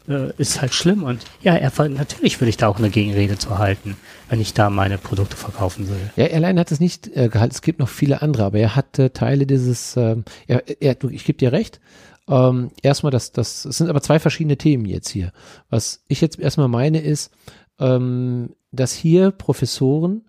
äh, 0.08 0.32
ist 0.38 0.60
halt 0.60 0.74
schlimm. 0.74 1.04
Und 1.04 1.24
ja, 1.42 1.54
er, 1.54 1.72
natürlich 1.88 2.40
würde 2.40 2.50
ich 2.50 2.56
da 2.56 2.68
auch 2.68 2.78
eine 2.78 2.90
Gegenrede 2.90 3.38
zu 3.38 3.58
halten, 3.58 3.96
wenn 4.28 4.40
ich 4.40 4.54
da 4.54 4.70
meine 4.70 4.98
Produkte 4.98 5.36
verkaufen 5.36 5.88
will. 5.88 6.10
Ja, 6.16 6.24
er 6.24 6.36
allein 6.36 6.58
hat 6.58 6.72
es 6.72 6.80
nicht 6.80 7.08
äh, 7.16 7.28
gehalten. 7.28 7.54
Es 7.54 7.62
gibt 7.62 7.78
noch 7.78 7.88
viele 7.88 8.22
andere, 8.22 8.44
aber 8.44 8.58
er 8.58 8.76
hat 8.76 8.98
äh, 8.98 9.10
Teile 9.10 9.46
dieses, 9.46 9.96
ähm, 9.96 10.24
er, 10.46 10.62
er, 10.82 10.96
ich 11.10 11.24
gebe 11.24 11.38
dir 11.38 11.52
recht. 11.52 11.80
Ähm, 12.28 12.70
erstmal, 12.82 13.10
das, 13.10 13.32
das, 13.32 13.64
es 13.64 13.78
sind 13.78 13.90
aber 13.90 14.00
zwei 14.00 14.18
verschiedene 14.18 14.56
Themen 14.56 14.86
jetzt 14.86 15.08
hier. 15.08 15.32
Was 15.70 16.04
ich 16.08 16.20
jetzt 16.20 16.38
erstmal 16.38 16.68
meine 16.68 17.00
ist, 17.00 17.32
ähm, 17.80 18.54
dass 18.70 18.92
hier 18.92 19.32
Professoren 19.32 20.22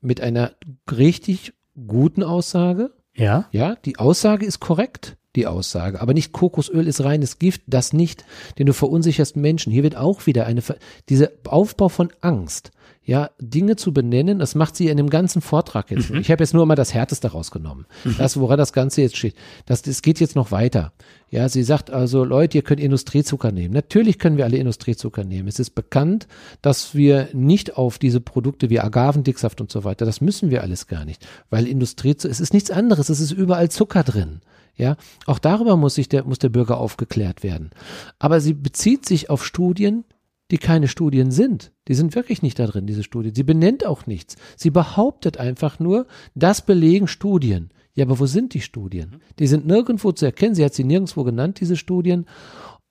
mit 0.00 0.20
einer 0.20 0.52
richtig 0.90 1.54
guten 1.86 2.22
Aussage, 2.22 2.92
Ja? 3.14 3.48
ja, 3.50 3.76
die 3.76 3.98
Aussage 3.98 4.46
ist 4.46 4.60
korrekt, 4.60 5.16
die 5.36 5.46
Aussage, 5.46 6.00
aber 6.00 6.14
nicht 6.14 6.32
Kokosöl 6.32 6.86
ist 6.88 7.04
reines 7.04 7.38
Gift, 7.38 7.62
das 7.66 7.92
nicht, 7.92 8.24
denn 8.58 8.66
du 8.66 8.72
verunsicherst 8.72 9.36
Menschen. 9.36 9.72
Hier 9.72 9.82
wird 9.82 9.96
auch 9.96 10.26
wieder 10.26 10.46
eine, 10.46 10.62
dieser 11.08 11.30
Aufbau 11.44 11.88
von 11.88 12.10
Angst, 12.20 12.72
ja, 13.06 13.30
Dinge 13.40 13.76
zu 13.76 13.92
benennen, 13.92 14.40
das 14.40 14.56
macht 14.56 14.74
sie 14.74 14.88
in 14.88 14.96
dem 14.96 15.10
ganzen 15.10 15.40
Vortrag 15.40 15.92
jetzt. 15.92 16.10
Ich 16.10 16.28
habe 16.28 16.42
jetzt 16.42 16.54
nur 16.54 16.66
mal 16.66 16.74
das 16.74 16.92
Härteste 16.92 17.28
rausgenommen. 17.28 17.86
Das, 18.18 18.38
woran 18.40 18.58
das 18.58 18.72
Ganze 18.72 19.00
jetzt 19.02 19.16
steht. 19.16 19.36
Das, 19.64 19.82
das 19.82 20.02
geht 20.02 20.18
jetzt 20.18 20.34
noch 20.34 20.50
weiter. 20.50 20.92
Ja, 21.30 21.48
sie 21.48 21.62
sagt 21.62 21.90
also, 21.90 22.24
Leute, 22.24 22.58
ihr 22.58 22.62
könnt 22.62 22.80
Industriezucker 22.80 23.52
nehmen. 23.52 23.74
Natürlich 23.74 24.18
können 24.18 24.36
wir 24.36 24.44
alle 24.44 24.56
Industriezucker 24.56 25.22
nehmen. 25.22 25.46
Es 25.46 25.60
ist 25.60 25.76
bekannt, 25.76 26.26
dass 26.62 26.96
wir 26.96 27.28
nicht 27.32 27.76
auf 27.76 27.98
diese 27.98 28.20
Produkte 28.20 28.70
wie 28.70 28.80
Agavendicksaft 28.80 29.60
und 29.60 29.70
so 29.70 29.84
weiter, 29.84 30.04
das 30.04 30.20
müssen 30.20 30.50
wir 30.50 30.62
alles 30.62 30.88
gar 30.88 31.04
nicht. 31.04 31.24
Weil 31.48 31.68
Industriezucker, 31.68 32.32
es 32.32 32.40
ist 32.40 32.54
nichts 32.54 32.72
anderes, 32.72 33.08
es 33.08 33.20
ist 33.20 33.30
überall 33.30 33.70
Zucker 33.70 34.02
drin. 34.02 34.40
Ja, 34.76 34.96
auch 35.24 35.38
darüber 35.38 35.76
muss 35.76 35.94
sich 35.94 36.08
der, 36.08 36.24
muss 36.24 36.38
der 36.38 36.50
Bürger 36.50 36.78
aufgeklärt 36.78 37.42
werden. 37.42 37.70
Aber 38.18 38.40
sie 38.40 38.52
bezieht 38.52 39.06
sich 39.06 39.30
auf 39.30 39.44
Studien, 39.44 40.04
die 40.50 40.58
keine 40.58 40.86
Studien 40.86 41.30
sind. 41.30 41.72
Die 41.88 41.94
sind 41.94 42.14
wirklich 42.14 42.42
nicht 42.42 42.58
da 42.58 42.66
drin, 42.66 42.86
diese 42.86 43.02
Studien. 43.02 43.34
Sie 43.34 43.42
benennt 43.42 43.86
auch 43.86 44.06
nichts. 44.06 44.36
Sie 44.56 44.70
behauptet 44.70 45.38
einfach 45.38 45.78
nur, 45.78 46.06
das 46.34 46.62
belegen 46.62 47.08
Studien. 47.08 47.70
Ja, 47.94 48.04
aber 48.04 48.18
wo 48.20 48.26
sind 48.26 48.52
die 48.52 48.60
Studien? 48.60 49.16
Die 49.38 49.46
sind 49.46 49.66
nirgendwo 49.66 50.12
zu 50.12 50.26
erkennen. 50.26 50.54
Sie 50.54 50.64
hat 50.64 50.74
sie 50.74 50.84
nirgendwo 50.84 51.24
genannt, 51.24 51.60
diese 51.60 51.76
Studien. 51.76 52.26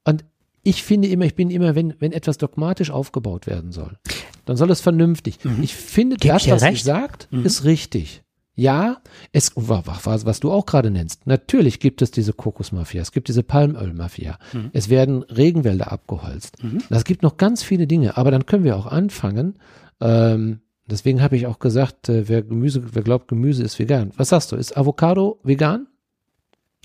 Und 0.04 0.26
ich 0.64 0.84
finde 0.84 1.08
immer, 1.08 1.26
ich 1.26 1.36
bin 1.36 1.52
immer, 1.52 1.76
wenn, 1.76 1.94
wenn 2.00 2.12
etwas 2.12 2.40
dogmatisch 2.40 2.90
aufgebaut 2.90 3.46
werden 3.46 3.72
soll, 3.72 3.98
dann 4.46 4.58
soll 4.58 4.72
es 4.72 4.82
vernünftig. 4.82 5.38
Ich 5.62 5.76
finde, 5.76 6.16
Geb 6.18 6.32
das, 6.32 6.50
was 6.50 6.64
sie 6.64 6.76
sagt, 6.76 7.30
ist 7.32 7.64
richtig. 7.64 8.24
Ja, 8.56 9.01
es, 9.34 9.51
was, 9.56 10.26
was 10.26 10.39
du 10.39 10.51
auch 10.51 10.66
gerade 10.66 10.89
nennst. 10.89 11.28
Natürlich 11.28 11.80
gibt 11.82 12.01
es 12.01 12.12
diese 12.12 12.32
Kokosmafia, 12.34 13.01
es 13.01 13.12
gibt 13.12 13.28
diese 13.28 13.43
Palmölmafia, 13.43 14.39
es 14.72 14.89
werden 14.89 15.24
Regenwälder 15.24 15.91
abgeholzt. 15.91 16.58
Es 16.89 17.03
gibt 17.03 17.22
noch 17.22 17.36
ganz 17.38 17.64
viele 17.64 17.86
Dinge, 17.86 18.16
aber 18.18 18.32
dann 18.32 18.45
können 18.45 18.64
wir 18.64 18.78
auch 18.78 18.86
anfangen. 18.86 19.56
Ähm, 19.99 20.62
deswegen 20.86 21.22
habe 21.22 21.36
ich 21.36 21.47
auch 21.47 21.60
gesagt, 21.60 22.08
äh, 22.10 22.30
wer 22.30 22.41
Gemüse, 22.43 22.82
wer 22.93 23.03
glaubt, 23.03 23.28
Gemüse 23.28 23.64
ist 23.64 23.78
vegan. 23.78 24.12
Was 24.16 24.30
sagst 24.30 24.51
du? 24.51 24.56
Ist 24.56 24.78
Avocado 24.78 25.39
vegan? 25.43 25.88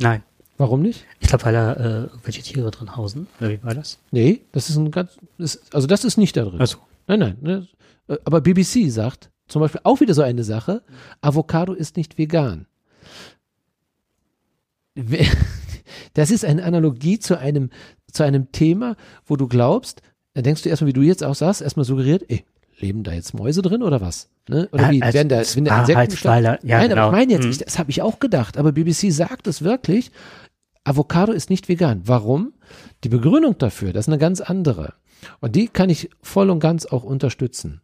Nein. 0.00 0.22
Warum 0.58 0.82
nicht? 0.82 1.06
Ich 1.20 1.28
glaube, 1.28 1.44
weil 1.46 1.52
da 1.54 1.72
äh, 1.72 2.08
welche 2.22 2.42
Tiere 2.42 2.70
drin 2.70 2.94
hausen. 2.94 3.28
Oder 3.40 3.50
wie 3.50 3.62
war 3.62 3.74
das? 3.74 3.98
Nee, 4.10 4.42
das 4.52 4.68
ist 4.68 4.76
ein 4.76 4.90
ganz, 4.90 5.16
ist, 5.38 5.74
also 5.74 5.86
das 5.86 6.04
ist 6.04 6.18
nicht 6.18 6.36
da 6.36 6.44
drin. 6.44 6.60
Also, 6.60 6.76
Nein, 7.06 7.18
nein. 7.20 7.36
Ne? 7.40 7.66
Äh, 8.08 8.18
Aber 8.24 8.40
BBC 8.40 8.90
sagt 8.90 9.30
zum 9.50 9.60
Beispiel 9.60 9.80
auch 9.84 10.00
wieder 10.00 10.14
so 10.14 10.22
eine 10.22 10.44
Sache, 10.44 10.82
Avocado 11.20 11.72
ist 11.74 11.96
nicht 11.96 12.16
vegan. 12.18 12.66
Das 16.14 16.30
ist 16.30 16.44
eine 16.44 16.62
Analogie 16.64 17.18
zu 17.18 17.38
einem, 17.38 17.70
zu 18.12 18.22
einem 18.24 18.52
Thema, 18.52 18.96
wo 19.26 19.36
du 19.36 19.46
glaubst, 19.48 20.02
da 20.34 20.42
denkst 20.42 20.62
du 20.62 20.68
erstmal, 20.68 20.88
wie 20.88 20.92
du 20.92 21.02
jetzt 21.02 21.22
auch 21.24 21.34
sagst, 21.34 21.62
erstmal 21.62 21.84
suggeriert, 21.84 22.24
ey, 22.28 22.44
leben 22.78 23.02
da 23.04 23.12
jetzt 23.12 23.34
Mäuse 23.34 23.62
drin 23.62 23.82
oder 23.82 24.00
was? 24.00 24.28
Ne? 24.48 24.68
Oder 24.72 24.84
Ja, 24.84 24.90
wie 24.90 25.02
als 25.02 25.14
werden 25.14 25.28
da, 25.28 25.36
werden 25.38 25.64
da 25.64 25.80
Insekten 25.80 25.94
Wahrheitsweiler, 25.94 26.58
ja, 26.64 26.78
Nein, 26.78 26.86
aber 26.86 26.88
genau. 26.88 27.06
ich 27.08 27.12
meine 27.12 27.32
jetzt, 27.32 27.44
Mhm. 27.44 27.50
ich, 27.50 27.58
das 27.58 27.78
habe 27.78 27.90
ich 27.90 28.02
auch 28.02 28.18
gedacht, 28.18 28.56
aber 28.56 28.72
BBC 28.72 29.10
sagt 29.12 29.46
es 29.46 29.62
wirklich, 29.62 30.10
Avocado 30.84 31.32
ist 31.32 31.50
nicht 31.50 31.68
vegan. 31.68 32.02
Warum? 32.06 32.54
Die 33.04 33.08
Begründung 33.08 33.58
dafür, 33.58 33.92
das 33.92 34.04
ist 34.06 34.08
eine 34.08 34.18
ganz 34.18 34.40
andere. 34.40 34.94
Und 35.40 35.56
die 35.56 35.68
kann 35.68 35.90
ich 35.90 36.10
voll 36.22 36.50
und 36.50 36.60
ganz 36.60 36.86
auch 36.86 37.04
unterstützen. 37.04 37.80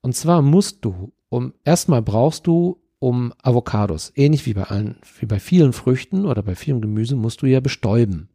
Und 0.00 0.14
zwar 0.14 0.42
musst 0.42 0.84
du, 0.84 1.12
um 1.28 1.54
erstmal 1.64 2.02
brauchst 2.02 2.46
du 2.46 2.80
um 2.98 3.32
Avocados, 3.42 4.12
ähnlich 4.14 4.46
wie 4.46 4.54
bei 4.54 4.64
allen, 4.64 4.96
wie 5.18 5.26
bei 5.26 5.40
vielen 5.40 5.72
Früchten 5.72 6.26
oder 6.26 6.42
bei 6.42 6.54
vielem 6.54 6.80
Gemüse, 6.80 7.16
musst 7.16 7.42
du 7.42 7.46
ja 7.46 7.60
bestäuben. 7.60 8.28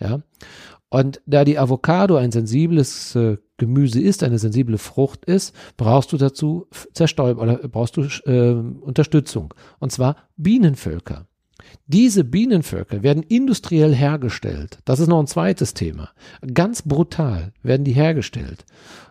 Ja. 0.00 0.22
Und 0.88 1.20
da 1.26 1.44
die 1.44 1.58
Avocado 1.58 2.16
ein 2.16 2.32
sensibles 2.32 3.14
äh, 3.14 3.36
Gemüse 3.58 4.00
ist, 4.00 4.22
eine 4.22 4.38
sensible 4.38 4.78
Frucht 4.78 5.24
ist, 5.24 5.54
brauchst 5.76 6.12
du 6.12 6.16
dazu 6.16 6.68
zerstäuben 6.92 7.42
oder 7.42 7.56
brauchst 7.68 7.96
du 7.96 8.02
äh, 8.24 8.52
Unterstützung. 8.52 9.52
Und 9.78 9.92
zwar 9.92 10.16
Bienenvölker. 10.36 11.26
Diese 11.86 12.24
Bienenvölker 12.24 13.02
werden 13.02 13.22
industriell 13.22 13.94
hergestellt. 13.94 14.78
Das 14.84 15.00
ist 15.00 15.08
noch 15.08 15.20
ein 15.20 15.26
zweites 15.26 15.74
Thema. 15.74 16.10
Ganz 16.52 16.82
brutal 16.82 17.52
werden 17.62 17.84
die 17.84 17.92
hergestellt. 17.92 18.64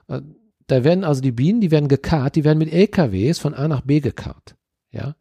Äh, 0.07 0.21
Da 0.67 0.83
werden 0.83 1.03
also 1.03 1.21
die 1.21 1.31
Bienen, 1.31 1.61
die 1.61 1.69
werden 1.69 1.87
gekarrt, 1.89 2.35
die 2.35 2.43
werden 2.43 2.57
mit 2.57 2.73
LKWs 2.73 3.37
von 3.37 3.53
A 3.53 3.67
nach 3.67 3.81
B 3.81 3.99
gekarrt. 3.99 4.55
Ja. 4.91 5.15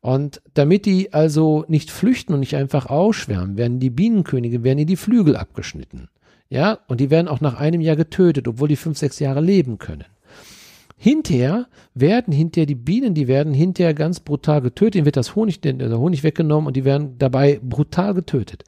Und 0.00 0.40
damit 0.54 0.86
die 0.86 1.12
also 1.12 1.64
nicht 1.68 1.90
flüchten 1.90 2.34
und 2.34 2.40
nicht 2.40 2.56
einfach 2.56 2.86
ausschwärmen, 2.86 3.56
werden 3.56 3.78
die 3.78 3.90
Bienenkönige, 3.90 4.64
werden 4.64 4.78
ihnen 4.78 4.88
die 4.88 4.96
Flügel 4.96 5.36
abgeschnitten. 5.36 6.08
Ja. 6.48 6.78
Und 6.88 6.98
die 7.00 7.10
werden 7.10 7.28
auch 7.28 7.40
nach 7.40 7.60
einem 7.60 7.80
Jahr 7.80 7.96
getötet, 7.96 8.48
obwohl 8.48 8.68
die 8.68 8.76
fünf, 8.76 8.98
sechs 8.98 9.18
Jahre 9.20 9.40
leben 9.40 9.78
können. 9.78 10.04
Hinterher 11.00 11.68
werden 11.94 12.34
hinterher 12.34 12.66
die 12.66 12.74
Bienen, 12.74 13.14
die 13.14 13.28
werden 13.28 13.54
hinterher 13.54 13.94
ganz 13.94 14.18
brutal 14.18 14.60
getötet, 14.60 14.96
ihnen 14.96 15.04
wird 15.04 15.16
das 15.16 15.36
Honig, 15.36 15.60
der 15.60 15.96
Honig 15.96 16.24
weggenommen 16.24 16.66
und 16.66 16.76
die 16.76 16.84
werden 16.84 17.18
dabei 17.18 17.60
brutal 17.62 18.14
getötet. 18.14 18.64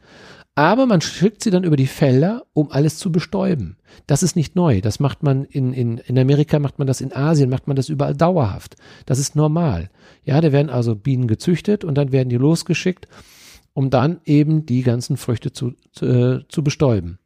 Aber 0.54 0.86
man 0.86 1.00
schickt 1.00 1.42
sie 1.42 1.50
dann 1.50 1.64
über 1.64 1.76
die 1.76 1.88
Felder, 1.88 2.44
um 2.52 2.70
alles 2.70 2.98
zu 2.98 3.10
bestäuben. 3.10 3.78
Das 4.06 4.22
ist 4.22 4.36
nicht 4.36 4.54
neu. 4.54 4.80
Das 4.80 5.00
macht 5.00 5.24
man 5.24 5.44
in, 5.44 5.72
in, 5.72 5.98
in 5.98 6.18
Amerika, 6.18 6.60
macht 6.60 6.78
man 6.78 6.86
das 6.86 7.00
in 7.00 7.12
Asien, 7.12 7.50
macht 7.50 7.66
man 7.66 7.76
das 7.76 7.88
überall 7.88 8.14
dauerhaft. 8.14 8.76
Das 9.06 9.18
ist 9.18 9.34
normal. 9.34 9.90
Ja, 10.24 10.40
da 10.40 10.52
werden 10.52 10.70
also 10.70 10.94
Bienen 10.94 11.26
gezüchtet 11.26 11.82
und 11.82 11.96
dann 11.96 12.12
werden 12.12 12.28
die 12.28 12.36
losgeschickt, 12.36 13.08
um 13.72 13.90
dann 13.90 14.20
eben 14.24 14.66
die 14.66 14.82
ganzen 14.82 15.16
Früchte 15.16 15.52
zu, 15.52 15.72
zu, 15.92 16.06
äh, 16.06 16.40
zu 16.48 16.62
bestäuben. 16.62 17.18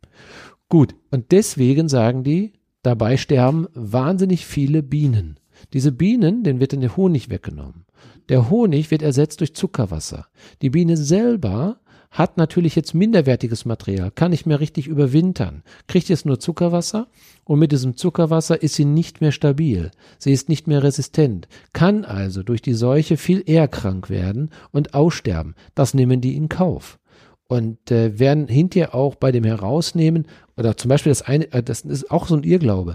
Gut, 0.70 0.94
und 1.10 1.30
deswegen 1.30 1.88
sagen 1.88 2.24
die, 2.24 2.52
dabei 2.84 3.16
sterben 3.16 3.66
wahnsinnig 3.74 4.46
viele 4.46 4.82
Bienen. 4.82 5.40
Diese 5.72 5.92
Bienen, 5.92 6.44
denen 6.44 6.60
wird 6.60 6.72
dann 6.72 6.80
der 6.80 6.96
Honig 6.96 7.30
weggenommen. 7.30 7.84
Der 8.28 8.50
Honig 8.50 8.90
wird 8.90 9.02
ersetzt 9.02 9.40
durch 9.40 9.54
Zuckerwasser. 9.54 10.26
Die 10.62 10.70
Biene 10.70 10.96
selber 10.96 11.78
hat 12.14 12.36
natürlich 12.36 12.76
jetzt 12.76 12.94
minderwertiges 12.94 13.64
Material, 13.64 14.12
kann 14.12 14.30
nicht 14.30 14.46
mehr 14.46 14.60
richtig 14.60 14.86
überwintern, 14.86 15.64
kriegt 15.88 16.08
jetzt 16.08 16.24
nur 16.24 16.38
Zuckerwasser 16.38 17.08
und 17.42 17.58
mit 17.58 17.72
diesem 17.72 17.96
Zuckerwasser 17.96 18.62
ist 18.62 18.74
sie 18.74 18.84
nicht 18.84 19.20
mehr 19.20 19.32
stabil. 19.32 19.90
Sie 20.18 20.32
ist 20.32 20.48
nicht 20.48 20.68
mehr 20.68 20.84
resistent, 20.84 21.48
kann 21.72 22.04
also 22.04 22.44
durch 22.44 22.62
die 22.62 22.74
Seuche 22.74 23.16
viel 23.16 23.42
eher 23.44 23.66
krank 23.66 24.10
werden 24.10 24.50
und 24.70 24.94
aussterben. 24.94 25.56
Das 25.74 25.92
nehmen 25.92 26.20
die 26.20 26.36
in 26.36 26.48
Kauf 26.48 27.00
und 27.48 27.90
äh, 27.90 28.18
werden 28.18 28.48
hinterher 28.48 28.94
auch 28.94 29.16
bei 29.16 29.32
dem 29.32 29.44
Herausnehmen 29.44 30.26
oder 30.56 30.76
zum 30.76 30.88
Beispiel 30.88 31.10
das 31.10 31.22
eine, 31.22 31.50
äh, 31.52 31.62
das 31.62 31.82
ist 31.82 32.10
auch 32.10 32.26
so 32.26 32.36
ein 32.36 32.44
Irrglaube. 32.44 32.94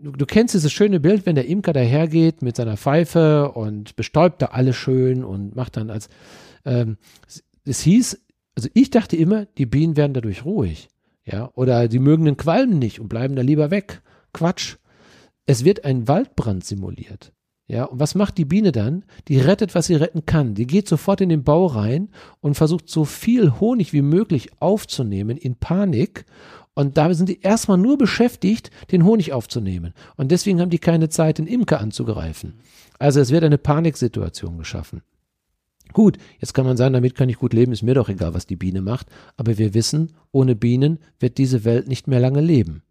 Du, 0.00 0.12
du 0.12 0.26
kennst 0.26 0.54
dieses 0.54 0.72
schöne 0.72 1.00
Bild, 1.00 1.26
wenn 1.26 1.34
der 1.34 1.46
Imker 1.46 1.72
dahergeht 1.72 2.42
mit 2.42 2.56
seiner 2.56 2.76
Pfeife 2.76 3.52
und 3.52 3.96
bestäubt 3.96 4.42
da 4.42 4.46
alles 4.46 4.76
schön 4.76 5.24
und 5.24 5.56
macht 5.56 5.76
dann 5.76 5.90
als 5.90 6.08
ähm, 6.64 6.98
es, 7.64 7.80
hieß, 7.80 8.20
also 8.56 8.68
ich 8.74 8.90
dachte 8.90 9.16
immer, 9.16 9.46
die 9.46 9.66
Bienen 9.66 9.96
werden 9.96 10.14
dadurch 10.14 10.44
ruhig, 10.44 10.88
ja, 11.24 11.50
oder 11.54 11.88
die 11.88 11.98
mögen 11.98 12.24
den 12.24 12.36
Qualm 12.36 12.78
nicht 12.78 13.00
und 13.00 13.08
bleiben 13.08 13.36
da 13.36 13.42
lieber 13.42 13.70
weg. 13.70 14.02
Quatsch. 14.32 14.76
Es 15.46 15.64
wird 15.64 15.84
ein 15.84 16.08
Waldbrand 16.08 16.64
simuliert. 16.64 17.32
Ja, 17.68 17.84
und 17.84 18.00
was 18.00 18.14
macht 18.14 18.38
die 18.38 18.46
Biene 18.46 18.72
dann? 18.72 19.04
Die 19.28 19.38
rettet, 19.38 19.74
was 19.74 19.86
sie 19.86 19.94
retten 19.94 20.24
kann. 20.24 20.54
Die 20.54 20.66
geht 20.66 20.88
sofort 20.88 21.20
in 21.20 21.28
den 21.28 21.44
Bau 21.44 21.66
rein 21.66 22.08
und 22.40 22.54
versucht 22.54 22.88
so 22.88 23.04
viel 23.04 23.60
Honig 23.60 23.92
wie 23.92 24.00
möglich 24.00 24.50
aufzunehmen 24.58 25.36
in 25.36 25.56
Panik. 25.56 26.24
Und 26.78 26.96
da 26.96 27.12
sind 27.12 27.28
die 27.28 27.40
erstmal 27.40 27.76
nur 27.76 27.98
beschäftigt, 27.98 28.70
den 28.92 29.04
Honig 29.04 29.32
aufzunehmen. 29.32 29.94
Und 30.14 30.30
deswegen 30.30 30.60
haben 30.60 30.70
die 30.70 30.78
keine 30.78 31.08
Zeit, 31.08 31.38
den 31.38 31.48
Imker 31.48 31.80
anzugreifen. 31.80 32.54
Also 33.00 33.18
es 33.18 33.32
wird 33.32 33.42
eine 33.42 33.58
Paniksituation 33.58 34.58
geschaffen. 34.58 35.02
Gut, 35.92 36.18
jetzt 36.38 36.54
kann 36.54 36.66
man 36.66 36.76
sagen, 36.76 36.92
damit 36.92 37.16
kann 37.16 37.28
ich 37.28 37.38
gut 37.38 37.52
leben, 37.52 37.72
ist 37.72 37.82
mir 37.82 37.94
doch 37.94 38.08
egal, 38.08 38.32
was 38.32 38.46
die 38.46 38.54
Biene 38.54 38.80
macht. 38.80 39.08
Aber 39.36 39.58
wir 39.58 39.74
wissen, 39.74 40.12
ohne 40.30 40.54
Bienen 40.54 41.00
wird 41.18 41.38
diese 41.38 41.64
Welt 41.64 41.88
nicht 41.88 42.06
mehr 42.06 42.20
lange 42.20 42.40
leben. 42.40 42.84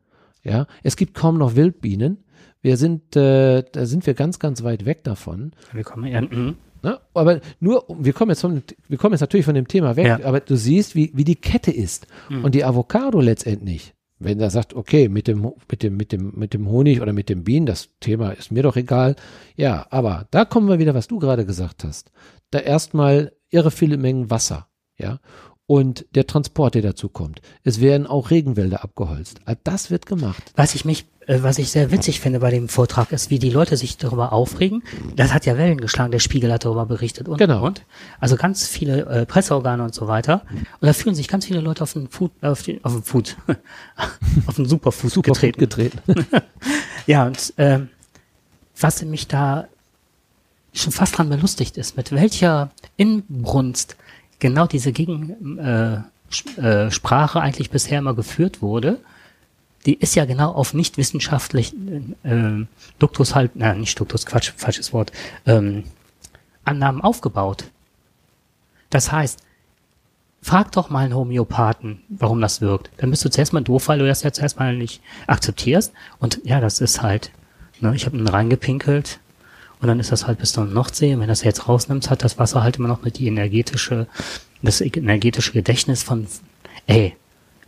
Ja, 0.43 0.67
es 0.83 0.97
gibt 0.97 1.13
kaum 1.13 1.37
noch 1.37 1.55
Wildbienen. 1.55 2.25
Wir 2.61 2.75
sind, 2.75 3.15
äh, 3.15 3.63
da 3.71 3.85
sind 3.85 4.05
wir 4.05 4.15
ganz, 4.15 4.37
ganz 4.37 4.63
weit 4.63 4.83
weg 4.83 5.05
davon. 5.05 5.53
Wir 5.71 5.85
kommen 5.85 6.11
mm. 6.11 6.57
Ne? 6.83 6.99
Aber 7.13 7.41
nur, 7.59 7.85
wir 7.89 8.13
kommen 8.13 8.31
jetzt 8.31 8.41
von, 8.41 8.61
wir 8.87 8.97
kommen 8.97 9.13
jetzt 9.13 9.21
natürlich 9.21 9.45
von 9.45 9.55
dem 9.55 9.67
Thema 9.67 9.95
weg, 9.95 10.05
Ja. 10.07 10.19
aber 10.23 10.39
du 10.39 10.55
siehst, 10.55 10.95
wie, 10.95 11.11
wie 11.15 11.23
die 11.23 11.35
Kette 11.35 11.71
ist. 11.71 12.07
Mhm. 12.29 12.43
Und 12.45 12.55
die 12.55 12.63
Avocado 12.63 13.19
letztendlich, 13.19 13.93
wenn 14.19 14.39
er 14.39 14.49
sagt, 14.49 14.73
okay, 14.73 15.09
mit 15.09 15.27
dem, 15.27 15.53
mit 15.69 15.83
dem, 15.83 15.97
mit 15.97 16.11
dem, 16.11 16.33
mit 16.35 16.53
dem 16.53 16.67
Honig 16.69 17.01
oder 17.01 17.13
mit 17.13 17.29
dem 17.29 17.43
Bienen, 17.43 17.65
das 17.65 17.89
Thema 17.99 18.31
ist 18.31 18.51
mir 18.51 18.63
doch 18.63 18.75
egal. 18.75 19.15
Ja, 19.55 19.85
aber 19.89 20.27
da 20.31 20.45
kommen 20.45 20.67
wir 20.69 20.79
wieder, 20.79 20.95
was 20.95 21.07
du 21.07 21.19
gerade 21.19 21.45
gesagt 21.45 21.83
hast. 21.83 22.11
Da 22.51 22.59
erstmal 22.59 23.33
irre 23.49 23.71
viele 23.71 23.97
Mengen 23.97 24.29
Wasser, 24.29 24.67
ja. 24.97 25.19
Und 25.69 26.05
der 26.15 26.25
Transport, 26.27 26.75
der 26.75 26.81
dazu 26.81 27.09
kommt. 27.09 27.41
Es 27.63 27.81
werden 27.81 28.07
auch 28.07 28.31
Regenwälder 28.31 28.83
abgeholzt. 28.85 29.41
All 29.43 29.57
das 29.65 29.91
wird 29.91 30.05
gemacht. 30.05 30.41
Was 30.55 30.75
ich 30.75 30.85
mich, 30.85 31.05
was 31.27 31.57
ich 31.59 31.69
sehr 31.71 31.91
witzig 31.91 32.19
finde 32.21 32.39
bei 32.39 32.51
dem 32.51 32.69
Vortrag, 32.69 33.11
ist, 33.11 33.29
wie 33.29 33.39
die 33.39 33.49
Leute 33.49 33.75
sich 33.77 33.97
darüber 33.97 34.31
aufregen. 34.31 34.83
Das 35.15 35.33
hat 35.33 35.45
ja 35.45 35.57
Wellen 35.57 35.79
geschlagen, 35.81 36.11
der 36.11 36.19
Spiegel 36.19 36.51
hat 36.53 36.63
darüber 36.65 36.85
berichtet 36.85 37.27
und, 37.27 37.37
Genau. 37.37 37.65
und. 37.65 37.83
Also 38.19 38.37
ganz 38.37 38.65
viele 38.67 39.05
äh, 39.05 39.25
Presseorgane 39.25 39.83
und 39.83 39.93
so 39.93 40.07
weiter. 40.07 40.43
Und 40.51 40.87
da 40.87 40.93
fühlen 40.93 41.15
sich 41.15 41.27
ganz 41.27 41.45
viele 41.45 41.59
Leute 41.59 41.83
auf 41.83 41.93
den 41.93 42.07
Food, 42.07 42.31
auf 42.41 42.63
den, 42.63 42.83
auf 42.83 42.93
den 42.93 43.03
Food, 43.03 43.35
auf 44.47 44.55
den 44.55 44.65
Superfood 44.65 45.11
Super 45.11 45.31
getreten. 45.33 45.59
getreten. 45.59 45.99
Ja, 47.07 47.25
und 47.25 47.53
ähm, 47.57 47.87
was 48.77 49.01
mich 49.03 49.29
da 49.29 49.69
schon 50.73 50.91
fast 50.91 51.17
dran 51.17 51.29
belustigt 51.29 51.77
ist, 51.77 51.95
mit 51.95 52.11
welcher 52.11 52.69
Inbrunst 52.97 53.95
genau 54.39 54.67
diese 54.67 54.91
Gegensprache 54.91 56.09
äh, 56.59 57.41
äh, 57.41 57.43
eigentlich 57.43 57.69
bisher 57.69 57.99
immer 57.99 58.13
geführt 58.13 58.61
wurde, 58.61 58.99
die 59.87 59.95
ist 59.95 60.15
ja 60.15 60.25
genau 60.25 60.51
auf 60.51 60.73
nicht 60.73 60.97
wissenschaftlichen 60.97 62.15
äh, 62.23 62.67
Duktus 62.99 63.33
halt, 63.33 63.51
na 63.55 63.73
nicht 63.73 63.97
Duktus, 63.99 64.25
Quatsch, 64.25 64.51
falsches 64.55 64.91
Wort, 64.91 65.13
ähm, 65.45 65.85
Annahmen 66.65 67.01
aufgebaut. 67.01 67.63
Das 68.89 69.11
heißt, 69.13 69.39
frag 70.41 70.73
doch 70.73 70.89
mal 70.89 71.05
einen 71.05 71.15
Homöopathen, 71.15 72.03
warum 72.09 72.41
das 72.41 72.59
wirkt. 72.59 72.91
Dann 72.97 73.11
bist 73.11 73.23
du 73.23 73.29
zuerst 73.29 73.53
mal 73.53 73.63
doof, 73.63 73.87
weil 73.87 73.99
du 73.99 74.07
das 74.07 74.23
jetzt 74.23 74.39
erstmal 74.39 74.75
nicht 74.75 75.01
akzeptierst. 75.25 75.93
Und 76.19 76.41
ja, 76.43 76.59
das 76.59 76.81
ist 76.81 77.01
halt, 77.01 77.31
ne, 77.79 77.95
ich 77.95 78.05
habe 78.05 78.17
ihn 78.17 78.27
reingepinkelt 78.27 79.19
und 79.79 79.87
dann 79.87 80.01
ist 80.01 80.11
das 80.11 80.27
halt 80.27 80.39
bis 80.39 80.51
zur 80.51 80.65
Nordsee. 80.65 81.13
Und 81.13 81.21
wenn 81.21 81.29
das 81.29 81.43
jetzt 81.43 81.69
rausnimmst, 81.69 82.09
hat 82.09 82.25
das 82.25 82.37
Wasser 82.37 82.61
halt 82.61 82.75
immer 82.75 82.89
noch 82.89 83.03
mit 83.03 83.19
die 83.19 83.27
energetische, 83.27 84.07
das 84.61 84.81
energetische 84.81 85.53
Gedächtnis 85.53 86.03
von, 86.03 86.27
ey, 86.87 87.15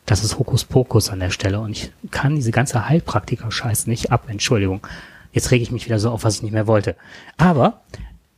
das 0.09 0.23
ist 0.23 0.39
Hokuspokus 0.39 1.11
an 1.11 1.19
der 1.19 1.29
Stelle 1.29 1.59
und 1.59 1.69
ich 1.71 1.91
kann 2.09 2.35
diese 2.35 2.49
ganze 2.49 2.89
Heilpraktiker-Scheiß 2.89 3.85
nicht 3.85 4.11
ab, 4.11 4.23
Entschuldigung. 4.27 4.85
Jetzt 5.31 5.51
rege 5.51 5.61
ich 5.61 5.71
mich 5.71 5.85
wieder 5.85 5.99
so 5.99 6.09
auf, 6.09 6.23
was 6.23 6.37
ich 6.37 6.41
nicht 6.41 6.51
mehr 6.51 6.65
wollte. 6.65 6.95
Aber 7.37 7.81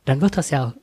dann 0.04 0.20
wird 0.20 0.36
das 0.36 0.50
ja, 0.50 0.74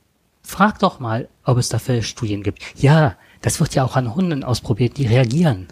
frag 0.42 0.80
doch 0.80 0.98
mal, 0.98 1.28
ob 1.44 1.58
es 1.58 1.68
dafür 1.68 2.02
Studien 2.02 2.42
gibt. 2.42 2.60
Ja, 2.74 3.14
das 3.40 3.60
wird 3.60 3.76
ja 3.76 3.84
auch 3.84 3.94
an 3.94 4.16
Hunden 4.16 4.42
ausprobiert, 4.42 4.96
die 4.96 5.06
reagieren. 5.06 5.68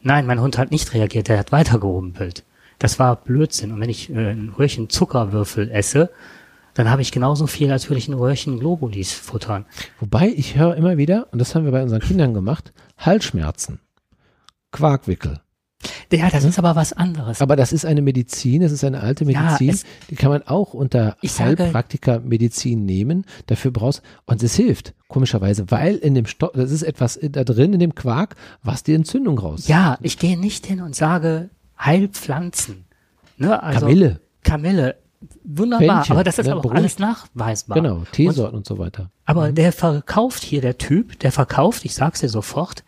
Nein, 0.00 0.26
mein 0.26 0.40
Hund 0.40 0.58
hat 0.58 0.70
nicht 0.70 0.94
reagiert, 0.94 1.26
der 1.26 1.40
hat 1.40 1.50
weitergerumpelt. 1.50 2.44
Das 2.78 3.00
war 3.00 3.16
Blödsinn. 3.16 3.72
Und 3.72 3.80
wenn 3.80 3.90
ich 3.90 4.10
äh, 4.10 4.30
ein 4.30 4.54
Röhrchen 4.56 4.88
Zuckerwürfel 4.88 5.72
esse, 5.72 6.10
dann 6.74 6.88
habe 6.88 7.02
ich 7.02 7.10
genauso 7.10 7.48
viel, 7.48 7.72
als 7.72 7.90
würde 7.90 7.98
ich 7.98 8.06
ein 8.06 8.14
Röhrchen 8.14 8.60
Globulis 8.60 9.12
futtern. 9.12 9.66
Wobei 9.98 10.28
ich 10.28 10.56
höre 10.56 10.76
immer 10.76 10.98
wieder, 10.98 11.26
und 11.32 11.40
das 11.40 11.56
haben 11.56 11.64
wir 11.64 11.72
bei 11.72 11.82
unseren 11.82 12.00
Kindern 12.00 12.32
gemacht, 12.32 12.72
Halsschmerzen, 12.96 13.80
Quarkwickel. 14.72 15.40
Ja, 16.12 16.30
das 16.30 16.44
ist 16.44 16.58
aber 16.58 16.76
was 16.76 16.92
anderes. 16.92 17.40
Aber 17.40 17.56
das 17.56 17.72
ist 17.72 17.84
eine 17.84 18.02
Medizin, 18.02 18.62
das 18.62 18.70
ist 18.70 18.84
eine 18.84 19.00
alte 19.00 19.24
Ja, 19.24 19.42
Medizin, 19.42 19.70
es- 19.70 19.84
die 20.10 20.14
kann 20.14 20.30
man 20.30 20.42
auch 20.42 20.74
unter 20.74 21.16
Heilpraktiker-Medizin 21.24 22.84
nehmen. 22.84 23.24
Dafür 23.46 23.70
brauchst 23.70 24.02
und 24.26 24.42
es 24.42 24.54
hilft, 24.54 24.94
komischerweise, 25.08 25.70
weil 25.70 25.96
in 25.96 26.14
dem 26.14 26.26
Stoff, 26.26 26.52
das 26.54 26.70
ist 26.70 26.82
etwas 26.82 27.18
da 27.22 27.44
drin 27.44 27.72
in 27.72 27.80
dem 27.80 27.94
Quark, 27.94 28.36
was 28.62 28.82
die 28.82 28.94
Entzündung 28.94 29.38
raus. 29.38 29.66
Ja, 29.68 29.98
ich 30.02 30.18
gehe 30.18 30.38
nicht 30.38 30.66
hin 30.66 30.80
und 30.80 30.94
sage 30.94 31.50
Heilpflanzen. 31.80 32.84
Ne, 33.38 33.60
also 33.62 33.80
Kamille. 33.80 34.20
Kamille. 34.44 34.96
Wunderbar, 35.44 35.98
Fenchel, 35.98 36.12
aber 36.12 36.24
das 36.24 36.38
ist 36.38 36.46
ne, 36.46 36.52
aber 36.52 36.64
auch 36.64 36.72
alles 36.72 36.98
nachweisbar. 36.98 37.76
Genau, 37.76 37.94
Und, 37.96 38.12
Teesorten 38.12 38.56
und 38.56 38.66
so 38.66 38.78
weiter. 38.78 39.10
aber 39.24 39.52
der 39.52 39.72
verkauft 39.72 40.42
hier, 40.42 40.60
der 40.60 40.78
Typ, 40.78 41.18
der 41.20 41.30
verkauft, 41.30 41.84
ich 41.84 41.94
sag's 41.94 42.20
dir 42.20 42.28
sofort, 42.28 42.82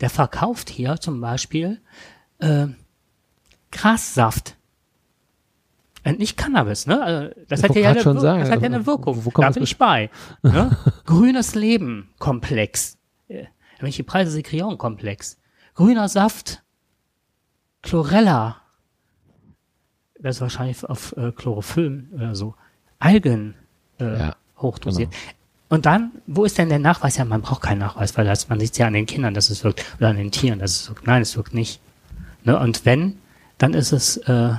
der 0.00 0.10
verkauft 0.10 0.70
hier 0.70 0.98
zum 1.00 1.20
Beispiel 1.20 1.80
äh, 2.38 2.66
Grassaft. 3.72 4.56
Und 6.04 6.18
nicht 6.18 6.38
Cannabis, 6.38 6.86
ne? 6.86 7.02
Also, 7.02 7.34
das 7.48 7.60
Ich 7.62 7.68
hat 7.68 7.76
ja 7.76 7.90
eine, 7.90 8.02
das 8.02 8.14
hat 8.16 8.22
ja 8.24 8.32
also, 8.54 8.64
eine 8.64 8.86
Wirkung. 8.86 9.24
wo- 9.24 9.30
da 9.38 9.50
bin 9.50 9.62
ich 9.62 9.76
bei. 9.76 10.08
Ne? 10.42 10.74
Grünes 11.04 11.54
Leben 11.54 12.08
Komplex. 12.18 12.96
Äh, 13.28 13.44
Wenn 13.78 13.88
ich 13.90 13.96
die 13.96 14.02
Preise 14.02 14.30
sehe, 14.30 14.42
Krion 14.42 14.78
Komplex. 14.78 15.38
Grüner 15.74 16.08
Saft. 16.08 16.62
Chlorella. 17.82 18.56
Das 20.18 20.36
ist 20.36 20.40
wahrscheinlich 20.40 20.82
auf 20.84 21.14
äh, 21.16 21.32
Chlorophyll 21.32 22.08
oder 22.12 22.34
so. 22.34 22.54
Algen 22.98 23.54
äh, 23.98 24.18
Ja, 24.18 24.36
hochdosiert. 24.58 25.10
genau. 25.10 25.22
Und 25.70 25.86
dann, 25.86 26.10
wo 26.26 26.44
ist 26.44 26.58
denn 26.58 26.68
der 26.68 26.80
Nachweis? 26.80 27.16
Ja, 27.16 27.24
man 27.24 27.42
braucht 27.42 27.62
keinen 27.62 27.78
Nachweis, 27.78 28.18
weil 28.18 28.26
das, 28.26 28.48
man 28.48 28.58
sieht 28.58 28.76
ja 28.76 28.88
an 28.88 28.92
den 28.92 29.06
Kindern, 29.06 29.34
dass 29.34 29.50
es 29.50 29.62
wirkt, 29.62 29.84
oder 29.98 30.08
an 30.08 30.16
den 30.16 30.32
Tieren, 30.32 30.58
dass 30.58 30.72
es 30.72 30.88
wirkt. 30.88 31.06
Nein, 31.06 31.22
es 31.22 31.36
wirkt 31.36 31.54
nicht. 31.54 31.80
Ne? 32.44 32.58
Und 32.58 32.84
wenn, 32.84 33.18
dann 33.56 33.72
ist 33.74 33.92
es, 33.92 34.16
äh, 34.16 34.54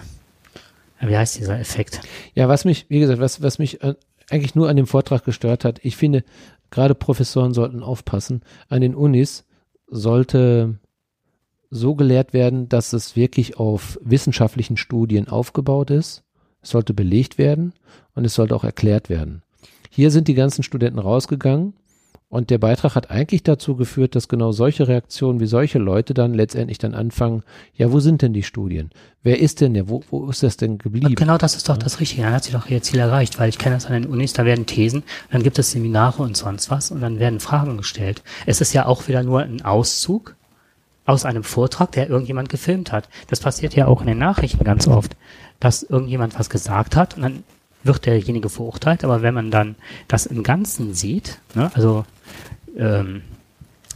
wie 1.01 1.17
heißt 1.17 1.37
dieser 1.37 1.59
Effekt? 1.59 1.99
Ja, 2.33 2.47
was 2.47 2.63
mich, 2.63 2.85
wie 2.87 3.01
gesagt, 3.01 3.19
was, 3.19 3.41
was 3.41 3.59
mich 3.59 3.83
äh, 3.83 3.95
eigentlich 4.29 4.55
nur 4.55 4.69
an 4.69 4.77
dem 4.77 4.87
Vortrag 4.87 5.25
gestört 5.25 5.65
hat, 5.65 5.79
ich 5.83 5.97
finde, 5.97 6.23
gerade 6.69 6.95
Professoren 6.95 7.53
sollten 7.53 7.83
aufpassen. 7.83 8.41
An 8.69 8.79
den 8.79 8.95
Unis 8.95 9.45
sollte 9.87 10.79
so 11.69 11.95
gelehrt 11.95 12.31
werden, 12.31 12.69
dass 12.69 12.93
es 12.93 13.17
wirklich 13.17 13.57
auf 13.57 13.99
wissenschaftlichen 14.01 14.77
Studien 14.77 15.27
aufgebaut 15.27 15.91
ist. 15.91 16.23
Es 16.61 16.69
sollte 16.69 16.93
belegt 16.93 17.37
werden 17.37 17.73
und 18.15 18.23
es 18.23 18.33
sollte 18.33 18.55
auch 18.55 18.63
erklärt 18.63 19.09
werden. 19.09 19.43
Hier 19.93 20.09
sind 20.09 20.29
die 20.29 20.35
ganzen 20.35 20.63
Studenten 20.63 20.99
rausgegangen 20.99 21.73
und 22.29 22.49
der 22.49 22.59
Beitrag 22.59 22.95
hat 22.95 23.11
eigentlich 23.11 23.43
dazu 23.43 23.75
geführt, 23.75 24.15
dass 24.15 24.29
genau 24.29 24.53
solche 24.53 24.87
Reaktionen 24.87 25.41
wie 25.41 25.47
solche 25.47 25.79
Leute 25.79 26.13
dann 26.13 26.33
letztendlich 26.33 26.77
dann 26.77 26.93
anfangen, 26.93 27.43
ja, 27.75 27.91
wo 27.91 27.99
sind 27.99 28.21
denn 28.21 28.31
die 28.31 28.43
Studien? 28.43 28.91
Wer 29.21 29.39
ist 29.39 29.59
denn 29.59 29.73
der? 29.73 29.89
Wo, 29.89 30.01
wo 30.09 30.29
ist 30.29 30.43
das 30.43 30.55
denn 30.55 30.77
geblieben? 30.77 31.13
Genau 31.15 31.37
das 31.37 31.57
ist 31.57 31.67
doch 31.67 31.75
das 31.75 31.99
Richtige. 31.99 32.21
Dann 32.21 32.31
hat 32.31 32.45
sie 32.45 32.53
doch 32.53 32.69
ihr 32.69 32.81
Ziel 32.81 32.99
erreicht, 32.99 33.37
weil 33.37 33.49
ich 33.49 33.57
kenne 33.57 33.75
das 33.75 33.85
an 33.85 33.91
den 33.91 34.05
Unis, 34.05 34.31
da 34.31 34.45
werden 34.45 34.65
Thesen, 34.65 35.03
dann 35.29 35.43
gibt 35.43 35.59
es 35.59 35.71
Seminare 35.71 36.23
und 36.23 36.37
sonst 36.37 36.71
was 36.71 36.89
und 36.89 37.01
dann 37.01 37.19
werden 37.19 37.41
Fragen 37.41 37.75
gestellt. 37.75 38.23
Es 38.45 38.61
ist 38.61 38.71
ja 38.71 38.85
auch 38.85 39.09
wieder 39.09 39.23
nur 39.23 39.41
ein 39.41 39.61
Auszug 39.61 40.37
aus 41.05 41.25
einem 41.25 41.43
Vortrag, 41.43 41.91
der 41.91 42.09
irgendjemand 42.09 42.47
gefilmt 42.47 42.93
hat. 42.93 43.09
Das 43.27 43.41
passiert 43.41 43.75
ja 43.75 43.87
auch 43.87 43.99
in 43.99 44.07
den 44.07 44.19
Nachrichten 44.19 44.63
ganz 44.63 44.87
oft, 44.87 45.17
dass 45.59 45.83
irgendjemand 45.83 46.39
was 46.39 46.49
gesagt 46.49 46.95
hat 46.95 47.17
und 47.17 47.23
dann 47.23 47.43
wird 47.83 48.05
derjenige 48.05 48.49
verurteilt, 48.49 49.03
aber 49.03 49.21
wenn 49.21 49.33
man 49.33 49.51
dann 49.51 49.75
das 50.07 50.25
im 50.25 50.43
Ganzen 50.43 50.93
sieht, 50.93 51.39
ne, 51.55 51.71
also 51.73 52.05
ähm, 52.77 53.21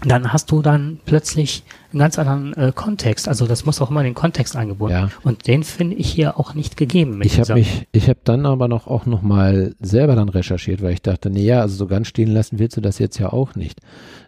dann 0.03 0.33
hast 0.33 0.51
du 0.51 0.61
dann 0.61 0.99
plötzlich 1.05 1.63
einen 1.91 1.99
ganz 1.99 2.19
anderen 2.19 2.53
äh, 2.53 2.71
Kontext. 2.75 3.27
Also 3.27 3.47
das 3.47 3.65
muss 3.65 3.81
auch 3.81 3.89
immer 3.89 4.01
in 4.01 4.07
den 4.07 4.13
Kontext 4.13 4.55
eingebunden. 4.55 4.95
Ja. 4.95 5.09
Und 5.23 5.47
den 5.47 5.63
finde 5.63 5.95
ich 5.95 6.09
hier 6.09 6.37
auch 6.37 6.53
nicht 6.53 6.75
gegeben. 6.77 7.21
Ich 7.23 7.39
habe 7.39 7.55
mich, 7.55 7.87
ich 7.91 8.09
habe 8.09 8.19
dann 8.23 8.45
aber 8.45 8.67
noch 8.67 8.87
auch 8.87 9.05
noch 9.05 9.21
mal 9.21 9.73
selber 9.79 10.15
dann 10.15 10.29
recherchiert, 10.29 10.81
weil 10.81 10.93
ich 10.93 11.01
dachte, 11.01 11.29
nee, 11.29 11.45
ja, 11.45 11.61
also 11.61 11.75
so 11.75 11.87
ganz 11.87 12.07
stehen 12.07 12.29
lassen 12.29 12.59
willst 12.59 12.75
du 12.75 12.81
das 12.81 12.99
jetzt 12.99 13.17
ja 13.19 13.31
auch 13.31 13.55
nicht. 13.55 13.79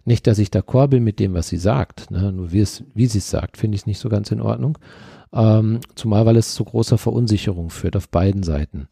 Nicht, 0.06 0.26
dass 0.26 0.40
ich 0.40 0.50
d'accord 0.50 0.88
bin 0.88 1.04
mit 1.04 1.20
dem, 1.20 1.34
was 1.34 1.50
sie 1.50 1.58
sagt, 1.58 2.12
ne? 2.12 2.32
nur 2.32 2.52
wie 2.54 2.62
es, 2.62 2.84
wie 2.94 3.08
sie 3.08 3.18
es 3.18 3.30
sagt, 3.30 3.58
finde 3.58 3.76
ich 3.76 3.82
es 3.82 3.88
nicht 3.88 4.00
so 4.00 4.08
ganz 4.08 4.32
in 4.32 4.42
Ordnung. 4.42 4.78
Ähm, 5.34 5.82
zumal, 5.96 6.26
weil 6.26 6.38
es 6.38 6.56
zu 6.56 6.64
großer 6.64 6.98
Verunsicherung 6.98 7.70
führt 7.70 7.98
auf 7.98 8.08
beiden 8.08 8.44
Seiten. 8.44 8.88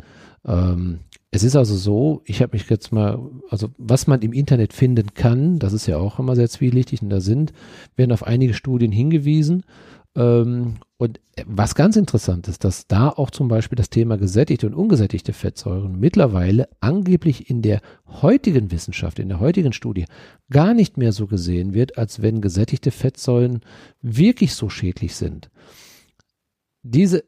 Ähm, 0.45 0.99
es 1.31 1.43
ist 1.43 1.55
also 1.55 1.75
so, 1.75 2.21
ich 2.25 2.41
habe 2.41 2.55
mich 2.55 2.69
jetzt 2.69 2.91
mal, 2.91 3.19
also 3.49 3.69
was 3.77 4.07
man 4.07 4.21
im 4.21 4.31
Internet 4.33 4.73
finden 4.73 5.13
kann, 5.13 5.59
das 5.59 5.73
ist 5.73 5.87
ja 5.87 5.97
auch 5.97 6.19
immer 6.19 6.35
sehr 6.35 6.49
zwielichtig 6.49 7.01
und 7.01 7.09
da 7.09 7.19
sind, 7.19 7.51
werden 7.95 8.11
auf 8.11 8.23
einige 8.23 8.53
Studien 8.53 8.91
hingewiesen. 8.91 9.63
Ähm, 10.15 10.75
Und 10.97 11.19
was 11.45 11.75
ganz 11.75 11.97
interessant 11.97 12.47
ist, 12.47 12.63
dass 12.63 12.87
da 12.87 13.09
auch 13.09 13.29
zum 13.31 13.49
Beispiel 13.49 13.75
das 13.75 13.89
Thema 13.89 14.17
gesättigte 14.17 14.65
und 14.65 14.73
ungesättigte 14.73 15.33
Fettsäuren 15.33 15.99
mittlerweile 15.99 16.69
angeblich 16.79 17.49
in 17.49 17.61
der 17.61 17.81
heutigen 18.07 18.71
Wissenschaft, 18.71 19.19
in 19.19 19.27
der 19.27 19.41
heutigen 19.41 19.73
Studie 19.73 20.05
gar 20.49 20.73
nicht 20.73 20.95
mehr 20.95 21.11
so 21.11 21.27
gesehen 21.27 21.73
wird, 21.73 21.97
als 21.97 22.21
wenn 22.21 22.39
gesättigte 22.39 22.91
Fettsäuren 22.91 23.59
wirklich 24.01 24.53
so 24.53 24.69
schädlich 24.69 25.15
sind. 25.15 25.49
Diese 26.81 27.25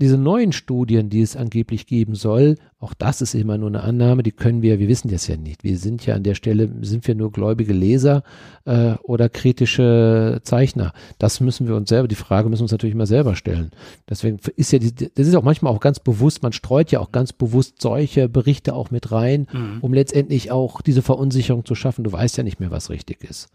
diese 0.00 0.16
neuen 0.16 0.52
Studien, 0.52 1.10
die 1.10 1.20
es 1.20 1.36
angeblich 1.36 1.86
geben 1.86 2.14
soll, 2.14 2.56
auch 2.78 2.94
das 2.94 3.20
ist 3.20 3.34
immer 3.34 3.58
nur 3.58 3.68
eine 3.68 3.82
Annahme, 3.82 4.22
die 4.22 4.32
können 4.32 4.62
wir, 4.62 4.78
wir 4.78 4.88
wissen 4.88 5.10
das 5.10 5.26
ja 5.26 5.36
nicht. 5.36 5.62
Wir 5.62 5.76
sind 5.76 6.06
ja 6.06 6.14
an 6.14 6.22
der 6.22 6.34
Stelle, 6.34 6.70
sind 6.80 7.06
wir 7.06 7.14
nur 7.14 7.30
gläubige 7.30 7.74
Leser 7.74 8.22
äh, 8.64 8.94
oder 9.02 9.28
kritische 9.28 10.40
Zeichner. 10.42 10.92
Das 11.18 11.40
müssen 11.40 11.68
wir 11.68 11.76
uns 11.76 11.90
selber, 11.90 12.08
die 12.08 12.14
Frage 12.14 12.48
müssen 12.48 12.60
wir 12.60 12.64
uns 12.64 12.72
natürlich 12.72 12.94
immer 12.94 13.06
selber 13.06 13.36
stellen. 13.36 13.70
Deswegen 14.08 14.38
ist 14.56 14.72
ja, 14.72 14.78
die, 14.78 14.94
das 14.94 15.26
ist 15.26 15.34
auch 15.34 15.42
manchmal 15.42 15.74
auch 15.74 15.80
ganz 15.80 16.00
bewusst, 16.00 16.42
man 16.42 16.54
streut 16.54 16.90
ja 16.90 17.00
auch 17.00 17.12
ganz 17.12 17.34
bewusst 17.34 17.82
solche 17.82 18.30
Berichte 18.30 18.74
auch 18.74 18.90
mit 18.90 19.12
rein, 19.12 19.46
mhm. 19.52 19.78
um 19.82 19.92
letztendlich 19.92 20.50
auch 20.50 20.80
diese 20.80 21.02
Verunsicherung 21.02 21.66
zu 21.66 21.74
schaffen. 21.74 22.04
Du 22.04 22.12
weißt 22.12 22.38
ja 22.38 22.42
nicht 22.42 22.60
mehr, 22.60 22.70
was 22.70 22.88
richtig 22.88 23.22
ist. 23.22 23.50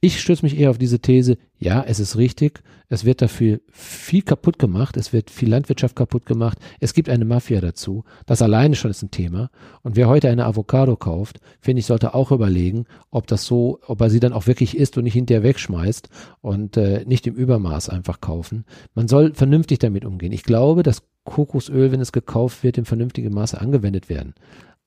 Ich 0.00 0.20
stütze 0.20 0.44
mich 0.44 0.58
eher 0.58 0.70
auf 0.70 0.78
diese 0.78 1.00
These, 1.00 1.36
ja, 1.58 1.84
es 1.86 2.00
ist 2.00 2.16
richtig, 2.16 2.62
es 2.88 3.04
wird 3.04 3.22
dafür 3.22 3.60
viel 3.70 4.22
kaputt 4.22 4.58
gemacht, 4.58 4.96
es 4.96 5.12
wird 5.12 5.30
viel 5.30 5.48
Landwirtschaft 5.48 5.94
kaputt 5.94 6.26
gemacht, 6.26 6.58
es 6.80 6.94
gibt 6.94 7.08
eine 7.08 7.24
Mafia 7.24 7.60
dazu, 7.60 8.04
das 8.26 8.42
alleine 8.42 8.74
schon 8.74 8.90
ist 8.90 9.02
ein 9.02 9.10
Thema. 9.10 9.50
Und 9.82 9.96
wer 9.96 10.08
heute 10.08 10.28
eine 10.28 10.46
Avocado 10.46 10.96
kauft, 10.96 11.40
finde 11.60 11.80
ich, 11.80 11.86
sollte 11.86 12.14
auch 12.14 12.32
überlegen, 12.32 12.86
ob 13.10 13.26
das 13.26 13.44
so, 13.44 13.80
ob 13.86 14.00
er 14.00 14.10
sie 14.10 14.20
dann 14.20 14.32
auch 14.32 14.46
wirklich 14.46 14.76
isst 14.76 14.96
und 14.96 15.04
nicht 15.04 15.14
hinterher 15.14 15.42
wegschmeißt 15.42 16.08
und 16.40 16.76
äh, 16.76 17.04
nicht 17.06 17.26
im 17.26 17.34
Übermaß 17.34 17.88
einfach 17.88 18.20
kaufen. 18.20 18.64
Man 18.94 19.08
soll 19.08 19.34
vernünftig 19.34 19.78
damit 19.78 20.04
umgehen. 20.04 20.32
Ich 20.32 20.42
glaube, 20.42 20.82
dass 20.82 21.02
Kokosöl, 21.24 21.92
wenn 21.92 22.00
es 22.00 22.12
gekauft 22.12 22.64
wird, 22.64 22.78
in 22.78 22.84
vernünftigem 22.84 23.32
Maße 23.32 23.60
angewendet 23.60 24.08
werden. 24.08 24.34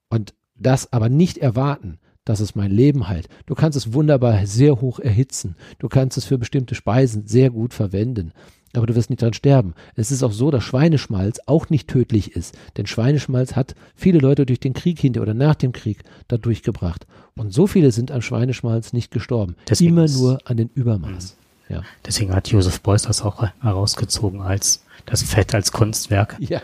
Und 0.09 0.33
das 0.55 0.91
aber 0.91 1.09
nicht 1.09 1.37
erwarten, 1.37 1.99
dass 2.25 2.39
es 2.39 2.55
mein 2.55 2.71
Leben 2.71 3.07
halt. 3.07 3.29
Du 3.45 3.55
kannst 3.55 3.77
es 3.77 3.93
wunderbar 3.93 4.45
sehr 4.45 4.81
hoch 4.81 4.99
erhitzen. 4.99 5.55
Du 5.79 5.87
kannst 5.87 6.17
es 6.17 6.25
für 6.25 6.37
bestimmte 6.37 6.75
Speisen 6.75 7.27
sehr 7.27 7.51
gut 7.51 7.73
verwenden. 7.73 8.33
Aber 8.73 8.87
du 8.87 8.95
wirst 8.95 9.09
nicht 9.09 9.21
dran 9.21 9.33
sterben. 9.33 9.73
Es 9.95 10.11
ist 10.11 10.23
auch 10.23 10.33
so, 10.33 10.51
dass 10.51 10.63
Schweineschmalz 10.63 11.39
auch 11.45 11.69
nicht 11.69 11.87
tödlich 11.87 12.35
ist. 12.35 12.55
Denn 12.75 12.87
Schweineschmalz 12.87 13.55
hat 13.55 13.75
viele 13.95 14.19
Leute 14.19 14.45
durch 14.45 14.59
den 14.59 14.73
Krieg 14.73 14.99
hinter 14.99 15.21
oder 15.21 15.33
nach 15.33 15.55
dem 15.55 15.71
Krieg 15.71 16.03
dadurch 16.27 16.61
gebracht. 16.61 17.07
Und 17.37 17.53
so 17.53 17.67
viele 17.67 17.91
sind 17.91 18.11
an 18.11 18.21
Schweineschmalz 18.21 18.91
nicht 18.91 19.11
gestorben. 19.11 19.55
Deswegen 19.69 19.91
Immer 19.91 20.07
nur 20.07 20.39
an 20.45 20.57
den 20.57 20.69
Übermaß. 20.73 21.37
Mhm. 21.69 21.75
Ja. 21.75 21.83
Deswegen 22.05 22.33
hat 22.33 22.49
Josef 22.49 22.81
Beuys 22.81 23.03
das 23.03 23.21
auch 23.21 23.43
herausgezogen 23.61 24.41
als 24.41 24.83
das 25.05 25.23
Fett 25.23 25.55
als 25.55 25.71
Kunstwerk. 25.71 26.35
Ja, 26.39 26.61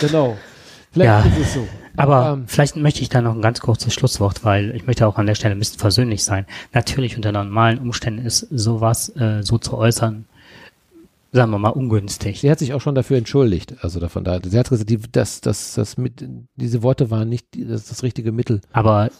genau. 0.00 0.36
Vielleicht 0.94 1.26
ja. 1.26 1.32
ist 1.32 1.38
es 1.48 1.54
so. 1.54 1.68
Aber 1.96 2.32
ähm, 2.32 2.44
vielleicht 2.46 2.76
möchte 2.76 3.02
ich 3.02 3.08
da 3.08 3.20
noch 3.20 3.34
ein 3.34 3.42
ganz 3.42 3.60
kurzes 3.60 3.92
Schlusswort, 3.92 4.44
weil 4.44 4.74
ich 4.74 4.86
möchte 4.86 5.06
auch 5.06 5.18
an 5.18 5.26
der 5.26 5.34
Stelle 5.34 5.54
ein 5.54 5.58
bisschen 5.58 5.78
versöhnlich 5.78 6.24
sein. 6.24 6.46
Natürlich 6.72 7.16
unter 7.16 7.32
normalen 7.32 7.78
Umständen 7.78 8.24
ist 8.24 8.46
sowas 8.50 9.14
äh, 9.16 9.42
so 9.42 9.58
zu 9.58 9.76
äußern, 9.76 10.24
sagen 11.32 11.50
wir 11.50 11.58
mal, 11.58 11.70
ungünstig. 11.70 12.40
Sie 12.40 12.50
hat 12.50 12.58
sich 12.58 12.74
auch 12.74 12.80
schon 12.80 12.94
dafür 12.94 13.18
entschuldigt, 13.18 13.74
also 13.82 14.00
davon 14.00 14.24
da. 14.24 14.40
Sie 14.42 14.58
hat 14.58 14.70
gesagt, 14.70 14.90
die, 14.90 14.98
das, 15.12 15.40
das, 15.40 15.74
das 15.74 15.96
mit, 15.96 16.24
diese 16.56 16.82
Worte 16.82 17.10
waren 17.10 17.28
nicht 17.28 17.46
das, 17.52 17.86
das 17.86 18.02
richtige 18.02 18.32
Mittel. 18.32 18.60
Aber 18.72 19.10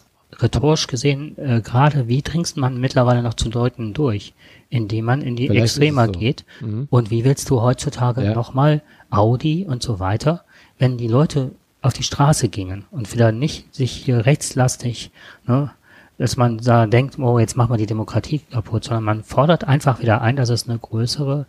rhetorisch 0.41 0.87
gesehen, 0.89 1.37
äh, 1.39 1.61
gerade 1.61 2.09
wie 2.09 2.23
dringst 2.23 2.57
man 2.57 2.81
mittlerweile 2.81 3.23
noch 3.23 3.35
zu 3.35 3.51
Leuten 3.51 3.95
durch, 3.95 4.35
indem 4.69 5.05
man 5.05 5.23
in 5.23 5.37
die 5.37 5.47
Vielleicht 5.47 5.77
Extremer 5.77 6.07
so. 6.07 6.13
geht. 6.13 6.45
Mhm. 6.61 6.89
Und 6.91 7.11
wie 7.11 7.25
willst 7.25 7.51
du 7.51 7.61
heutzutage 7.61 8.25
ja. 8.25 8.35
nochmal 8.35 8.83
Audi 9.11 9.65
und 9.65 9.83
so 9.83 10.01
weiter, 10.01 10.45
wenn 10.79 10.99
die 10.99 11.09
Leute 11.09 11.53
auf 11.85 11.93
die 11.93 12.03
Straße 12.03 12.49
gingen 12.49 12.85
und 12.91 13.13
wieder 13.13 13.31
nicht 13.31 13.75
sich 13.75 13.93
hier 13.93 14.25
rechtslastig, 14.25 15.11
ne, 15.47 15.71
dass 16.17 16.39
man 16.39 16.59
da 16.59 16.87
denkt, 16.87 17.19
oh, 17.19 17.39
jetzt 17.39 17.57
machen 17.57 17.73
wir 17.73 17.77
die 17.77 17.87
Demokratie 17.87 18.39
kaputt, 18.39 18.85
sondern 18.85 19.05
man 19.05 19.23
fordert 19.23 19.65
einfach 19.65 20.01
wieder 20.01 20.23
ein, 20.23 20.37
dass 20.37 20.49
es 20.49 20.67
eine 20.67 20.79
größere 20.79 21.45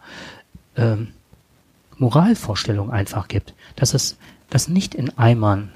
ähm, 0.76 1.10
Moralvorstellung 1.98 2.92
einfach 2.92 3.30
gibt, 3.30 3.54
dass 3.78 3.94
es 3.94 4.18
das 4.50 4.68
nicht 4.68 4.94
in 4.94 5.18
Eimern, 5.18 5.72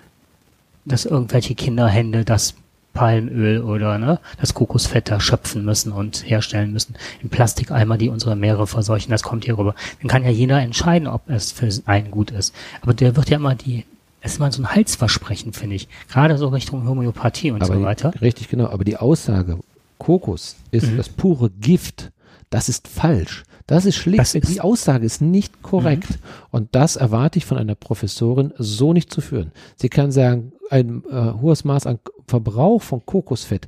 dass 0.84 1.06
irgendwelche 1.06 1.56
Kinderhände 1.56 2.26
das 2.26 2.56
Palmöl 2.94 3.62
oder 3.62 3.98
ne, 3.98 4.20
das 4.42 4.56
Kokosfett 4.56 5.10
da 5.10 5.22
schöpfen 5.22 5.64
müssen 5.64 5.94
und 5.94 6.30
herstellen 6.30 6.74
müssen 6.74 6.98
in 7.22 7.30
Plastikeimer, 7.30 7.98
die 7.98 8.10
unsere 8.10 8.36
Meere 8.36 8.68
verseuchen. 8.68 9.12
Das 9.12 9.24
kommt 9.24 9.46
hier 9.46 9.58
rüber. 9.58 9.74
Dann 10.02 10.10
kann 10.10 10.26
ja 10.26 10.32
jeder 10.32 10.60
entscheiden, 10.60 11.08
ob 11.08 11.30
es 11.30 11.54
für 11.54 11.70
einen 11.86 12.12
gut 12.12 12.32
ist. 12.32 12.54
Aber 12.82 12.94
der 12.94 13.16
wird 13.16 13.30
ja 13.30 13.38
immer 13.38 13.56
die 13.56 13.86
es 14.22 14.34
ist 14.34 14.38
immer 14.38 14.52
so 14.52 14.62
ein 14.62 14.76
Halsversprechen, 14.76 15.54
finde 15.54 15.76
ich. 15.76 15.88
Gerade 16.10 16.38
so 16.38 16.48
Richtung 16.50 16.88
Homöopathie 16.88 17.52
und 17.52 17.64
aber 17.64 17.76
so 17.76 17.82
weiter. 17.82 18.12
Die, 18.12 18.20
richtig, 18.20 18.50
genau. 18.50 18.68
Aber 18.68 18.84
die 18.84 18.98
Aussage, 18.98 19.60
Kokos 19.98 20.56
ist 20.72 20.92
mhm. 20.92 20.98
das 20.98 21.10
pure 21.10 21.50
Gift, 21.50 22.12
das 22.50 22.70
ist 22.70 22.88
falsch. 22.88 23.44
Das 23.68 23.86
ist 23.86 23.98
schlicht. 23.98 24.20
Das 24.20 24.34
ist 24.34 24.50
die 24.50 24.62
Aussage 24.62 25.06
ist 25.06 25.22
nicht 25.22 25.62
korrekt. 25.62 26.10
Mhm. 26.10 26.16
Und 26.50 26.70
das 26.72 26.96
erwarte 26.96 27.38
ich 27.38 27.46
von 27.46 27.58
einer 27.58 27.76
Professorin 27.76 28.52
so 28.58 28.94
nicht 28.94 29.14
zu 29.14 29.22
führen. 29.22 29.52
Sie 29.76 29.90
kann 29.90 30.12
sagen, 30.12 30.54
ein 30.72 31.04
äh, 31.10 31.34
hohes 31.40 31.64
Maß 31.64 31.86
an 31.86 32.00
Verbrauch 32.28 32.82
von 32.82 33.06
Kokosfett 33.06 33.68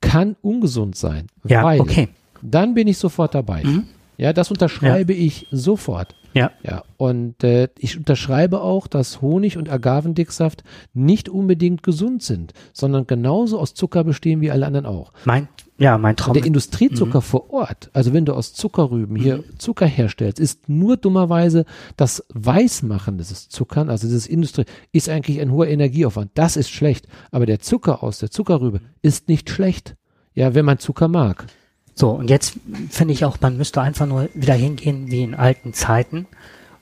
kann 0.00 0.36
ungesund 0.40 0.96
sein. 0.96 1.26
Ja, 1.44 1.64
weil 1.64 1.80
okay. 1.80 2.08
Dann 2.42 2.74
bin 2.74 2.88
ich 2.88 2.98
sofort 2.98 3.34
dabei. 3.34 3.64
Mhm. 3.64 3.84
Ja, 4.20 4.34
das 4.34 4.50
unterschreibe 4.50 5.14
ja. 5.14 5.24
ich 5.24 5.46
sofort. 5.50 6.14
Ja. 6.34 6.50
Ja. 6.62 6.84
Und 6.98 7.42
äh, 7.42 7.68
ich 7.78 7.96
unterschreibe 7.96 8.60
auch, 8.60 8.86
dass 8.86 9.22
Honig 9.22 9.56
und 9.56 9.70
Agavendicksaft 9.70 10.62
nicht 10.92 11.30
unbedingt 11.30 11.82
gesund 11.82 12.22
sind, 12.22 12.52
sondern 12.74 13.06
genauso 13.06 13.58
aus 13.58 13.72
Zucker 13.72 14.04
bestehen 14.04 14.42
wie 14.42 14.50
alle 14.50 14.66
anderen 14.66 14.84
auch. 14.84 15.14
Mein, 15.24 15.48
ja, 15.78 15.96
mein 15.96 16.16
Traum. 16.16 16.34
Der 16.34 16.44
Industriezucker 16.44 17.20
mhm. 17.20 17.22
vor 17.22 17.50
Ort, 17.50 17.88
also 17.94 18.12
wenn 18.12 18.26
du 18.26 18.34
aus 18.34 18.52
Zuckerrüben 18.52 19.16
hier 19.16 19.38
mhm. 19.38 19.58
Zucker 19.58 19.86
herstellst, 19.86 20.38
ist 20.38 20.68
nur 20.68 20.98
dummerweise 20.98 21.64
das 21.96 22.22
Weißmachen 22.34 23.16
des 23.16 23.48
Zuckern, 23.48 23.88
also 23.88 24.06
dieses 24.06 24.26
Industrie, 24.26 24.66
ist 24.92 25.08
eigentlich 25.08 25.40
ein 25.40 25.50
hoher 25.50 25.68
Energieaufwand. 25.68 26.32
Das 26.34 26.58
ist 26.58 26.68
schlecht. 26.68 27.08
Aber 27.30 27.46
der 27.46 27.60
Zucker 27.60 28.02
aus 28.02 28.18
der 28.18 28.30
Zuckerrübe 28.30 28.82
ist 29.00 29.28
nicht 29.28 29.48
schlecht. 29.48 29.96
Ja, 30.34 30.54
wenn 30.54 30.66
man 30.66 30.78
Zucker 30.78 31.08
mag. 31.08 31.46
So, 31.94 32.10
und 32.10 32.30
jetzt 32.30 32.54
finde 32.90 33.12
ich 33.12 33.24
auch, 33.24 33.38
man 33.40 33.56
müsste 33.56 33.80
einfach 33.80 34.06
nur 34.06 34.28
wieder 34.34 34.54
hingehen 34.54 35.10
wie 35.10 35.22
in 35.22 35.34
alten 35.34 35.74
Zeiten. 35.74 36.26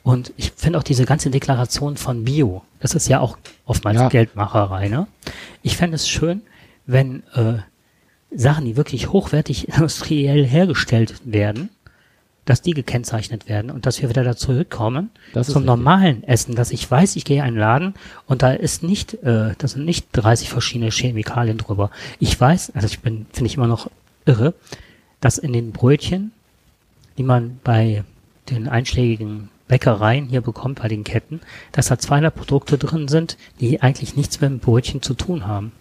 Und 0.03 0.33
ich 0.37 0.53
finde 0.55 0.79
auch 0.79 0.83
diese 0.83 1.05
ganze 1.05 1.29
Deklaration 1.29 1.97
von 1.97 2.23
Bio, 2.23 2.63
das 2.79 2.95
ist 2.95 3.07
ja 3.09 3.19
auch 3.19 3.37
oftmals 3.65 3.99
ja. 3.99 4.09
Geldmacherei, 4.09 4.87
ne? 4.87 5.07
Ich 5.61 5.75
fände 5.75 5.95
es 5.95 6.07
schön, 6.07 6.41
wenn 6.85 7.23
äh, 7.33 7.55
Sachen, 8.31 8.65
die 8.65 8.77
wirklich 8.77 9.11
hochwertig 9.11 9.67
industriell 9.69 10.45
hergestellt 10.45 11.15
werden, 11.25 11.69
dass 12.45 12.61
die 12.63 12.71
gekennzeichnet 12.71 13.47
werden 13.47 13.69
und 13.69 13.85
dass 13.85 14.01
wir 14.01 14.09
wieder 14.09 14.23
dazu 14.23 14.47
zurückkommen 14.47 15.11
zum 15.43 15.65
normalen 15.65 16.23
Essen, 16.23 16.55
dass 16.55 16.71
ich 16.71 16.89
weiß, 16.89 17.15
ich 17.15 17.25
gehe 17.25 17.37
in 17.37 17.43
einen 17.43 17.57
Laden 17.57 17.93
und 18.25 18.41
da 18.41 18.51
ist 18.51 18.81
nicht, 18.81 19.13
äh, 19.15 19.53
da 19.55 19.67
sind 19.67 19.85
nicht 19.85 20.07
30 20.13 20.49
verschiedene 20.49 20.89
Chemikalien 20.89 21.59
drüber. 21.59 21.91
Ich 22.17 22.39
weiß, 22.39 22.71
also 22.73 22.87
ich 22.87 23.01
bin, 23.01 23.27
finde 23.31 23.47
ich 23.47 23.57
immer 23.57 23.67
noch 23.67 23.91
irre, 24.25 24.55
dass 25.21 25.37
in 25.37 25.53
den 25.53 25.71
Brötchen, 25.71 26.31
die 27.17 27.23
man 27.23 27.59
bei 27.63 28.03
den 28.49 28.67
einschlägigen 28.67 29.49
Bäckereien 29.67 30.27
hier 30.27 30.41
bekommt, 30.41 30.81
bei 30.81 30.87
den 30.87 31.03
Ketten, 31.03 31.41
dass 31.71 31.87
da 31.87 31.99
200 31.99 32.33
Produkte 32.33 32.77
drin 32.77 33.07
sind, 33.07 33.37
die 33.59 33.81
eigentlich 33.81 34.15
nichts 34.15 34.41
mit 34.41 34.49
dem 34.49 34.59
Brötchen 34.59 35.01
zu 35.01 35.13
tun 35.13 35.47
haben. 35.47 35.71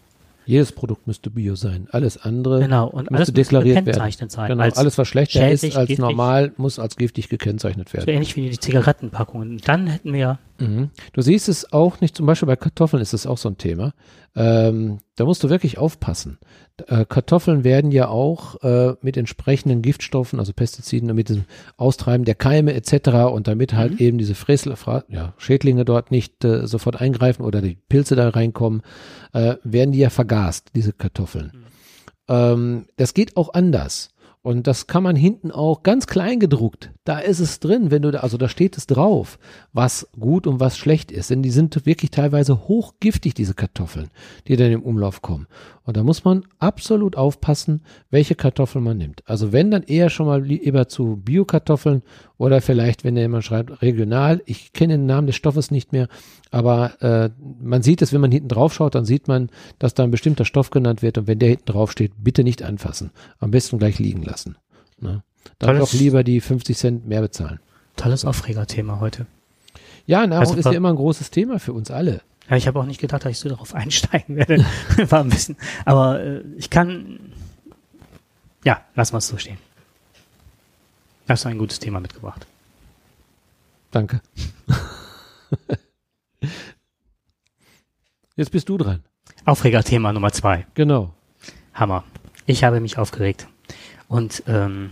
Jedes 0.48 0.72
Produkt 0.72 1.06
müsste 1.06 1.28
Bio 1.28 1.56
sein. 1.56 1.88
Alles 1.90 2.16
andere 2.16 2.60
genau, 2.60 2.86
und 2.86 3.10
müsste 3.10 3.32
deklariert 3.32 3.84
werden. 3.84 4.30
Sein. 4.30 4.48
Genau, 4.48 4.62
alles 4.62 4.96
was 4.96 5.06
schlechter 5.06 5.50
ist 5.50 5.62
als 5.64 5.88
giftig, 5.88 5.98
normal, 5.98 6.52
muss 6.56 6.78
als 6.78 6.96
giftig 6.96 7.28
gekennzeichnet 7.28 7.92
werden. 7.92 8.06
So 8.06 8.10
ähnlich 8.10 8.34
wie 8.34 8.48
die 8.48 8.58
Zigarettenpackungen. 8.58 9.58
Dann 9.58 9.86
hätten 9.88 10.14
wir. 10.14 10.38
Mhm. 10.58 10.90
Du 11.12 11.22
siehst 11.22 11.48
es 11.48 11.72
auch 11.72 12.00
nicht, 12.00 12.16
zum 12.16 12.26
Beispiel 12.26 12.46
bei 12.46 12.56
Kartoffeln 12.56 13.00
ist 13.02 13.14
es 13.14 13.26
auch 13.26 13.38
so 13.38 13.48
ein 13.48 13.58
Thema. 13.58 13.94
Ähm, 14.34 14.98
da 15.16 15.24
musst 15.24 15.42
du 15.42 15.50
wirklich 15.50 15.78
aufpassen. 15.78 16.38
Äh, 16.86 17.04
Kartoffeln 17.04 17.64
werden 17.64 17.90
ja 17.90 18.08
auch 18.08 18.62
äh, 18.62 18.94
mit 19.00 19.16
entsprechenden 19.16 19.82
Giftstoffen, 19.82 20.38
also 20.38 20.52
Pestiziden, 20.52 21.14
mit 21.14 21.28
dem 21.28 21.44
Austreiben 21.76 22.24
der 22.24 22.34
Keime 22.34 22.74
etc. 22.74 23.32
und 23.32 23.48
damit 23.48 23.74
halt 23.74 23.92
mhm. 23.92 23.98
eben 23.98 24.18
diese 24.18 24.34
Fräsel, 24.34 24.74
ja, 25.08 25.34
Schädlinge 25.38 25.84
dort 25.84 26.10
nicht 26.10 26.44
äh, 26.44 26.66
sofort 26.66 27.00
eingreifen 27.00 27.44
oder 27.44 27.60
die 27.62 27.78
Pilze 27.88 28.16
da 28.16 28.28
reinkommen, 28.28 28.82
äh, 29.32 29.56
werden 29.64 29.92
die 29.92 30.00
ja 30.00 30.10
vergast, 30.10 30.70
diese 30.74 30.92
Kartoffeln. 30.92 31.52
Mhm. 31.54 31.68
Ähm, 32.28 32.86
das 32.96 33.14
geht 33.14 33.36
auch 33.36 33.54
anders. 33.54 34.10
Und 34.48 34.66
das 34.66 34.86
kann 34.86 35.02
man 35.02 35.14
hinten 35.14 35.50
auch 35.50 35.82
ganz 35.82 36.06
klein 36.06 36.40
gedruckt. 36.40 36.90
Da 37.04 37.18
ist 37.18 37.38
es 37.38 37.60
drin, 37.60 37.90
wenn 37.90 38.00
du 38.00 38.10
da, 38.10 38.20
also 38.20 38.38
da 38.38 38.48
steht 38.48 38.78
es 38.78 38.86
drauf, 38.86 39.38
was 39.74 40.08
gut 40.18 40.46
und 40.46 40.58
was 40.58 40.78
schlecht 40.78 41.12
ist. 41.12 41.28
Denn 41.28 41.42
die 41.42 41.50
sind 41.50 41.84
wirklich 41.84 42.10
teilweise 42.10 42.66
hochgiftig, 42.66 43.34
diese 43.34 43.52
Kartoffeln, 43.52 44.08
die 44.46 44.56
dann 44.56 44.72
im 44.72 44.82
Umlauf 44.82 45.20
kommen. 45.20 45.48
Und 45.84 45.98
da 45.98 46.02
muss 46.02 46.24
man 46.24 46.46
absolut 46.58 47.14
aufpassen, 47.14 47.82
welche 48.08 48.36
Kartoffeln 48.36 48.84
man 48.84 48.96
nimmt. 48.96 49.22
Also 49.28 49.52
wenn 49.52 49.70
dann 49.70 49.82
eher 49.82 50.08
schon 50.08 50.24
mal 50.24 50.42
lieber 50.42 50.88
zu 50.88 51.16
Biokartoffeln 51.16 52.02
Oder 52.38 52.60
vielleicht, 52.62 53.02
wenn 53.04 53.16
jemand 53.16 53.44
schreibt, 53.44 53.82
regional, 53.82 54.40
ich 54.46 54.72
kenne 54.72 54.94
den 54.94 55.06
Namen 55.06 55.26
des 55.26 55.34
Stoffes 55.36 55.70
nicht 55.72 55.92
mehr, 55.92 56.08
aber 56.52 57.02
äh, 57.02 57.30
man 57.60 57.82
sieht 57.82 58.00
es, 58.00 58.12
wenn 58.12 58.20
man 58.20 58.30
hinten 58.30 58.48
drauf 58.48 58.72
schaut, 58.72 58.94
dann 58.94 59.04
sieht 59.04 59.26
man, 59.26 59.50
dass 59.80 59.92
da 59.94 60.04
ein 60.04 60.12
bestimmter 60.12 60.44
Stoff 60.44 60.70
genannt 60.70 61.02
wird 61.02 61.18
und 61.18 61.26
wenn 61.26 61.40
der 61.40 61.48
hinten 61.50 61.66
drauf 61.66 61.90
steht, 61.90 62.12
bitte 62.16 62.44
nicht 62.44 62.62
anfassen. 62.62 63.10
Am 63.40 63.50
besten 63.50 63.78
gleich 63.78 63.98
liegen 63.98 64.22
lassen. 64.22 64.56
Ne? 65.00 65.22
Dann 65.58 65.76
Tolles- 65.76 65.90
doch 65.90 65.98
lieber 65.98 66.22
die 66.22 66.40
50 66.40 66.76
Cent 66.76 67.06
mehr 67.08 67.20
bezahlen. 67.22 67.58
Tolles 67.96 68.24
Aufregerthema 68.24 69.00
heute. 69.00 69.26
Ja, 70.06 70.24
Nahrung 70.26 70.40
Also 70.46 70.54
ist 70.54 70.64
ja 70.64 70.72
immer 70.72 70.90
ein 70.90 70.96
großes 70.96 71.30
Thema 71.32 71.58
für 71.58 71.72
uns 71.72 71.90
alle. 71.90 72.22
Ja, 72.48 72.56
ich 72.56 72.66
habe 72.68 72.78
auch 72.78 72.86
nicht 72.86 73.00
gedacht, 73.00 73.24
dass 73.24 73.32
ich 73.32 73.38
so 73.40 73.48
darauf 73.48 73.74
einsteigen 73.74 74.36
werde. 74.36 74.64
War 75.10 75.20
ein 75.24 75.28
bisschen. 75.28 75.56
Aber 75.84 76.20
äh, 76.22 76.42
ich 76.56 76.70
kann. 76.70 77.18
Ja, 78.64 78.80
lassen 78.94 79.12
wir 79.14 79.18
es 79.18 79.26
so 79.28 79.36
stehen. 79.36 79.58
Hast 81.28 81.44
du 81.44 81.50
ein 81.50 81.58
gutes 81.58 81.78
Thema 81.78 82.00
mitgebracht. 82.00 82.46
Danke. 83.90 84.20
Jetzt 88.36 88.50
bist 88.50 88.68
du 88.68 88.78
dran. 88.78 89.04
Aufregerthema 89.44 90.12
Nummer 90.12 90.32
zwei. 90.32 90.66
Genau. 90.74 91.12
Hammer. 91.74 92.04
Ich 92.46 92.64
habe 92.64 92.80
mich 92.80 92.96
aufgeregt. 92.96 93.46
Und 94.08 94.42
ähm, 94.46 94.90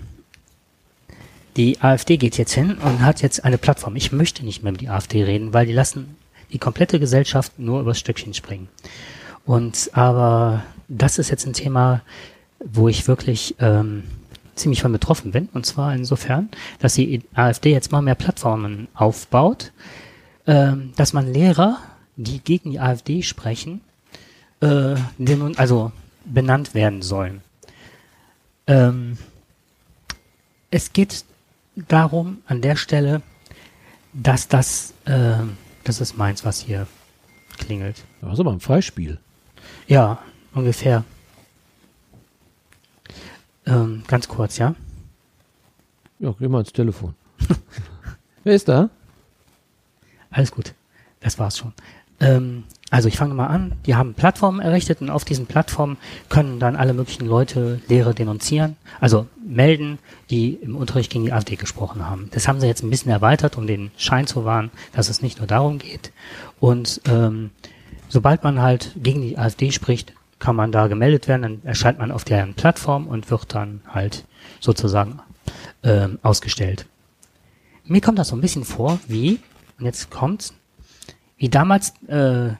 die 1.56 1.80
AfD 1.80 2.18
geht 2.18 2.36
jetzt 2.36 2.52
hin 2.52 2.72
und 2.74 3.00
hat 3.00 3.22
jetzt 3.22 3.44
eine 3.44 3.56
Plattform. 3.56 3.96
Ich 3.96 4.12
möchte 4.12 4.44
nicht 4.44 4.62
mehr 4.62 4.72
mit 4.72 4.82
die 4.82 4.90
AfD 4.90 5.24
reden, 5.24 5.54
weil 5.54 5.64
die 5.64 5.72
lassen 5.72 6.16
die 6.52 6.58
komplette 6.58 7.00
Gesellschaft 7.00 7.58
nur 7.58 7.80
übers 7.80 7.98
Stöckchen 7.98 8.34
springen. 8.34 8.68
Und 9.46 9.90
aber 9.94 10.64
das 10.88 11.18
ist 11.18 11.30
jetzt 11.30 11.46
ein 11.46 11.54
Thema, 11.54 12.02
wo 12.58 12.88
ich 12.88 13.08
wirklich 13.08 13.54
ähm, 13.58 14.04
ziemlich 14.56 14.82
von 14.82 14.92
betroffen 14.92 15.30
bin. 15.30 15.48
Und 15.52 15.66
zwar 15.66 15.94
insofern, 15.94 16.48
dass 16.80 16.94
die 16.94 17.22
AfD 17.34 17.70
jetzt 17.72 17.92
mal 17.92 18.02
mehr 18.02 18.14
Plattformen 18.14 18.88
aufbaut, 18.94 19.72
ähm, 20.46 20.92
dass 20.96 21.12
man 21.12 21.32
Lehrer, 21.32 21.78
die 22.16 22.40
gegen 22.40 22.72
die 22.72 22.80
AfD 22.80 23.22
sprechen, 23.22 23.80
äh, 24.60 24.96
denun- 25.18 25.56
also 25.58 25.92
benannt 26.24 26.74
werden 26.74 27.02
sollen. 27.02 27.42
Ähm, 28.66 29.18
es 30.70 30.92
geht 30.92 31.24
darum 31.76 32.38
an 32.46 32.62
der 32.62 32.76
Stelle, 32.76 33.22
dass 34.12 34.48
das, 34.48 34.94
äh, 35.04 35.34
das 35.84 36.00
ist 36.00 36.16
meins, 36.16 36.44
was 36.44 36.60
hier 36.60 36.86
klingelt. 37.58 38.02
Das 38.20 38.32
ist 38.34 38.40
aber 38.40 38.52
ein 38.52 38.60
Freispiel. 38.60 39.18
Ja, 39.86 40.18
ungefähr. 40.54 41.04
Ähm, 43.66 44.02
ganz 44.06 44.28
kurz, 44.28 44.58
ja. 44.58 44.74
Ja, 46.18 46.34
geh 46.38 46.48
mal 46.48 46.60
ins 46.60 46.72
Telefon. 46.72 47.14
Wer 48.44 48.54
ist 48.54 48.68
da? 48.68 48.88
Alles 50.30 50.50
gut. 50.50 50.74
Das 51.20 51.38
war's 51.38 51.58
schon. 51.58 51.72
Ähm, 52.20 52.64
also 52.90 53.08
ich 53.08 53.16
fange 53.16 53.34
mal 53.34 53.48
an. 53.48 53.72
Die 53.84 53.94
haben 53.94 54.14
Plattformen 54.14 54.60
errichtet 54.60 55.00
und 55.00 55.10
auf 55.10 55.24
diesen 55.24 55.46
Plattformen 55.46 55.96
können 56.28 56.60
dann 56.60 56.76
alle 56.76 56.94
möglichen 56.94 57.26
Leute 57.26 57.80
Lehre 57.88 58.14
denunzieren, 58.14 58.76
also 59.00 59.26
melden, 59.44 59.98
die 60.30 60.54
im 60.54 60.76
Unterricht 60.76 61.10
gegen 61.10 61.24
die 61.24 61.32
AfD 61.32 61.56
gesprochen 61.56 62.08
haben. 62.08 62.30
Das 62.32 62.46
haben 62.46 62.60
sie 62.60 62.66
jetzt 62.66 62.82
ein 62.82 62.90
bisschen 62.90 63.10
erweitert, 63.10 63.56
um 63.56 63.66
den 63.66 63.90
Schein 63.96 64.26
zu 64.26 64.44
wahren, 64.44 64.70
dass 64.92 65.08
es 65.08 65.20
nicht 65.20 65.38
nur 65.38 65.48
darum 65.48 65.78
geht. 65.78 66.12
Und 66.60 67.00
ähm, 67.06 67.50
sobald 68.08 68.44
man 68.44 68.62
halt 68.62 68.92
gegen 68.96 69.20
die 69.20 69.36
AfD 69.36 69.72
spricht, 69.72 70.12
kann 70.38 70.56
man 70.56 70.72
da 70.72 70.86
gemeldet 70.86 71.28
werden, 71.28 71.42
dann 71.42 71.60
erscheint 71.64 71.98
man 71.98 72.10
auf 72.10 72.24
deren 72.24 72.54
Plattform 72.54 73.06
und 73.06 73.30
wird 73.30 73.54
dann 73.54 73.80
halt 73.88 74.24
sozusagen 74.60 75.20
ähm, 75.82 76.18
ausgestellt. 76.22 76.86
Mir 77.84 78.00
kommt 78.00 78.18
das 78.18 78.28
so 78.28 78.36
ein 78.36 78.40
bisschen 78.40 78.64
vor 78.64 78.98
wie, 79.06 79.40
und 79.78 79.86
jetzt 79.86 80.10
kommt's, 80.10 80.54
wie 81.38 81.48
damals 81.48 81.94
äh, 82.08 82.50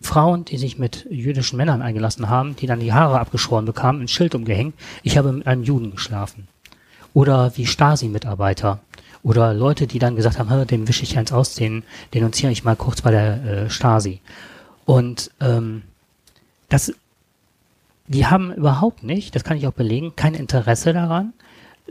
Frauen, 0.00 0.44
die 0.44 0.58
sich 0.58 0.78
mit 0.78 1.06
jüdischen 1.10 1.56
Männern 1.56 1.82
eingelassen 1.82 2.28
haben, 2.28 2.56
die 2.56 2.66
dann 2.66 2.80
die 2.80 2.92
Haare 2.92 3.18
abgeschoren 3.18 3.64
bekamen, 3.64 4.02
ein 4.02 4.08
Schild 4.08 4.34
umgehängt, 4.34 4.74
ich 5.02 5.16
habe 5.16 5.32
mit 5.32 5.46
einem 5.46 5.62
Juden 5.62 5.90
geschlafen. 5.90 6.48
Oder 7.12 7.56
wie 7.56 7.66
Stasi-Mitarbeiter. 7.66 8.80
Oder 9.22 9.54
Leute, 9.54 9.86
die 9.86 9.98
dann 9.98 10.16
gesagt 10.16 10.38
haben, 10.38 10.50
"Hä, 10.50 10.64
dem 10.66 10.86
wische 10.86 11.04
ich 11.04 11.16
eins 11.16 11.32
aus, 11.32 11.54
den 11.54 11.84
denunziere 12.12 12.52
ich 12.52 12.64
mal 12.64 12.76
kurz 12.76 13.00
bei 13.00 13.10
der 13.10 13.44
äh, 13.44 13.70
Stasi. 13.70 14.20
Und 14.84 15.30
ähm, 15.40 15.82
das, 16.68 16.92
die 18.06 18.26
haben 18.26 18.52
überhaupt 18.52 19.02
nicht, 19.02 19.34
das 19.34 19.44
kann 19.44 19.56
ich 19.56 19.66
auch 19.66 19.72
belegen, 19.72 20.14
kein 20.16 20.34
Interesse 20.34 20.92
daran, 20.92 21.32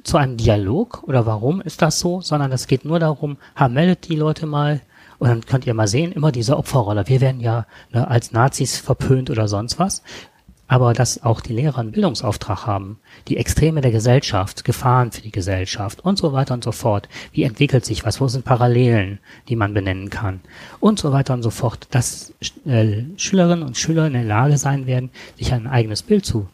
zu 0.04 0.18
einem 0.18 0.38
Dialog 0.38 1.04
oder 1.04 1.26
warum 1.26 1.62
ist 1.62 1.82
das 1.82 2.00
so, 2.00 2.22
sondern 2.22 2.52
es 2.52 2.68
geht 2.68 2.86
nur 2.86 3.00
darum, 3.00 3.38
ha, 3.56 3.68
meldet 3.68 4.08
die 4.10 4.16
Leute 4.16 4.46
mal 4.46 4.82
und 5.20 5.30
dann 5.30 5.46
könnt 5.46 5.66
ihr 5.66 5.74
mal 5.74 5.88
sehen, 5.88 6.12
immer 6.12 6.32
diese 6.32 6.58
Opferrolle. 6.58 7.08
Wir 7.08 7.22
werden 7.22 7.40
ja 7.40 7.66
ne, 7.92 8.08
als 8.08 8.32
Nazis 8.32 8.78
verpönt 8.78 9.30
oder 9.30 9.48
sonst 9.48 9.80
was. 9.80 10.04
Aber 10.68 10.94
dass 10.94 11.24
auch 11.24 11.42
die 11.42 11.54
Lehrer 11.54 11.80
einen 11.80 11.92
Bildungsauftrag 11.92 12.66
haben, 12.66 13.00
die 13.28 13.38
Extreme 13.38 13.82
der 13.82 13.92
Gesellschaft, 13.92 14.64
Gefahren 14.64 15.12
für 15.12 15.22
die 15.22 15.32
Gesellschaft 15.32 16.02
und 16.02 16.18
so 16.18 16.34
weiter 16.34 16.54
und 16.54 16.64
so 16.64 16.72
fort. 16.72 17.10
Wie 17.32 17.44
entwickelt 17.44 17.86
sich 17.86 18.06
was? 18.06 18.22
Wo 18.22 18.28
sind 18.28 18.46
Parallelen, 18.46 19.20
die 19.50 19.56
man 19.56 19.74
benennen 19.74 20.10
kann? 20.10 20.40
Und 20.80 21.00
so 21.00 21.12
weiter 21.12 21.34
und 21.34 21.44
so 21.44 21.50
fort. 21.50 21.88
Dass 21.92 22.34
äh, 22.66 23.04
Schülerinnen 23.18 23.64
und 23.64 23.78
Schüler 23.78 24.08
in 24.08 24.14
der 24.14 24.24
Lage 24.24 24.58
sein 24.58 24.88
werden, 24.88 25.12
sich 25.38 25.54
ein 25.54 25.68
eigenes 25.68 26.02
Bild 26.02 26.26
zu 26.26 26.48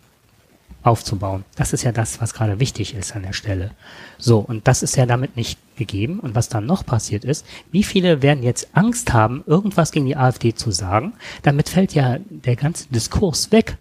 aufzubauen. 0.84 1.44
Das 1.56 1.74
ist 1.74 1.84
ja 1.84 1.92
das, 1.92 2.22
was 2.22 2.34
gerade 2.34 2.60
wichtig 2.60 2.96
ist 2.96 3.16
an 3.16 3.24
der 3.24 3.34
Stelle. 3.34 3.72
So, 4.18 4.40
und 4.40 4.68
das 4.68 4.82
ist 4.82 4.96
ja 4.96 5.06
damit 5.06 5.36
nicht 5.36 5.60
gegeben. 5.76 6.20
Und 6.20 6.36
was 6.36 6.50
dann 6.50 6.66
noch 6.66 6.86
passiert 6.86 7.26
ist, 7.26 7.46
wie 7.72 7.84
viele 7.84 8.22
werden 8.22 8.44
jetzt 8.44 8.70
Angst 8.74 9.14
haben, 9.14 9.44
irgendwas 9.46 9.92
gegen 9.92 10.06
die 10.06 10.18
AfD 10.18 10.54
zu 10.54 10.72
sagen? 10.72 11.14
Damit 11.44 11.70
fällt 11.70 11.94
ja 11.94 12.18
der 12.30 12.56
ganze 12.56 12.88
Diskurs 12.90 13.52
weg. 13.52 13.78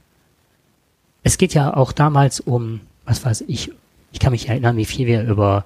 Es 1.22 1.38
geht 1.38 1.54
ja 1.54 1.74
auch 1.74 1.92
damals 1.92 2.40
um, 2.40 2.80
was 3.04 3.24
weiß 3.24 3.44
ich, 3.48 3.72
ich 4.12 4.20
kann 4.20 4.32
mich 4.32 4.48
erinnern, 4.48 4.76
wie 4.76 4.84
viel 4.84 5.06
wir 5.06 5.22
über 5.22 5.64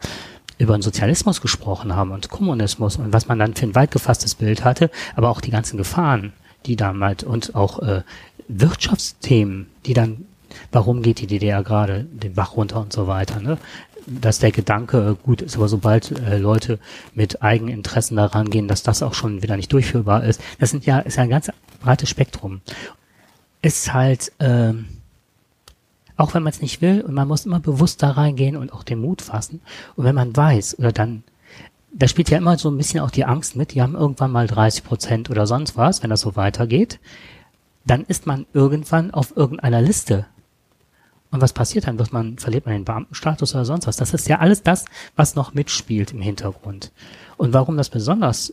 über 0.59 0.77
den 0.77 0.83
Sozialismus 0.83 1.41
gesprochen 1.41 1.97
haben 1.97 2.13
und 2.13 2.29
Kommunismus 2.29 2.97
und 2.97 3.13
was 3.13 3.27
man 3.27 3.39
dann 3.39 3.55
für 3.55 3.67
ein 3.67 3.75
weit 3.75 3.91
gefasstes 3.91 4.37
Bild 4.37 4.65
hatte, 4.65 4.91
aber 5.17 5.31
auch 5.31 5.41
die 5.41 5.51
ganzen 5.51 5.77
Gefahren, 5.77 6.33
die 6.67 6.77
damals 6.77 7.25
und 7.25 7.57
auch 7.57 7.81
äh, 7.81 8.03
Wirtschaftsthemen, 8.47 9.67
die 9.87 9.95
dann 9.95 10.27
warum 10.71 11.03
geht 11.03 11.21
die 11.21 11.27
DDR 11.27 11.63
gerade 11.63 12.05
den 12.05 12.35
Bach 12.35 12.57
runter 12.57 12.81
und 12.81 12.93
so 12.93 13.07
weiter. 13.07 13.41
Ne? 13.41 13.59
Dass 14.07 14.39
der 14.39 14.53
Gedanke 14.53 15.11
äh, 15.11 15.25
gut 15.25 15.43
ist, 15.43 15.57
aber 15.57 15.69
sobald 15.69 16.11
äh, 16.11 16.39
Leute 16.39 16.79
mit 17.15 17.43
Eigeninteressen 17.43 18.17
daran 18.17 18.51
gehen, 18.51 18.69
dass 18.69 18.83
das 18.83 19.03
auch 19.03 19.15
schon 19.15 19.43
wieder 19.43 19.57
nicht 19.57 19.73
durchführbar 19.73 20.25
ist, 20.25 20.41
das 20.59 20.71
sind 20.71 20.87
ja 20.87 21.01
ist 21.01 21.17
ja 21.17 21.23
ein 21.23 21.31
ganz 21.31 21.51
breites 21.81 22.09
Spektrum. 22.09 22.61
Ist 23.63 23.93
halt 23.93 24.33
ähm, 24.41 24.87
auch 26.17 26.35
wenn 26.35 26.43
man 26.43 26.53
es 26.53 26.61
nicht 26.61 26.83
will 26.83 27.01
und 27.01 27.15
man 27.15 27.29
muss 27.29 27.47
immer 27.47 27.61
bewusst 27.61 28.03
da 28.03 28.11
reingehen 28.11 28.57
und 28.57 28.73
auch 28.73 28.83
den 28.83 29.01
Mut 29.01 29.23
fassen. 29.23 29.61
Und 29.97 30.05
wenn 30.05 30.15
man 30.15 30.37
weiß 30.37 30.79
oder 30.79 30.93
dann 30.93 31.25
da 31.95 32.09
spielt 32.09 32.31
ja 32.31 32.39
immer 32.39 32.57
so 32.57 32.71
ein 32.71 32.79
bisschen 32.79 33.01
auch 33.01 33.11
die 33.11 33.27
Angst 33.27 33.55
mit, 33.55 33.75
die 33.75 33.83
haben 33.83 33.95
irgendwann 33.95 34.33
mal 34.33 34.47
30 34.47 34.83
Prozent 34.83 35.29
oder 35.29 35.47
sonst 35.47 35.77
was, 35.77 36.03
wenn 36.03 36.09
das 36.09 36.23
so 36.23 36.37
weitergeht, 36.37 36.99
dann 37.85 38.05
ist 38.05 38.27
man 38.27 38.47
irgendwann 38.55 39.11
auf 39.11 39.37
irgendeiner 39.37 39.83
Liste 39.83 40.25
und 41.33 41.41
was 41.41 41.55
passiert 41.55 41.87
dann? 41.87 41.99
Wird 41.99 42.13
man, 42.13 42.39
verliert 42.39 42.67
man 42.67 42.75
den 42.75 42.85
Beamtenstatus 42.85 43.55
oder 43.55 43.65
sonst 43.65 43.87
was? 43.87 43.97
Das 43.97 44.13
ist 44.13 44.29
ja 44.29 44.39
alles 44.39 44.63
das, 44.63 44.85
was 45.17 45.35
noch 45.35 45.55
mitspielt 45.55 46.13
im 46.13 46.21
Hintergrund. 46.21 46.93
Und 47.39 47.55
warum 47.55 47.79
das 47.79 47.89
besonders 47.89 48.53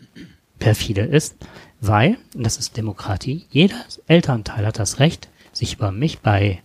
perfide 0.59 1.01
ist, 1.01 1.35
weil, 1.81 2.17
und 2.33 2.45
das 2.45 2.57
ist 2.57 2.77
Demokratie, 2.77 3.45
jeder 3.51 3.75
Elternteil 4.07 4.65
hat 4.65 4.79
das 4.79 4.99
Recht, 4.99 5.27
sich 5.51 5.75
über 5.75 5.91
mich 5.91 6.19
bei, 6.19 6.61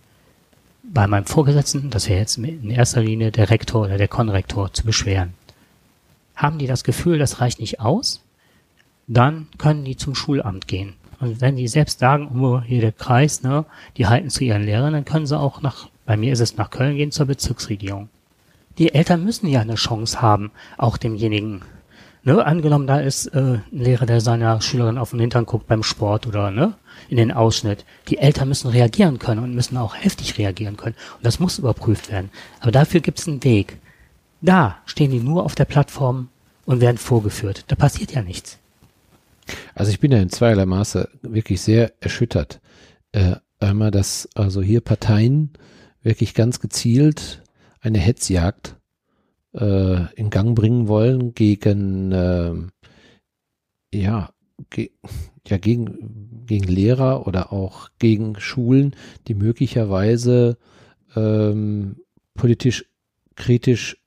bei 0.95 1.07
meinem 1.07 1.25
Vorgesetzten, 1.25 1.89
das 1.89 2.07
wäre 2.07 2.21
jetzt 2.21 2.37
in 2.37 2.69
erster 2.69 3.01
Linie 3.01 3.29
der 3.29 3.49
Rektor 3.49 3.83
oder 3.85 3.97
der 3.97 4.07
Konrektor, 4.07 4.71
zu 4.71 4.85
beschweren. 4.85 5.33
Haben 6.37 6.57
die 6.57 6.67
das 6.67 6.85
Gefühl, 6.85 7.19
das 7.19 7.41
reicht 7.41 7.59
nicht 7.59 7.81
aus, 7.81 8.21
dann 9.05 9.47
können 9.57 9.83
die 9.83 9.97
zum 9.97 10.15
Schulamt 10.15 10.69
gehen. 10.69 10.93
Und 11.19 11.41
wenn 11.41 11.57
die 11.57 11.67
selbst 11.67 11.99
sagen, 11.99 12.41
oh, 12.41 12.61
hier 12.61 12.79
der 12.79 12.93
Kreis, 12.93 13.43
ne, 13.43 13.65
die 13.97 14.07
halten 14.07 14.29
zu 14.29 14.45
ihren 14.45 14.63
Lehrern, 14.63 14.93
dann 14.93 15.03
können 15.03 15.27
sie 15.27 15.37
auch 15.37 15.61
nach, 15.61 15.89
bei 16.05 16.15
mir 16.15 16.31
ist 16.31 16.39
es 16.39 16.55
nach 16.55 16.69
Köln 16.69 16.95
gehen 16.95 17.11
zur 17.11 17.25
Bezirksregierung. 17.25 18.07
Die 18.77 18.93
Eltern 18.93 19.25
müssen 19.25 19.47
ja 19.47 19.59
eine 19.59 19.75
Chance 19.75 20.21
haben, 20.21 20.51
auch 20.77 20.95
demjenigen, 20.95 21.61
ne, 22.25 22.45
angenommen, 22.45 22.87
da 22.87 22.99
ist 22.99 23.27
äh, 23.27 23.39
ein 23.39 23.63
Lehrer, 23.71 24.05
der 24.05 24.19
seiner 24.19 24.59
Schülerin 24.59 24.97
auf 24.97 25.11
den 25.11 25.19
Hintern 25.19 25.45
guckt 25.45 25.67
beim 25.67 25.83
Sport 25.83 26.27
oder 26.27 26.51
ne, 26.51 26.73
in 27.07 27.17
den 27.17 27.31
Ausschnitt. 27.31 27.85
Die 28.09 28.17
Eltern 28.17 28.49
müssen 28.49 28.69
reagieren 28.69 29.19
können 29.19 29.43
und 29.43 29.55
müssen 29.55 29.77
auch 29.77 29.95
heftig 29.95 30.37
reagieren 30.37 30.75
können. 30.75 30.95
Und 31.17 31.25
das 31.25 31.39
muss 31.39 31.59
überprüft 31.59 32.11
werden. 32.11 32.29
Aber 32.59 32.71
dafür 32.71 32.99
gibt 32.99 33.19
es 33.19 33.27
einen 33.27 33.43
Weg. 33.43 33.77
Da 34.41 34.77
stehen 34.85 35.11
die 35.11 35.19
nur 35.19 35.45
auf 35.45 35.55
der 35.55 35.65
Plattform 35.65 36.29
und 36.65 36.81
werden 36.81 36.97
vorgeführt. 36.97 37.63
Da 37.67 37.75
passiert 37.75 38.11
ja 38.11 38.21
nichts. 38.21 38.57
Also 39.75 39.91
ich 39.91 39.99
bin 39.99 40.11
ja 40.11 40.17
in 40.17 40.29
zweierlei 40.29 40.65
Maße 40.65 41.09
wirklich 41.21 41.61
sehr 41.61 41.93
erschüttert. 42.01 42.59
Äh, 43.11 43.35
einmal, 43.59 43.91
dass 43.91 44.27
also 44.33 44.61
hier 44.61 44.81
Parteien 44.81 45.51
wirklich 46.01 46.33
ganz 46.33 46.59
gezielt 46.59 47.43
eine 47.81 47.99
Hetzjagd 47.99 48.75
äh, 49.57 50.13
in 50.15 50.29
Gang 50.29 50.55
bringen 50.55 50.87
wollen 50.87 51.33
gegen, 51.33 52.11
äh, 52.11 52.53
ja, 53.93 54.29
ge 54.69 54.91
ja, 55.47 55.57
gegen, 55.57 56.45
gegen 56.47 56.67
Lehrer 56.67 57.27
oder 57.27 57.53
auch 57.53 57.89
gegen 57.99 58.39
Schulen, 58.39 58.95
die 59.27 59.35
möglicherweise 59.35 60.57
ähm, 61.15 61.97
politisch 62.33 62.85
kritisch 63.35 63.97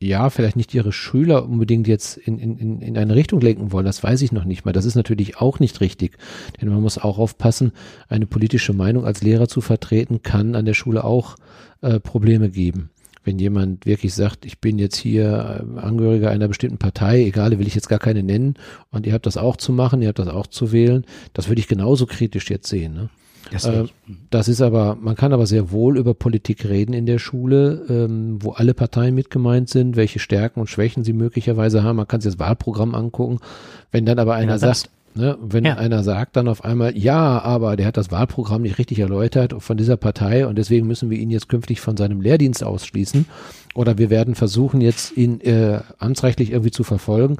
ja, 0.00 0.30
vielleicht 0.30 0.56
nicht 0.56 0.74
ihre 0.74 0.92
Schüler 0.92 1.44
unbedingt 1.44 1.88
jetzt 1.88 2.16
in, 2.18 2.38
in, 2.38 2.80
in 2.80 2.96
eine 2.96 3.16
Richtung 3.16 3.40
lenken 3.40 3.72
wollen, 3.72 3.84
das 3.84 4.02
weiß 4.02 4.22
ich 4.22 4.30
noch 4.30 4.44
nicht 4.44 4.64
mal. 4.64 4.72
Das 4.72 4.84
ist 4.84 4.94
natürlich 4.94 5.38
auch 5.38 5.58
nicht 5.58 5.80
richtig. 5.80 6.18
Denn 6.60 6.68
man 6.68 6.80
muss 6.80 6.98
auch 6.98 7.18
aufpassen, 7.18 7.72
eine 8.08 8.26
politische 8.26 8.72
Meinung 8.72 9.04
als 9.04 9.22
Lehrer 9.22 9.48
zu 9.48 9.60
vertreten, 9.60 10.22
kann 10.22 10.54
an 10.54 10.66
der 10.66 10.74
Schule 10.74 11.02
auch 11.02 11.36
äh, 11.80 11.98
Probleme 11.98 12.48
geben. 12.48 12.90
Wenn 13.28 13.38
jemand 13.38 13.84
wirklich 13.84 14.14
sagt, 14.14 14.46
ich 14.46 14.58
bin 14.58 14.78
jetzt 14.78 14.96
hier 14.96 15.62
äh, 15.76 15.80
Angehöriger 15.80 16.30
einer 16.30 16.48
bestimmten 16.48 16.78
Partei, 16.78 17.24
egal, 17.24 17.58
will 17.58 17.66
ich 17.66 17.74
jetzt 17.74 17.90
gar 17.90 17.98
keine 17.98 18.22
nennen, 18.22 18.54
und 18.90 19.04
ihr 19.04 19.12
habt 19.12 19.26
das 19.26 19.36
auch 19.36 19.58
zu 19.58 19.70
machen, 19.70 20.00
ihr 20.00 20.08
habt 20.08 20.18
das 20.18 20.28
auch 20.28 20.46
zu 20.46 20.72
wählen, 20.72 21.04
das 21.34 21.48
würde 21.48 21.60
ich 21.60 21.68
genauso 21.68 22.06
kritisch 22.06 22.48
jetzt 22.48 22.68
sehen. 22.68 22.94
Ne? 22.94 23.10
Das, 23.52 23.66
äh, 23.66 23.84
das, 24.30 24.48
ist 24.48 24.62
aber, 24.62 24.96
man 24.98 25.14
kann 25.14 25.34
aber 25.34 25.44
sehr 25.44 25.70
wohl 25.70 25.98
über 25.98 26.14
Politik 26.14 26.64
reden 26.64 26.94
in 26.94 27.04
der 27.04 27.18
Schule, 27.18 27.84
ähm, 27.90 28.38
wo 28.42 28.52
alle 28.52 28.72
Parteien 28.72 29.14
mit 29.14 29.28
gemeint 29.28 29.68
sind, 29.68 29.96
welche 29.96 30.20
Stärken 30.20 30.60
und 30.60 30.70
Schwächen 30.70 31.04
sie 31.04 31.12
möglicherweise 31.12 31.82
haben. 31.82 31.96
Man 31.96 32.08
kann 32.08 32.22
sich 32.22 32.32
das 32.32 32.38
Wahlprogramm 32.38 32.94
angucken. 32.94 33.40
Wenn 33.90 34.06
dann 34.06 34.18
aber 34.18 34.36
einer 34.36 34.52
ja, 34.52 34.58
sagt, 34.58 34.88
ne, 35.14 35.38
wenn 35.40 35.64
ja. 35.64 35.76
einer 35.76 36.02
sagt 36.02 36.36
dann 36.36 36.48
auf 36.48 36.64
einmal, 36.64 36.96
ja, 36.96 37.40
aber 37.40 37.76
der 37.76 37.86
hat 37.86 37.96
das 37.96 38.10
Wahlprogramm 38.10 38.62
nicht 38.62 38.78
richtig 38.78 38.98
erläutert 38.98 39.54
von 39.58 39.76
dieser 39.76 39.96
Partei 39.96 40.46
und 40.46 40.56
deswegen 40.56 40.86
müssen 40.86 41.10
wir 41.10 41.18
ihn 41.18 41.30
jetzt 41.30 41.48
künftig 41.48 41.80
von 41.80 41.96
seinem 41.96 42.20
Lehrdienst 42.20 42.64
ausschließen, 42.64 43.26
oder 43.78 43.96
wir 43.96 44.10
werden 44.10 44.34
versuchen, 44.34 44.80
jetzt 44.80 45.16
ihn 45.16 45.40
äh, 45.40 45.80
amtsrechtlich 45.98 46.50
irgendwie 46.50 46.72
zu 46.72 46.82
verfolgen. 46.82 47.36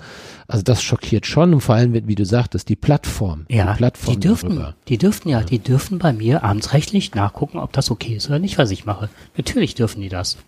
Also 0.47 0.63
das 0.63 0.83
schockiert 0.83 1.27
schon 1.27 1.53
und 1.53 1.63
vor 1.63 1.75
allem, 1.75 2.07
wie 2.07 2.15
du 2.15 2.25
sagtest, 2.25 2.69
die 2.69 2.77
Plattform. 2.77 3.45
Ja, 3.49 3.73
die, 3.73 3.79
Plattform 3.79 4.15
die 4.15 4.21
dürften, 4.21 4.49
darüber. 4.51 4.75
die 4.87 4.99
dürften 4.99 5.29
ja, 5.31 5.41
ja, 5.41 5.45
die 5.45 5.59
dürften 5.59 5.99
bei 5.99 6.13
mir 6.13 6.45
amtsrechtlich 6.45 7.13
nachgucken, 7.15 7.59
ob 7.59 7.73
das 7.73 7.91
okay 7.91 8.15
ist 8.15 8.29
oder 8.29 8.39
nicht, 8.39 8.57
was 8.57 8.71
ich 8.71 8.87
mache. 8.87 9.09
Natürlich 9.37 9.75
dürfen 9.75 10.01
die 10.01 10.09
das. 10.09 10.39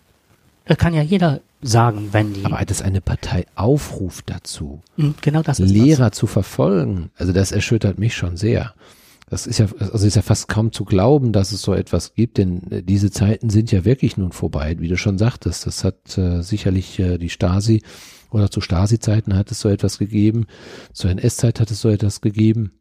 Da 0.65 0.75
kann 0.75 0.95
ja 0.95 1.03
jeder 1.03 1.41
sagen, 1.63 2.09
wenn 2.13 2.33
die. 2.33 2.45
Aber 2.45 2.65
dass 2.65 2.83
eine 2.83 3.01
Partei 3.01 3.47
aufruft 3.55 4.31
dazu, 4.31 4.81
hm, 4.97 5.15
genau 5.21 5.43
das 5.43 5.61
ist 5.61 5.71
Lehrer 5.71 6.11
das. 6.11 6.19
zu 6.19 6.27
verfolgen, 6.27 7.11
also 7.17 7.33
das 7.33 7.53
erschüttert 7.53 7.99
mich 7.99 8.15
schon 8.15 8.37
sehr. 8.37 8.75
Das 9.29 9.47
ist 9.47 9.59
ja, 9.59 9.67
also 9.79 10.07
ist 10.07 10.17
ja 10.17 10.23
fast 10.23 10.49
kaum 10.49 10.73
zu 10.73 10.85
glauben, 10.85 11.33
dass 11.33 11.53
es 11.53 11.63
so 11.63 11.73
etwas 11.73 12.15
gibt, 12.15 12.39
denn 12.39 12.69
äh, 12.71 12.83
diese 12.83 13.13
Zeiten 13.13 13.49
sind 13.49 13.71
ja 13.71 13.85
wirklich 13.85 14.17
nun 14.17 14.33
vorbei, 14.33 14.77
wie 14.81 14.89
du 14.89 14.97
schon 14.97 15.19
sagtest. 15.19 15.67
Das 15.67 15.85
hat 15.85 16.19
äh, 16.19 16.43
sicherlich 16.43 16.99
äh, 16.99 17.17
die 17.17 17.31
Stasi 17.31 17.83
oder 18.33 18.51
zu 18.51 18.61
Stasi-Zeiten 18.61 19.37
hat 19.37 19.51
es 19.51 19.61
so 19.61 19.69
etwas 19.69 19.99
gegeben, 19.99 20.47
zur 20.93 21.11
NS-Zeit 21.11 21.61
hat 21.61 21.71
es 21.71 21.81
so 21.81 21.89
etwas 21.89 22.21
gegeben. 22.21 22.73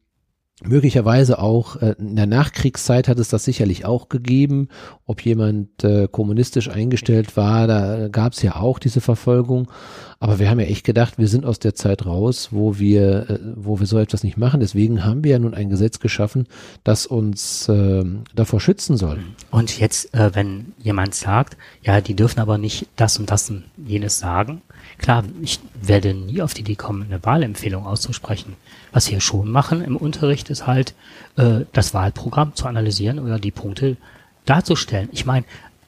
Möglicherweise 0.62 1.40
auch 1.40 1.78
äh, 1.78 1.96
in 2.00 2.18
der 2.18 2.26
Nachkriegszeit 2.26 3.08
hat 3.08 3.18
es 3.18 3.30
das 3.30 3.46
sicherlich 3.46 3.86
auch 3.86 4.10
gegeben. 4.10 4.68
Ob 5.06 5.24
jemand 5.24 5.84
äh, 5.86 6.10
kommunistisch 6.12 6.70
eingestellt 6.70 7.38
war, 7.38 7.66
da 7.66 8.10
gab 8.10 8.34
es 8.34 8.42
ja 8.42 8.58
auch 8.58 8.78
diese 8.78 9.00
Verfolgung. 9.00 9.72
Aber 10.20 10.38
wir 10.38 10.50
haben 10.50 10.60
ja 10.60 10.66
echt 10.66 10.86
gedacht, 10.86 11.18
wir 11.18 11.30
sind 11.30 11.46
aus 11.46 11.60
der 11.60 11.76
Zeit 11.76 12.06
raus, 12.06 12.50
wo 12.52 12.78
wir, 12.78 13.30
äh, 13.30 13.40
wo 13.56 13.80
wir 13.80 13.88
so 13.88 13.98
etwas 13.98 14.24
nicht 14.24 14.38
machen. 14.38 14.60
Deswegen 14.60 15.06
haben 15.06 15.24
wir 15.24 15.32
ja 15.32 15.40
nun 15.40 15.54
ein 15.54 15.70
Gesetz 15.70 16.00
geschaffen, 16.00 16.46
das 16.84 17.06
uns 17.06 17.70
äh, 17.70 18.04
davor 18.36 18.60
schützen 18.60 18.98
soll. 18.98 19.20
Und 19.52 19.80
jetzt, 19.80 20.14
äh, 20.14 20.36
wenn 20.36 20.74
jemand 20.78 21.16
sagt, 21.16 21.56
ja, 21.84 22.02
die 22.02 22.16
dürfen 22.16 22.42
aber 22.42 22.58
nicht 22.58 22.88
das 22.98 23.18
und 23.18 23.32
das 23.32 23.50
und 23.50 23.64
jenes 23.78 24.20
sagen, 24.20 24.62
klar, 25.00 25.24
ich 25.42 25.60
werde 25.82 26.14
nie 26.14 26.42
auf 26.42 26.54
die 26.54 26.62
Idee 26.62 26.76
kommen, 26.76 27.04
eine 27.04 27.24
Wahlempfehlung 27.24 27.86
auszusprechen. 27.86 28.56
Was 28.92 29.10
wir 29.10 29.22
schon 29.22 29.50
machen 29.50 29.84
im 29.84 29.96
Unterricht 29.96 30.50
ist 30.50 30.68
halt, 30.68 30.94
äh, 31.38 31.62
das 31.74 31.94
Wahlprogramm 31.94 32.56
zu 32.56 32.68
analysieren 32.68 33.20
oder 33.20 33.40
die 33.40 33.52
Punkte 33.52 33.98
darzustellen. 34.46 35.10
Ich 35.12 35.26
meine, 35.26 35.46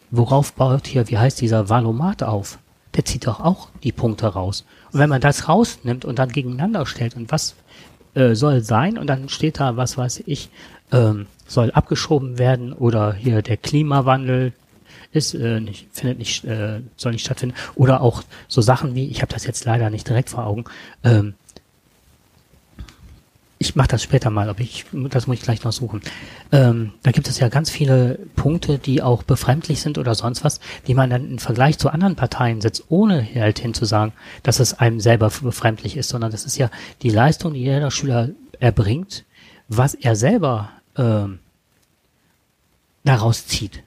worauf 0.10 0.54
baut 0.54 0.88
hier, 0.88 1.10
wie 1.10 1.18
heißt 1.18 1.42
dieser 1.42 1.70
Valomat 1.70 2.24
auf? 2.24 2.58
Der 2.96 3.06
zieht 3.06 3.28
doch 3.28 3.40
auch 3.40 3.70
die 3.84 3.92
Punkte 3.92 4.28
raus. 4.28 4.66
Und 4.92 5.00
wenn 5.00 5.10
man 5.10 5.22
das 5.22 5.48
rausnimmt 5.48 6.04
und 6.04 6.20
dann 6.20 6.30
gegeneinander 6.30 6.86
stellt 6.86 7.16
und 7.16 7.32
was 7.32 7.56
äh, 8.14 8.36
soll 8.36 8.62
sein 8.62 8.98
und 8.98 9.08
dann 9.08 9.30
steht 9.30 9.60
da, 9.60 9.78
was 9.78 9.98
weiß 9.98 10.24
ich, 10.26 10.50
ähm, 10.92 11.28
soll 11.48 11.72
abgeschoben 11.72 12.38
werden 12.38 12.74
oder 12.74 13.14
hier 13.14 13.42
der 13.42 13.58
Klimawandel 13.58 14.54
ist, 15.12 15.34
äh, 15.34 15.60
nicht, 15.60 15.88
findet 15.92 16.20
nicht, 16.20 16.44
äh, 16.46 16.82
soll 16.96 17.12
nicht 17.12 17.26
stattfinden. 17.26 17.56
Oder 17.76 18.02
auch 18.02 18.24
so 18.48 18.62
Sachen 18.62 18.96
wie, 18.96 19.08
ich 19.08 19.22
habe 19.22 19.34
das 19.34 19.46
jetzt 19.46 19.66
leider 19.66 19.90
nicht 19.90 20.08
direkt 20.08 20.30
vor 20.30 20.46
Augen, 20.46 20.66
ähm, 21.04 21.36
ich 23.62 23.76
mache 23.76 23.90
das 23.90 24.02
später 24.02 24.32
mal, 24.32 24.50
aber 24.50 24.62
ich, 24.62 24.86
das 24.92 25.28
muss 25.28 25.38
ich 25.38 25.44
gleich 25.44 25.64
noch 25.64 25.72
suchen. 25.72 26.02
Ähm, 26.52 26.94
da 27.04 27.12
gibt 27.12 27.28
es 27.28 27.38
ja 27.38 27.48
ganz 27.48 27.70
viele 27.70 28.18
Punkte, 28.36 28.80
die 28.80 29.04
auch 29.04 29.22
befremdlich 29.22 29.82
sind 29.82 30.00
oder 30.00 30.16
sonst 30.16 30.44
was, 30.44 30.60
die 30.88 30.96
man 30.96 31.12
dann 31.12 31.30
im 31.30 31.38
Vergleich 31.38 31.78
zu 31.78 31.90
anderen 31.90 32.16
Parteien 32.16 32.60
setzt, 32.60 32.86
ohne 32.90 33.24
halt 33.36 33.60
hinzusagen, 33.60 34.14
dass 34.42 34.60
es 34.60 34.80
einem 34.80 35.00
selber 35.00 35.30
befremdlich 35.30 35.96
ist, 35.96 36.10
sondern 36.10 36.32
das 36.32 36.46
ist 36.46 36.58
ja 36.58 36.72
die 37.04 37.12
Leistung, 37.12 37.54
die 37.54 37.60
jeder 37.60 37.92
Schüler 37.92 38.30
erbringt, 38.60 39.26
was 39.68 39.94
er 39.94 40.16
selber 40.16 40.72
ähm, 40.98 41.38
daraus 43.04 43.46
zieht. 43.46 43.84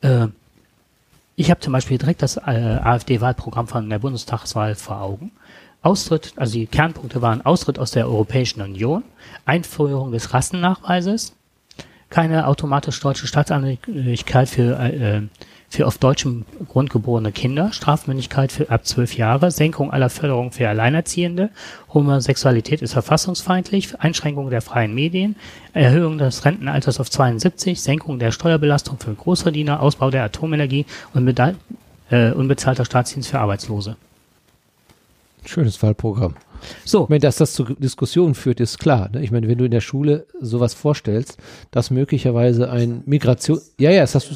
Äh, 0.00 0.28
ich 1.36 1.50
habe 1.50 1.60
zum 1.60 1.72
Beispiel 1.72 1.98
direkt 1.98 2.22
das 2.22 2.36
äh, 2.36 2.40
AfD-Wahlprogramm 2.40 3.66
von 3.66 3.88
der 3.88 3.98
Bundestagswahl 3.98 4.74
vor 4.74 5.00
Augen. 5.00 5.32
Austritt, 5.82 6.34
also 6.36 6.52
die 6.52 6.66
Kernpunkte 6.66 7.22
waren 7.22 7.40
Austritt 7.40 7.78
aus 7.78 7.92
der 7.92 8.06
Europäischen 8.06 8.60
Union, 8.60 9.02
Einführung 9.46 10.12
des 10.12 10.34
Rassennachweises, 10.34 11.34
keine 12.10 12.46
automatisch 12.46 13.00
deutsche 13.00 13.26
Staatsangehörigkeit 13.26 14.48
für, 14.48 14.78
äh, 14.78 15.22
für 15.70 15.86
auf 15.86 15.98
deutschem 15.98 16.44
Grund 16.68 16.90
geborene 16.90 17.30
Kinder, 17.30 17.72
Strafmündigkeit 17.72 18.50
für 18.50 18.68
ab 18.70 18.86
zwölf 18.86 19.16
Jahre, 19.16 19.52
Senkung 19.52 19.92
aller 19.92 20.10
Förderung 20.10 20.50
für 20.50 20.68
Alleinerziehende, 20.68 21.50
Homosexualität 21.94 22.82
ist 22.82 22.92
verfassungsfeindlich, 22.92 23.98
Einschränkung 24.00 24.50
der 24.50 24.62
freien 24.62 24.94
Medien, 24.94 25.36
Erhöhung 25.72 26.18
des 26.18 26.44
Rentenalters 26.44 26.98
auf 26.98 27.08
72, 27.08 27.80
Senkung 27.80 28.18
der 28.18 28.32
Steuerbelastung 28.32 28.98
für 28.98 29.14
Großverdiener, 29.14 29.80
Ausbau 29.80 30.10
der 30.10 30.24
Atomenergie 30.24 30.86
und 31.14 31.40
äh, 32.10 32.32
unbezahlter 32.32 32.84
Staatsdienst 32.84 33.30
für 33.30 33.38
Arbeitslose. 33.38 33.96
Schönes 35.44 35.80
Wahlprogramm. 35.82 36.34
So. 36.84 37.04
Ich 37.04 37.08
meine, 37.08 37.20
dass 37.20 37.36
das 37.36 37.54
zu 37.54 37.64
Diskussionen 37.64 38.34
führt, 38.34 38.60
ist 38.60 38.78
klar. 38.78 39.08
Ne? 39.12 39.22
Ich 39.22 39.30
meine, 39.30 39.48
wenn 39.48 39.56
du 39.56 39.64
in 39.64 39.70
der 39.70 39.80
Schule 39.80 40.26
sowas 40.40 40.74
vorstellst, 40.74 41.38
dass 41.70 41.90
möglicherweise 41.90 42.70
ein 42.70 43.02
Migration, 43.06 43.60
ja, 43.78 43.90
ja, 43.90 44.02
das 44.02 44.14
hast 44.14 44.30
du 44.30 44.34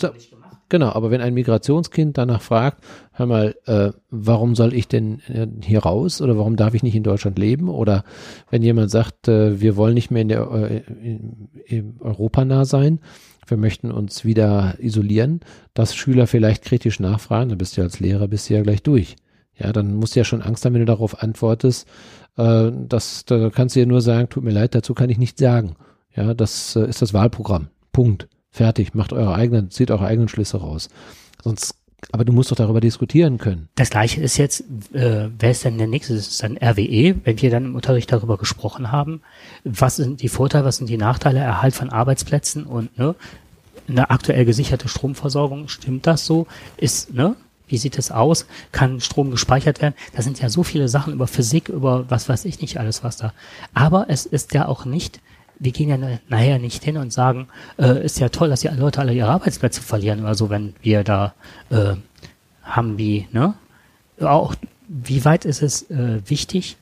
Genau, 0.74 0.90
aber 0.90 1.12
wenn 1.12 1.20
ein 1.20 1.34
Migrationskind 1.34 2.18
danach 2.18 2.42
fragt, 2.42 2.82
hör 3.12 3.26
mal, 3.26 3.54
äh, 3.66 3.92
warum 4.10 4.56
soll 4.56 4.74
ich 4.74 4.88
denn 4.88 5.20
äh, 5.28 5.46
hier 5.62 5.84
raus 5.84 6.20
oder 6.20 6.36
warum 6.36 6.56
darf 6.56 6.74
ich 6.74 6.82
nicht 6.82 6.96
in 6.96 7.04
Deutschland 7.04 7.38
leben? 7.38 7.68
Oder 7.68 8.02
wenn 8.50 8.60
jemand 8.60 8.90
sagt, 8.90 9.28
äh, 9.28 9.60
wir 9.60 9.76
wollen 9.76 9.94
nicht 9.94 10.10
mehr 10.10 10.22
in 10.22 10.28
der 10.30 10.50
äh, 10.50 10.78
in, 11.00 11.48
in 11.64 11.94
Europa 12.00 12.44
nah 12.44 12.64
sein, 12.64 12.98
wir 13.46 13.56
möchten 13.56 13.92
uns 13.92 14.24
wieder 14.24 14.74
isolieren, 14.80 15.42
dass 15.74 15.94
Schüler 15.94 16.26
vielleicht 16.26 16.64
kritisch 16.64 16.98
nachfragen, 16.98 17.50
dann 17.50 17.58
bist 17.58 17.76
du 17.76 17.82
als 17.82 18.00
Lehrer 18.00 18.26
bist 18.26 18.50
du 18.50 18.54
ja 18.54 18.62
gleich 18.62 18.82
durch. 18.82 19.14
Ja, 19.56 19.72
dann 19.72 19.94
musst 19.94 20.16
du 20.16 20.18
ja 20.18 20.24
schon 20.24 20.42
Angst 20.42 20.64
haben, 20.64 20.74
wenn 20.74 20.80
du 20.80 20.86
darauf 20.86 21.22
antwortest. 21.22 21.86
Äh, 22.36 22.72
das, 22.88 23.24
da 23.26 23.48
kannst 23.50 23.76
du 23.76 23.78
ja 23.78 23.86
nur 23.86 24.00
sagen, 24.00 24.28
tut 24.28 24.42
mir 24.42 24.50
leid, 24.50 24.74
dazu 24.74 24.92
kann 24.92 25.08
ich 25.08 25.18
nichts 25.18 25.38
sagen. 25.38 25.76
Ja, 26.16 26.34
das 26.34 26.74
äh, 26.74 26.88
ist 26.88 27.00
das 27.00 27.14
Wahlprogramm. 27.14 27.68
Punkt. 27.92 28.26
Fertig. 28.54 28.94
Macht 28.94 29.12
eure 29.12 29.34
eigenen, 29.34 29.72
zieht 29.72 29.90
eure 29.90 30.06
eigenen 30.06 30.28
Schlüsse 30.28 30.58
raus. 30.58 30.88
Sonst, 31.42 31.74
aber 32.12 32.24
du 32.24 32.32
musst 32.32 32.52
doch 32.52 32.56
darüber 32.56 32.80
diskutieren 32.80 33.36
können. 33.36 33.68
Das 33.74 33.90
gleiche 33.90 34.20
ist 34.22 34.36
jetzt, 34.36 34.60
äh, 34.92 35.28
wer 35.36 35.50
ist 35.50 35.64
denn 35.64 35.76
der 35.76 35.88
nächste? 35.88 36.14
Das 36.14 36.28
ist 36.28 36.40
dann 36.40 36.56
RWE, 36.56 37.16
wenn 37.24 37.42
wir 37.42 37.50
dann 37.50 37.64
im 37.64 37.74
Unterricht 37.74 38.12
darüber 38.12 38.38
gesprochen 38.38 38.92
haben. 38.92 39.22
Was 39.64 39.96
sind 39.96 40.22
die 40.22 40.28
Vorteile, 40.28 40.64
was 40.64 40.76
sind 40.76 40.88
die 40.88 40.96
Nachteile, 40.96 41.40
Erhalt 41.40 41.74
von 41.74 41.90
Arbeitsplätzen 41.90 42.64
und 42.64 42.96
ne, 42.96 43.16
eine 43.88 44.10
aktuell 44.10 44.44
gesicherte 44.44 44.86
Stromversorgung, 44.86 45.66
stimmt 45.66 46.06
das 46.06 46.24
so? 46.24 46.46
Ist, 46.76 47.12
ne? 47.12 47.34
Wie 47.66 47.78
sieht 47.78 47.98
es 47.98 48.12
aus? 48.12 48.46
Kann 48.70 49.00
Strom 49.00 49.32
gespeichert 49.32 49.82
werden? 49.82 49.94
Da 50.14 50.22
sind 50.22 50.40
ja 50.40 50.48
so 50.48 50.62
viele 50.62 50.86
Sachen 50.86 51.12
über 51.12 51.26
Physik, 51.26 51.70
über 51.70 52.08
was 52.08 52.28
weiß 52.28 52.44
ich 52.44 52.60
nicht 52.60 52.78
alles, 52.78 53.02
was 53.02 53.16
da. 53.16 53.32
Aber 53.72 54.06
es 54.08 54.26
ist 54.26 54.54
ja 54.54 54.68
auch 54.68 54.84
nicht, 54.84 55.20
wir 55.58 55.72
gehen 55.72 55.88
ja 55.88 56.18
nachher 56.28 56.58
nicht 56.58 56.82
hin 56.84 56.96
und 56.96 57.12
sagen, 57.12 57.48
äh, 57.78 58.04
ist 58.04 58.18
ja 58.18 58.28
toll, 58.28 58.48
dass 58.48 58.60
die 58.60 58.68
Leute 58.68 59.00
alle 59.00 59.14
ihre 59.14 59.28
Arbeitsplätze 59.28 59.80
verlieren 59.82 60.20
oder 60.20 60.34
so, 60.34 60.50
wenn 60.50 60.74
wir 60.82 61.04
da 61.04 61.34
äh, 61.70 61.94
haben 62.62 62.98
wie, 62.98 63.28
ne? 63.32 63.54
Auch 64.20 64.54
wie 64.88 65.24
weit 65.24 65.44
ist 65.44 65.62
es 65.62 65.90
äh, 65.90 66.20
wichtig, 66.26 66.76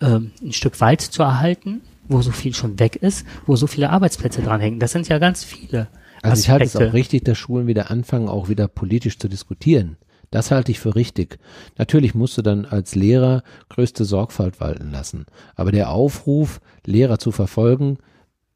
äh, 0.00 0.06
ein 0.06 0.52
Stück 0.52 0.80
Wald 0.80 1.00
zu 1.00 1.22
erhalten, 1.22 1.82
wo 2.08 2.22
so 2.22 2.30
viel 2.30 2.54
schon 2.54 2.78
weg 2.78 2.96
ist, 2.96 3.26
wo 3.46 3.56
so 3.56 3.66
viele 3.66 3.90
Arbeitsplätze 3.90 4.42
dranhängen? 4.42 4.80
Das 4.80 4.92
sind 4.92 5.08
ja 5.08 5.18
ganz 5.18 5.44
viele. 5.44 5.88
Also 6.22 6.40
ich 6.40 6.50
halte 6.50 6.64
es 6.64 6.76
auch 6.76 6.92
richtig, 6.92 7.24
dass 7.24 7.36
Schulen 7.36 7.66
wieder 7.66 7.90
anfangen, 7.90 8.28
auch 8.28 8.48
wieder 8.48 8.66
politisch 8.66 9.18
zu 9.18 9.28
diskutieren. 9.28 9.96
Das 10.30 10.50
halte 10.50 10.72
ich 10.72 10.80
für 10.80 10.94
richtig. 10.94 11.38
Natürlich 11.78 12.14
musst 12.14 12.36
du 12.38 12.42
dann 12.42 12.64
als 12.64 12.94
Lehrer 12.94 13.42
größte 13.68 14.04
Sorgfalt 14.04 14.60
walten 14.60 14.90
lassen. 14.90 15.26
Aber 15.54 15.72
der 15.72 15.90
Aufruf, 15.90 16.60
Lehrer 16.84 17.18
zu 17.18 17.32
verfolgen, 17.32 17.98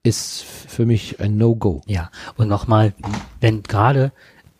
ist 0.03 0.43
für 0.43 0.87
mich 0.87 1.21
ein 1.21 1.37
No-Go. 1.37 1.83
Ja, 1.87 2.11
und 2.37 2.49
nochmal, 2.49 2.95
wenn 3.41 3.63
gerade 3.63 4.13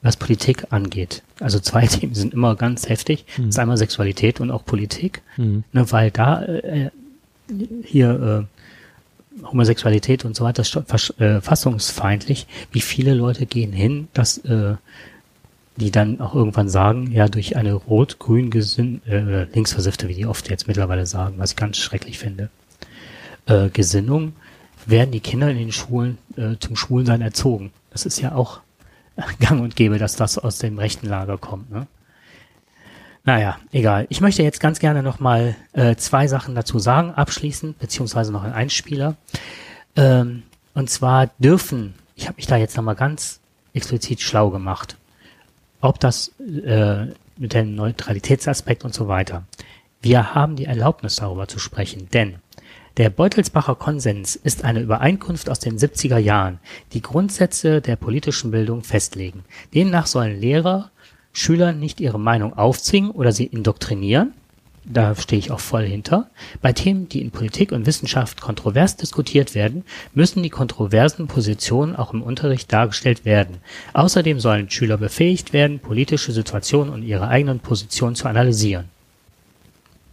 was 0.03 0.17
Politik 0.17 0.67
angeht, 0.71 1.23
also 1.41 1.59
zwei 1.59 1.87
Themen 1.89 2.15
sind 2.15 2.35
immer 2.35 2.57
ganz 2.57 2.89
heftig, 2.89 3.25
mhm. 3.37 3.47
das 3.47 3.55
ist 3.55 3.59
einmal 3.59 3.77
Sexualität 3.77 4.41
und 4.41 4.51
auch 4.51 4.65
Politik, 4.65 5.23
mhm. 5.37 5.65
ne, 5.73 5.91
weil 5.91 6.11
da 6.11 6.43
äh, 6.45 6.91
hier 7.85 8.47
äh, 9.41 9.45
Homosexualität 9.45 10.25
und 10.25 10.37
so 10.37 10.45
weiter 10.45 10.63
ist 10.63 11.21
äh, 11.21 11.41
fassungsfeindlich. 11.41 12.47
Wie 12.73 12.81
viele 12.81 13.15
Leute 13.15 13.47
gehen 13.47 13.73
hin, 13.73 14.09
dass 14.13 14.39
äh, 14.39 14.75
die 15.79 15.91
dann 15.91 16.21
auch 16.21 16.35
irgendwann 16.35 16.69
sagen, 16.69 17.11
ja, 17.13 17.29
durch 17.29 17.57
eine 17.57 17.75
rot-grün 17.75 18.51
gesinn 18.51 19.01
äh, 19.07 19.45
linksversiffte, 19.45 20.09
wie 20.09 20.15
die 20.15 20.27
oft 20.27 20.51
jetzt 20.51 20.67
mittlerweile 20.67 21.07
sagen, 21.07 21.35
was 21.39 21.51
ich 21.53 21.57
ganz 21.57 21.77
schrecklich 21.77 22.19
finde, 22.19 22.51
äh, 23.47 23.69
Gesinnung, 23.69 24.33
werden 24.87 25.13
die 25.13 25.21
Kinder 25.21 25.51
in 25.51 25.59
den 25.59 25.73
Schulen 25.73 26.19
äh, 26.37 26.57
zum 26.59 26.75
Schwulsein 26.75 27.21
erzogen. 27.21 27.73
Das 27.91 28.07
ist 28.07 28.21
ja 28.21 28.35
auch 28.35 28.61
gang 29.41 29.61
und 29.61 29.77
gäbe, 29.77 29.99
dass 29.99 30.17
das 30.17 30.39
aus 30.39 30.59
dem 30.59 30.79
rechten 30.79 31.07
Lager 31.07 31.39
kommt. 31.39 31.71
Ne? 31.71 31.87
Naja, 33.25 33.59
egal. 33.73 34.07
Ich 34.09 34.21
möchte 34.21 34.43
jetzt 34.43 34.61
ganz 34.61 34.79
gerne 34.81 35.03
nochmal 35.03 35.55
äh, 35.75 35.95
zwei 35.97 36.27
Sachen 36.27 36.55
dazu 36.55 36.79
sagen, 36.79 37.13
abschließend, 37.13 37.79
beziehungsweise 37.79 38.33
noch 38.33 38.43
ein 38.43 38.53
Einspieler. 38.53 39.17
Ähm, 39.97 40.43
und 40.75 40.91
zwar 40.91 41.29
dürfen, 41.39 41.95
ich 42.17 42.27
habe 42.27 42.37
mich 42.37 42.47
da 42.47 42.57
jetzt 42.57 42.77
nochmal 42.77 42.95
ganz 42.97 43.41
explizit 43.75 44.21
schlau 44.21 44.51
gemacht, 44.51 44.97
ob 45.81 46.01
das 46.01 46.33
äh, 46.39 47.07
mit 47.37 47.55
dem 47.55 47.75
Neutralitätsaspekt 47.75 48.85
und 48.85 48.95
so 48.95 49.09
weiter. 49.09 49.45
Wir 50.01 50.35
haben 50.35 50.57
die 50.57 50.65
Erlaubnis 50.65 51.17
darüber 51.17 51.49
zu 51.49 51.59
sprechen, 51.59 52.09
denn 52.13 52.37
der 52.97 53.11
Beutelsbacher 53.11 53.77
Konsens 53.77 54.35
ist 54.35 54.65
eine 54.65 54.81
Übereinkunft 54.81 55.49
aus 55.51 55.61
den 55.61 55.79
70er 55.79 56.19
Jahren, 56.19 56.59
die 56.93 57.03
Grundsätze 57.03 57.81
der 57.81 57.95
politischen 57.95 58.51
Bildung 58.51 58.83
festlegen. 58.83 59.45
Demnach 59.73 60.07
sollen 60.07 60.41
Lehrer 60.41 60.91
Schülern 61.33 61.79
nicht 61.79 62.01
ihre 62.01 62.19
Meinung 62.19 62.55
aufzwingen 62.55 63.13
oder 63.13 63.31
sie 63.31 63.47
indoktrinieren, 63.47 64.33
da 64.91 65.15
stehe 65.15 65.39
ich 65.39 65.51
auch 65.51 65.61
voll 65.61 65.85
hinter. 65.85 66.29
Bei 66.63 66.73
Themen, 66.73 67.09
die 67.09 67.21
in 67.21 67.31
Politik 67.31 67.73
und 67.73 67.87
Wissenschaft 67.87 68.41
kontrovers 68.41 68.97
diskutiert 68.97 69.55
werden, 69.55 69.85
müssen 70.15 70.43
die 70.43 70.51
kontroversen 70.51 71.27
Positionen 71.27 71.97
auch 71.97 72.13
im 72.13 72.23
Unterricht 72.23 72.73
dargestellt 72.73 73.25
werden. 73.25 73.59
Außerdem 73.93 74.41
sollen 74.41 74.71
Schüler 74.71 74.97
befähigt 74.97 75.53
werden, 75.53 75.79
politische 75.79 76.33
Situationen 76.33 76.93
und 76.93 77.03
ihre 77.03 77.29
eigenen 77.29 77.61
Positionen 77.61 78.15
zu 78.15 78.29
analysieren. 78.29 78.87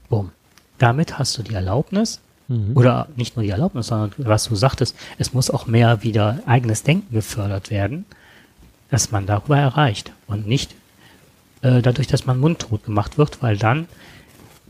Bumm. 0.10 0.32
Damit 0.78 1.18
hast 1.18 1.38
du 1.38 1.44
die 1.44 1.54
Erlaubnis, 1.54 2.20
mhm. 2.48 2.76
oder 2.76 3.08
nicht 3.16 3.36
nur 3.36 3.44
die 3.44 3.50
Erlaubnis, 3.50 3.88
sondern 3.88 4.12
was 4.18 4.46
du 4.46 4.56
sagtest, 4.56 4.96
es 5.18 5.34
muss 5.34 5.50
auch 5.50 5.68
mehr 5.68 6.04
wieder 6.04 6.40
eigenes 6.46 6.84
Denken 6.84 7.14
gefördert 7.14 7.72
werden, 7.72 8.06
dass 8.90 9.12
man 9.12 9.26
darüber 9.26 9.58
erreicht 9.58 10.12
und 10.28 10.48
nicht 10.48 10.76
äh, 11.62 11.82
dadurch, 11.82 12.08
dass 12.08 12.26
man 12.26 12.40
mundtot 12.40 12.84
gemacht 12.84 13.18
wird, 13.18 13.42
weil 13.42 13.58
dann 13.58 13.88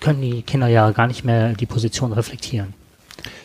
können 0.05 0.21
die 0.21 0.43
Kinder 0.43 0.67
ja 0.67 0.91
gar 0.91 1.07
nicht 1.07 1.25
mehr 1.25 1.53
die 1.53 1.65
Position 1.65 2.13
reflektieren. 2.13 2.75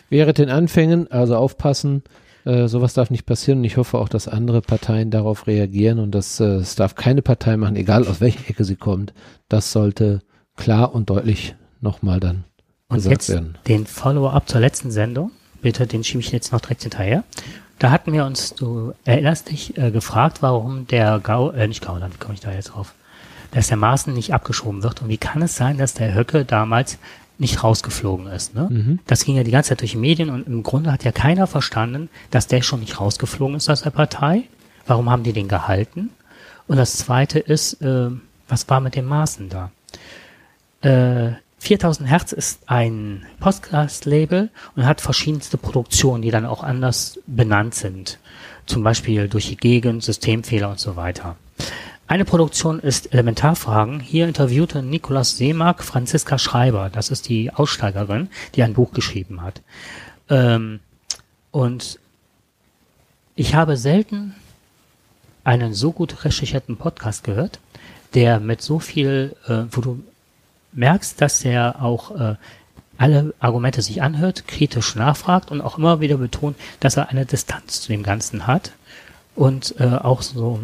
Während 0.09 0.37
den 0.37 0.51
Anfängen, 0.51 1.11
also 1.11 1.35
aufpassen, 1.35 2.03
äh, 2.45 2.67
sowas 2.67 2.93
darf 2.93 3.09
nicht 3.09 3.25
passieren 3.25 3.59
und 3.59 3.65
ich 3.65 3.77
hoffe 3.77 3.97
auch, 3.97 4.07
dass 4.07 4.27
andere 4.27 4.61
Parteien 4.61 5.09
darauf 5.09 5.47
reagieren 5.47 5.97
und 5.97 6.11
dass 6.11 6.39
äh, 6.39 6.57
es 6.57 6.75
darf 6.75 6.93
keine 6.93 7.23
Partei 7.23 7.57
machen, 7.57 7.75
egal 7.75 8.07
aus 8.07 8.21
welcher 8.21 8.47
Ecke 8.47 8.63
sie 8.63 8.75
kommt. 8.75 9.11
Das 9.49 9.71
sollte 9.71 10.21
klar 10.55 10.93
und 10.93 11.09
deutlich 11.09 11.55
nochmal 11.79 12.19
dann 12.19 12.43
und 12.89 12.97
gesagt 12.97 13.13
jetzt 13.13 13.29
werden. 13.29 13.57
Den 13.67 13.87
Follow-up 13.87 14.47
zur 14.47 14.61
letzten 14.61 14.91
Sendung, 14.91 15.31
bitte, 15.63 15.87
den 15.87 16.03
schiebe 16.03 16.19
ich 16.19 16.31
jetzt 16.31 16.51
noch 16.51 16.61
direkt 16.61 16.83
hinterher. 16.83 17.23
Da 17.79 17.89
hatten 17.89 18.13
wir 18.13 18.23
uns, 18.23 18.53
du 18.53 18.93
erinnerst 19.03 19.49
dich, 19.49 19.75
äh, 19.79 19.89
gefragt, 19.89 20.43
warum 20.43 20.85
der 20.85 21.19
Gau, 21.23 21.49
äh, 21.49 21.67
nicht 21.67 21.83
Gauland, 21.83 22.13
wie 22.13 22.19
komme 22.19 22.35
ich 22.35 22.39
da 22.39 22.51
jetzt 22.51 22.73
drauf? 22.75 22.93
Dass 23.51 23.67
der 23.67 23.77
Maaßen 23.77 24.13
nicht 24.13 24.33
abgeschoben 24.33 24.83
wird. 24.83 25.01
Und 25.01 25.09
wie 25.09 25.17
kann 25.17 25.41
es 25.41 25.55
sein, 25.55 25.77
dass 25.77 25.93
der 25.93 26.15
Höcke 26.15 26.45
damals 26.45 26.97
nicht 27.41 27.63
rausgeflogen 27.63 28.27
ist. 28.27 28.53
Ne? 28.53 28.67
Mhm. 28.69 28.99
Das 29.07 29.25
ging 29.25 29.35
ja 29.35 29.43
die 29.43 29.51
ganze 29.51 29.69
Zeit 29.69 29.81
durch 29.81 29.93
die 29.93 29.97
Medien 29.97 30.29
und 30.29 30.45
im 30.45 30.61
Grunde 30.61 30.91
hat 30.91 31.03
ja 31.03 31.11
keiner 31.11 31.47
verstanden, 31.47 32.07
dass 32.29 32.45
der 32.45 32.61
schon 32.61 32.81
nicht 32.81 32.99
rausgeflogen 32.99 33.57
ist 33.57 33.67
aus 33.67 33.81
der 33.81 33.89
Partei. 33.89 34.43
Warum 34.85 35.09
haben 35.09 35.23
die 35.23 35.33
den 35.33 35.47
gehalten? 35.47 36.11
Und 36.67 36.77
das 36.77 36.97
Zweite 36.97 37.39
ist, 37.39 37.81
äh, 37.81 38.11
was 38.47 38.69
war 38.69 38.79
mit 38.79 38.95
dem 38.95 39.05
Maßen 39.05 39.49
da? 39.49 39.71
Äh, 40.81 41.33
4000 41.57 42.09
Hertz 42.09 42.31
ist 42.31 42.61
ein 42.67 43.25
Podcast-Label 43.39 44.49
und 44.75 44.85
hat 44.85 45.01
verschiedenste 45.01 45.57
Produktionen, 45.57 46.21
die 46.21 46.31
dann 46.31 46.45
auch 46.45 46.63
anders 46.63 47.19
benannt 47.25 47.73
sind. 47.73 48.19
Zum 48.67 48.83
Beispiel 48.83 49.27
durch 49.27 49.47
die 49.47 49.57
Gegend, 49.57 50.03
Systemfehler 50.03 50.69
und 50.69 50.79
so 50.79 50.95
weiter. 50.95 51.37
Eine 52.11 52.25
Produktion 52.25 52.81
ist 52.81 53.13
Elementarfragen. 53.13 54.01
Hier 54.01 54.27
interviewte 54.27 54.83
Nikolaus 54.83 55.37
Seemark 55.37 55.81
Franziska 55.81 56.37
Schreiber. 56.37 56.89
Das 56.89 57.09
ist 57.09 57.29
die 57.29 57.53
Aussteigerin, 57.53 58.27
die 58.53 58.63
ein 58.63 58.73
Buch 58.73 58.91
geschrieben 58.91 59.41
hat. 59.41 59.61
Ähm, 60.29 60.81
und 61.51 61.99
ich 63.35 63.55
habe 63.55 63.77
selten 63.77 64.35
einen 65.45 65.73
so 65.73 65.93
gut 65.93 66.25
recherchierten 66.25 66.75
Podcast 66.75 67.23
gehört, 67.23 67.61
der 68.13 68.41
mit 68.41 68.61
so 68.61 68.79
viel, 68.79 69.37
äh, 69.47 69.63
wo 69.71 69.79
du 69.79 70.03
merkst, 70.73 71.21
dass 71.21 71.45
er 71.45 71.81
auch 71.81 72.11
äh, 72.19 72.35
alle 72.97 73.33
Argumente 73.39 73.81
sich 73.81 74.01
anhört, 74.01 74.49
kritisch 74.49 74.95
nachfragt 74.95 75.49
und 75.49 75.61
auch 75.61 75.77
immer 75.77 76.01
wieder 76.01 76.17
betont, 76.17 76.57
dass 76.81 76.97
er 76.97 77.07
eine 77.07 77.25
Distanz 77.25 77.79
zu 77.79 77.87
dem 77.87 78.03
Ganzen 78.03 78.47
hat 78.47 78.73
und 79.33 79.75
äh, 79.79 79.85
auch 79.85 80.21
so 80.21 80.59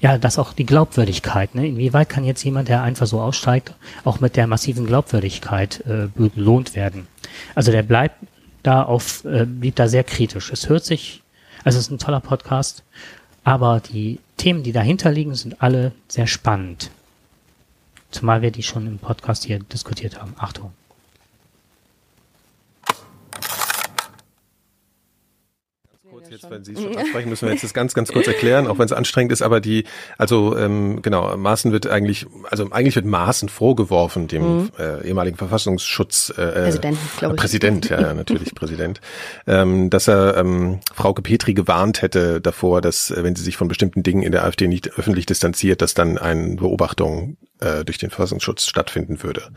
ja, 0.00 0.18
das 0.18 0.38
auch 0.38 0.52
die 0.52 0.66
Glaubwürdigkeit. 0.66 1.54
Ne? 1.54 1.68
Inwieweit 1.68 2.08
kann 2.08 2.24
jetzt 2.24 2.42
jemand, 2.44 2.68
der 2.68 2.82
einfach 2.82 3.06
so 3.06 3.20
aussteigt, 3.20 3.74
auch 4.04 4.20
mit 4.20 4.36
der 4.36 4.46
massiven 4.46 4.86
Glaubwürdigkeit 4.86 5.84
äh, 5.86 6.08
belohnt 6.14 6.74
werden? 6.74 7.06
Also 7.54 7.72
der 7.72 7.82
bleibt 7.82 8.16
da 8.62 8.82
auf, 8.82 9.24
äh, 9.24 9.46
blieb 9.46 9.76
da 9.76 9.88
sehr 9.88 10.04
kritisch. 10.04 10.50
Es 10.50 10.68
hört 10.68 10.84
sich, 10.84 11.22
also 11.64 11.78
es 11.78 11.86
ist 11.86 11.90
ein 11.90 11.98
toller 11.98 12.20
Podcast, 12.20 12.82
aber 13.44 13.80
die 13.80 14.20
Themen, 14.36 14.62
die 14.62 14.72
dahinter 14.72 15.10
liegen, 15.12 15.34
sind 15.34 15.62
alle 15.62 15.92
sehr 16.08 16.26
spannend. 16.26 16.90
Zumal 18.10 18.42
wir 18.42 18.50
die 18.50 18.62
schon 18.62 18.86
im 18.86 18.98
Podcast 18.98 19.44
hier 19.44 19.58
diskutiert 19.58 20.20
haben. 20.20 20.34
Achtung. 20.38 20.72
Jetzt, 26.34 26.50
wenn 26.50 26.64
Sie 26.64 26.72
es 26.72 26.82
schon 26.82 26.96
ansprechen, 26.96 27.28
müssen 27.28 27.46
wir 27.46 27.52
jetzt 27.52 27.64
das 27.64 27.74
ganz, 27.74 27.94
ganz 27.94 28.12
kurz 28.12 28.26
erklären, 28.26 28.66
auch 28.66 28.78
wenn 28.78 28.86
es 28.86 28.92
anstrengend 28.92 29.32
ist, 29.32 29.42
aber 29.42 29.60
die, 29.60 29.84
also 30.18 30.56
ähm, 30.56 31.00
genau, 31.02 31.36
Maaßen 31.36 31.72
wird 31.72 31.86
eigentlich, 31.86 32.26
also 32.50 32.70
eigentlich 32.70 32.96
wird 32.96 33.06
Maaßen 33.06 33.48
vorgeworfen, 33.48 34.28
dem 34.28 34.42
mhm. 34.42 34.70
äh, 34.78 35.06
ehemaligen 35.06 35.36
Verfassungsschutz 35.36 36.30
äh, 36.30 36.34
Präsident, 36.34 36.98
glaube 37.18 37.34
ich. 37.34 37.40
Präsident, 37.40 37.88
ja, 37.88 38.00
ja 38.00 38.14
natürlich 38.14 38.54
Präsident, 38.54 39.00
ähm, 39.46 39.90
dass 39.90 40.08
er 40.08 40.36
ähm, 40.36 40.80
Frauke 40.92 41.22
Petri 41.22 41.54
gewarnt 41.54 42.02
hätte 42.02 42.40
davor, 42.40 42.80
dass 42.80 43.10
äh, 43.10 43.22
wenn 43.22 43.36
sie 43.36 43.42
sich 43.42 43.56
von 43.56 43.68
bestimmten 43.68 44.02
Dingen 44.02 44.22
in 44.22 44.32
der 44.32 44.44
AfD 44.44 44.68
nicht 44.68 44.98
öffentlich 44.98 45.26
distanziert, 45.26 45.82
dass 45.82 45.94
dann 45.94 46.18
eine 46.18 46.56
Beobachtung 46.56 47.36
äh, 47.60 47.84
durch 47.84 47.98
den 47.98 48.10
Verfassungsschutz 48.10 48.66
stattfinden 48.66 49.22
würde. 49.22 49.50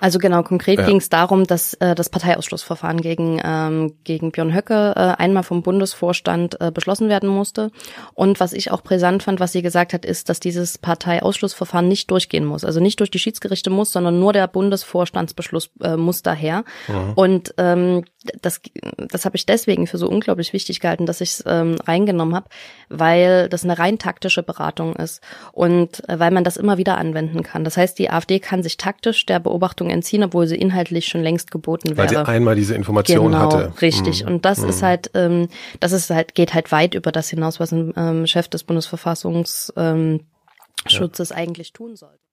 Also 0.00 0.18
genau, 0.18 0.42
konkret 0.42 0.78
ja. 0.78 0.86
ging 0.86 0.96
es 0.96 1.08
darum, 1.08 1.44
dass 1.44 1.74
äh, 1.74 1.94
das 1.94 2.08
Parteiausschlussverfahren 2.08 3.00
gegen, 3.00 3.40
ähm, 3.44 3.94
gegen 4.04 4.32
Björn 4.32 4.54
Höcke 4.54 4.92
äh, 4.96 5.00
einmal 5.20 5.42
vom 5.42 5.62
Bundesvorstand 5.62 6.60
äh, 6.60 6.70
beschlossen 6.72 7.08
werden 7.08 7.28
musste. 7.28 7.70
Und 8.14 8.40
was 8.40 8.52
ich 8.52 8.70
auch 8.70 8.82
brisant 8.82 9.22
fand, 9.22 9.40
was 9.40 9.52
sie 9.52 9.62
gesagt 9.62 9.92
hat, 9.92 10.04
ist, 10.04 10.28
dass 10.28 10.40
dieses 10.40 10.78
Parteiausschlussverfahren 10.78 11.88
nicht 11.88 12.10
durchgehen 12.10 12.44
muss. 12.44 12.64
Also 12.64 12.80
nicht 12.80 13.00
durch 13.00 13.10
die 13.10 13.18
Schiedsgerichte 13.18 13.70
muss, 13.70 13.92
sondern 13.92 14.18
nur 14.18 14.32
der 14.32 14.46
Bundesvorstandsbeschluss 14.46 15.70
äh, 15.82 15.96
muss 15.96 16.22
daher. 16.22 16.64
Mhm. 16.88 17.12
Und 17.14 17.54
ähm, 17.58 18.04
das, 18.42 18.60
das 18.96 19.24
habe 19.24 19.36
ich 19.36 19.46
deswegen 19.46 19.86
für 19.86 19.98
so 19.98 20.08
unglaublich 20.08 20.52
wichtig 20.52 20.80
gehalten, 20.80 21.06
dass 21.06 21.20
ich 21.20 21.30
es 21.30 21.44
ähm, 21.46 21.76
reingenommen 21.86 22.34
habe, 22.34 22.48
weil 22.88 23.48
das 23.48 23.64
eine 23.64 23.78
rein 23.78 23.98
taktische 23.98 24.42
Beratung 24.42 24.96
ist 24.96 25.22
und 25.52 26.08
äh, 26.08 26.18
weil 26.18 26.30
man 26.30 26.44
das 26.44 26.56
immer 26.56 26.78
wieder 26.78 26.98
anwenden 26.98 27.42
kann. 27.42 27.64
Das 27.64 27.76
heißt, 27.76 27.98
die 27.98 28.10
AfD 28.10 28.40
kann 28.40 28.62
sich 28.62 28.76
taktisch 28.76 29.26
der 29.26 29.40
Beobachtung 29.40 29.87
entziehen, 29.90 30.22
obwohl 30.24 30.46
sie 30.46 30.56
inhaltlich 30.56 31.06
schon 31.06 31.22
längst 31.22 31.50
geboten 31.50 31.90
wäre. 31.90 31.98
Weil 31.98 32.08
sie 32.08 32.16
einmal 32.16 32.54
diese 32.54 32.74
Information 32.74 33.32
genau, 33.32 33.52
hatte. 33.52 33.72
Richtig. 33.80 34.22
Mhm. 34.24 34.32
Und 34.32 34.44
das 34.44 34.60
mhm. 34.60 34.68
ist 34.68 34.82
halt, 34.82 35.10
ähm, 35.14 35.48
das 35.80 35.92
ist 35.92 36.10
halt, 36.10 36.34
geht 36.34 36.54
halt 36.54 36.70
weit 36.72 36.94
über 36.94 37.12
das 37.12 37.28
hinaus, 37.28 37.60
was 37.60 37.72
ein 37.72 37.92
ähm, 37.96 38.26
Chef 38.26 38.48
des 38.48 38.64
Bundesverfassungsschutzes 38.64 39.70
ähm, 39.76 40.20
ja. 40.86 41.36
eigentlich 41.36 41.72
tun 41.72 41.96
sollte. 41.96 42.27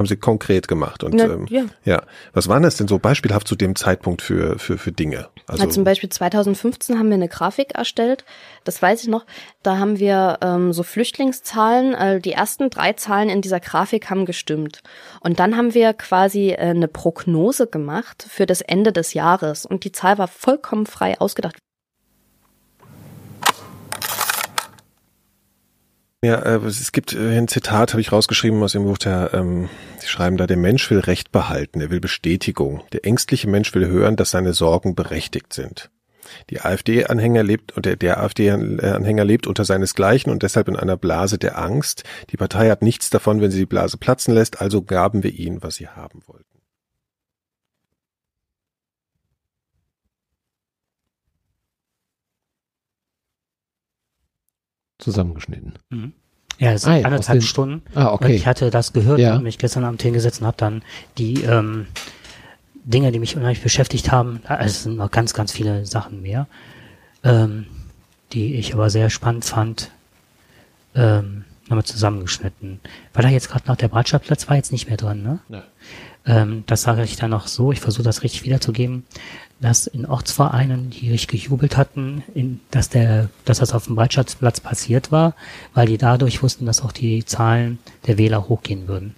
Haben 0.00 0.08
sie 0.08 0.16
konkret 0.16 0.66
gemacht. 0.66 1.04
Und 1.04 1.14
Na, 1.14 1.24
ähm, 1.24 1.46
ja. 1.48 1.66
ja. 1.84 2.02
Was 2.32 2.48
waren 2.48 2.64
das 2.64 2.76
denn 2.76 2.88
so 2.88 2.98
beispielhaft 2.98 3.46
zu 3.46 3.54
dem 3.54 3.76
Zeitpunkt 3.76 4.22
für, 4.22 4.58
für, 4.58 4.76
für 4.76 4.90
Dinge? 4.90 5.28
Also 5.46 5.62
ja, 5.62 5.70
zum 5.70 5.84
Beispiel 5.84 6.08
2015 6.08 6.98
haben 6.98 7.08
wir 7.10 7.14
eine 7.14 7.28
Grafik 7.28 7.76
erstellt, 7.76 8.24
das 8.64 8.82
weiß 8.82 9.02
ich 9.02 9.08
noch. 9.08 9.24
Da 9.62 9.78
haben 9.78 10.00
wir 10.00 10.38
ähm, 10.42 10.72
so 10.72 10.82
Flüchtlingszahlen, 10.82 11.94
äh, 11.94 12.20
die 12.20 12.32
ersten 12.32 12.70
drei 12.70 12.94
Zahlen 12.94 13.28
in 13.28 13.40
dieser 13.40 13.60
Grafik 13.60 14.10
haben 14.10 14.26
gestimmt. 14.26 14.82
Und 15.20 15.38
dann 15.38 15.56
haben 15.56 15.74
wir 15.74 15.92
quasi 15.92 16.50
äh, 16.50 16.56
eine 16.56 16.88
Prognose 16.88 17.68
gemacht 17.68 18.26
für 18.28 18.46
das 18.46 18.62
Ende 18.62 18.92
des 18.92 19.14
Jahres. 19.14 19.64
Und 19.64 19.84
die 19.84 19.92
Zahl 19.92 20.18
war 20.18 20.26
vollkommen 20.26 20.86
frei 20.86 21.20
ausgedacht. 21.20 21.54
Ja, 26.24 26.36
äh, 26.36 26.56
es 26.64 26.92
gibt 26.92 27.12
äh, 27.12 27.36
ein 27.36 27.48
Zitat, 27.48 27.92
habe 27.92 28.00
ich 28.00 28.10
rausgeschrieben 28.10 28.62
aus 28.62 28.72
dem 28.72 28.84
Buch, 28.84 28.96
der, 28.96 29.34
ähm, 29.34 29.68
Sie 29.98 30.08
schreiben 30.08 30.38
da, 30.38 30.46
der 30.46 30.56
Mensch 30.56 30.90
will 30.90 31.00
Recht 31.00 31.32
behalten, 31.32 31.82
er 31.82 31.90
will 31.90 32.00
Bestätigung. 32.00 32.82
Der 32.92 33.04
ängstliche 33.04 33.46
Mensch 33.46 33.74
will 33.74 33.86
hören, 33.86 34.16
dass 34.16 34.30
seine 34.30 34.54
Sorgen 34.54 34.94
berechtigt 34.94 35.52
sind. 35.52 35.90
Die 36.48 36.62
AfD-Anhänger 36.62 37.42
lebt 37.42 37.72
und 37.72 37.84
der, 37.84 37.96
der 37.96 38.22
AfD-Anhänger 38.22 39.24
lebt 39.24 39.46
unter 39.46 39.66
seinesgleichen 39.66 40.32
und 40.32 40.42
deshalb 40.42 40.68
in 40.68 40.76
einer 40.76 40.96
Blase 40.96 41.36
der 41.36 41.58
Angst. 41.58 42.04
Die 42.30 42.38
Partei 42.38 42.70
hat 42.70 42.80
nichts 42.80 43.10
davon, 43.10 43.42
wenn 43.42 43.50
sie 43.50 43.58
die 43.58 43.66
Blase 43.66 43.98
platzen 43.98 44.32
lässt, 44.32 44.62
also 44.62 44.80
gaben 44.80 45.22
wir 45.22 45.32
ihnen, 45.32 45.62
was 45.62 45.74
sie 45.74 45.88
haben 45.88 46.22
wollten. 46.26 46.63
Zusammengeschnitten. 54.98 55.74
Mhm. 55.90 56.12
Ja, 56.58 56.72
es 56.72 56.82
sind 56.82 56.92
ah, 56.92 56.96
ja, 56.98 57.04
anderthalb 57.06 57.40
den, 57.40 57.46
Stunden. 57.46 57.82
Ah, 57.94 58.12
okay. 58.12 58.26
Und 58.26 58.30
ich 58.32 58.46
hatte 58.46 58.70
das 58.70 58.92
gehört 58.92 59.18
ja. 59.18 59.36
und 59.36 59.42
mich 59.42 59.58
gestern 59.58 59.84
Abend 59.84 60.02
hingesetzt 60.02 60.40
und 60.40 60.46
habe 60.46 60.56
dann 60.56 60.82
die 61.18 61.42
ähm, 61.42 61.86
Dinge, 62.84 63.10
die 63.10 63.18
mich 63.18 63.36
unheimlich 63.36 63.62
beschäftigt 63.62 64.12
haben, 64.12 64.40
also 64.44 64.64
es 64.64 64.82
sind 64.84 64.96
noch 64.96 65.10
ganz, 65.10 65.34
ganz 65.34 65.52
viele 65.52 65.84
Sachen 65.86 66.22
mehr, 66.22 66.46
ähm, 67.24 67.66
die 68.32 68.54
ich 68.54 68.74
aber 68.74 68.90
sehr 68.90 69.10
spannend 69.10 69.44
fand, 69.44 69.90
ähm, 70.94 71.44
nochmal 71.64 71.84
zusammengeschnitten. 71.84 72.80
War 73.14 73.22
da 73.22 73.30
jetzt 73.30 73.48
gerade 73.48 73.66
noch 73.66 73.76
der 73.76 73.88
Bratschaplatz 73.88 74.48
war 74.48 74.56
jetzt 74.56 74.70
nicht 74.70 74.86
mehr 74.86 74.96
drin, 74.96 75.22
ne? 75.22 75.38
Nein. 75.48 75.62
Ähm, 76.26 76.64
das 76.66 76.82
sage 76.82 77.02
ich 77.02 77.16
dann 77.16 77.30
noch 77.30 77.48
so, 77.48 77.72
ich 77.72 77.80
versuche 77.80 78.04
das 78.04 78.22
richtig 78.22 78.44
wiederzugeben 78.44 79.04
dass 79.60 79.86
in 79.86 80.06
Ortsvereinen, 80.06 80.90
die 80.90 81.10
richtig 81.10 81.42
gejubelt 81.42 81.76
hatten, 81.76 82.22
in, 82.34 82.60
dass 82.70 82.88
der, 82.88 83.30
dass 83.44 83.58
das 83.58 83.72
auf 83.72 83.86
dem 83.86 83.96
Breitschatzplatz 83.96 84.60
passiert 84.60 85.12
war, 85.12 85.34
weil 85.72 85.86
die 85.86 85.98
dadurch 85.98 86.42
wussten, 86.42 86.66
dass 86.66 86.82
auch 86.82 86.92
die 86.92 87.24
Zahlen 87.24 87.78
der 88.06 88.18
Wähler 88.18 88.48
hochgehen 88.48 88.88
würden. 88.88 89.14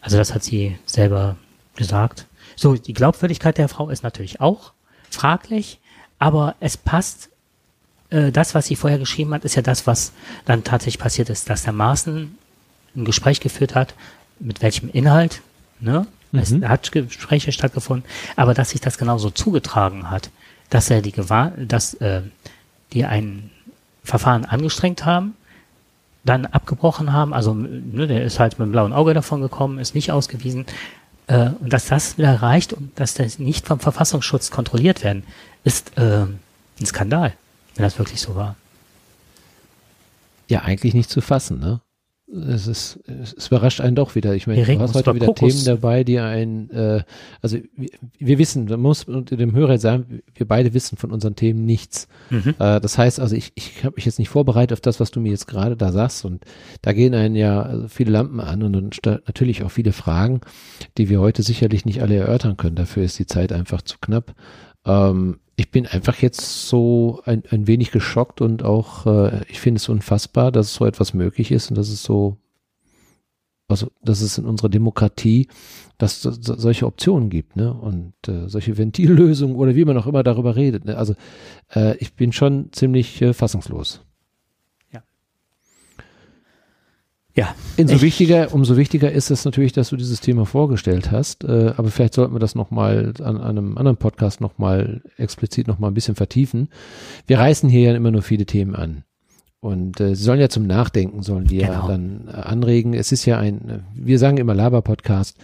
Also 0.00 0.16
das 0.16 0.34
hat 0.34 0.44
sie 0.44 0.78
selber 0.86 1.36
gesagt. 1.74 2.26
So, 2.56 2.74
die 2.74 2.94
Glaubwürdigkeit 2.94 3.58
der 3.58 3.68
Frau 3.68 3.90
ist 3.90 4.02
natürlich 4.02 4.40
auch 4.40 4.72
fraglich, 5.10 5.78
aber 6.18 6.54
es 6.60 6.76
passt. 6.76 7.30
Äh, 8.10 8.32
das, 8.32 8.54
was 8.54 8.66
sie 8.66 8.76
vorher 8.76 8.98
geschrieben 8.98 9.34
hat, 9.34 9.44
ist 9.44 9.54
ja 9.54 9.62
das, 9.62 9.86
was 9.86 10.12
dann 10.44 10.64
tatsächlich 10.64 10.98
passiert 10.98 11.30
ist, 11.30 11.50
dass 11.50 11.62
der 11.62 11.72
Maaßen 11.72 12.36
ein 12.96 13.04
Gespräch 13.04 13.40
geführt 13.40 13.74
hat, 13.74 13.94
mit 14.40 14.62
welchem 14.62 14.88
Inhalt, 14.90 15.42
ne? 15.80 16.06
Es 16.32 16.50
mhm. 16.50 16.68
hat 16.68 16.92
Gespräche 16.92 17.52
stattgefunden, 17.52 18.08
aber 18.36 18.54
dass 18.54 18.70
sich 18.70 18.80
das 18.80 18.98
genauso 18.98 19.30
zugetragen 19.30 20.10
hat, 20.10 20.30
dass 20.70 20.90
er 20.90 21.02
die 21.02 21.12
Gewahr, 21.12 21.52
dass 21.56 21.94
äh, 21.94 22.22
die 22.92 23.04
ein 23.04 23.50
Verfahren 24.04 24.44
angestrengt 24.44 25.04
haben, 25.04 25.34
dann 26.24 26.46
abgebrochen 26.46 27.12
haben, 27.12 27.32
also 27.32 27.54
ne, 27.54 28.06
der 28.06 28.24
ist 28.24 28.38
halt 28.38 28.58
mit 28.58 28.66
dem 28.66 28.72
blauen 28.72 28.92
Auge 28.92 29.14
davon 29.14 29.40
gekommen, 29.40 29.78
ist 29.78 29.94
nicht 29.94 30.12
ausgewiesen, 30.12 30.66
äh, 31.26 31.50
und 31.60 31.72
dass 31.72 31.86
das 31.86 32.18
wieder 32.18 32.42
reicht 32.42 32.72
und 32.72 32.98
dass 32.98 33.14
das 33.14 33.38
nicht 33.38 33.66
vom 33.66 33.80
Verfassungsschutz 33.80 34.50
kontrolliert 34.50 35.04
werden, 35.04 35.22
ist 35.64 35.96
äh, 35.96 36.24
ein 36.24 36.86
Skandal, 36.86 37.34
wenn 37.74 37.82
das 37.82 37.98
wirklich 37.98 38.20
so 38.20 38.34
war. 38.34 38.56
Ja, 40.48 40.62
eigentlich 40.62 40.94
nicht 40.94 41.10
zu 41.10 41.20
fassen, 41.20 41.60
ne? 41.60 41.80
Es 42.30 42.66
ist, 42.66 43.00
es 43.06 43.46
überrascht 43.46 43.80
einen 43.80 43.96
doch 43.96 44.14
wieder. 44.14 44.34
Ich 44.34 44.46
meine, 44.46 44.62
du 44.62 44.78
hast 44.80 44.94
heute 44.94 45.14
wieder 45.14 45.26
Kokos. 45.26 45.54
Themen 45.54 45.64
dabei, 45.64 46.04
die 46.04 46.18
ein, 46.18 46.70
äh, 46.70 47.02
also 47.40 47.58
wir, 47.74 47.88
wir 48.18 48.38
wissen, 48.38 48.66
man 48.66 48.80
muss 48.80 49.06
dem 49.06 49.52
Hörer 49.54 49.78
sagen, 49.78 50.20
wir 50.34 50.46
beide 50.46 50.74
wissen 50.74 50.98
von 50.98 51.10
unseren 51.10 51.36
Themen 51.36 51.64
nichts. 51.64 52.06
Mhm. 52.28 52.54
Äh, 52.58 52.80
das 52.80 52.98
heißt, 52.98 53.18
also 53.18 53.34
ich, 53.34 53.52
ich 53.54 53.82
habe 53.82 53.96
mich 53.96 54.04
jetzt 54.04 54.18
nicht 54.18 54.28
vorbereitet 54.28 54.74
auf 54.74 54.80
das, 54.80 55.00
was 55.00 55.10
du 55.10 55.20
mir 55.20 55.30
jetzt 55.30 55.46
gerade 55.46 55.76
da 55.76 55.90
sagst 55.90 56.24
und 56.24 56.44
da 56.82 56.92
gehen 56.92 57.14
einen 57.14 57.34
ja 57.34 57.62
also 57.62 57.88
viele 57.88 58.10
Lampen 58.10 58.40
an 58.40 58.62
und 58.62 58.72
dann 58.74 58.90
natürlich 59.26 59.62
auch 59.62 59.70
viele 59.70 59.92
Fragen, 59.92 60.42
die 60.98 61.08
wir 61.08 61.20
heute 61.20 61.42
sicherlich 61.42 61.86
nicht 61.86 62.02
alle 62.02 62.16
erörtern 62.16 62.58
können. 62.58 62.76
Dafür 62.76 63.04
ist 63.04 63.18
die 63.18 63.26
Zeit 63.26 63.52
einfach 63.52 63.80
zu 63.80 63.96
knapp. 64.00 64.34
Ähm, 64.84 65.38
ich 65.58 65.72
bin 65.72 65.86
einfach 65.88 66.22
jetzt 66.22 66.68
so 66.68 67.20
ein, 67.24 67.42
ein 67.50 67.66
wenig 67.66 67.90
geschockt 67.90 68.40
und 68.40 68.62
auch, 68.62 69.06
äh, 69.06 69.42
ich 69.48 69.58
finde 69.58 69.78
es 69.78 69.88
unfassbar, 69.88 70.52
dass 70.52 70.72
so 70.72 70.86
etwas 70.86 71.14
möglich 71.14 71.50
ist 71.50 71.70
und 71.70 71.76
dass 71.76 71.88
es 71.88 72.04
so, 72.04 72.36
also, 73.66 73.90
dass 74.00 74.20
es 74.20 74.38
in 74.38 74.46
unserer 74.46 74.68
Demokratie, 74.68 75.48
dass 75.98 76.24
es 76.24 76.38
solche 76.42 76.86
Optionen 76.86 77.28
gibt, 77.28 77.56
ne? 77.56 77.74
Und 77.74 78.14
äh, 78.28 78.48
solche 78.48 78.78
Ventillösungen 78.78 79.56
oder 79.56 79.74
wie 79.74 79.84
man 79.84 79.98
auch 79.98 80.06
immer 80.06 80.22
darüber 80.22 80.54
redet. 80.54 80.84
Ne? 80.84 80.96
Also 80.96 81.16
äh, 81.74 81.96
ich 81.96 82.14
bin 82.14 82.30
schon 82.30 82.72
ziemlich 82.72 83.20
äh, 83.20 83.34
fassungslos. 83.34 84.07
Ja. 87.38 87.54
Umso 87.76 88.02
wichtiger, 88.02 88.52
umso 88.52 88.76
wichtiger 88.76 89.12
ist 89.12 89.30
es 89.30 89.44
natürlich, 89.44 89.72
dass 89.72 89.90
du 89.90 89.96
dieses 89.96 90.20
Thema 90.20 90.44
vorgestellt 90.44 91.12
hast. 91.12 91.44
Äh, 91.44 91.72
aber 91.76 91.88
vielleicht 91.92 92.14
sollten 92.14 92.34
wir 92.34 92.40
das 92.40 92.56
nochmal 92.56 93.12
an, 93.20 93.36
an 93.36 93.56
einem 93.56 93.78
anderen 93.78 93.96
Podcast 93.96 94.40
nochmal 94.40 95.02
explizit 95.18 95.68
nochmal 95.68 95.92
ein 95.92 95.94
bisschen 95.94 96.16
vertiefen. 96.16 96.68
Wir 97.28 97.38
reißen 97.38 97.68
hier 97.68 97.92
ja 97.92 97.94
immer 97.94 98.10
nur 98.10 98.22
viele 98.22 98.44
Themen 98.44 98.74
an. 98.74 99.04
Und 99.60 100.00
äh, 100.00 100.16
sie 100.16 100.24
sollen 100.24 100.40
ja 100.40 100.48
zum 100.48 100.66
Nachdenken, 100.66 101.22
sollen 101.22 101.48
wir 101.48 101.66
genau. 101.66 101.86
dann 101.86 102.26
äh, 102.26 102.32
anregen. 102.32 102.92
Es 102.92 103.12
ist 103.12 103.24
ja 103.24 103.38
ein, 103.38 103.84
wir 103.94 104.18
sagen 104.18 104.38
immer 104.38 104.54
Laber-Podcast. 104.54 105.36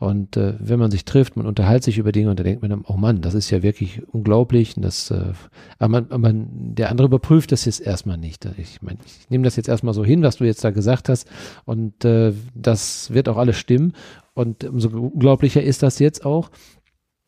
Und 0.00 0.38
äh, 0.38 0.54
wenn 0.58 0.78
man 0.78 0.90
sich 0.90 1.04
trifft, 1.04 1.36
man 1.36 1.44
unterhält 1.44 1.84
sich 1.84 1.98
über 1.98 2.10
Dinge 2.10 2.30
und 2.30 2.40
da 2.40 2.42
denkt 2.42 2.62
man, 2.62 2.84
oh 2.88 2.96
Mann, 2.96 3.20
das 3.20 3.34
ist 3.34 3.50
ja 3.50 3.62
wirklich 3.62 4.00
unglaublich. 4.10 4.74
Und 4.74 4.82
das, 4.82 5.10
äh, 5.10 5.34
aber, 5.78 5.88
man, 5.88 6.06
aber 6.06 6.18
man, 6.18 6.48
der 6.74 6.90
andere 6.90 7.06
überprüft 7.06 7.52
das 7.52 7.66
jetzt 7.66 7.80
erstmal 7.80 8.16
nicht. 8.16 8.48
Ich 8.56 8.80
meine, 8.80 8.96
ich 9.04 9.28
nehme 9.28 9.44
das 9.44 9.56
jetzt 9.56 9.68
erstmal 9.68 9.92
so 9.92 10.02
hin, 10.02 10.22
was 10.22 10.36
du 10.36 10.44
jetzt 10.44 10.64
da 10.64 10.70
gesagt 10.70 11.10
hast. 11.10 11.28
Und 11.66 12.02
äh, 12.06 12.32
das 12.54 13.12
wird 13.12 13.28
auch 13.28 13.36
alles 13.36 13.58
stimmen. 13.58 13.92
Und 14.32 14.64
umso 14.64 14.88
unglaublicher 14.88 15.62
ist 15.62 15.82
das 15.82 15.98
jetzt 15.98 16.24
auch. 16.24 16.50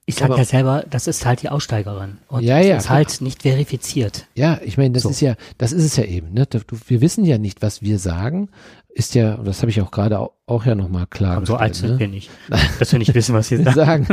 Ich 0.04 0.16
sag 0.16 0.36
ja 0.36 0.44
selber, 0.44 0.84
das 0.90 1.06
ist 1.06 1.24
halt 1.24 1.42
die 1.42 1.48
Aussteigerin. 1.48 2.18
Und 2.28 2.42
ja, 2.42 2.58
ja, 2.58 2.74
das 2.74 2.84
ist 2.84 2.90
halt 2.90 3.20
nicht 3.20 3.42
verifiziert. 3.42 4.26
Ja, 4.34 4.60
ich 4.64 4.76
meine, 4.76 4.94
das 4.94 5.04
so. 5.04 5.10
ist 5.10 5.20
ja, 5.20 5.36
das 5.58 5.70
ist 5.70 5.84
es 5.84 5.96
ja 5.96 6.04
eben. 6.04 6.32
Ne? 6.32 6.46
Wir 6.88 7.00
wissen 7.00 7.24
ja 7.24 7.38
nicht, 7.38 7.62
was 7.62 7.82
wir 7.82 8.00
sagen, 8.00 8.48
ist 8.94 9.14
ja, 9.14 9.36
und 9.36 9.46
das 9.46 9.60
habe 9.62 9.70
ich 9.70 9.80
auch 9.80 9.90
gerade 9.90 10.18
auch, 10.18 10.32
auch 10.46 10.66
ja 10.66 10.74
nochmal 10.74 11.06
klar 11.06 11.36
Aber 11.36 11.46
so 11.46 11.54
alt 11.54 11.76
sind 11.76 11.92
ne? 11.92 11.98
wir 12.00 12.08
nicht, 12.08 12.30
dass 12.78 12.92
wir 12.92 12.98
nicht 12.98 13.14
wissen, 13.14 13.34
was 13.34 13.48
sie 13.48 13.56
sagen. 13.62 14.06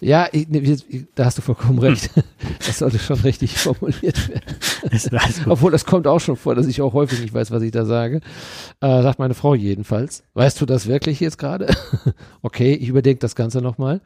ja, 0.00 0.28
ich, 0.32 0.48
ne, 0.48 0.76
da 1.14 1.24
hast 1.26 1.38
du 1.38 1.42
vollkommen 1.42 1.78
recht. 1.80 2.10
Das 2.64 2.78
sollte 2.78 2.98
schon 2.98 3.20
richtig 3.20 3.52
formuliert 3.58 4.28
werden. 4.28 4.56
Das 4.90 5.10
Obwohl, 5.46 5.72
das 5.72 5.84
kommt 5.84 6.06
auch 6.06 6.20
schon 6.20 6.36
vor, 6.36 6.54
dass 6.54 6.66
ich 6.66 6.80
auch 6.80 6.94
häufig 6.94 7.20
nicht 7.20 7.34
weiß, 7.34 7.50
was 7.50 7.62
ich 7.62 7.72
da 7.72 7.84
sage. 7.84 8.20
Äh, 8.80 9.02
sagt 9.02 9.18
meine 9.18 9.34
Frau 9.34 9.54
jedenfalls. 9.54 10.22
Weißt 10.34 10.60
du 10.60 10.66
das 10.66 10.86
wirklich 10.86 11.20
jetzt 11.20 11.36
gerade? 11.36 11.74
okay, 12.42 12.74
ich 12.74 12.88
überdenke 12.88 13.18
das 13.18 13.34
Ganze 13.34 13.60
nochmal. 13.60 14.00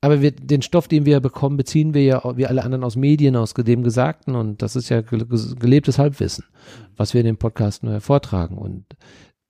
Aber 0.00 0.20
wir, 0.20 0.30
den 0.30 0.62
Stoff, 0.62 0.88
den 0.88 1.06
wir 1.06 1.20
bekommen, 1.20 1.56
beziehen 1.56 1.94
wir 1.94 2.04
ja, 2.04 2.36
wie 2.36 2.46
alle 2.46 2.62
anderen 2.62 2.84
aus 2.84 2.96
Medien, 2.96 3.34
aus 3.34 3.54
dem 3.54 3.82
Gesagten 3.82 4.34
und 4.34 4.62
das 4.62 4.76
ist 4.76 4.88
ja 4.88 5.00
gelebtes 5.00 5.98
Halbwissen, 5.98 6.44
was 6.96 7.14
wir 7.14 7.20
in 7.20 7.26
dem 7.26 7.38
Podcast 7.38 7.82
nur 7.82 8.00
vortragen 8.00 8.58
und 8.58 8.84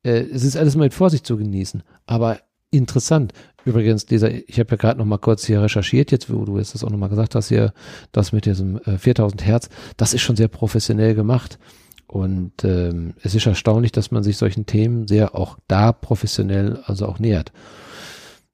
äh, 0.02 0.20
es 0.20 0.44
ist 0.44 0.56
alles 0.56 0.77
mal 0.77 0.85
mit 0.85 0.94
Vorsicht 0.94 1.27
zu 1.27 1.36
genießen, 1.36 1.82
aber 2.06 2.40
interessant. 2.70 3.32
Übrigens, 3.64 4.06
dieser, 4.06 4.31
ich 4.31 4.60
habe 4.60 4.70
ja 4.70 4.77
gerade 4.77 4.98
noch 4.98 5.05
mal 5.05 5.18
kurz 5.18 5.44
hier 5.44 5.62
recherchiert, 5.62 6.12
jetzt, 6.12 6.32
wo 6.32 6.44
du 6.44 6.59
jetzt 6.59 6.74
das 6.74 6.85
auch 6.85 6.90
noch 6.90 6.98
mal 6.98 7.09
gesagt 7.09 7.35
hast, 7.35 7.48
hier, 7.48 7.73
das 8.12 8.32
mit 8.32 8.47
diesem 8.47 8.78
äh, 8.82 8.98
4000 8.98 9.44
Hertz, 9.44 9.68
das 9.97 10.14
ist 10.14 10.23
schon 10.23 10.36
sehr 10.36 10.48
professionell 10.48 11.14
gemacht. 11.14 11.59
Und 12.06 12.62
ähm, 12.62 13.14
es 13.23 13.35
ist 13.35 13.47
erstaunlich, 13.47 13.90
dass 13.90 14.12
man 14.12 14.23
sich 14.23 14.36
solchen 14.36 14.66
Themen 14.66 15.09
sehr 15.09 15.35
auch 15.35 15.59
da 15.66 15.90
professionell 15.90 16.81
also 16.85 17.06
auch 17.06 17.18
nähert. 17.18 17.52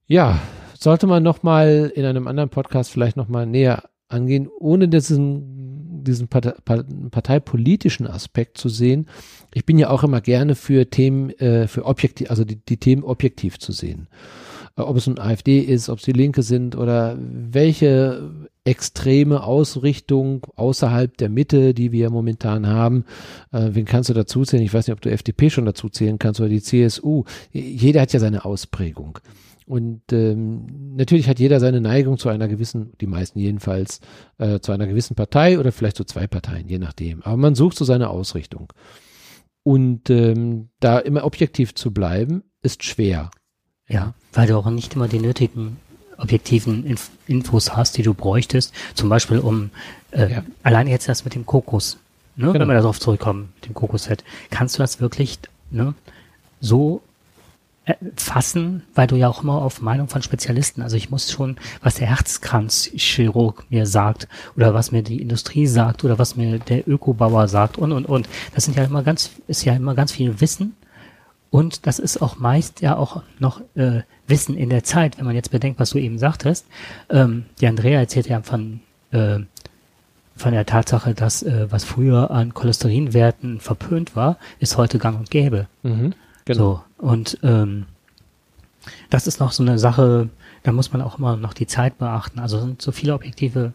Ja, 0.06 0.40
sollte 0.82 1.06
man 1.06 1.22
noch 1.22 1.42
mal 1.42 1.92
in 1.94 2.04
einem 2.04 2.26
anderen 2.26 2.50
Podcast 2.50 2.90
vielleicht 2.90 3.16
noch 3.16 3.28
mal 3.28 3.46
näher 3.46 3.84
angehen, 4.08 4.48
ohne 4.58 4.88
diesen, 4.88 6.02
diesen 6.04 6.28
Partei, 6.28 6.52
parteipolitischen 7.10 8.06
Aspekt 8.06 8.58
zu 8.58 8.68
sehen. 8.68 9.06
Ich 9.54 9.64
bin 9.64 9.78
ja 9.78 9.90
auch 9.90 10.02
immer 10.02 10.20
gerne 10.20 10.54
für 10.54 10.90
Themen, 10.90 11.30
äh, 11.38 11.66
für 11.66 11.84
objektiv, 11.84 12.30
also 12.30 12.44
die, 12.44 12.56
die 12.56 12.76
Themen 12.76 13.04
objektiv 13.04 13.58
zu 13.58 13.72
sehen. 13.72 14.08
Äh, 14.76 14.82
ob 14.82 14.96
es 14.96 15.06
ein 15.06 15.18
AfD 15.18 15.60
ist, 15.60 15.88
ob 15.88 15.98
es 15.98 16.04
die 16.04 16.12
Linke 16.12 16.42
sind 16.42 16.76
oder 16.76 17.16
welche 17.18 18.48
extreme 18.64 19.42
Ausrichtung 19.42 20.46
außerhalb 20.54 21.16
der 21.16 21.28
Mitte, 21.28 21.74
die 21.74 21.90
wir 21.90 22.10
momentan 22.10 22.66
haben. 22.66 23.04
Äh, 23.50 23.70
wen 23.72 23.86
kannst 23.86 24.10
du 24.10 24.14
dazu 24.14 24.44
zählen? 24.44 24.62
Ich 24.62 24.72
weiß 24.72 24.86
nicht, 24.86 24.94
ob 24.94 25.00
du 25.00 25.10
FDP 25.10 25.50
schon 25.50 25.64
dazu 25.64 25.88
zählen 25.88 26.18
kannst 26.18 26.40
oder 26.40 26.48
die 26.48 26.62
CSU. 26.62 27.24
Jeder 27.52 28.02
hat 28.02 28.12
ja 28.12 28.20
seine 28.20 28.44
Ausprägung. 28.44 29.18
Und 29.66 30.02
ähm, 30.12 30.94
natürlich 30.96 31.28
hat 31.28 31.38
jeder 31.38 31.60
seine 31.60 31.80
Neigung 31.80 32.18
zu 32.18 32.28
einer 32.28 32.48
gewissen, 32.48 32.92
die 33.00 33.06
meisten 33.06 33.38
jedenfalls, 33.38 34.00
äh, 34.38 34.60
zu 34.60 34.72
einer 34.72 34.86
gewissen 34.86 35.14
Partei 35.14 35.58
oder 35.58 35.72
vielleicht 35.72 35.96
zu 35.96 36.04
zwei 36.04 36.26
Parteien, 36.26 36.68
je 36.68 36.78
nachdem. 36.78 37.22
Aber 37.22 37.36
man 37.36 37.54
sucht 37.54 37.76
so 37.76 37.84
seine 37.84 38.10
Ausrichtung. 38.10 38.72
Und 39.62 40.10
ähm, 40.10 40.68
da 40.80 40.98
immer 40.98 41.24
objektiv 41.24 41.74
zu 41.74 41.92
bleiben, 41.92 42.42
ist 42.62 42.84
schwer. 42.84 43.30
Ja, 43.88 44.14
weil 44.32 44.48
du 44.48 44.56
auch 44.56 44.68
nicht 44.70 44.94
immer 44.94 45.08
die 45.08 45.20
nötigen 45.20 45.76
objektiven 46.18 46.84
Inf 46.84 47.10
Infos 47.26 47.76
hast, 47.76 47.96
die 47.96 48.02
du 48.02 48.14
bräuchtest. 48.14 48.72
Zum 48.94 49.08
Beispiel 49.08 49.38
um 49.38 49.70
äh, 50.12 50.32
ja. 50.32 50.44
allein 50.62 50.86
jetzt 50.86 51.08
das 51.08 51.24
mit 51.24 51.34
dem 51.34 51.46
Kokos, 51.46 51.98
ne? 52.36 52.46
Genau. 52.46 52.60
wenn 52.60 52.68
wir 52.68 52.74
darauf 52.74 53.00
zurückkommen, 53.00 53.52
dem 53.66 53.74
Kokosset. 53.74 54.24
Kannst 54.50 54.76
du 54.76 54.82
das 54.82 55.00
wirklich 55.00 55.38
ne, 55.70 55.94
so 56.60 57.02
fassen, 58.16 58.84
weil 58.94 59.08
du 59.08 59.16
ja 59.16 59.28
auch 59.28 59.42
immer 59.42 59.60
auf 59.60 59.80
Meinung 59.80 60.08
von 60.08 60.22
Spezialisten, 60.22 60.82
also 60.82 60.96
ich 60.96 61.10
muss 61.10 61.32
schon, 61.32 61.56
was 61.82 61.96
der 61.96 62.06
Herzkranzchirurg 62.06 63.64
mir 63.70 63.86
sagt 63.86 64.28
oder 64.56 64.72
was 64.72 64.92
mir 64.92 65.02
die 65.02 65.20
Industrie 65.20 65.66
sagt 65.66 66.04
oder 66.04 66.18
was 66.18 66.36
mir 66.36 66.60
der 66.60 66.86
Ökobauer 66.86 67.48
sagt 67.48 67.78
und 67.78 67.90
und 67.90 68.06
und. 68.06 68.28
Das 68.54 68.64
sind 68.64 68.76
ja 68.76 68.84
immer 68.84 69.02
ganz, 69.02 69.30
ist 69.48 69.64
ja 69.64 69.74
immer 69.74 69.96
ganz 69.96 70.12
viel 70.12 70.40
Wissen 70.40 70.76
und 71.50 71.86
das 71.86 71.98
ist 71.98 72.22
auch 72.22 72.38
meist 72.38 72.80
ja 72.80 72.96
auch 72.96 73.22
noch 73.38 73.60
äh, 73.74 74.02
Wissen 74.28 74.56
in 74.56 74.70
der 74.70 74.84
Zeit, 74.84 75.18
wenn 75.18 75.26
man 75.26 75.34
jetzt 75.34 75.50
bedenkt, 75.50 75.80
was 75.80 75.90
du 75.90 75.98
eben 75.98 76.18
sagtest. 76.18 76.66
Ähm, 77.10 77.44
die 77.60 77.66
Andrea 77.66 77.98
erzählt 77.98 78.26
ja 78.28 78.40
von, 78.42 78.80
äh, 79.10 79.40
von 80.34 80.52
der 80.52 80.64
Tatsache, 80.66 81.14
dass 81.14 81.42
äh, 81.42 81.66
was 81.70 81.84
früher 81.84 82.30
an 82.30 82.54
Cholesterinwerten 82.54 83.60
verpönt 83.60 84.14
war, 84.14 84.38
ist 84.60 84.78
heute 84.78 84.98
gang 84.98 85.18
und 85.18 85.30
gäbe. 85.30 85.66
Mhm, 85.82 86.14
genau. 86.44 86.84
So, 86.98 87.06
und 87.06 87.38
ähm, 87.42 87.86
das 89.10 89.26
ist 89.26 89.40
noch 89.40 89.52
so 89.52 89.62
eine 89.62 89.78
Sache, 89.78 90.28
da 90.62 90.72
muss 90.72 90.92
man 90.92 91.02
auch 91.02 91.18
immer 91.18 91.36
noch 91.36 91.54
die 91.54 91.66
Zeit 91.66 91.98
beachten. 91.98 92.38
Also 92.38 92.58
sind 92.58 92.82
so 92.82 92.92
viele 92.92 93.14
objektive 93.14 93.72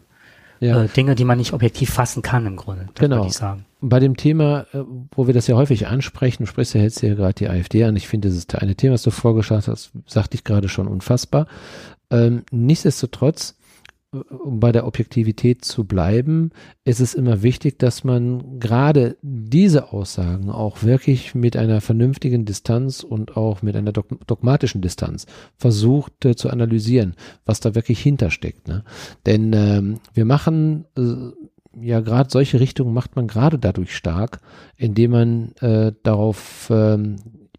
ja. 0.60 0.84
äh, 0.84 0.88
Dinge, 0.88 1.14
die 1.14 1.24
man 1.24 1.38
nicht 1.38 1.52
objektiv 1.52 1.90
fassen 1.90 2.22
kann 2.22 2.46
im 2.46 2.56
Grunde. 2.56 2.88
genau. 2.94 3.26
ich 3.26 3.34
sagen. 3.34 3.64
Bei 3.80 4.00
dem 4.00 4.16
Thema, 4.16 4.66
äh, 4.72 4.82
wo 5.12 5.26
wir 5.26 5.34
das 5.34 5.46
ja 5.46 5.56
häufig 5.56 5.86
ansprechen, 5.86 6.44
du 6.44 6.46
sprichst 6.48 6.74
ja 6.74 6.82
jetzt 6.82 7.00
hier 7.00 7.14
gerade 7.14 7.34
die 7.34 7.48
AfD 7.48 7.84
an. 7.84 7.96
Ich 7.96 8.08
finde, 8.08 8.28
das 8.28 8.36
ist 8.36 8.54
eine 8.56 8.74
Thema, 8.74 8.94
was 8.94 9.02
du 9.02 9.10
vorgeschlagen 9.10 9.64
hast, 9.66 9.92
sagte 10.06 10.34
ich 10.34 10.44
gerade 10.44 10.68
schon 10.68 10.88
unfassbar. 10.88 11.46
Ähm, 12.10 12.42
nichtsdestotrotz 12.50 13.54
um 14.10 14.58
bei 14.58 14.72
der 14.72 14.86
Objektivität 14.86 15.64
zu 15.64 15.84
bleiben, 15.84 16.50
ist 16.84 17.00
es 17.00 17.14
immer 17.14 17.42
wichtig, 17.42 17.78
dass 17.78 18.04
man 18.04 18.58
gerade 18.58 19.18
diese 19.20 19.92
Aussagen 19.92 20.50
auch 20.50 20.82
wirklich 20.82 21.34
mit 21.34 21.56
einer 21.56 21.82
vernünftigen 21.82 22.46
Distanz 22.46 23.02
und 23.02 23.36
auch 23.36 23.60
mit 23.60 23.76
einer 23.76 23.92
dogmatischen 23.92 24.80
Distanz 24.80 25.26
versucht 25.56 26.24
äh, 26.24 26.36
zu 26.36 26.48
analysieren, 26.48 27.14
was 27.44 27.60
da 27.60 27.74
wirklich 27.74 28.00
hintersteckt. 28.00 28.66
Ne? 28.66 28.82
Denn 29.26 29.52
ähm, 29.52 30.00
wir 30.14 30.24
machen 30.24 30.86
äh, 30.96 31.32
ja 31.78 32.00
gerade 32.00 32.30
solche 32.30 32.60
Richtungen 32.60 32.94
macht 32.94 33.14
man 33.14 33.26
gerade 33.26 33.58
dadurch 33.58 33.94
stark, 33.94 34.40
indem 34.76 35.10
man 35.10 35.52
äh, 35.60 35.92
darauf 36.02 36.68
ähm, 36.70 37.16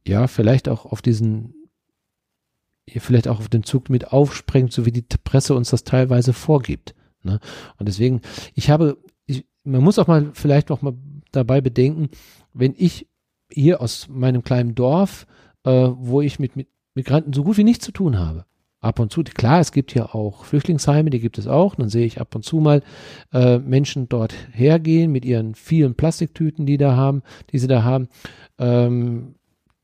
ja 0.07 0.26
vielleicht 0.26 0.67
auch 0.67 0.88
auf 0.88 1.03
diesen 1.03 1.53
ihr 2.95 3.01
vielleicht 3.01 3.27
auch 3.27 3.39
auf 3.39 3.49
den 3.49 3.63
Zug 3.63 3.89
mit 3.89 4.11
aufspringt, 4.11 4.73
so 4.73 4.85
wie 4.85 4.91
die 4.91 5.03
Presse 5.23 5.53
uns 5.53 5.69
das 5.69 5.83
teilweise 5.83 6.33
vorgibt. 6.33 6.95
Ne? 7.23 7.39
Und 7.77 7.87
deswegen, 7.87 8.21
ich 8.55 8.69
habe, 8.69 8.97
ich, 9.25 9.45
man 9.63 9.83
muss 9.83 9.99
auch 9.99 10.07
mal 10.07 10.31
vielleicht 10.33 10.71
auch 10.71 10.81
mal 10.81 10.93
dabei 11.31 11.61
bedenken, 11.61 12.09
wenn 12.53 12.73
ich 12.77 13.07
hier 13.51 13.81
aus 13.81 14.07
meinem 14.09 14.43
kleinen 14.43 14.75
Dorf, 14.75 15.25
äh, 15.63 15.89
wo 15.91 16.21
ich 16.21 16.39
mit, 16.39 16.55
mit 16.55 16.67
Migranten 16.95 17.33
so 17.33 17.43
gut 17.43 17.57
wie 17.57 17.63
nichts 17.63 17.85
zu 17.85 17.91
tun 17.91 18.19
habe, 18.19 18.45
ab 18.81 18.99
und 18.99 19.11
zu, 19.11 19.23
klar, 19.23 19.59
es 19.59 19.71
gibt 19.71 19.93
ja 19.93 20.13
auch 20.13 20.45
Flüchtlingsheime, 20.45 21.09
die 21.09 21.19
gibt 21.19 21.37
es 21.37 21.47
auch, 21.47 21.75
dann 21.75 21.89
sehe 21.89 22.05
ich 22.05 22.21
ab 22.21 22.33
und 22.35 22.43
zu 22.43 22.57
mal 22.57 22.81
äh, 23.33 23.59
Menschen 23.59 24.07
dort 24.07 24.33
hergehen 24.51 25.11
mit 25.11 25.25
ihren 25.25 25.55
vielen 25.55 25.95
Plastiktüten, 25.95 26.65
die 26.65 26.77
da 26.77 26.95
haben, 26.95 27.23
die 27.51 27.59
sie 27.59 27.67
da 27.67 27.83
haben, 27.83 28.07
ähm, 28.57 29.35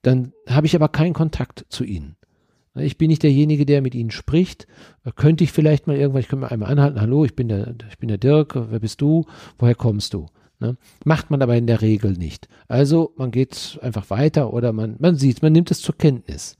dann 0.01 0.33
habe 0.47 0.67
ich 0.67 0.75
aber 0.75 0.89
keinen 0.89 1.13
Kontakt 1.13 1.65
zu 1.69 1.83
ihnen. 1.83 2.15
Ich 2.75 2.97
bin 2.97 3.09
nicht 3.09 3.23
derjenige, 3.23 3.65
der 3.65 3.81
mit 3.81 3.95
ihnen 3.95 4.11
spricht. 4.11 4.67
Könnte 5.15 5.43
ich 5.43 5.51
vielleicht 5.51 5.87
mal 5.87 5.95
irgendwann, 5.95 6.21
ich 6.21 6.27
könnte 6.27 6.41
mal 6.41 6.51
einmal 6.51 6.71
anhalten, 6.71 6.99
hallo, 6.99 7.23
ich 7.25 7.35
bin 7.35 7.47
der, 7.47 7.75
ich 7.89 7.97
bin 7.97 8.09
der 8.09 8.17
Dirk, 8.17 8.55
wer 8.55 8.79
bist 8.79 9.01
du? 9.01 9.25
Woher 9.57 9.75
kommst 9.75 10.13
du? 10.13 10.27
Ne? 10.59 10.77
Macht 11.03 11.31
man 11.31 11.41
aber 11.41 11.55
in 11.55 11.67
der 11.67 11.81
Regel 11.81 12.13
nicht. 12.13 12.47
Also 12.67 13.13
man 13.17 13.31
geht 13.31 13.79
einfach 13.81 14.09
weiter 14.09 14.53
oder 14.53 14.73
man, 14.73 14.95
man 14.99 15.15
sieht, 15.15 15.41
man 15.41 15.53
nimmt 15.53 15.71
es 15.71 15.81
zur 15.81 15.97
Kenntnis. 15.97 16.57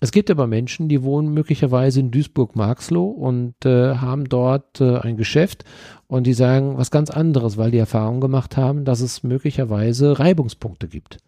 Es 0.00 0.12
gibt 0.12 0.30
aber 0.30 0.46
Menschen, 0.46 0.88
die 0.88 1.02
wohnen 1.02 1.34
möglicherweise 1.34 1.98
in 1.98 2.12
Duisburg-Marxloh 2.12 3.06
und 3.06 3.54
äh, 3.66 3.96
haben 3.96 4.28
dort 4.28 4.80
äh, 4.80 4.98
ein 4.98 5.16
Geschäft 5.16 5.64
und 6.06 6.26
die 6.26 6.34
sagen 6.34 6.78
was 6.78 6.92
ganz 6.92 7.10
anderes, 7.10 7.56
weil 7.56 7.72
die 7.72 7.78
Erfahrung 7.78 8.20
gemacht 8.20 8.56
haben, 8.56 8.84
dass 8.84 9.00
es 9.00 9.24
möglicherweise 9.24 10.20
Reibungspunkte 10.20 10.86
gibt. 10.86 11.18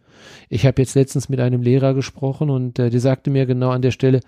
Ich 0.48 0.66
habe 0.66 0.80
jetzt 0.82 0.94
letztens 0.94 1.28
mit 1.28 1.40
einem 1.40 1.62
Lehrer 1.62 1.94
gesprochen 1.94 2.50
und 2.50 2.78
äh, 2.78 2.90
der 2.90 3.00
sagte 3.00 3.30
mir 3.30 3.46
genau 3.46 3.70
an 3.70 3.82
der 3.82 3.90
Stelle, 3.90 4.20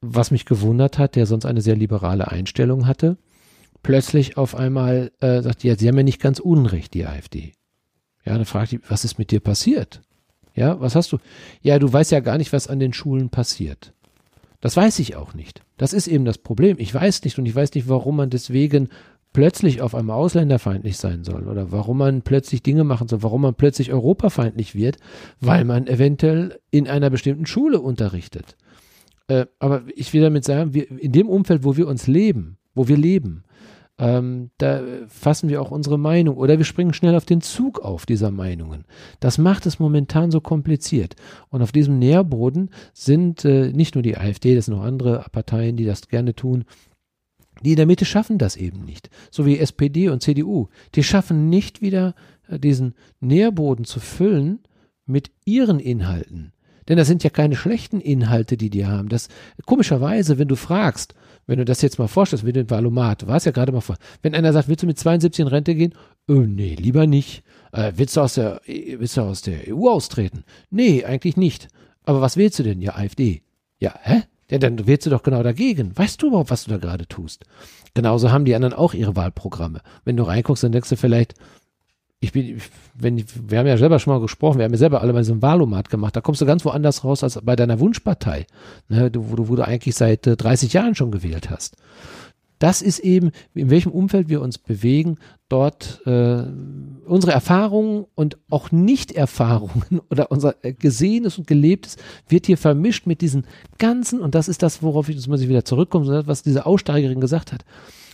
was 0.00 0.30
mich 0.30 0.44
gewundert 0.44 0.98
hat, 0.98 1.16
der 1.16 1.26
sonst 1.26 1.44
eine 1.44 1.60
sehr 1.60 1.76
liberale 1.76 2.28
Einstellung 2.28 2.86
hatte, 2.86 3.16
plötzlich 3.82 4.36
auf 4.36 4.54
einmal 4.54 5.12
äh, 5.20 5.42
sagt, 5.42 5.64
ja, 5.64 5.76
sie 5.76 5.88
haben 5.88 5.96
ja 5.96 6.02
nicht 6.02 6.20
ganz 6.20 6.38
unrecht, 6.38 6.94
die 6.94 7.06
AfD. 7.06 7.52
Ja, 8.24 8.34
dann 8.34 8.44
fragt 8.44 8.72
ich, 8.72 8.80
was 8.88 9.04
ist 9.04 9.18
mit 9.18 9.30
dir 9.30 9.40
passiert? 9.40 10.02
Ja, 10.54 10.80
was 10.80 10.94
hast 10.94 11.12
du? 11.12 11.18
Ja, 11.62 11.78
du 11.78 11.92
weißt 11.92 12.10
ja 12.10 12.20
gar 12.20 12.38
nicht, 12.38 12.52
was 12.52 12.68
an 12.68 12.80
den 12.80 12.92
Schulen 12.92 13.30
passiert. 13.30 13.94
Das 14.60 14.76
weiß 14.76 14.98
ich 14.98 15.14
auch 15.14 15.34
nicht. 15.34 15.62
Das 15.76 15.92
ist 15.92 16.08
eben 16.08 16.24
das 16.24 16.38
Problem. 16.38 16.76
Ich 16.80 16.92
weiß 16.92 17.22
nicht 17.22 17.38
und 17.38 17.46
ich 17.46 17.54
weiß 17.54 17.74
nicht, 17.74 17.88
warum 17.88 18.16
man 18.16 18.30
deswegen 18.30 18.88
plötzlich 19.32 19.82
auf 19.82 19.94
einmal 19.94 20.16
ausländerfeindlich 20.16 20.96
sein 20.96 21.24
soll 21.24 21.46
oder 21.46 21.70
warum 21.70 21.98
man 21.98 22.22
plötzlich 22.22 22.62
Dinge 22.62 22.84
machen 22.84 23.08
soll, 23.08 23.22
warum 23.22 23.42
man 23.42 23.54
plötzlich 23.54 23.92
europafeindlich 23.92 24.74
wird, 24.74 24.96
weil 25.40 25.64
man 25.64 25.86
eventuell 25.86 26.58
in 26.70 26.88
einer 26.88 27.10
bestimmten 27.10 27.46
Schule 27.46 27.80
unterrichtet. 27.80 28.56
Äh, 29.28 29.46
aber 29.58 29.82
ich 29.94 30.12
will 30.12 30.22
damit 30.22 30.44
sagen, 30.44 30.74
wir, 30.74 30.90
in 30.90 31.12
dem 31.12 31.28
Umfeld, 31.28 31.64
wo 31.64 31.76
wir 31.76 31.86
uns 31.86 32.06
leben, 32.06 32.58
wo 32.74 32.88
wir 32.88 32.96
leben, 32.96 33.44
ähm, 33.98 34.50
da 34.58 34.80
fassen 35.08 35.48
wir 35.48 35.60
auch 35.60 35.72
unsere 35.72 35.98
Meinung 35.98 36.36
oder 36.36 36.56
wir 36.58 36.64
springen 36.64 36.94
schnell 36.94 37.16
auf 37.16 37.26
den 37.26 37.40
Zug 37.40 37.80
auf 37.80 38.06
dieser 38.06 38.30
Meinungen. 38.30 38.84
Das 39.18 39.38
macht 39.38 39.66
es 39.66 39.80
momentan 39.80 40.30
so 40.30 40.40
kompliziert. 40.40 41.16
Und 41.48 41.62
auf 41.62 41.72
diesem 41.72 41.98
Nährboden 41.98 42.70
sind 42.92 43.44
äh, 43.44 43.72
nicht 43.72 43.96
nur 43.96 44.02
die 44.02 44.16
AfD, 44.16 44.54
das 44.54 44.66
sind 44.66 44.74
auch 44.74 44.84
andere 44.84 45.24
Parteien, 45.32 45.76
die 45.76 45.84
das 45.84 46.06
gerne 46.08 46.34
tun, 46.34 46.64
die 47.64 47.70
in 47.70 47.76
der 47.76 47.86
Mitte 47.86 48.04
schaffen 48.04 48.38
das 48.38 48.56
eben 48.56 48.84
nicht. 48.84 49.10
So 49.30 49.46
wie 49.46 49.58
SPD 49.58 50.08
und 50.08 50.22
CDU. 50.22 50.68
Die 50.94 51.02
schaffen 51.02 51.48
nicht 51.48 51.82
wieder 51.82 52.14
äh, 52.48 52.58
diesen 52.58 52.94
Nährboden 53.20 53.84
zu 53.84 54.00
füllen 54.00 54.60
mit 55.06 55.30
ihren 55.44 55.80
Inhalten. 55.80 56.52
Denn 56.88 56.96
das 56.96 57.06
sind 57.06 57.22
ja 57.22 57.30
keine 57.30 57.54
schlechten 57.54 58.00
Inhalte, 58.00 58.56
die 58.56 58.70
die 58.70 58.86
haben. 58.86 59.08
Das, 59.08 59.28
komischerweise, 59.66 60.38
wenn 60.38 60.48
du 60.48 60.56
fragst, 60.56 61.14
wenn 61.46 61.58
du 61.58 61.64
das 61.64 61.82
jetzt 61.82 61.98
mal 61.98 62.08
vorstellst, 62.08 62.46
wie 62.46 62.52
den 62.52 62.70
Valomat, 62.70 63.22
du 63.22 63.26
warst 63.26 63.46
ja 63.46 63.52
gerade 63.52 63.72
mal 63.72 63.80
vor, 63.80 63.96
wenn 64.22 64.34
einer 64.34 64.52
sagt, 64.52 64.68
willst 64.68 64.82
du 64.82 64.86
mit 64.86 64.98
72 64.98 65.40
in 65.40 65.48
Rente 65.48 65.74
gehen? 65.74 65.94
Oh, 66.28 66.32
nee, 66.32 66.74
lieber 66.74 67.06
nicht. 67.06 67.42
Äh, 67.72 67.92
willst 67.96 68.16
du 68.16 68.22
aus 68.22 68.34
der, 68.34 68.60
willst 68.66 69.16
du 69.16 69.22
aus 69.22 69.42
der 69.42 69.74
EU 69.74 69.88
austreten? 69.88 70.44
Nee, 70.70 71.04
eigentlich 71.04 71.36
nicht. 71.36 71.68
Aber 72.04 72.20
was 72.22 72.36
willst 72.36 72.58
du 72.58 72.62
denn? 72.62 72.80
Ja, 72.80 72.96
AfD. 72.96 73.42
Ja, 73.78 73.94
hä? 74.02 74.22
Ja, 74.50 74.58
dann 74.58 74.86
wählst 74.86 75.06
du 75.06 75.10
doch 75.10 75.22
genau 75.22 75.42
dagegen. 75.42 75.96
Weißt 75.96 76.22
du 76.22 76.28
überhaupt, 76.28 76.50
was 76.50 76.64
du 76.64 76.70
da 76.70 76.78
gerade 76.78 77.06
tust? 77.06 77.44
Genauso 77.94 78.30
haben 78.30 78.44
die 78.44 78.54
anderen 78.54 78.74
auch 78.74 78.94
ihre 78.94 79.16
Wahlprogramme. 79.16 79.80
Wenn 80.04 80.16
du 80.16 80.22
reinguckst, 80.22 80.62
dann 80.62 80.72
denkst 80.72 80.88
du 80.88 80.96
vielleicht, 80.96 81.34
ich 82.20 82.32
bin, 82.32 82.60
wenn, 82.94 83.24
wir 83.48 83.58
haben 83.58 83.66
ja 83.66 83.76
selber 83.76 83.98
schon 83.98 84.12
mal 84.12 84.20
gesprochen, 84.20 84.58
wir 84.58 84.64
haben 84.64 84.72
ja 84.72 84.78
selber 84.78 85.02
alle 85.02 85.12
mal 85.12 85.22
so 85.22 85.32
ein 85.32 85.42
Wahlomat 85.42 85.88
gemacht, 85.88 86.16
da 86.16 86.20
kommst 86.20 86.40
du 86.40 86.46
ganz 86.46 86.64
woanders 86.64 87.04
raus 87.04 87.22
als 87.22 87.38
bei 87.42 87.54
deiner 87.54 87.78
Wunschpartei, 87.78 88.46
ne, 88.88 89.10
wo, 89.14 89.36
du, 89.36 89.48
wo 89.48 89.56
du 89.56 89.62
eigentlich 89.64 89.94
seit 89.94 90.22
30 90.24 90.74
äh, 90.74 90.78
Jahren 90.78 90.94
schon 90.96 91.12
gewählt 91.12 91.50
hast. 91.50 91.76
Das 92.58 92.82
ist 92.82 92.98
eben, 93.00 93.30
in 93.54 93.70
welchem 93.70 93.92
Umfeld 93.92 94.28
wir 94.28 94.40
uns 94.40 94.58
bewegen, 94.58 95.18
dort 95.48 96.00
äh, 96.06 96.42
unsere 97.06 97.32
Erfahrungen 97.32 98.06
und 98.14 98.36
auch 98.50 98.70
Nicht-Erfahrungen 98.70 100.00
oder 100.10 100.30
unser 100.30 100.54
äh, 100.62 100.72
Gesehenes 100.72 101.38
und 101.38 101.46
Gelebtes 101.46 101.96
wird 102.28 102.46
hier 102.46 102.58
vermischt 102.58 103.06
mit 103.06 103.20
diesen 103.20 103.46
ganzen, 103.78 104.20
und 104.20 104.34
das 104.34 104.48
ist 104.48 104.62
das, 104.62 104.82
worauf 104.82 105.08
ich, 105.08 105.16
das 105.16 105.26
muss 105.26 105.40
ich 105.40 105.48
wieder 105.48 105.64
zurückkommen, 105.64 106.26
was 106.26 106.42
diese 106.42 106.66
Aussteigerin 106.66 107.20
gesagt 107.20 107.52
hat. 107.52 107.64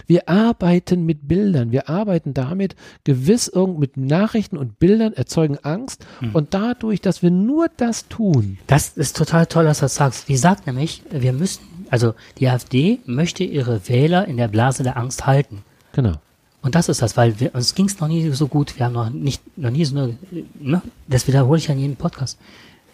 Wir 0.07 0.29
arbeiten 0.29 1.07
mit 1.07 1.29
Bildern, 1.29 1.73
wir 1.73 1.89
arbeiten 1.89 2.35
damit 2.35 2.77
gewiss 3.05 3.49
irgend 3.49 3.79
mit 3.79 3.97
Nachrichten 3.97 4.59
und 4.59 4.79
Bildern 4.79 5.15
erzeugen 5.15 5.59
Angst 5.63 6.07
hm. 6.19 6.35
und 6.35 6.53
dadurch, 6.53 7.01
dass 7.01 7.23
wir 7.23 7.31
nur 7.31 7.69
das 7.77 8.09
tun. 8.09 8.59
Das 8.67 8.91
ist 8.97 9.17
total 9.17 9.47
toll, 9.47 9.65
dass 9.65 9.79
du 9.79 9.87
das 9.87 9.95
sagst. 9.95 10.29
Die 10.29 10.37
sagt 10.37 10.67
nämlich, 10.67 11.03
wir 11.11 11.33
müssen 11.33 11.63
also 11.91 12.15
die 12.39 12.49
AfD 12.49 13.01
möchte 13.07 13.45
ihre 13.45 13.89
Wähler 13.89 14.27
in 14.27 14.37
der 14.37 14.49
Blase 14.49 14.83
der 14.83 14.97
Angst 14.97 15.27
halten. 15.27 15.63
Genau. 15.93 16.15
Und 16.63 16.75
das 16.75 16.89
ist 16.89 17.03
das, 17.03 17.17
weil 17.17 17.39
wir, 17.41 17.55
uns 17.55 17.75
ging 17.75 17.87
es 17.87 18.01
noch 18.01 18.09
nie 18.09 18.31
so 18.31 18.49
gut. 18.49 18.79
Wir 18.79 18.87
haben 18.87 18.95
noch 18.95 19.11
nicht, 19.11 19.43
noch 19.59 19.71
nie 19.71 19.85
so 19.85 19.99
eine, 19.99 20.17
ne, 20.59 20.83
das 21.07 21.29
wiederhole 21.29 21.59
ich 21.59 21.69
ja 21.69 21.75
in 21.75 21.81
jedem 21.81 21.97
Podcast. 21.97 22.39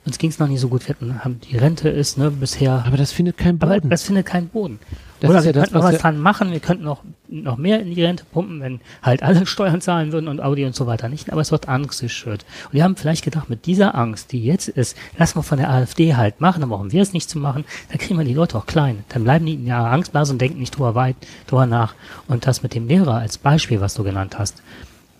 Uns 0.06 0.16
ging 0.18 0.30
es 0.30 0.38
noch 0.38 0.48
nie 0.48 0.56
so 0.56 0.68
gut. 0.68 0.88
Wir 0.88 0.94
hatten, 0.94 1.24
haben, 1.24 1.40
die 1.40 1.56
Rente 1.58 1.88
ist, 1.90 2.16
ne, 2.16 2.30
bisher. 2.30 2.84
Aber 2.86 2.96
das 2.96 3.12
findet 3.12 3.36
keinen 3.36 3.60
Aber 3.60 3.74
Boden. 3.74 3.90
das 3.90 4.04
findet 4.04 4.26
keinen 4.26 4.48
Boden. 4.48 4.78
Das 5.20 5.28
Oder 5.28 5.40
wir 5.40 5.46
ja 5.46 5.52
das, 5.52 5.64
könnten 5.64 5.78
noch 5.78 5.84
was 5.84 5.98
dran 5.98 6.18
machen. 6.18 6.50
Wir 6.52 6.60
könnten 6.60 6.84
noch, 6.84 7.02
noch 7.28 7.58
mehr 7.58 7.80
in 7.80 7.94
die 7.94 8.02
Rente 8.02 8.24
pumpen, 8.24 8.60
wenn 8.60 8.80
halt 9.02 9.22
alle 9.22 9.44
Steuern 9.46 9.82
zahlen 9.82 10.12
würden 10.12 10.28
und 10.28 10.40
Audi 10.40 10.64
und 10.64 10.74
so 10.74 10.86
weiter 10.86 11.10
nicht. 11.10 11.30
Aber 11.30 11.42
es 11.42 11.52
wird 11.52 11.68
Angst 11.68 12.00
geschürt. 12.00 12.46
Und 12.66 12.72
wir 12.72 12.82
haben 12.82 12.96
vielleicht 12.96 13.22
gedacht, 13.24 13.50
mit 13.50 13.66
dieser 13.66 13.94
Angst, 13.94 14.32
die 14.32 14.42
jetzt 14.42 14.68
ist, 14.68 14.96
lassen 15.18 15.36
wir 15.36 15.42
von 15.42 15.58
der 15.58 15.68
AfD 15.68 16.14
halt 16.14 16.40
machen, 16.40 16.60
dann 16.60 16.70
brauchen 16.70 16.92
wir 16.92 17.02
es 17.02 17.12
nicht 17.12 17.28
zu 17.28 17.38
machen. 17.38 17.66
Dann 17.90 17.98
kriegen 17.98 18.18
wir 18.18 18.24
die 18.24 18.32
Leute 18.32 18.56
auch 18.56 18.66
klein. 18.66 19.04
Dann 19.10 19.24
bleiben 19.24 19.44
die 19.44 19.54
in 19.54 19.66
ihrer 19.66 19.90
Angstblase 19.90 20.32
und 20.32 20.40
denken 20.40 20.58
nicht 20.58 20.76
drüber 20.76 20.94
weit, 20.94 21.16
drüber 21.46 21.66
nach. 21.66 21.94
Und 22.26 22.46
das 22.46 22.62
mit 22.62 22.74
dem 22.74 22.88
Lehrer 22.88 23.16
als 23.16 23.36
Beispiel, 23.36 23.82
was 23.82 23.92
du 23.92 24.02
genannt 24.02 24.38
hast. 24.38 24.62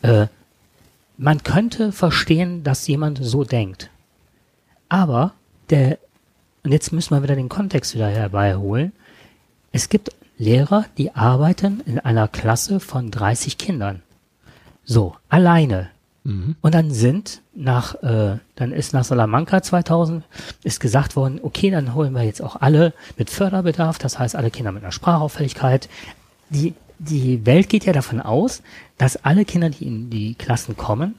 Äh, 0.01 0.29
man 1.19 1.43
könnte 1.43 1.93
verstehen, 1.93 2.65
dass 2.65 2.87
jemand 2.87 3.19
so 3.23 3.45
denkt. 3.45 3.91
Aber 4.91 5.33
der, 5.71 5.99
und 6.63 6.73
jetzt 6.73 6.93
müssen 6.93 7.15
wir 7.15 7.23
wieder 7.23 7.37
den 7.37 7.49
Kontext 7.49 7.95
wieder 7.95 8.09
herbeiholen. 8.09 8.93
Es 9.73 9.89
gibt 9.89 10.11
Lehrer, 10.37 10.85
die 10.99 11.15
arbeiten 11.15 11.81
in 11.87 11.99
einer 11.99 12.29
Klasse 12.29 12.81
von 12.81 13.11
30 13.11 13.57
Kindern. 13.57 14.03
So, 14.85 15.17
alleine. 15.31 15.89
Und 16.61 16.75
dann 16.75 16.91
sind 16.91 17.41
nach, 17.55 17.95
äh, 18.03 18.39
dann 18.57 18.73
ist 18.73 18.93
nach 18.93 19.05
Salamanca 19.05 19.63
2000 19.63 20.25
ist 20.65 20.81
gesagt 20.81 21.17
worden, 21.17 21.41
okay, 21.43 21.71
dann 21.71 21.95
holen 21.95 22.13
wir 22.13 22.23
jetzt 22.23 22.43
auch 22.43 22.57
alle 22.61 22.93
mit 23.17 23.31
Förderbedarf, 23.31 23.99
das 23.99 24.19
heißt 24.19 24.37
alle 24.37 24.51
Kinder 24.51 24.73
mit 24.73 24.83
einer 24.83 24.93
Sprachauffälligkeit. 24.93 25.89
Die, 26.51 26.75
die 26.99 27.47
Welt 27.47 27.69
geht 27.69 27.87
ja 27.87 27.93
davon 27.93 28.21
aus, 28.21 28.63
dass 28.99 29.25
alle 29.25 29.45
Kinder, 29.45 29.71
die 29.71 29.87
in 29.87 30.11
die 30.11 30.35
Klassen 30.35 30.77
kommen, 30.77 31.15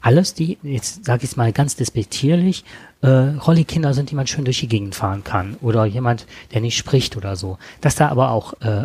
alles 0.00 0.34
die, 0.34 0.58
jetzt 0.62 1.04
sage 1.04 1.24
ich 1.24 1.30
es 1.30 1.36
mal 1.36 1.52
ganz 1.52 1.76
despektierlich, 1.76 2.64
äh, 3.02 3.08
Rolli-Kinder 3.08 3.94
sind, 3.94 4.10
die 4.10 4.14
man 4.14 4.26
schön 4.26 4.44
durch 4.44 4.60
die 4.60 4.68
Gegend 4.68 4.94
fahren 4.94 5.24
kann 5.24 5.56
oder 5.60 5.84
jemand, 5.84 6.26
der 6.52 6.60
nicht 6.60 6.76
spricht 6.76 7.16
oder 7.16 7.36
so. 7.36 7.58
Dass 7.80 7.96
da 7.96 8.08
aber 8.08 8.30
auch 8.30 8.54
äh, 8.60 8.84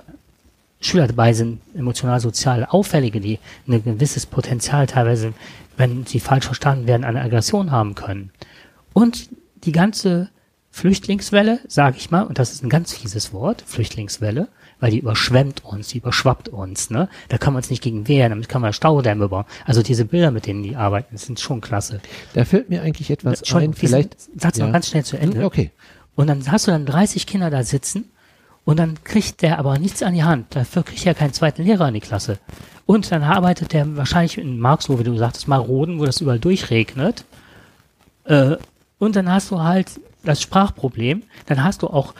Schüler 0.81 1.07
dabei 1.07 1.33
sind, 1.33 1.61
emotional-sozial 1.73 2.65
Auffällige, 2.65 3.19
die 3.19 3.39
ein 3.67 3.83
gewisses 3.83 4.25
Potenzial 4.25 4.87
teilweise, 4.87 5.33
wenn 5.77 6.05
sie 6.05 6.19
falsch 6.19 6.45
verstanden 6.45 6.87
werden, 6.87 7.03
eine 7.03 7.21
Aggression 7.21 7.71
haben 7.71 7.95
können. 7.95 8.31
Und 8.93 9.29
die 9.63 9.71
ganze 9.71 10.29
Flüchtlingswelle, 10.71 11.59
sage 11.67 11.97
ich 11.97 12.11
mal, 12.11 12.23
und 12.23 12.37
das 12.37 12.51
ist 12.51 12.63
ein 12.63 12.69
ganz 12.69 12.93
fieses 12.93 13.33
Wort, 13.33 13.63
Flüchtlingswelle, 13.65 14.49
weil 14.79 14.91
die 14.91 14.99
überschwemmt 14.99 15.63
uns, 15.63 15.89
die 15.89 15.99
überschwappt 15.99 16.49
uns, 16.49 16.89
ne? 16.89 17.09
Da 17.29 17.37
kann 17.37 17.53
man 17.53 17.61
uns 17.61 17.69
nicht 17.69 17.81
gegen 17.81 18.07
wehren, 18.07 18.31
damit 18.31 18.49
kann 18.49 18.61
man 18.61 18.73
Staudämme 18.73 19.29
bauen. 19.29 19.45
Also 19.65 19.81
diese 19.81 20.05
Bilder, 20.05 20.31
mit 20.31 20.45
denen 20.45 20.63
die 20.63 20.75
arbeiten, 20.75 21.17
sind 21.17 21.39
schon 21.39 21.61
klasse. 21.61 22.01
Da 22.33 22.45
fällt 22.45 22.69
mir 22.69 22.81
eigentlich 22.81 23.09
etwas 23.09 23.39
Entschuldigung, 23.39 23.75
ein. 23.75 23.77
Vielleicht. 23.77 24.17
Satz 24.39 24.57
noch 24.57 24.67
ja. 24.67 24.73
ganz 24.73 24.89
schnell 24.89 25.05
zu 25.05 25.17
Ende. 25.17 25.45
Okay. 25.45 25.71
Und 26.15 26.27
dann 26.27 26.51
hast 26.51 26.67
du 26.67 26.71
dann 26.71 26.85
30 26.85 27.27
Kinder 27.27 27.49
da 27.49 27.63
sitzen 27.63 28.05
und 28.63 28.79
dann 28.79 29.03
kriegt 29.03 29.41
der 29.41 29.59
aber 29.59 29.77
nichts 29.77 30.01
an 30.01 30.13
die 30.13 30.23
Hand. 30.23 30.55
Dafür 30.55 30.83
kriegt 30.83 31.05
er 31.05 31.13
keinen 31.13 31.33
zweiten 31.33 31.63
Lehrer 31.63 31.87
in 31.87 31.93
die 31.93 31.99
Klasse. 31.99 32.39
Und 32.85 33.11
dann 33.11 33.23
arbeitet 33.23 33.73
der 33.73 33.95
wahrscheinlich 33.95 34.37
in 34.37 34.59
Marxloh, 34.59 34.99
wie 34.99 35.03
du 35.03 35.15
sagtest, 35.17 35.47
Maroden, 35.47 35.99
wo 35.99 36.05
das 36.05 36.21
überall 36.21 36.39
durchregnet. 36.39 37.25
Äh, 38.25 38.57
und 38.97 39.15
dann 39.15 39.31
hast 39.31 39.51
du 39.51 39.61
halt 39.61 39.99
das 40.23 40.41
Sprachproblem. 40.41 41.23
Dann 41.45 41.63
hast 41.63 41.83
du 41.83 41.87
auch, 41.87 42.13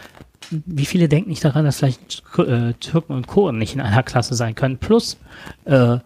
wie 0.52 0.86
viele 0.86 1.08
denken 1.08 1.30
nicht 1.30 1.44
daran, 1.44 1.66
dass 1.66 1.78
vielleicht 1.78 2.24
äh, 2.38 2.74
Türken 2.74 3.14
und 3.14 3.28
Kurden 3.28 3.58
nicht 3.58 3.74
in 3.74 3.82
einer 3.82 4.04
Klasse 4.04 4.36
sein 4.36 4.56
können. 4.56 4.78
Plus 4.78 5.18
äh, 5.66 5.98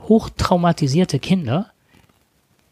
hochtraumatisierte 0.00 1.18
Kinder, 1.18 1.70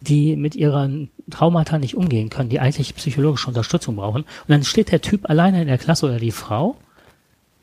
die 0.00 0.36
mit 0.36 0.54
ihren 0.54 1.10
Traumata 1.30 1.78
nicht 1.78 1.96
umgehen 1.96 2.30
können, 2.30 2.50
die 2.50 2.60
eigentlich 2.60 2.94
psychologische 2.94 3.48
Unterstützung 3.48 3.96
brauchen. 3.96 4.22
Und 4.22 4.48
dann 4.48 4.64
steht 4.64 4.92
der 4.92 5.00
Typ 5.00 5.28
alleine 5.28 5.62
in 5.62 5.68
der 5.68 5.78
Klasse 5.78 6.06
oder 6.06 6.18
die 6.18 6.30
Frau 6.30 6.76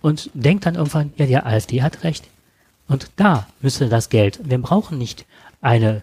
und 0.01 0.29
denkt 0.33 0.65
dann 0.65 0.75
irgendwann, 0.75 1.13
ja, 1.17 1.25
die 1.25 1.37
AfD 1.37 1.81
hat 1.81 2.03
recht. 2.03 2.27
Und 2.87 3.11
da 3.15 3.47
müsste 3.61 3.87
das 3.87 4.09
Geld, 4.09 4.39
wir 4.43 4.57
brauchen 4.57 4.97
nicht 4.97 5.25
eine 5.61 6.01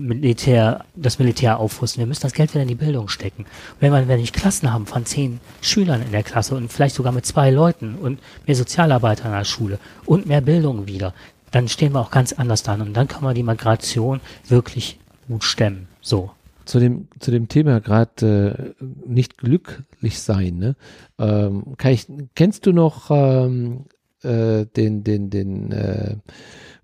Militär, 0.00 0.84
das 0.96 1.18
Militär 1.18 1.58
aufrüsten. 1.58 2.00
Wir 2.00 2.06
müssen 2.06 2.22
das 2.22 2.32
Geld 2.32 2.52
wieder 2.52 2.62
in 2.62 2.68
die 2.68 2.74
Bildung 2.74 3.08
stecken. 3.08 3.46
Wenn 3.78 3.92
wir, 3.92 4.08
wenn 4.08 4.20
ich 4.20 4.32
Klassen 4.32 4.72
haben 4.72 4.86
von 4.86 5.04
zehn 5.06 5.40
Schülern 5.60 6.02
in 6.02 6.12
der 6.12 6.22
Klasse 6.22 6.56
und 6.56 6.72
vielleicht 6.72 6.94
sogar 6.94 7.12
mit 7.12 7.26
zwei 7.26 7.50
Leuten 7.50 7.96
und 7.96 8.18
mehr 8.46 8.56
Sozialarbeiter 8.56 9.26
in 9.26 9.32
der 9.32 9.44
Schule 9.44 9.78
und 10.06 10.26
mehr 10.26 10.40
Bildung 10.40 10.86
wieder, 10.86 11.14
dann 11.50 11.68
stehen 11.68 11.92
wir 11.92 12.00
auch 12.00 12.10
ganz 12.10 12.32
anders 12.32 12.62
da 12.62 12.74
und 12.74 12.94
dann 12.94 13.08
kann 13.08 13.24
man 13.24 13.34
die 13.34 13.42
Migration 13.42 14.20
wirklich 14.48 14.98
gut 15.28 15.44
stemmen. 15.44 15.88
So. 16.00 16.30
zu 16.64 16.78
dem 16.78 17.08
zu 17.18 17.30
dem 17.30 17.48
Thema 17.48 17.80
gerade 17.80 18.74
äh, 18.80 18.84
nicht 19.06 19.38
glücklich 19.38 20.20
sein. 20.20 20.58
Ne? 20.58 20.76
Ähm, 21.18 21.76
ich, 21.84 22.06
kennst 22.34 22.66
du 22.66 22.72
noch 22.72 23.10
ähm, 23.10 23.84
äh, 24.22 24.66
den 24.66 25.04
den 25.04 25.30
den 25.30 25.72
äh, 25.72 26.16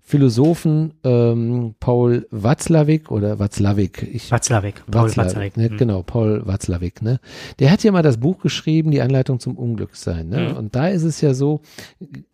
Philosophen 0.09 0.93
ähm, 1.03 1.75
Paul 1.81 2.27
Watzlawick 2.31 3.11
oder 3.11 3.39
Watzlawick? 3.39 4.07
Ich 4.13 4.31
Watzlawick, 4.31 4.81
Paul 4.89 5.09
Watzlawick, 5.17 5.57
ne? 5.57 5.69
Mhm. 5.69 5.75
genau, 5.75 6.01
Paul 6.01 6.43
Watzlawick, 6.45 7.01
ne? 7.01 7.19
Der 7.59 7.69
hat 7.69 7.83
ja 7.83 7.91
mal 7.91 8.03
das 8.03 8.15
Buch 8.15 8.39
geschrieben, 8.39 8.91
die 8.91 9.01
Anleitung 9.01 9.41
zum 9.41 9.57
Unglücksein, 9.57 10.29
ne? 10.29 10.47
Mhm. 10.47 10.55
Und 10.55 10.75
da 10.77 10.87
ist 10.87 11.03
es 11.03 11.19
ja 11.19 11.33
so, 11.33 11.59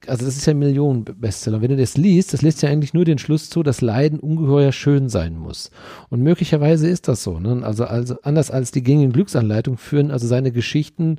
also 0.05 0.23
das 0.23 0.37
ist 0.37 0.45
ja 0.45 0.53
ein 0.53 0.59
Millionen-Bestseller. 0.59 1.63
Wenn 1.63 1.71
du 1.71 1.77
das 1.77 1.97
liest, 1.97 2.31
das 2.35 2.43
lässt 2.43 2.61
ja 2.61 2.69
eigentlich 2.69 2.93
nur 2.93 3.05
den 3.05 3.17
Schluss 3.17 3.49
zu, 3.49 3.63
dass 3.63 3.81
Leiden 3.81 4.19
ungeheuer 4.19 4.71
schön 4.71 5.09
sein 5.09 5.35
muss. 5.35 5.71
Und 6.11 6.21
möglicherweise 6.21 6.87
ist 6.87 7.07
das 7.07 7.23
so, 7.23 7.39
ne? 7.39 7.65
Also, 7.65 7.85
also 7.85 8.17
anders 8.21 8.51
als 8.51 8.69
die 8.69 8.83
gängigen 8.83 9.13
Glücksanleitungen 9.13 9.79
führen 9.79 10.11
also 10.11 10.27
seine 10.27 10.51
Geschichten 10.51 11.17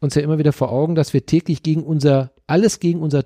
uns 0.00 0.14
ja 0.16 0.20
immer 0.20 0.36
wieder 0.36 0.52
vor 0.52 0.70
Augen, 0.70 0.94
dass 0.94 1.14
wir 1.14 1.24
täglich 1.24 1.62
gegen 1.62 1.82
unser, 1.82 2.32
alles 2.46 2.78
gegen 2.78 3.00
unser 3.00 3.24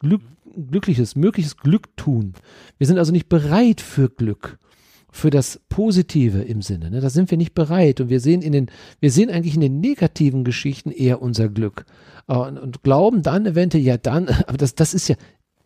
Glück, 0.00 0.20
glückliches, 0.56 1.16
mögliches 1.16 1.56
Glück 1.56 1.96
tun. 1.96 2.34
Wir 2.78 2.86
sind 2.86 2.98
also 2.98 3.12
nicht 3.12 3.28
bereit 3.28 3.80
für 3.80 4.08
Glück, 4.08 4.58
für 5.10 5.30
das 5.30 5.60
Positive 5.68 6.42
im 6.42 6.62
Sinne. 6.62 6.90
Ne? 6.90 7.00
Da 7.00 7.10
sind 7.10 7.30
wir 7.30 7.38
nicht 7.38 7.54
bereit 7.54 8.00
und 8.00 8.08
wir 8.08 8.20
sehen 8.20 8.42
in 8.42 8.52
den, 8.52 8.70
wir 9.00 9.10
sehen 9.10 9.30
eigentlich 9.30 9.54
in 9.54 9.60
den 9.60 9.80
negativen 9.80 10.44
Geschichten 10.44 10.90
eher 10.90 11.22
unser 11.22 11.48
Glück 11.48 11.84
äh, 12.28 12.34
und, 12.34 12.58
und 12.58 12.82
glauben 12.82 13.22
dann 13.22 13.46
eventuell, 13.46 13.84
ja 13.84 13.96
dann, 13.96 14.28
aber 14.46 14.58
das, 14.58 14.74
das 14.74 14.94
ist 14.94 15.08
ja 15.08 15.16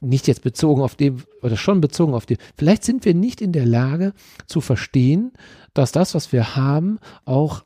nicht 0.01 0.29
jetzt 0.29 0.43
bezogen 0.43 0.81
auf 0.81 0.95
dem 0.97 1.23
oder 1.43 1.57
schon 1.57 1.81
bezogen 1.81 2.15
auf 2.15 2.27
dem. 2.27 2.39
Vielleicht 2.57 2.85
sind 2.85 3.05
wir 3.05 3.15
nicht 3.15 3.41
in 3.41 3.53
der 3.53 3.67
Lage 3.67 4.15
zu 4.47 4.61
verstehen, 4.61 5.33
dass 5.75 5.93
das, 5.93 6.15
was 6.15 6.33
wir 6.33 6.57
haben, 6.57 6.99
auch 7.25 7.65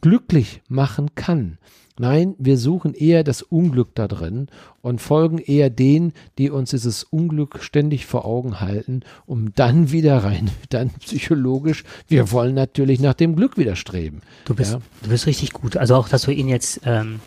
glücklich 0.00 0.62
machen 0.68 1.14
kann. 1.14 1.58
Nein, 1.96 2.34
wir 2.38 2.58
suchen 2.58 2.92
eher 2.92 3.22
das 3.22 3.42
Unglück 3.42 3.94
da 3.94 4.08
drin 4.08 4.48
und 4.82 5.00
folgen 5.00 5.38
eher 5.38 5.70
denen, 5.70 6.12
die 6.38 6.50
uns 6.50 6.70
dieses 6.70 7.04
Unglück 7.04 7.62
ständig 7.62 8.04
vor 8.06 8.24
Augen 8.24 8.60
halten, 8.60 9.02
um 9.26 9.54
dann 9.54 9.92
wieder 9.92 10.24
rein, 10.24 10.50
dann 10.70 10.90
psychologisch, 10.98 11.84
wir 12.08 12.32
wollen 12.32 12.54
natürlich 12.56 12.98
nach 12.98 13.14
dem 13.14 13.36
Glück 13.36 13.56
wieder 13.56 13.76
streben. 13.76 14.22
Du 14.44 14.54
bist, 14.56 14.72
Ja. 14.72 14.80
du 15.02 15.08
bist 15.08 15.26
richtig 15.26 15.52
gut. 15.52 15.76
Also 15.76 15.94
auch, 15.94 16.08
dass 16.08 16.22
du 16.22 16.32
ihn 16.32 16.48
jetzt 16.48 16.80
ähm, 16.84 17.20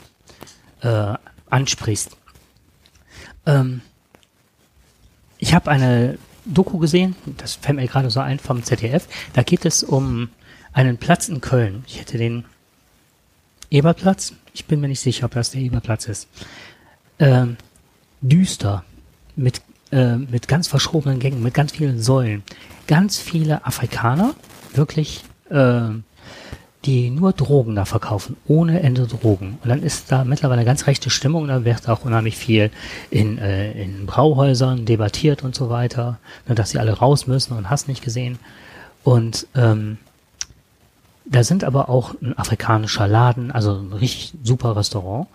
äh, 0.81 1.13
ansprichst. 1.49 2.17
Ähm, 3.45 3.79
ich 5.37 5.53
habe 5.53 5.71
eine 5.71 6.17
Doku 6.43 6.77
gesehen, 6.77 7.15
das 7.37 7.55
fällt 7.55 7.77
mir 7.77 7.87
gerade 7.87 8.09
so 8.09 8.19
ein 8.19 8.37
vom 8.39 8.63
ZDF. 8.63 9.07
Da 9.31 9.43
geht 9.43 9.65
es 9.65 9.81
um 9.83 10.27
einen 10.73 10.97
Platz 10.97 11.29
in 11.29 11.39
Köln. 11.39 11.85
Ich 11.87 12.01
hätte 12.01 12.17
den 12.17 12.43
Eberplatz. 13.69 14.33
Ich 14.57 14.65
bin 14.65 14.79
mir 14.79 14.87
nicht 14.87 15.01
sicher, 15.01 15.25
ob 15.25 15.35
das 15.35 15.51
der 15.51 15.61
Eberplatz 15.61 16.07
ist. 16.07 16.27
Ähm, 17.19 17.57
düster, 18.21 18.83
mit, 19.35 19.61
äh, 19.91 20.15
mit 20.15 20.47
ganz 20.47 20.67
verschobenen 20.67 21.19
Gängen, 21.19 21.43
mit 21.43 21.53
ganz 21.53 21.73
vielen 21.73 22.01
Säulen. 22.01 22.41
Ganz 22.87 23.19
viele 23.19 23.67
Afrikaner, 23.67 24.33
wirklich 24.73 25.23
äh, 25.51 25.89
die 26.85 27.11
nur 27.11 27.33
Drogen 27.33 27.75
da 27.75 27.85
verkaufen, 27.85 28.35
ohne 28.47 28.79
Ende 28.79 29.05
Drogen. 29.05 29.59
Und 29.63 29.69
dann 29.69 29.83
ist 29.83 30.11
da 30.11 30.23
mittlerweile 30.23 30.65
ganz 30.65 30.87
rechte 30.87 31.11
Stimmung, 31.11 31.47
da 31.47 31.63
wird 31.63 31.87
auch 31.87 32.03
unheimlich 32.03 32.35
viel 32.35 32.71
in, 33.11 33.37
äh, 33.37 33.73
in 33.73 34.07
Brauhäusern 34.07 34.85
debattiert 34.85 35.43
und 35.43 35.53
so 35.53 35.69
weiter, 35.69 36.17
ne, 36.47 36.55
dass 36.55 36.71
sie 36.71 36.79
alle 36.79 36.93
raus 36.93 37.27
müssen 37.27 37.55
und 37.55 37.69
hast 37.69 37.87
nicht 37.87 38.03
gesehen. 38.03 38.39
Und 39.03 39.45
ähm, 39.53 39.99
da 41.29 41.43
sind 41.43 41.63
aber 41.63 41.89
auch 41.89 42.15
ein 42.21 42.37
afrikanischer 42.37 43.07
Laden, 43.07 43.51
also 43.51 43.75
ein 43.75 43.93
richtig 43.93 44.33
super 44.43 44.75
Restaurant. 44.75 45.27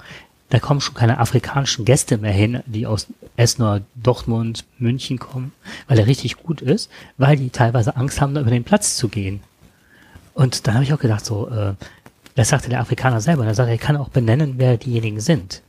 Da 0.49 0.59
kommen 0.59 0.81
schon 0.81 0.95
keine 0.95 1.19
afrikanischen 1.19 1.85
Gäste 1.85 2.19
mehr 2.19 2.33
hin, 2.33 2.63
die 2.67 2.87
aus 2.87 3.07
Essen 3.37 3.63
oder 3.63 3.81
Dortmund, 3.95 4.65
München 4.79 5.19
kommen, 5.19 5.53
weil 5.89 5.99
er 5.99 6.07
richtig 6.07 6.37
gut 6.43 6.61
ist, 6.61 6.91
weil 7.17 7.37
die 7.37 7.51
teilweise 7.51 7.97
Angst 7.97 8.21
haben, 8.21 8.35
da 8.35 8.43
über 8.43 8.51
den 8.51 8.65
Platz 8.65 8.97
zu 8.97 9.09
gehen. 9.09 9.41
Und 10.35 10.67
dann 10.67 10.75
habe 10.75 10.85
ich 10.85 10.93
auch 10.93 10.99
gedacht, 10.99 11.25
so, 11.25 11.49
äh, 11.49 11.75
das 12.35 12.49
sagte 12.49 12.69
der 12.71 12.81
Afrikaner 12.81 13.21
selber, 13.21 13.47
er 13.47 13.55
sagt, 13.55 13.71
er 13.71 13.79
kann 13.79 13.97
auch 13.97 14.09
benennen, 14.09 14.55
wer 14.57 14.77
diejenigen 14.77 15.21
sind. 15.21 15.63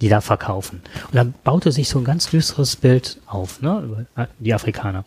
die 0.00 0.08
da 0.08 0.20
verkaufen. 0.20 0.82
Und 1.08 1.16
dann 1.16 1.34
baute 1.42 1.72
sich 1.72 1.88
so 1.88 1.98
ein 1.98 2.04
ganz 2.04 2.30
düsteres 2.30 2.76
Bild 2.76 3.18
auf, 3.26 3.60
ne, 3.62 3.82
über 4.14 4.22
äh, 4.22 4.28
die 4.38 4.54
Afrikaner. 4.54 5.04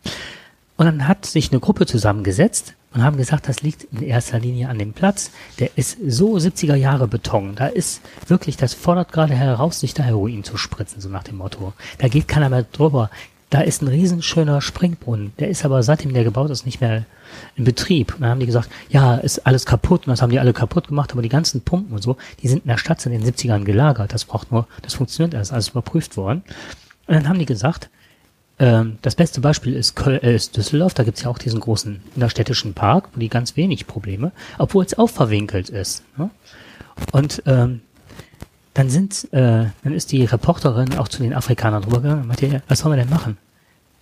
Und 0.76 0.86
dann 0.86 1.08
hat 1.08 1.26
sich 1.26 1.52
eine 1.52 1.62
Gruppe 1.62 1.86
zusammengesetzt 1.86 2.74
und 2.94 3.04
haben 3.04 3.18
gesagt, 3.18 3.48
das 3.48 3.62
liegt 3.62 3.86
in 3.86 4.04
erster 4.04 4.40
Linie 4.40 4.68
an 4.68 4.78
dem 4.78 4.94
Platz. 4.94 5.32
Der 5.60 5.78
ist 5.78 5.98
so 6.06 6.36
70er 6.36 6.76
Jahre 6.76 7.08
Beton. 7.08 7.56
Da 7.56 7.68
ist 7.68 8.02
wirklich, 8.28 8.58
das 8.58 8.74
fordert 8.74 9.12
gerade 9.14 9.34
heraus, 9.34 9.80
sich 9.80 9.94
da 9.94 10.04
Heroin 10.04 10.44
zu 10.44 10.58
spritzen, 10.58 11.00
so 11.00 11.08
nach 11.08 11.24
dem 11.24 11.38
Motto. 11.38 11.74
Da 12.00 12.10
geht 12.10 12.28
keiner 12.28 12.50
mehr 12.50 12.64
drüber. 12.64 13.10
Da 13.50 13.62
ist 13.62 13.82
ein 13.82 13.88
riesenschöner 13.88 14.62
Springbrunnen. 14.62 15.34
Der 15.40 15.50
ist 15.50 15.64
aber 15.66 15.84
seitdem 15.84 16.14
der 16.14 16.24
gebaut 16.24 16.50
ist 16.50 16.66
nicht 16.66 16.82
mehr 16.82 17.06
in 17.56 17.64
Betrieb. 17.64 18.14
Und 18.14 18.22
dann 18.22 18.32
haben 18.32 18.40
die 18.40 18.46
gesagt, 18.46 18.70
ja, 18.90 19.16
ist 19.16 19.46
alles 19.46 19.66
kaputt. 19.66 20.08
Und 20.08 20.12
das 20.12 20.22
haben 20.22 20.30
die 20.30 20.40
alle 20.40 20.54
kaputt 20.54 20.88
gemacht. 20.88 21.12
Aber 21.12 21.22
die 21.22 21.30
ganzen 21.30 21.62
Pumpen 21.62 21.94
und 21.94 22.02
so, 22.02 22.18
die 22.42 22.48
sind 22.48 22.64
in 22.64 22.70
der 22.70 22.78
Stadt 22.78 23.06
in 23.06 23.12
den 23.12 23.24
70ern 23.24 23.64
gelagert. 23.64 24.14
Das 24.14 24.26
braucht 24.26 24.52
nur, 24.52 24.68
das 24.82 24.94
funktioniert 24.94 25.34
erst, 25.34 25.54
alles 25.54 25.70
überprüft 25.70 26.18
worden. 26.18 26.44
Und 27.08 27.16
dann 27.16 27.28
haben 27.28 27.40
die 27.40 27.46
gesagt, 27.46 27.90
ähm, 28.62 29.00
das 29.02 29.16
beste 29.16 29.42
Beispiel 29.42 29.74
ist, 29.74 29.96
Köl 29.96 30.20
äh, 30.22 30.36
ist 30.36 30.56
Düsseldorf. 30.56 30.94
Da 30.94 31.04
gibt's 31.04 31.24
ja 31.24 31.32
auch 31.32 31.40
diesen 31.40 31.60
großen 31.60 32.00
innerstädtischen 32.16 32.76
Park, 32.76 33.10
wo 33.14 33.20
die 33.20 33.28
ganz 33.28 33.58
wenig 33.58 33.88
Probleme, 33.88 34.32
obwohl 34.60 34.86
es 34.86 34.98
auch 35.00 35.10
verwinkelt 35.10 35.70
ist. 35.70 36.04
Ne? 36.16 36.30
Und 37.12 37.42
ähm, 37.48 37.82
dann 38.76 38.90
sind, 38.92 39.28
äh, 39.34 39.66
dann 39.84 39.94
ist 39.94 40.12
die 40.12 40.24
Reporterin 40.26 40.96
auch 41.00 41.08
zu 41.08 41.24
den 41.24 41.34
Afrikanern 41.34 41.82
drüber 41.82 41.98
und 41.98 42.28
meinte, 42.28 42.62
was 42.68 42.80
sollen 42.80 42.96
wir 42.96 43.04
denn 43.04 43.10
machen? 43.10 43.38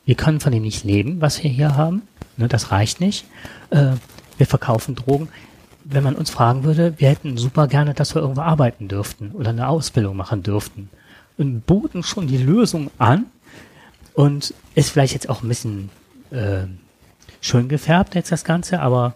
Wir 0.03 0.15
können 0.15 0.41
von 0.41 0.51
dem 0.51 0.63
nicht 0.63 0.83
leben, 0.83 1.21
was 1.21 1.41
wir 1.41 1.49
hier 1.49 1.77
haben. 1.77 2.01
Ne, 2.35 2.49
das 2.49 2.71
reicht 2.71 2.99
nicht. 2.99 3.25
Äh, 3.69 3.91
wir 4.37 4.45
verkaufen 4.45 4.95
Drogen. 4.95 5.29
Wenn 5.85 6.03
man 6.03 6.15
uns 6.15 6.29
fragen 6.29 6.65
würde, 6.65 6.93
wir 6.97 7.07
hätten 7.07 7.37
super 7.37 7.67
gerne, 7.67 7.93
dass 7.93 8.13
wir 8.13 8.21
irgendwo 8.21 8.41
arbeiten 8.41 8.89
dürften 8.89 9.31
oder 9.31 9.51
eine 9.51 9.69
Ausbildung 9.69 10.17
machen 10.17 10.43
dürften. 10.43 10.89
Und 11.37 11.65
boten 11.65 12.03
schon 12.03 12.27
die 12.27 12.37
Lösung 12.37 12.91
an 12.97 13.25
und 14.19 14.53
ist 14.75 14.89
vielleicht 14.89 15.13
jetzt 15.13 15.29
auch 15.29 15.43
ein 15.43 15.47
bisschen 15.47 15.89
äh, 16.31 16.65
schön 17.39 17.69
gefärbt 17.69 18.15
jetzt 18.15 18.33
das 18.33 18.43
Ganze, 18.43 18.81
aber 18.81 19.13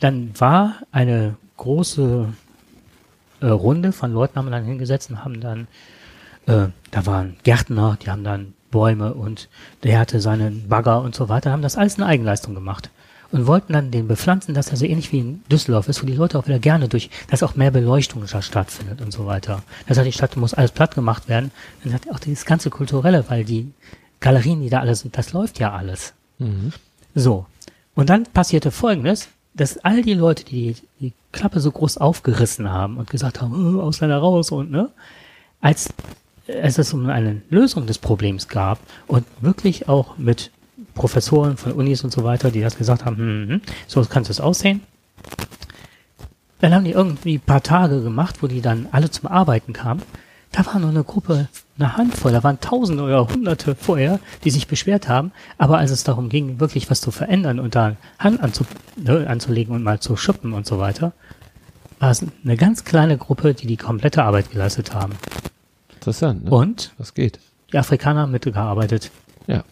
dann 0.00 0.30
war 0.38 0.76
eine 0.90 1.36
große 1.58 2.26
äh, 3.42 3.46
Runde 3.46 3.92
von 3.92 4.14
Leuten 4.14 4.36
haben 4.36 4.50
dann 4.50 4.64
hingesetzt 4.64 5.10
und 5.10 5.22
haben 5.22 5.42
dann, 5.42 5.68
äh, 6.46 6.68
da 6.92 7.04
waren 7.04 7.36
Gärtner, 7.42 7.98
die 8.02 8.08
haben 8.08 8.24
dann 8.24 8.54
Bäume 8.70 9.12
und 9.12 9.50
der 9.82 9.98
hatte 9.98 10.22
seinen 10.22 10.66
Bagger 10.66 11.02
und 11.02 11.14
so 11.14 11.28
weiter, 11.28 11.52
haben 11.52 11.60
das 11.60 11.76
alles 11.76 11.98
in 11.98 12.02
Eigenleistung 12.02 12.54
gemacht 12.54 12.88
und 13.32 13.46
wollten 13.46 13.74
dann 13.74 13.90
den 13.90 14.08
bepflanzen, 14.08 14.54
dass 14.54 14.70
er 14.70 14.78
so 14.78 14.86
ähnlich 14.86 15.12
wie 15.12 15.18
in 15.18 15.44
Düsseldorf 15.52 15.88
ist, 15.88 16.02
wo 16.02 16.06
die 16.06 16.14
Leute 16.14 16.38
auch 16.38 16.46
wieder 16.46 16.58
gerne 16.58 16.88
durch, 16.88 17.10
dass 17.28 17.42
auch 17.42 17.54
mehr 17.54 17.70
Beleuchtung 17.70 18.26
stattfindet 18.26 19.02
und 19.02 19.12
so 19.12 19.26
weiter. 19.26 19.62
Das 19.86 19.98
heißt, 19.98 20.06
die 20.06 20.12
Stadt 20.12 20.38
muss 20.38 20.54
alles 20.54 20.72
platt 20.72 20.94
gemacht 20.94 21.28
werden. 21.28 21.50
Dann 21.84 21.92
hat 21.92 22.08
auch 22.10 22.18
dieses 22.18 22.46
ganze 22.46 22.70
Kulturelle, 22.70 23.26
weil 23.28 23.44
die 23.44 23.70
Galerien, 24.20 24.60
die 24.60 24.70
da 24.70 24.80
alles 24.80 25.00
sind, 25.00 25.16
das 25.16 25.32
läuft 25.32 25.58
ja 25.58 25.72
alles. 25.72 26.14
Mhm. 26.38 26.72
So. 27.14 27.46
Und 27.94 28.10
dann 28.10 28.24
passierte 28.24 28.70
Folgendes 28.70 29.28
dass 29.56 29.78
all 29.78 30.02
die 30.02 30.14
Leute, 30.14 30.44
die 30.44 30.76
die 31.00 31.12
Klappe 31.32 31.60
so 31.60 31.70
groß 31.70 31.96
aufgerissen 31.96 32.70
haben 32.70 32.98
und 32.98 33.10
gesagt 33.10 33.40
haben, 33.40 33.76
oh, 33.76 33.80
Ausländer 33.80 34.18
raus 34.18 34.50
und 34.50 34.70
ne, 34.70 34.90
als, 35.60 35.92
als 36.46 36.78
es 36.78 36.92
um 36.92 37.08
eine 37.08 37.42
Lösung 37.48 37.86
des 37.86 37.98
Problems 37.98 38.48
gab 38.48 38.78
und 39.06 39.24
wirklich 39.40 39.88
auch 39.88 40.18
mit 40.18 40.50
Professoren 40.94 41.56
von 41.56 41.72
Unis 41.72 42.04
und 42.04 42.12
so 42.12 42.22
weiter, 42.22 42.50
die 42.50 42.60
das 42.60 42.76
gesagt 42.76 43.06
haben, 43.06 43.16
hm, 43.16 43.48
hm, 43.48 43.60
so 43.86 44.04
kann 44.04 44.22
es 44.22 44.40
aussehen. 44.40 44.82
Dann 46.60 46.74
haben 46.74 46.84
die 46.84 46.92
irgendwie 46.92 47.36
ein 47.36 47.40
paar 47.40 47.62
Tage 47.62 48.02
gemacht, 48.02 48.42
wo 48.42 48.46
die 48.46 48.60
dann 48.60 48.88
alle 48.92 49.10
zum 49.10 49.26
Arbeiten 49.26 49.72
kamen 49.72 50.02
da 50.56 50.64
war 50.66 50.78
nur 50.78 50.90
eine 50.90 51.04
Gruppe, 51.04 51.48
eine 51.78 51.96
Handvoll, 51.96 52.32
da 52.32 52.42
waren 52.42 52.60
Tausende 52.60 53.02
oder 53.02 53.28
Hunderte 53.28 53.74
vorher, 53.74 54.18
die 54.44 54.50
sich 54.50 54.66
beschwert 54.66 55.08
haben. 55.08 55.32
Aber 55.58 55.78
als 55.78 55.90
es 55.90 56.04
darum 56.04 56.28
ging, 56.28 56.58
wirklich 56.60 56.90
was 56.90 57.00
zu 57.00 57.10
verändern 57.10 57.60
und 57.60 57.74
da 57.74 57.96
Hand 58.18 58.40
anzu, 58.40 58.64
ne, 58.96 59.26
anzulegen 59.28 59.74
und 59.74 59.82
mal 59.82 60.00
zu 60.00 60.16
schuppen 60.16 60.52
und 60.52 60.66
so 60.66 60.78
weiter, 60.78 61.12
war 61.98 62.10
es 62.10 62.24
eine 62.44 62.56
ganz 62.56 62.84
kleine 62.84 63.18
Gruppe, 63.18 63.54
die 63.54 63.66
die 63.66 63.76
komplette 63.76 64.22
Arbeit 64.22 64.50
geleistet 64.50 64.94
haben. 64.94 65.14
Interessant. 65.94 66.44
Ne? 66.44 66.50
Und 66.50 66.92
was 66.98 67.14
geht? 67.14 67.40
Die 67.72 67.78
Afrikaner 67.78 68.22
haben 68.22 68.32
mitgearbeitet. 68.32 69.10
Ja. 69.46 69.64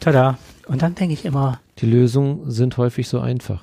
Tada. 0.00 0.38
Und 0.66 0.82
dann 0.82 0.94
denke 0.94 1.14
ich 1.14 1.24
immer. 1.24 1.60
Die 1.78 1.86
Lösungen 1.86 2.50
sind 2.50 2.76
häufig 2.76 3.08
so 3.08 3.20
einfach. 3.20 3.62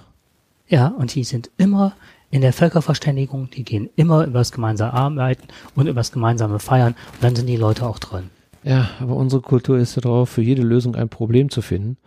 Ja, 0.67 0.87
und 0.87 1.15
die 1.15 1.23
sind 1.23 1.49
immer 1.57 1.93
in 2.31 2.41
der 2.41 2.53
Völkerverständigung, 2.53 3.49
die 3.51 3.63
gehen 3.63 3.89
immer 3.95 4.25
übers 4.25 4.51
gemeinsame 4.51 4.93
Arbeiten 4.93 5.47
und 5.75 5.87
übers 5.87 6.11
gemeinsame 6.11 6.59
Feiern 6.59 6.95
und 7.13 7.23
dann 7.23 7.35
sind 7.35 7.47
die 7.47 7.57
Leute 7.57 7.85
auch 7.85 7.99
drin. 7.99 8.29
Ja, 8.63 8.89
aber 8.99 9.15
unsere 9.15 9.41
Kultur 9.41 9.77
ist 9.77 9.95
ja 9.95 10.01
darauf, 10.01 10.29
für 10.29 10.41
jede 10.41 10.61
Lösung 10.61 10.95
ein 10.95 11.09
Problem 11.09 11.49
zu 11.49 11.61
finden. 11.61 11.97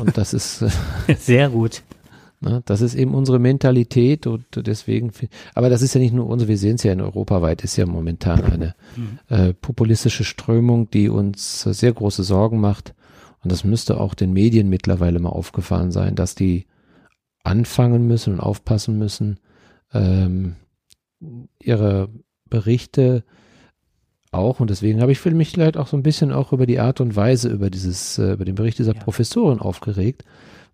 Und 0.00 0.16
das 0.16 0.32
ist 0.32 0.62
äh, 0.62 1.14
sehr 1.18 1.50
gut. 1.50 1.82
Ne, 2.40 2.62
das 2.66 2.82
ist 2.82 2.94
eben 2.94 3.14
unsere 3.14 3.40
Mentalität 3.40 4.28
und 4.28 4.44
deswegen, 4.54 5.10
aber 5.56 5.70
das 5.70 5.82
ist 5.82 5.94
ja 5.94 6.00
nicht 6.00 6.14
nur 6.14 6.28
unsere, 6.28 6.48
wir 6.48 6.58
sehen 6.58 6.76
es 6.76 6.84
ja 6.84 6.92
in 6.92 7.00
europaweit, 7.00 7.64
ist 7.64 7.76
ja 7.76 7.84
momentan 7.84 8.44
eine 8.44 8.74
mhm. 8.94 9.18
äh, 9.28 9.54
populistische 9.54 10.22
Strömung, 10.22 10.88
die 10.88 11.08
uns 11.08 11.62
sehr 11.62 11.92
große 11.92 12.22
Sorgen 12.22 12.60
macht. 12.60 12.94
Und 13.42 13.50
das 13.50 13.64
müsste 13.64 14.00
auch 14.00 14.14
den 14.14 14.32
Medien 14.32 14.68
mittlerweile 14.68 15.18
mal 15.18 15.30
aufgefallen 15.30 15.90
sein, 15.90 16.14
dass 16.14 16.36
die 16.36 16.66
anfangen 17.42 18.06
müssen 18.06 18.34
und 18.34 18.40
aufpassen 18.40 18.98
müssen, 18.98 19.40
ähm, 19.92 20.56
ihre 21.60 22.08
Berichte 22.48 23.24
auch 24.30 24.60
und 24.60 24.68
deswegen 24.70 25.00
habe 25.00 25.12
ich 25.12 25.18
für 25.18 25.30
mich 25.30 25.50
vielleicht 25.50 25.76
auch 25.76 25.86
so 25.86 25.96
ein 25.96 26.02
bisschen 26.02 26.32
auch 26.32 26.52
über 26.52 26.66
die 26.66 26.80
Art 26.80 27.00
und 27.00 27.16
Weise 27.16 27.48
über 27.48 27.70
dieses 27.70 28.18
äh, 28.18 28.32
über 28.32 28.44
den 28.44 28.54
Bericht 28.54 28.78
dieser 28.78 28.94
ja. 28.94 29.00
Professorin 29.00 29.58
aufgeregt, 29.58 30.24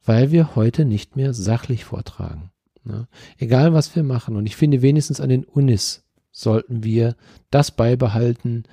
weil 0.05 0.33
wir 0.33 0.57
heute 0.57 0.85
nicht 0.85 1.17
mehr 1.17 1.33
sachlich 1.35 1.85
vortragen. 1.85 2.51
Ne? 2.85 3.07
Egal 3.39 3.73
was 3.73 3.95
wir 3.95 4.03
machen 4.03 4.37
und 4.37 4.47
ich 4.47 4.57
finde 4.57 4.83
wenigstens 4.83 5.21
an 5.21 5.29
den 5.29 5.45
Unis 5.45 6.05
sollten 6.33 6.83
wir 6.83 7.15
das 7.51 7.71
beibehalten, 7.71 8.65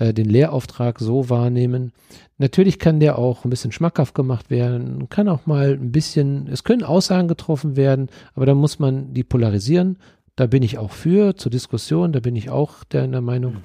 äh, 0.00 0.14
den 0.14 0.28
Lehrauftrag 0.28 0.98
so 0.98 1.28
wahrnehmen. 1.28 1.92
Natürlich 2.38 2.78
kann 2.78 3.00
der 3.00 3.18
auch 3.18 3.44
ein 3.44 3.50
bisschen 3.50 3.70
schmackhaft 3.70 4.14
gemacht 4.14 4.50
werden, 4.50 5.08
kann 5.10 5.28
auch 5.28 5.46
mal 5.46 5.74
ein 5.74 5.92
bisschen, 5.92 6.48
es 6.48 6.64
können 6.64 6.82
Aussagen 6.82 7.28
getroffen 7.28 7.76
werden, 7.76 8.08
aber 8.34 8.46
da 8.46 8.54
muss 8.54 8.78
man 8.78 9.12
die 9.12 9.24
polarisieren. 9.24 9.98
Da 10.36 10.46
bin 10.46 10.62
ich 10.62 10.78
auch 10.78 10.90
für, 10.90 11.36
zur 11.36 11.50
Diskussion, 11.52 12.12
da 12.12 12.20
bin 12.20 12.34
ich 12.34 12.48
auch 12.48 12.82
der, 12.84 13.06
der 13.06 13.20
Meinung. 13.20 13.58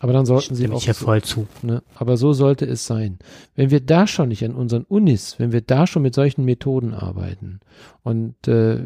Aber 0.00 0.12
dann 0.12 0.26
sollten 0.26 0.54
sie 0.54 0.68
auch. 0.68 0.78
Ich 0.78 0.86
ja 0.86 0.94
voll 0.94 1.22
zu. 1.22 1.46
Ne? 1.62 1.82
Aber 1.94 2.16
so 2.16 2.32
sollte 2.32 2.66
es 2.66 2.86
sein. 2.86 3.18
Wenn 3.54 3.70
wir 3.70 3.80
da 3.80 4.06
schon 4.06 4.28
nicht 4.28 4.44
an 4.44 4.54
unseren 4.54 4.84
Unis, 4.84 5.36
wenn 5.38 5.52
wir 5.52 5.60
da 5.60 5.86
schon 5.86 6.02
mit 6.02 6.14
solchen 6.14 6.44
Methoden 6.44 6.94
arbeiten 6.94 7.60
und 8.02 8.48
äh, 8.48 8.78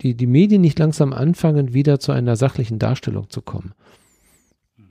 die, 0.00 0.16
die 0.16 0.26
Medien 0.26 0.60
nicht 0.60 0.78
langsam 0.78 1.12
anfangen, 1.12 1.74
wieder 1.74 1.98
zu 2.00 2.12
einer 2.12 2.36
sachlichen 2.36 2.78
Darstellung 2.78 3.30
zu 3.30 3.42
kommen, 3.42 3.72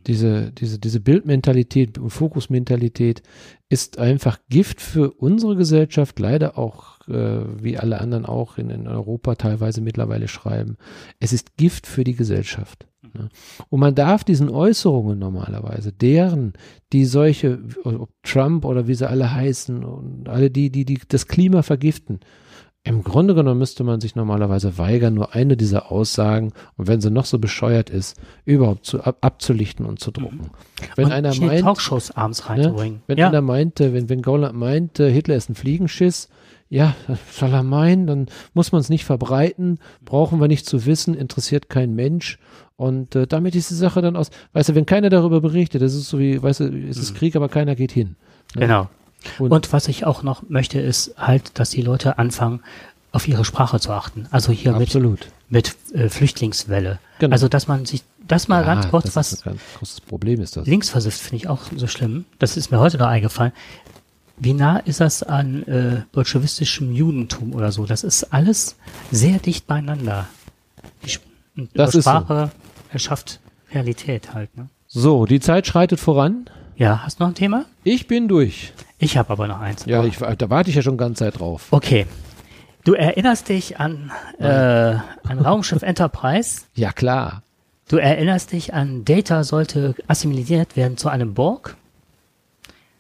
diese, 0.08 0.52
diese, 0.52 0.80
diese 0.80 1.00
Bildmentalität 1.00 1.98
und 1.98 2.10
Fokusmentalität 2.10 3.24
ist 3.70 3.98
einfach 3.98 4.40
Gift 4.50 4.82
für 4.82 5.12
unsere 5.12 5.56
Gesellschaft, 5.56 6.20
leider 6.20 6.58
auch, 6.58 7.08
äh, 7.08 7.42
wie 7.62 7.78
alle 7.78 8.00
anderen 8.00 8.26
auch 8.26 8.58
in, 8.58 8.70
in 8.70 8.88
Europa 8.88 9.36
teilweise 9.36 9.82
mittlerweile 9.82 10.28
schreiben. 10.28 10.78
Es 11.20 11.34
ist 11.34 11.58
Gift 11.58 11.88
für 11.88 12.04
die 12.04 12.16
Gesellschaft. 12.16 12.88
Ne? 13.14 13.30
Und 13.70 13.80
man 13.80 13.96
darf 13.96 14.24
diesen 14.24 14.50
Äußerungen 14.50 15.20
normalerweise, 15.20 15.92
deren, 15.92 16.54
die 16.92 17.06
solche, 17.06 17.60
ob 17.84 18.10
Trump 18.24 18.66
oder 18.66 18.88
wie 18.88 18.96
sie 18.96 19.10
alle 19.10 19.34
heißen 19.34 19.84
und 19.84 20.30
alle 20.30 20.50
die, 20.50 20.70
die, 20.70 20.86
die 20.86 21.00
das 21.08 21.28
Klima 21.28 21.62
vergiften, 21.62 22.20
im 22.86 23.04
Grunde 23.04 23.34
genommen 23.34 23.60
müsste 23.60 23.86
man 23.86 24.02
sich 24.02 24.16
normalerweise 24.16 24.78
weigern, 24.78 25.14
nur 25.14 25.34
eine 25.34 25.56
dieser 25.56 25.90
Aussagen, 25.90 26.52
und 26.76 26.88
wenn 26.88 27.00
sie 27.00 27.12
noch 27.12 27.26
so 27.26 27.40
bescheuert 27.40 27.90
ist, 27.90 28.20
überhaupt 28.44 28.86
zu, 28.86 29.02
ab, 29.02 29.18
abzulichten 29.22 29.86
und 29.86 30.00
zu 30.00 30.12
drucken. 30.12 30.38
Mhm. 30.38 30.86
Wenn 30.96 31.06
und 31.06 31.12
einer 31.14 31.34
meint, 31.36 31.62
Talkshows 31.62 32.12
abends 32.12 32.50
reinzubringen. 32.50 32.98
Ne, 32.98 33.04
wenn 33.08 33.18
ja. 33.18 33.30
einer 33.30 33.42
meinte, 33.42 33.94
wenn, 33.94 34.10
wenn 34.10 34.22
Gauland 34.22 34.56
meint, 34.58 34.98
Hitler 34.98 35.36
ist 35.36 35.50
ein 35.50 35.56
Fliegenschiss, 35.56 36.28
ja, 36.68 36.94
soll 37.32 37.54
er 37.54 37.64
meinen, 37.64 38.06
dann 38.06 38.26
muss 38.54 38.74
man 38.74 38.82
es 38.82 38.90
nicht 38.90 39.06
verbreiten, 39.06 39.80
brauchen 40.04 40.42
wir 40.42 40.50
nicht 40.50 40.66
zu 40.66 40.86
wissen, 40.86 41.14
interessiert 41.14 41.70
kein 41.70 41.96
Mensch. 41.96 42.38
Und 42.76 43.16
äh, 43.16 43.28
damit 43.28 43.56
ist 43.56 43.70
die 43.70 43.76
Sache 43.76 44.02
dann 44.02 44.18
aus, 44.18 44.30
weißt 44.52 44.70
du, 44.70 44.76
wenn 44.76 44.86
keiner 44.86 45.10
darüber 45.10 45.40
berichtet, 45.40 45.82
das 45.82 45.94
ist 45.94 46.10
so 46.10 46.20
wie, 46.20 46.42
weißt 46.44 46.62
du, 46.62 46.66
es 46.90 46.98
ist 46.98 47.14
mhm. 47.14 47.18
Krieg, 47.18 47.36
aber 47.38 47.48
keiner 47.48 47.76
geht 47.76 47.94
hin. 47.94 48.18
Ne? 48.56 48.62
Genau. 48.62 48.90
Und, 49.40 49.52
und, 49.52 49.74
was 49.74 49.88
ich 49.88 50.06
auch 50.06 50.24
noch 50.24 50.44
möchte, 50.50 50.80
ist 50.80 51.16
halt, 51.18 51.60
dass 51.60 51.70
die 51.70 51.82
Leute 51.82 52.18
anfangen, 52.18 52.62
auf 53.12 53.28
ihre 53.28 53.46
Sprache 53.46 53.80
zu 53.80 53.92
achten. 53.92 54.28
Also 54.32 54.52
hier 54.52 54.76
absolut. 54.76 55.28
mit, 55.50 55.76
mit 55.94 55.96
äh, 55.96 56.10
Flüchtlingswelle. 56.10 57.00
Genau. 57.20 57.32
Also 57.32 57.48
dass 57.48 57.68
man 57.68 57.86
sich 57.86 58.04
das 58.28 58.48
mal 58.48 58.62
ja, 58.62 58.74
ganz 58.74 58.90
kurz, 58.90 59.06
das 59.06 59.16
was 59.16 59.34
ein 59.42 59.52
ganz 59.52 59.62
großes 59.78 60.02
Problem 60.02 60.42
ist 60.42 60.58
das. 60.58 60.66
Linksversifft 60.66 61.20
finde 61.20 61.36
ich 61.38 61.48
auch 61.48 61.62
so 61.76 61.88
schlimm. 61.88 62.26
Das 62.40 62.58
ist 62.58 62.72
mir 62.72 62.80
heute 62.80 62.98
noch 62.98 63.08
eingefallen. 63.08 63.52
Wie 64.38 64.54
nah 64.54 64.78
ist 64.78 65.00
das 65.00 65.22
an 65.22 65.64
äh, 65.64 66.02
bolschewistischem 66.12 66.92
Judentum 66.92 67.54
oder 67.54 67.72
so? 67.72 67.86
Das 67.86 68.04
ist 68.04 68.34
alles 68.34 68.76
sehr 69.12 69.38
dicht 69.38 69.68
beieinander. 69.68 70.28
Die 71.06 71.70
das 71.74 71.92
Sprache 71.92 72.52
so. 72.52 72.92
erschafft 72.92 73.40
Realität 73.72 74.34
halt. 74.34 74.56
Ne? 74.58 74.70
So, 74.88 75.26
die 75.26 75.40
Zeit 75.40 75.68
schreitet 75.68 76.00
voran. 76.00 76.50
Ja, 76.76 77.04
hast 77.04 77.20
du 77.20 77.24
noch 77.24 77.30
ein 77.30 77.36
Thema? 77.36 77.66
Ich 77.84 78.08
bin 78.08 78.28
durch. 78.28 78.74
Ich 79.04 79.18
habe 79.18 79.30
aber 79.32 79.48
noch 79.48 79.60
eins. 79.60 79.86
Ja, 79.86 80.04
ich, 80.06 80.18
da 80.18 80.50
warte 80.50 80.70
ich 80.70 80.76
ja 80.76 80.82
schon 80.82 80.98
ganz 80.98 81.20
Zeit 81.20 81.40
drauf. 81.40 81.68
Okay. 81.72 82.06
Du 82.86 82.94
erinnerst 82.94 83.50
dich 83.50 83.80
an, 83.80 84.12
äh, 84.40 84.46
an 84.46 85.40
Raumschiff 85.40 85.82
Enterprise. 85.84 86.62
Ja, 86.74 86.92
klar. 86.92 87.44
Du 87.90 87.98
erinnerst 87.98 88.54
dich 88.54 88.74
an 88.74 89.04
Data 89.04 89.44
sollte 89.44 89.96
assimiliert 90.08 90.76
werden 90.78 90.98
zu 90.98 91.10
einem 91.10 91.34
Borg. 91.34 91.76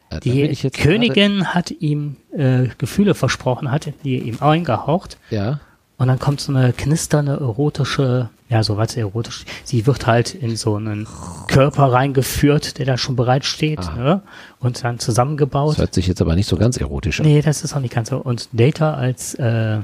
Äh, 0.09 0.15
da 0.15 0.19
Die 0.19 0.69
Königin 0.71 1.53
hat 1.53 1.71
ihm 1.71 2.17
äh, 2.31 2.67
Gefühle 2.77 3.15
versprochen, 3.15 3.71
hat 3.71 3.91
die 4.03 4.19
ihm 4.19 4.37
eingehaucht. 4.41 5.17
Ja. 5.29 5.59
Und 5.97 6.07
dann 6.07 6.19
kommt 6.19 6.41
so 6.41 6.53
eine 6.53 6.73
knisternde, 6.73 7.33
erotische, 7.33 8.29
ja, 8.53 8.63
so 8.63 8.77
was 8.77 8.95
erotisch. 8.95 9.45
Sie 9.63 9.85
wird 9.87 10.05
halt 10.05 10.35
in 10.35 10.55
so 10.55 10.75
einen 10.75 11.07
Körper 11.47 11.91
reingeführt, 11.91 12.77
der 12.77 12.85
da 12.85 12.97
schon 12.97 13.15
bereit 13.15 13.45
steht, 13.45 13.79
Ah. 13.79 13.95
ne? 13.95 14.21
Und 14.59 14.83
dann 14.83 14.99
zusammengebaut. 14.99 15.71
Das 15.73 15.79
hört 15.79 15.93
sich 15.95 16.05
jetzt 16.07 16.21
aber 16.21 16.35
nicht 16.35 16.47
so 16.47 16.55
ganz 16.55 16.77
erotisch 16.77 17.19
an. 17.19 17.25
Nee, 17.25 17.41
das 17.41 17.63
ist 17.63 17.73
auch 17.75 17.79
nicht 17.79 17.93
ganz 17.93 18.09
so. 18.09 18.17
Und 18.17 18.49
Data 18.53 18.93
als, 18.93 19.33
äh, 19.35 19.77
äh, 19.77 19.81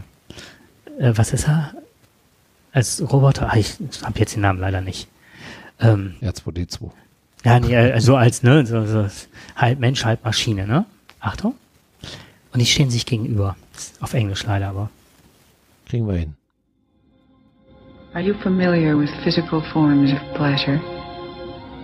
was 0.99 1.33
ist 1.33 1.47
er? 1.47 1.73
Als 2.71 3.01
Roboter, 3.01 3.51
ah, 3.51 3.57
ich 3.57 3.75
habe 4.03 4.19
jetzt 4.19 4.35
den 4.35 4.41
Namen 4.41 4.59
leider 4.59 4.81
nicht. 4.81 5.07
Ähm, 5.79 6.13
R2D2. 6.21 6.91
ja, 7.45 7.59
nee, 7.59 7.73
äh, 7.73 7.99
so 7.99 8.15
als, 8.15 8.43
ne, 8.43 8.65
so, 8.67 8.85
so 8.85 9.07
halb 9.55 9.79
Mensch, 9.79 10.05
halb 10.05 10.23
Maschine, 10.23 10.67
ne? 10.67 10.85
Achtung. 11.19 11.55
Und 12.53 12.59
die 12.59 12.65
stehen 12.67 12.91
sich 12.91 13.05
gegenüber. 13.07 13.55
Auf 13.99 14.13
Englisch 14.13 14.43
leider, 14.45 14.67
aber. 14.69 14.89
Kriegen 15.87 16.07
wir 16.07 16.15
hin. 16.15 16.35
Are 18.15 18.21
you 18.21 18.33
familiar 18.41 18.97
with 18.97 19.09
physical 19.23 19.63
forms 19.71 20.11
of 20.11 20.17
pleasure? 20.35 20.79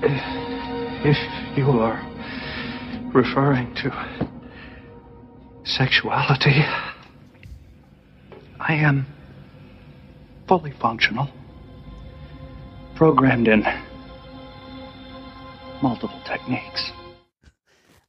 If 0.02 1.18
you 1.56 1.66
are 1.70 2.02
referring 3.14 3.76
to 3.76 3.92
sexuality, 5.66 6.64
I 8.60 8.74
am 8.74 9.06
fully 10.48 10.74
functional, 10.82 11.30
programmed 12.96 13.48
in 13.48 13.64
multiple 15.84 16.22
techniques. 16.26 16.92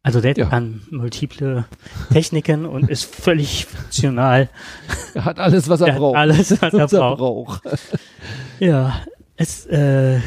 Also 0.07 0.20
der 0.20 0.37
Ja. 0.37 0.47
kann 0.47 0.83
multiple 0.91 1.65
Techniken 2.12 2.65
und 2.65 2.89
ist 2.89 3.12
völlig 3.12 3.66
funktional. 3.66 4.49
Er 5.15 5.24
hat 5.24 5.41
alles, 5.41 5.69
was 5.69 5.81
er 5.81 5.89
Er 5.89 5.95
braucht. 5.99 6.16
alles, 6.16 6.51
was 6.62 6.73
er 6.73 6.85
Was 6.85 6.93
er 6.93 6.99
braucht. 7.16 7.62
braucht. 7.65 7.78
Ja, 8.61 9.01
es 9.37 9.66
äh, 9.66 10.20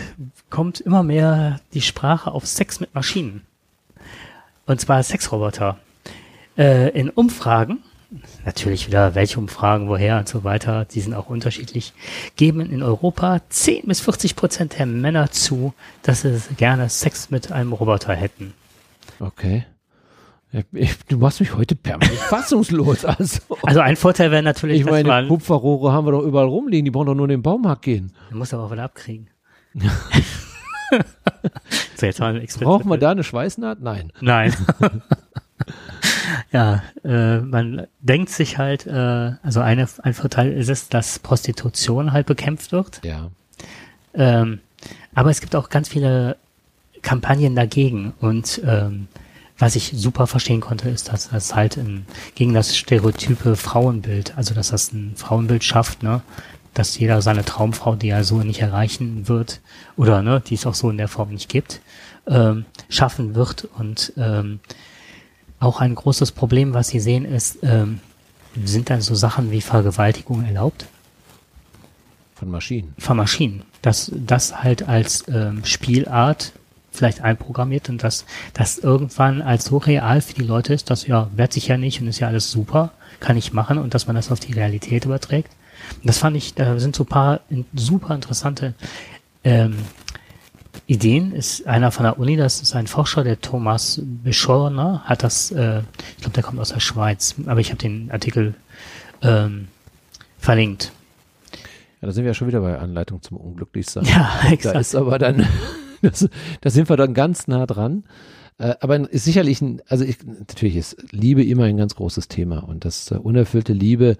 kommt 0.49 0.81
immer 0.81 1.01
mehr 1.01 1.61
die 1.73 1.81
Sprache 1.81 2.31
auf 2.31 2.45
Sex 2.45 2.81
mit 2.81 2.93
Maschinen. 2.93 3.41
Und 4.65 4.81
zwar 4.81 5.01
Sexroboter. 5.01 5.77
Äh, 6.57 6.89
in 6.89 7.09
Umfragen, 7.09 7.79
natürlich 8.45 8.85
wieder 8.87 9.15
welche 9.15 9.39
Umfragen, 9.39 9.87
woher 9.87 10.17
und 10.19 10.27
so 10.27 10.43
weiter, 10.43 10.83
die 10.85 10.99
sind 10.99 11.13
auch 11.13 11.29
unterschiedlich, 11.29 11.93
geben 12.35 12.59
in 12.69 12.83
Europa 12.83 13.39
10 13.47 13.85
bis 13.85 14.01
40 14.01 14.35
Prozent 14.35 14.77
der 14.77 14.85
Männer 14.87 15.31
zu, 15.31 15.73
dass 16.03 16.21
sie 16.23 16.37
gerne 16.57 16.89
Sex 16.89 17.29
mit 17.29 17.51
einem 17.53 17.71
Roboter 17.71 18.13
hätten. 18.13 18.53
Okay. 19.19 19.65
Ich, 20.71 20.97
du 21.05 21.17
machst 21.17 21.39
mich 21.39 21.55
heute 21.55 21.75
permanent 21.75 22.17
fassungslos. 22.17 23.05
Also, 23.05 23.39
Also 23.61 23.81
ein 23.81 23.95
Vorteil 23.95 24.31
wäre 24.31 24.41
natürlich, 24.41 24.79
ich 24.79 24.85
dass 24.85 24.91
meine, 24.91 25.07
man, 25.07 25.27
Kupferrohre 25.27 25.91
haben 25.93 26.07
wir 26.07 26.11
doch 26.11 26.23
überall 26.23 26.47
rumliegen. 26.47 26.85
Die 26.85 26.91
brauchen 26.91 27.05
doch 27.05 27.13
nur 27.13 27.25
in 27.25 27.31
den 27.31 27.43
Baumarkt 27.43 27.83
gehen. 27.83 28.11
man 28.29 28.39
muss 28.39 28.53
aber 28.53 28.63
auch 28.63 28.71
wieder 28.71 28.83
abkriegen. 28.83 29.29
so, 31.95 32.05
jetzt 32.05 32.19
mal 32.19 32.43
Brauchen 32.61 32.89
wir 32.89 32.97
da 32.97 33.11
eine 33.11 33.23
Schweißnaht? 33.23 33.79
Nein. 33.81 34.11
Nein. 34.21 34.55
ja, 36.51 36.81
äh, 37.03 37.39
man 37.39 37.85
denkt 37.99 38.29
sich 38.29 38.57
halt, 38.57 38.87
äh, 38.87 39.33
also 39.43 39.59
eine, 39.59 39.87
ein 40.01 40.15
Vorteil 40.15 40.51
ist 40.53 40.69
es, 40.69 40.89
dass 40.89 41.19
Prostitution 41.19 42.11
halt 42.11 42.25
bekämpft 42.25 42.71
wird. 42.71 43.01
Ja. 43.03 43.29
Ähm, 44.15 44.61
aber 45.13 45.29
es 45.29 45.41
gibt 45.41 45.55
auch 45.55 45.69
ganz 45.69 45.89
viele 45.89 46.37
Kampagnen 47.01 47.55
dagegen 47.55 48.13
und 48.19 48.61
ähm, 48.65 49.07
was 49.59 49.75
ich 49.75 49.91
super 49.93 50.25
verstehen 50.25 50.61
konnte, 50.61 50.89
ist, 50.89 51.09
dass 51.09 51.29
das 51.29 51.53
halt 51.53 51.75
in, 51.75 52.05
gegen 52.35 52.53
das 52.53 52.77
stereotype 52.77 53.57
Frauenbild, 53.57 54.37
also 54.37 54.53
dass 54.53 54.69
das 54.69 54.93
ein 54.93 55.13
Frauenbild 55.17 55.65
schafft, 55.65 56.01
ne, 56.01 56.21
dass 56.73 56.97
jeder 56.97 57.21
seine 57.21 57.43
Traumfrau, 57.43 57.95
die 57.95 58.09
er 58.09 58.23
so 58.23 58.37
nicht 58.37 58.61
erreichen 58.61 59.27
wird, 59.27 59.59
oder 59.97 60.21
ne, 60.21 60.41
die 60.45 60.55
es 60.55 60.65
auch 60.65 60.75
so 60.75 60.89
in 60.89 60.97
der 60.97 61.09
Form 61.09 61.31
nicht 61.31 61.49
gibt, 61.49 61.81
ähm, 62.27 62.65
schaffen 62.87 63.35
wird. 63.35 63.67
Und 63.77 64.13
ähm, 64.15 64.61
auch 65.59 65.81
ein 65.81 65.93
großes 65.93 66.31
Problem, 66.31 66.73
was 66.73 66.87
sie 66.87 67.01
sehen, 67.01 67.25
ist, 67.25 67.59
ähm, 67.63 67.99
sind 68.63 68.89
dann 68.89 69.01
so 69.01 69.13
Sachen 69.13 69.51
wie 69.51 69.61
Vergewaltigung 69.61 70.45
erlaubt? 70.45 70.85
Von 72.35 72.49
Maschinen. 72.49 72.93
von 72.97 73.17
Maschinen. 73.17 73.63
Dass 73.81 74.09
das 74.15 74.63
halt 74.63 74.87
als 74.87 75.25
ähm, 75.27 75.65
Spielart 75.65 76.53
vielleicht 76.99 77.21
einprogrammiert 77.21 77.89
und 77.89 78.03
dass 78.03 78.25
das 78.53 78.77
irgendwann 78.77 79.41
als 79.41 79.65
so 79.65 79.77
real 79.77 80.19
für 80.21 80.33
die 80.33 80.43
Leute 80.43 80.73
ist, 80.73 80.89
dass 80.89 81.07
ja, 81.07 81.29
wehrt 81.35 81.53
sich 81.53 81.67
ja 81.67 81.77
nicht 81.77 82.01
und 82.01 82.07
ist 82.07 82.19
ja 82.19 82.27
alles 82.27 82.51
super, 82.51 82.91
kann 83.21 83.37
ich 83.37 83.53
machen 83.53 83.77
und 83.77 83.93
dass 83.93 84.05
man 84.05 84.15
das 84.15 84.31
auf 84.31 84.39
die 84.39 84.51
Realität 84.53 85.05
überträgt. 85.05 85.51
Und 85.95 86.07
das 86.07 86.17
fand 86.17 86.35
ich, 86.35 86.53
da 86.53 86.77
sind 86.77 86.95
so 86.95 87.03
ein 87.03 87.07
paar 87.07 87.39
super 87.73 88.13
interessante 88.13 88.73
ähm, 89.45 89.77
Ideen. 90.87 91.31
Ist 91.31 91.65
einer 91.67 91.91
von 91.91 92.03
der 92.03 92.19
Uni, 92.19 92.35
das 92.35 92.61
ist 92.61 92.75
ein 92.75 92.87
Forscher, 92.87 93.23
der 93.23 93.39
Thomas 93.39 94.01
Beschorner, 94.03 95.01
hat 95.05 95.23
das, 95.23 95.51
äh, 95.51 95.79
ich 96.17 96.21
glaube, 96.21 96.33
der 96.35 96.43
kommt 96.43 96.59
aus 96.59 96.73
der 96.73 96.81
Schweiz, 96.81 97.35
aber 97.45 97.61
ich 97.61 97.69
habe 97.69 97.79
den 97.79 98.11
Artikel 98.11 98.55
ähm, 99.21 99.69
verlinkt. 100.37 100.91
Ja, 102.01 102.07
da 102.07 102.11
sind 102.11 102.23
wir 102.23 102.31
ja 102.31 102.33
schon 102.33 102.47
wieder 102.47 102.61
bei 102.61 102.77
Anleitung 102.77 103.21
zum 103.21 103.37
Unglücklichsein. 103.37 104.03
Ja, 104.05 104.29
Da 104.43 104.49
exakt. 104.49 104.79
ist 104.79 104.95
aber 104.95 105.17
dann, 105.17 105.47
das, 106.09 106.29
da 106.61 106.69
sind 106.69 106.89
wir 106.89 106.97
dann 106.97 107.13
ganz 107.13 107.47
nah 107.47 107.65
dran. 107.65 108.03
Äh, 108.59 108.75
aber 108.81 109.09
ist 109.09 109.25
sicherlich 109.25 109.61
ein, 109.61 109.81
also 109.87 110.03
ich, 110.03 110.17
natürlich 110.25 110.75
ist 110.75 110.97
Liebe 111.11 111.43
immer 111.43 111.63
ein 111.63 111.77
ganz 111.77 111.95
großes 111.95 112.27
Thema 112.27 112.59
und 112.59 112.85
dass 112.85 113.09
äh, 113.11 113.15
unerfüllte 113.15 113.73
Liebe 113.73 114.17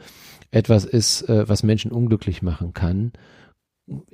etwas 0.52 0.86
ist, 0.86 1.30
äh, 1.30 1.48
was 1.48 1.64
Menschen 1.64 1.92
unglücklich 1.92 2.42
machen 2.42 2.74
kann, 2.74 3.12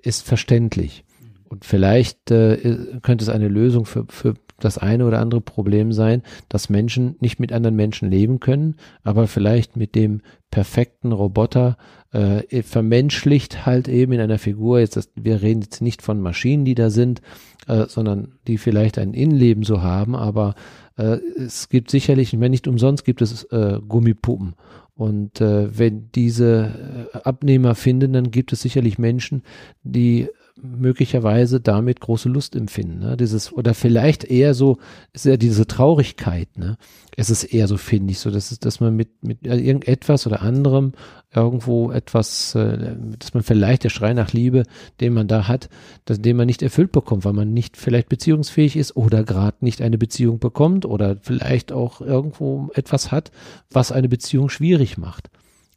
ist 0.01 0.25
verständlich. 0.25 1.03
Und 1.47 1.63
vielleicht 1.63 2.25
könnte 2.25 3.17
es 3.19 3.29
eine 3.29 3.47
Lösung 3.47 3.85
für, 3.85 4.05
für 4.09 4.33
das 4.59 4.77
eine 4.77 5.05
oder 5.05 5.19
andere 5.19 5.41
Problem 5.41 5.91
sein, 5.91 6.21
dass 6.49 6.69
Menschen 6.69 7.15
nicht 7.19 7.39
mit 7.39 7.51
anderen 7.51 7.75
Menschen 7.75 8.09
leben 8.09 8.39
können, 8.39 8.75
aber 9.03 9.27
vielleicht 9.27 9.75
mit 9.75 9.95
dem 9.95 10.21
perfekten 10.49 11.11
Roboter 11.11 11.77
äh, 12.11 12.63
vermenschlicht 12.63 13.65
halt 13.65 13.87
eben 13.87 14.13
in 14.13 14.21
einer 14.21 14.39
Figur. 14.39 14.79
Jetzt, 14.79 15.11
wir 15.15 15.41
reden 15.41 15.61
jetzt 15.61 15.81
nicht 15.81 16.01
von 16.01 16.21
Maschinen, 16.21 16.65
die 16.65 16.75
da 16.75 16.89
sind, 16.89 17.21
äh, 17.67 17.85
sondern 17.87 18.33
die 18.47 18.57
vielleicht 18.57 18.97
ein 18.97 19.13
Innenleben 19.13 19.63
so 19.63 19.81
haben, 19.81 20.15
aber 20.15 20.55
äh, 20.97 21.17
es 21.37 21.69
gibt 21.69 21.91
sicherlich, 21.91 22.33
ich 22.33 22.39
meine, 22.39 22.51
nicht 22.51 22.67
umsonst 22.67 23.05
gibt 23.05 23.21
es 23.21 23.43
äh, 23.45 23.79
Gummipuppen. 23.87 24.55
Und 24.95 25.41
äh, 25.41 25.77
wenn 25.77 26.09
diese 26.13 27.09
äh, 27.13 27.17
Abnehmer 27.17 27.75
finden, 27.75 28.13
dann 28.13 28.31
gibt 28.31 28.53
es 28.53 28.61
sicherlich 28.61 28.97
Menschen, 28.97 29.43
die 29.83 30.29
möglicherweise 30.61 31.59
damit 31.59 31.99
große 31.99 32.29
Lust 32.29 32.55
empfinden. 32.55 32.99
Ne? 32.99 33.17
Dieses, 33.17 33.51
oder 33.51 33.73
vielleicht 33.73 34.23
eher 34.23 34.53
so, 34.53 34.77
ist 35.11 35.25
ja 35.25 35.37
diese 35.37 35.67
Traurigkeit, 35.67 36.57
ne? 36.57 36.77
Es 37.17 37.29
ist 37.29 37.45
eher 37.45 37.67
so, 37.67 37.77
finde 37.77 38.11
ich, 38.11 38.19
so, 38.19 38.29
dass, 38.29 38.51
es, 38.51 38.59
dass 38.59 38.79
man 38.79 38.95
mit, 38.95 39.23
mit 39.23 39.45
irgendetwas 39.45 40.27
oder 40.27 40.41
anderem 40.41 40.93
irgendwo 41.33 41.91
etwas, 41.91 42.55
äh, 42.55 42.95
dass 43.19 43.33
man 43.33 43.43
vielleicht 43.43 43.83
der 43.83 43.89
Schrei 43.89 44.13
nach 44.13 44.33
Liebe, 44.33 44.63
den 44.99 45.13
man 45.13 45.27
da 45.27 45.47
hat, 45.47 45.69
dass, 46.05 46.21
den 46.21 46.37
man 46.37 46.47
nicht 46.47 46.61
erfüllt 46.61 46.91
bekommt, 46.91 47.25
weil 47.25 47.33
man 47.33 47.53
nicht 47.53 47.77
vielleicht 47.77 48.09
beziehungsfähig 48.09 48.75
ist 48.75 48.95
oder 48.95 49.23
gerade 49.23 49.57
nicht 49.61 49.81
eine 49.81 49.97
Beziehung 49.97 50.39
bekommt 50.39 50.85
oder 50.85 51.17
vielleicht 51.21 51.71
auch 51.71 52.01
irgendwo 52.01 52.69
etwas 52.73 53.11
hat, 53.11 53.31
was 53.71 53.91
eine 53.91 54.09
Beziehung 54.09 54.49
schwierig 54.49 54.97
macht. 54.97 55.29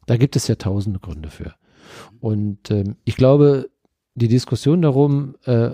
Da 0.05 0.17
gibt 0.17 0.35
es 0.35 0.47
ja 0.47 0.55
tausende 0.55 0.99
Gründe 0.99 1.29
für. 1.29 1.53
Und 2.19 2.71
ähm, 2.71 2.95
ich 3.05 3.15
glaube, 3.15 3.69
die 4.19 4.27
Diskussion 4.27 4.81
darum, 4.81 5.35
äh, 5.45 5.69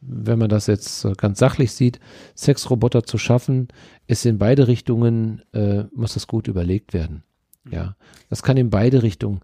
wenn 0.00 0.38
man 0.38 0.48
das 0.48 0.66
jetzt 0.66 1.06
ganz 1.18 1.38
sachlich 1.38 1.72
sieht, 1.72 2.00
Sexroboter 2.36 3.04
zu 3.04 3.18
schaffen, 3.18 3.68
ist 4.06 4.24
in 4.24 4.38
beide 4.38 4.66
Richtungen, 4.66 5.42
äh, 5.52 5.84
muss 5.94 6.14
das 6.14 6.26
gut 6.26 6.48
überlegt 6.48 6.94
werden. 6.94 7.22
Ja, 7.70 7.96
das 8.30 8.42
kann 8.42 8.56
in 8.56 8.70
beide 8.70 9.02
Richtungen 9.02 9.40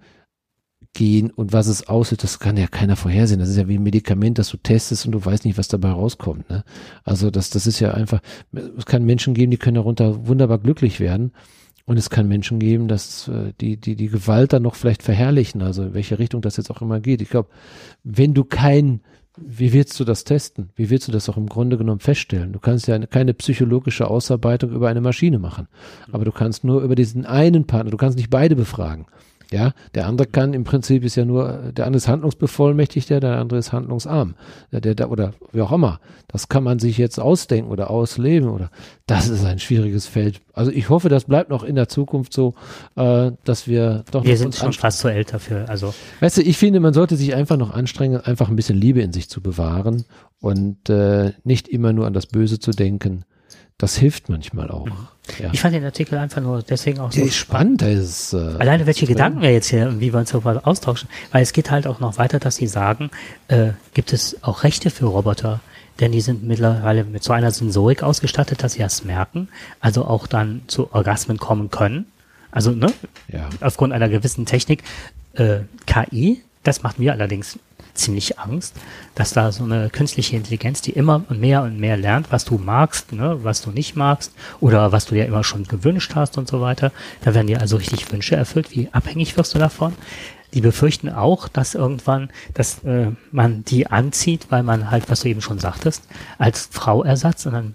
gehen 0.94 1.30
und 1.30 1.52
was 1.52 1.66
es 1.66 1.88
aussieht, 1.88 2.22
das 2.22 2.38
kann 2.38 2.56
ja 2.56 2.66
keiner 2.66 2.96
vorhersehen. 2.96 3.38
Das 3.38 3.50
ist 3.50 3.56
ja 3.56 3.68
wie 3.68 3.76
ein 3.76 3.82
Medikament, 3.82 4.38
das 4.38 4.48
du 4.48 4.56
testest 4.56 5.04
und 5.04 5.12
du 5.12 5.22
weißt 5.22 5.44
nicht, 5.44 5.58
was 5.58 5.68
dabei 5.68 5.90
rauskommt. 5.90 6.48
Ne? 6.48 6.64
Also 7.04 7.30
das, 7.30 7.50
das 7.50 7.66
ist 7.66 7.80
ja 7.80 7.92
einfach, 7.92 8.20
es 8.52 8.86
kann 8.86 9.04
Menschen 9.04 9.34
geben, 9.34 9.50
die 9.50 9.58
können 9.58 9.74
darunter 9.74 10.26
wunderbar 10.26 10.58
glücklich 10.58 10.98
werden. 10.98 11.32
Und 11.86 11.96
es 11.98 12.10
kann 12.10 12.28
Menschen 12.28 12.58
geben, 12.58 12.88
dass 12.88 13.28
äh, 13.28 13.52
die, 13.60 13.76
die, 13.76 13.96
die 13.96 14.08
Gewalt 14.08 14.52
dann 14.52 14.62
noch 14.62 14.74
vielleicht 14.74 15.02
verherrlichen, 15.02 15.62
also 15.62 15.84
in 15.84 15.94
welche 15.94 16.18
Richtung 16.18 16.42
das 16.42 16.56
jetzt 16.56 16.70
auch 16.70 16.82
immer 16.82 17.00
geht. 17.00 17.22
Ich 17.22 17.30
glaube, 17.30 17.48
wenn 18.02 18.34
du 18.34 18.44
kein 18.44 19.00
wie 19.36 19.72
willst 19.72 19.98
du 20.00 20.04
das 20.04 20.24
testen? 20.24 20.70
Wie 20.76 20.88
willst 20.90 21.08
du 21.08 21.12
das 21.12 21.28
auch 21.28 21.36
im 21.36 21.48
Grunde 21.48 21.76
genommen 21.76 22.00
feststellen? 22.00 22.52
Du 22.52 22.58
kannst 22.58 22.88
ja 22.88 22.98
keine 23.06 23.34
psychologische 23.34 24.08
Ausarbeitung 24.08 24.70
über 24.70 24.88
eine 24.88 25.00
Maschine 25.00 25.38
machen, 25.38 25.68
aber 26.10 26.24
du 26.24 26.32
kannst 26.32 26.64
nur 26.64 26.82
über 26.82 26.94
diesen 26.94 27.26
einen 27.26 27.66
Partner, 27.66 27.90
du 27.90 27.96
kannst 27.96 28.16
nicht 28.16 28.30
beide 28.30 28.56
befragen. 28.56 29.06
Ja, 29.52 29.74
der 29.94 30.06
andere 30.06 30.26
kann 30.26 30.54
im 30.54 30.64
Prinzip 30.64 31.04
ist 31.04 31.14
ja 31.14 31.24
nur, 31.24 31.72
der 31.72 31.86
andere 31.86 31.98
ist 31.98 32.08
handlungsbevollmächtigt, 32.08 33.10
der 33.10 33.22
andere 33.22 33.60
ist 33.60 33.72
handlungsarm. 33.72 34.34
Der, 34.72 34.80
der, 34.80 34.94
der, 34.96 35.10
oder 35.10 35.34
wie 35.52 35.60
auch 35.60 35.70
immer. 35.70 36.00
Das 36.26 36.48
kann 36.48 36.64
man 36.64 36.80
sich 36.80 36.98
jetzt 36.98 37.20
ausdenken 37.20 37.70
oder 37.70 37.90
ausleben 37.90 38.48
oder 38.48 38.70
das 39.06 39.28
ist 39.28 39.44
ein 39.44 39.60
schwieriges 39.60 40.06
Feld. 40.08 40.40
Also 40.52 40.72
ich 40.72 40.88
hoffe, 40.88 41.08
das 41.08 41.24
bleibt 41.24 41.50
noch 41.50 41.62
in 41.62 41.76
der 41.76 41.88
Zukunft 41.88 42.32
so, 42.32 42.54
äh, 42.96 43.30
dass 43.44 43.68
wir 43.68 44.04
doch 44.10 44.24
Wir 44.24 44.36
sind 44.36 44.56
schon 44.56 44.72
fast 44.72 44.98
zu 44.98 45.08
älter 45.08 45.38
für, 45.38 45.68
also. 45.68 45.94
Weißt 46.20 46.38
du, 46.38 46.42
ich 46.42 46.58
finde, 46.58 46.80
man 46.80 46.92
sollte 46.92 47.16
sich 47.16 47.34
einfach 47.34 47.56
noch 47.56 47.72
anstrengen, 47.72 48.20
einfach 48.20 48.48
ein 48.48 48.56
bisschen 48.56 48.76
Liebe 48.76 49.00
in 49.00 49.12
sich 49.12 49.28
zu 49.28 49.40
bewahren 49.40 50.04
und 50.40 50.90
äh, 50.90 51.32
nicht 51.44 51.68
immer 51.68 51.92
nur 51.92 52.06
an 52.06 52.14
das 52.14 52.26
Böse 52.26 52.58
zu 52.58 52.72
denken 52.72 53.24
das 53.78 53.96
hilft 53.96 54.28
manchmal 54.28 54.70
auch. 54.70 54.86
Mhm. 54.86 55.08
Ja. 55.38 55.50
Ich 55.52 55.60
fand 55.60 55.74
den 55.74 55.84
Artikel 55.84 56.18
einfach 56.18 56.40
nur 56.40 56.62
deswegen 56.62 57.00
auch 57.00 57.12
so 57.12 57.20
ist 57.20 57.34
spannend. 57.34 57.82
Ist, 57.82 58.32
äh, 58.32 58.36
Alleine 58.36 58.86
welche 58.86 59.06
Gedanken 59.06 59.42
wir 59.42 59.52
jetzt 59.52 59.68
hier, 59.68 60.00
wie 60.00 60.12
wir 60.12 60.20
uns 60.20 60.30
so 60.30 60.40
austauschen. 60.40 61.08
Weil 61.32 61.42
es 61.42 61.52
geht 61.52 61.70
halt 61.70 61.86
auch 61.86 62.00
noch 62.00 62.16
weiter, 62.16 62.38
dass 62.38 62.56
sie 62.56 62.68
sagen, 62.68 63.10
äh, 63.48 63.70
gibt 63.92 64.12
es 64.12 64.42
auch 64.42 64.62
Rechte 64.62 64.90
für 64.90 65.06
Roboter? 65.06 65.60
Denn 66.00 66.12
die 66.12 66.20
sind 66.20 66.44
mittlerweile 66.44 67.04
mit 67.04 67.22
so 67.24 67.32
einer 67.32 67.50
Sensorik 67.50 68.02
ausgestattet, 68.02 68.62
dass 68.62 68.74
sie 68.74 68.80
das 68.80 69.04
merken, 69.04 69.48
also 69.80 70.04
auch 70.04 70.26
dann 70.26 70.62
zu 70.66 70.92
Orgasmen 70.92 71.38
kommen 71.38 71.70
können. 71.70 72.06
Also 72.50 72.70
ne, 72.70 72.92
ja. 73.28 73.48
aufgrund 73.60 73.92
einer 73.92 74.08
gewissen 74.08 74.46
Technik. 74.46 74.82
Äh, 75.34 75.60
KI, 75.86 76.42
das 76.66 76.82
macht 76.82 76.98
mir 76.98 77.12
allerdings 77.12 77.58
ziemlich 77.94 78.38
Angst, 78.38 78.74
dass 79.14 79.32
da 79.32 79.52
so 79.52 79.64
eine 79.64 79.88
künstliche 79.88 80.36
Intelligenz, 80.36 80.82
die 80.82 80.90
immer 80.90 81.24
mehr 81.28 81.62
und 81.62 81.78
mehr 81.78 81.96
lernt, 81.96 82.30
was 82.30 82.44
du 82.44 82.58
magst, 82.58 83.12
ne, 83.12 83.38
was 83.42 83.62
du 83.62 83.70
nicht 83.70 83.96
magst 83.96 84.32
oder 84.60 84.92
was 84.92 85.06
du 85.06 85.14
dir 85.14 85.26
immer 85.26 85.44
schon 85.44 85.64
gewünscht 85.64 86.14
hast 86.14 86.38
und 86.38 86.48
so 86.48 86.60
weiter. 86.60 86.92
Da 87.22 87.34
werden 87.34 87.46
dir 87.46 87.60
also 87.60 87.76
richtig 87.76 88.10
Wünsche 88.12 88.36
erfüllt. 88.36 88.72
Wie 88.72 88.88
abhängig 88.92 89.36
wirst 89.36 89.54
du 89.54 89.58
davon? 89.58 89.94
Die 90.54 90.60
befürchten 90.60 91.08
auch, 91.08 91.48
dass 91.48 91.74
irgendwann, 91.74 92.30
dass 92.54 92.82
äh, 92.84 93.12
man 93.32 93.64
die 93.64 93.86
anzieht, 93.86 94.46
weil 94.50 94.62
man 94.62 94.90
halt, 94.90 95.10
was 95.10 95.20
du 95.20 95.28
eben 95.28 95.40
schon 95.40 95.58
sagtest, 95.58 96.04
als 96.38 96.68
Frauersatz 96.70 97.46
und 97.46 97.52
dann, 97.52 97.74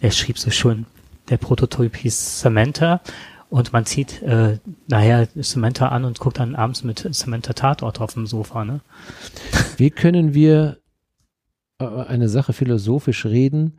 er 0.00 0.10
schrieb 0.10 0.38
so 0.38 0.50
schön, 0.50 0.86
der 1.28 1.36
Prototyp 1.36 1.96
hieß 1.96 2.40
Samantha 2.40 3.00
und 3.52 3.74
man 3.74 3.84
zieht 3.84 4.22
äh, 4.22 4.58
nachher 4.88 5.28
Samantha 5.34 5.88
an 5.88 6.06
und 6.06 6.18
guckt 6.18 6.38
dann 6.38 6.54
abends 6.54 6.84
mit 6.84 7.06
Samantha 7.10 7.52
Tatort 7.52 8.00
auf 8.00 8.14
dem 8.14 8.26
Sofa. 8.26 8.64
Ne? 8.64 8.80
Wie 9.76 9.90
können 9.90 10.32
wir 10.32 10.78
äh, 11.78 11.84
eine 11.84 12.30
Sache 12.30 12.54
philosophisch 12.54 13.26
reden, 13.26 13.74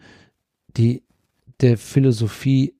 die 0.77 1.01
der 1.59 1.79
Philosophie 1.79 2.75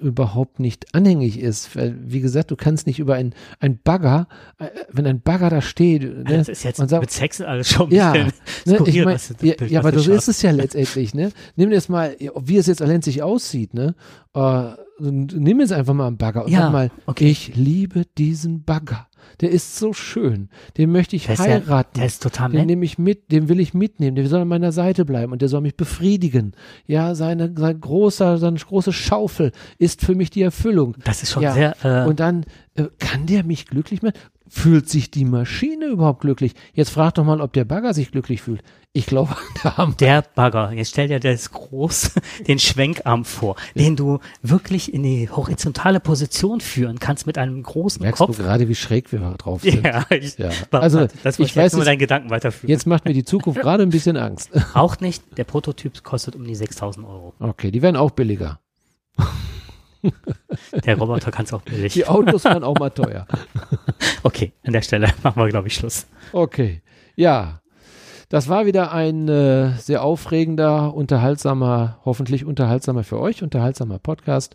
überhaupt 0.00 0.58
nicht 0.58 0.94
anhängig 0.94 1.38
ist. 1.38 1.76
Weil, 1.76 1.96
wie 2.00 2.20
gesagt, 2.20 2.50
du 2.50 2.56
kannst 2.56 2.86
nicht 2.86 2.98
über 2.98 3.14
ein, 3.14 3.34
ein 3.60 3.78
Bagger, 3.78 4.26
äh, 4.58 4.68
wenn 4.90 5.06
ein 5.06 5.20
Bagger 5.20 5.50
da 5.50 5.60
steht. 5.60 6.02
Ne, 6.02 6.24
das 6.24 6.48
ist 6.48 6.64
jetzt 6.64 6.78
sagt, 6.78 7.00
mit 7.00 7.10
Sex 7.10 7.40
alles 7.40 7.68
schon 7.68 7.88
ein 7.90 7.94
ja, 7.94 8.12
ne, 8.14 8.30
ich 8.86 9.04
mein, 9.04 9.18
ja, 9.42 9.54
ja, 9.66 9.80
aber 9.80 9.98
so 9.98 10.12
ist 10.12 10.28
es 10.28 10.42
ja 10.42 10.50
letztendlich. 10.50 11.14
Ne? 11.14 11.30
Nimm 11.56 11.70
jetzt 11.70 11.88
mal, 11.88 12.16
wie 12.40 12.56
es 12.56 12.66
jetzt 12.66 12.82
allein 12.82 13.02
sich 13.02 13.22
aussieht. 13.22 13.74
Ne? 13.74 13.94
Uh, 14.36 14.72
nimm 14.98 15.60
jetzt 15.60 15.72
einfach 15.72 15.94
mal 15.94 16.06
einen 16.06 16.16
Bagger 16.16 16.46
und 16.46 16.52
ja, 16.52 16.60
sag 16.60 16.72
mal, 16.72 16.90
okay. 17.06 17.28
ich 17.28 17.54
liebe 17.54 18.04
diesen 18.16 18.64
Bagger 18.64 19.08
der 19.40 19.50
ist 19.50 19.76
so 19.76 19.92
schön, 19.92 20.48
den 20.76 20.92
möchte 20.92 21.16
ich 21.16 21.26
der 21.26 21.38
heiraten. 21.38 21.70
Ja, 21.70 21.82
der 21.96 22.06
ist 22.06 22.22
total 22.22 22.50
Den 22.50 22.66
nehme 22.66 22.84
ich 22.84 22.98
mit, 22.98 23.30
den 23.32 23.48
will 23.48 23.60
ich 23.60 23.74
mitnehmen, 23.74 24.16
der 24.16 24.26
soll 24.28 24.40
an 24.40 24.48
meiner 24.48 24.72
Seite 24.72 25.04
bleiben 25.04 25.32
und 25.32 25.42
der 25.42 25.48
soll 25.48 25.60
mich 25.60 25.76
befriedigen. 25.76 26.52
Ja, 26.86 27.14
seine, 27.14 27.52
sein 27.56 27.80
großer, 27.80 28.38
seine 28.38 28.58
große 28.58 28.92
Schaufel 28.92 29.52
ist 29.78 30.04
für 30.04 30.14
mich 30.14 30.30
die 30.30 30.42
Erfüllung. 30.42 30.96
Das 31.04 31.22
ist 31.22 31.32
schon 31.32 31.42
ja, 31.42 31.52
sehr. 31.52 31.76
Äh 31.84 32.08
und 32.08 32.20
dann 32.20 32.44
äh, 32.74 32.84
kann 32.98 33.26
der 33.26 33.44
mich 33.44 33.66
glücklich 33.66 34.02
machen. 34.02 34.14
Fühlt 34.54 34.86
sich 34.86 35.10
die 35.10 35.24
Maschine 35.24 35.86
überhaupt 35.86 36.20
glücklich? 36.20 36.52
Jetzt 36.74 36.90
frag 36.90 37.14
doch 37.14 37.24
mal, 37.24 37.40
ob 37.40 37.54
der 37.54 37.64
Bagger 37.64 37.94
sich 37.94 38.10
glücklich 38.10 38.42
fühlt. 38.42 38.62
Ich 38.92 39.06
glaube, 39.06 39.34
da 39.62 39.78
haben 39.78 39.96
Der 39.98 40.22
Bagger, 40.34 40.72
jetzt 40.72 40.90
stell 40.90 41.08
dir 41.08 41.20
das 41.20 41.52
groß, 41.52 42.12
den 42.46 42.58
Schwenkarm 42.58 43.24
vor, 43.24 43.56
ja. 43.74 43.82
den 43.82 43.96
du 43.96 44.18
wirklich 44.42 44.92
in 44.92 45.04
die 45.04 45.30
horizontale 45.30 46.00
Position 46.00 46.60
führen 46.60 47.00
kannst 47.00 47.26
mit 47.26 47.38
einem 47.38 47.62
großen 47.62 48.02
Merkst 48.02 48.18
Kopf. 48.18 48.36
du 48.36 48.42
gerade, 48.42 48.68
wie 48.68 48.74
schräg 48.74 49.10
wir 49.10 49.20
drauf 49.38 49.62
sind? 49.62 49.86
Ja, 49.86 50.04
ich, 50.10 50.36
ja. 50.36 50.50
also 50.70 51.08
das 51.22 51.38
ich 51.38 51.56
weiß 51.56 51.72
nur 51.72 51.86
deinen 51.86 51.98
Gedanken 51.98 52.28
weiterführen. 52.28 52.70
Jetzt 52.70 52.86
macht 52.86 53.06
mir 53.06 53.14
die 53.14 53.24
Zukunft 53.24 53.58
gerade 53.62 53.82
ein 53.82 53.90
bisschen 53.90 54.18
Angst. 54.18 54.50
Auch 54.74 55.00
nicht, 55.00 55.24
der 55.38 55.44
Prototyp 55.44 56.04
kostet 56.04 56.36
um 56.36 56.44
die 56.44 56.54
6000 56.54 57.06
Euro. 57.06 57.32
Okay, 57.40 57.70
die 57.70 57.80
werden 57.80 57.96
auch 57.96 58.10
billiger. 58.10 58.60
Der 60.84 60.98
Roboter 60.98 61.30
kann 61.30 61.44
es 61.44 61.52
auch 61.52 61.62
billig. 61.62 61.92
Die 61.92 62.06
Autos 62.06 62.44
waren 62.44 62.64
auch 62.64 62.76
mal 62.78 62.90
teuer. 62.90 63.26
Okay, 64.24 64.52
an 64.64 64.72
der 64.72 64.82
Stelle 64.82 65.12
machen 65.22 65.42
wir, 65.42 65.48
glaube 65.48 65.66
ich, 65.66 65.74
Schluss. 65.74 66.06
Okay. 66.32 66.82
Ja, 67.16 67.61
das 68.32 68.48
war 68.48 68.64
wieder 68.64 68.92
ein 68.92 69.28
äh, 69.28 69.72
sehr 69.72 70.02
aufregender, 70.02 70.94
unterhaltsamer, 70.94 71.98
hoffentlich 72.06 72.46
unterhaltsamer 72.46 73.04
für 73.04 73.20
euch, 73.20 73.42
unterhaltsamer 73.42 73.98
Podcast. 73.98 74.54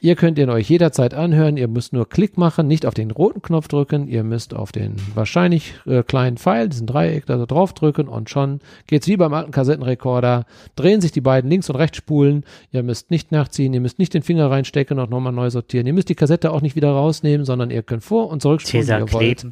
Ihr 0.00 0.14
könnt 0.14 0.38
ihn 0.38 0.48
euch 0.48 0.70
jederzeit 0.70 1.12
anhören. 1.12 1.56
Ihr 1.56 1.66
müsst 1.66 1.92
nur 1.92 2.08
Klick 2.08 2.38
machen, 2.38 2.68
nicht 2.68 2.86
auf 2.86 2.94
den 2.94 3.10
roten 3.10 3.42
Knopf 3.42 3.66
drücken. 3.66 4.06
Ihr 4.06 4.22
müsst 4.22 4.54
auf 4.54 4.70
den 4.70 4.94
wahrscheinlich 5.16 5.74
äh, 5.86 6.04
kleinen 6.04 6.36
Pfeil, 6.36 6.68
diesen 6.68 6.86
Dreieck 6.86 7.26
da 7.26 7.44
drauf 7.46 7.72
drücken 7.72 8.06
und 8.06 8.30
schon 8.30 8.60
geht's 8.86 9.08
wie 9.08 9.16
beim 9.16 9.34
alten 9.34 9.50
Kassettenrekorder. 9.50 10.44
Drehen 10.76 11.00
sich 11.00 11.10
die 11.10 11.20
beiden 11.20 11.50
links 11.50 11.68
und 11.68 11.74
rechts 11.74 11.96
spulen. 11.96 12.44
Ihr 12.70 12.84
müsst 12.84 13.10
nicht 13.10 13.32
nachziehen, 13.32 13.74
ihr 13.74 13.80
müsst 13.80 13.98
nicht 13.98 14.14
den 14.14 14.22
Finger 14.22 14.52
reinstecken 14.52 15.00
und 15.00 15.10
nochmal 15.10 15.32
neu 15.32 15.50
sortieren. 15.50 15.88
Ihr 15.88 15.94
müsst 15.94 16.10
die 16.10 16.14
Kassette 16.14 16.52
auch 16.52 16.60
nicht 16.60 16.76
wieder 16.76 16.92
rausnehmen, 16.92 17.44
sondern 17.44 17.72
ihr 17.72 17.82
könnt 17.82 18.04
vor- 18.04 18.30
und 18.30 18.40
zurückspulen, 18.40 18.86
wie 18.86 18.92
ihr 18.92 19.12
wollt. 19.12 19.46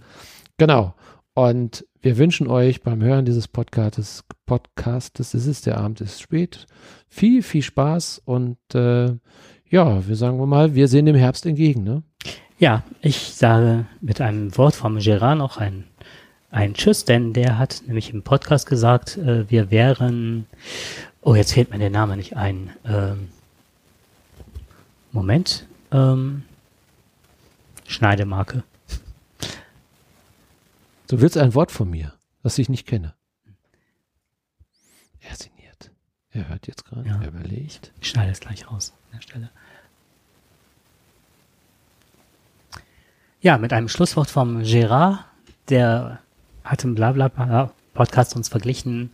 Genau. 0.58 0.94
Und 1.34 1.84
wir 2.04 2.18
wünschen 2.18 2.48
euch 2.48 2.82
beim 2.82 3.02
Hören 3.02 3.24
dieses 3.24 3.48
Podcastes, 3.48 4.24
Podcastes, 4.44 5.32
es 5.32 5.46
ist 5.46 5.64
der 5.64 5.78
Abend 5.78 6.02
ist 6.02 6.20
spät, 6.20 6.66
viel, 7.08 7.42
viel 7.42 7.62
Spaß 7.62 8.20
und 8.26 8.58
äh, 8.74 9.14
ja, 9.70 10.06
wir 10.06 10.14
sagen 10.14 10.36
mal, 10.46 10.74
wir 10.74 10.86
sehen 10.86 11.06
dem 11.06 11.16
Herbst 11.16 11.46
entgegen, 11.46 11.82
ne? 11.82 12.02
Ja, 12.58 12.82
ich 13.00 13.16
sage 13.16 13.86
mit 14.02 14.20
einem 14.20 14.54
Wort 14.58 14.74
vom 14.74 14.98
Gerard 14.98 15.38
noch 15.38 15.56
ein, 15.56 15.84
ein 16.50 16.74
Tschüss, 16.74 17.06
denn 17.06 17.32
der 17.32 17.58
hat 17.58 17.82
nämlich 17.86 18.12
im 18.12 18.22
Podcast 18.22 18.68
gesagt, 18.68 19.16
äh, 19.16 19.50
wir 19.50 19.70
wären, 19.70 20.44
oh, 21.22 21.34
jetzt 21.34 21.54
fehlt 21.54 21.70
mir 21.70 21.78
der 21.78 21.88
Name 21.88 22.18
nicht 22.18 22.36
ein. 22.36 22.68
Ähm, 22.84 23.30
Moment, 25.10 25.66
ähm, 25.90 26.42
Schneidemarke. 27.86 28.62
Du 31.06 31.20
willst 31.20 31.36
ein 31.36 31.54
Wort 31.54 31.70
von 31.70 31.90
mir, 31.90 32.14
das 32.42 32.58
ich 32.58 32.68
nicht 32.68 32.86
kenne. 32.86 33.14
Er 35.20 35.36
sinniert. 35.36 35.90
Er 36.30 36.48
hört 36.48 36.66
jetzt 36.66 36.84
gerade, 36.84 37.08
ja. 37.08 37.20
er 37.20 37.28
überlegt. 37.28 37.92
Ich 38.00 38.08
schneide 38.08 38.32
es 38.32 38.40
gleich 38.40 38.70
raus 38.70 38.92
an 38.92 39.16
der 39.18 39.22
Stelle. 39.22 39.50
Ja, 43.40 43.58
mit 43.58 43.74
einem 43.74 43.88
Schlusswort 43.88 44.30
vom 44.30 44.62
Gérard, 44.62 45.18
der 45.68 46.20
hat 46.64 46.82
im 46.84 46.94
Blabla-Podcast 46.94 48.36
uns 48.36 48.48
verglichen 48.48 49.10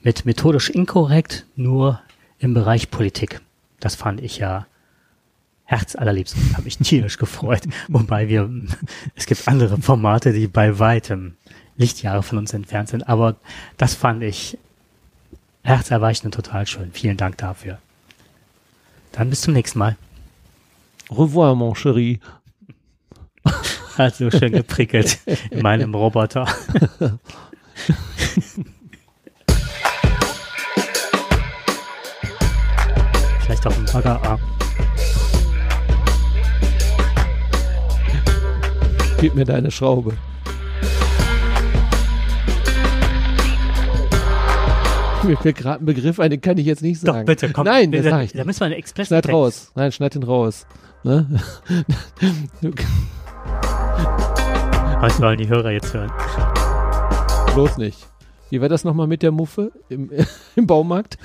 mit 0.00 0.24
methodisch 0.24 0.68
inkorrekt, 0.68 1.46
nur 1.54 2.00
im 2.40 2.54
Bereich 2.54 2.90
Politik. 2.90 3.40
Das 3.78 3.94
fand 3.94 4.20
ich 4.20 4.38
ja 4.38 4.66
herzallerliebst 5.72 6.36
und 6.36 6.52
habe 6.52 6.62
mich 6.64 6.78
tierisch 6.78 7.18
gefreut. 7.18 7.62
Wobei 7.88 8.28
wir, 8.28 8.48
es 9.14 9.26
gibt 9.26 9.48
andere 9.48 9.78
Formate, 9.78 10.32
die 10.32 10.46
bei 10.46 10.78
weitem 10.78 11.34
Lichtjahre 11.76 12.22
von 12.22 12.38
uns 12.38 12.52
entfernt 12.52 12.90
sind, 12.90 13.08
aber 13.08 13.36
das 13.78 13.94
fand 13.94 14.22
ich 14.22 14.58
herzerweichend 15.64 16.26
und 16.26 16.34
total 16.34 16.66
schön. 16.66 16.90
Vielen 16.92 17.16
Dank 17.16 17.38
dafür. 17.38 17.78
Dann 19.12 19.30
bis 19.30 19.40
zum 19.40 19.54
nächsten 19.54 19.78
Mal. 19.78 19.96
Au 21.08 21.24
revoir, 21.24 21.54
mon 21.54 21.74
chéri. 21.74 22.20
Hat 23.98 24.16
so 24.16 24.30
schön 24.30 24.52
geprickelt 24.52 25.18
in 25.50 25.62
meinem 25.62 25.94
Roboter. 25.94 26.46
Vielleicht 33.40 33.66
auch 33.66 33.76
ein 33.76 33.84
Baggerarm. 33.86 34.40
Gib 39.22 39.36
mir 39.36 39.44
deine 39.44 39.70
Schraube. 39.70 40.14
Mir 45.22 45.36
fällt 45.36 45.56
gerade 45.58 45.78
ein 45.80 45.84
Begriff 45.84 46.18
ein, 46.18 46.28
den 46.28 46.40
kann 46.40 46.58
ich 46.58 46.66
jetzt 46.66 46.82
nicht 46.82 46.98
sagen. 46.98 47.20
Doch, 47.20 47.26
bitte, 47.26 47.52
komm. 47.52 47.64
Nein, 47.64 47.92
das 47.92 48.02
da, 48.02 48.10
sag 48.10 48.24
ich 48.24 48.32
Da 48.32 48.42
müssen 48.42 48.58
wir 48.58 48.66
eine 48.66 48.74
Express 48.74 49.06
Schneid 49.06 49.28
raus. 49.28 49.70
Nein, 49.76 49.92
schneid 49.92 50.16
den 50.16 50.24
raus. 50.24 50.66
Ne? 51.04 51.28
Was 55.00 55.20
wollen 55.20 55.38
die 55.38 55.48
Hörer 55.48 55.70
jetzt 55.70 55.94
hören? 55.94 56.10
Bloß 57.54 57.78
nicht. 57.78 58.08
Wie 58.50 58.60
war 58.60 58.68
das 58.68 58.82
nochmal 58.82 59.06
mit 59.06 59.22
der 59.22 59.30
Muffe 59.30 59.70
im, 59.88 60.10
im 60.56 60.66
Baumarkt? 60.66 61.16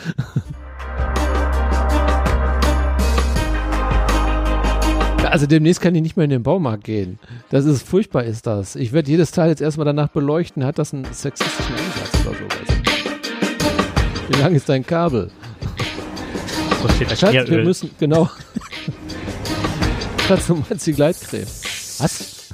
Also 5.29 5.45
demnächst 5.45 5.81
kann 5.81 5.93
ich 5.93 6.01
nicht 6.01 6.17
mehr 6.17 6.23
in 6.23 6.29
den 6.29 6.43
Baumarkt 6.43 6.83
gehen. 6.83 7.19
Das 7.49 7.65
ist 7.65 7.87
furchtbar, 7.87 8.23
ist 8.23 8.47
das. 8.47 8.75
Ich 8.75 8.93
werde 8.93 9.11
jedes 9.11 9.31
Teil 9.31 9.49
jetzt 9.49 9.61
erstmal 9.61 9.85
danach 9.85 10.09
beleuchten. 10.09 10.65
Hat 10.65 10.79
das 10.79 10.93
einen 10.93 11.05
sexistischen 11.11 11.75
Ansatz 11.75 12.25
oder 12.25 12.35
sowas? 12.37 12.77
Wie 14.29 14.41
lang 14.41 14.55
ist 14.55 14.67
dein 14.69 14.85
Kabel? 14.85 15.29
Wo 16.81 16.87
steht 16.89 17.11
das 17.11 17.19
Schatz, 17.19 17.49
wir 17.49 17.63
müssen, 17.63 17.89
genau. 17.99 18.29
Schatz, 20.27 20.47
du 20.47 20.55
meinst 20.55 20.87
die 20.87 20.93
Gleitcreme. 20.93 21.47
Was? 21.99 22.53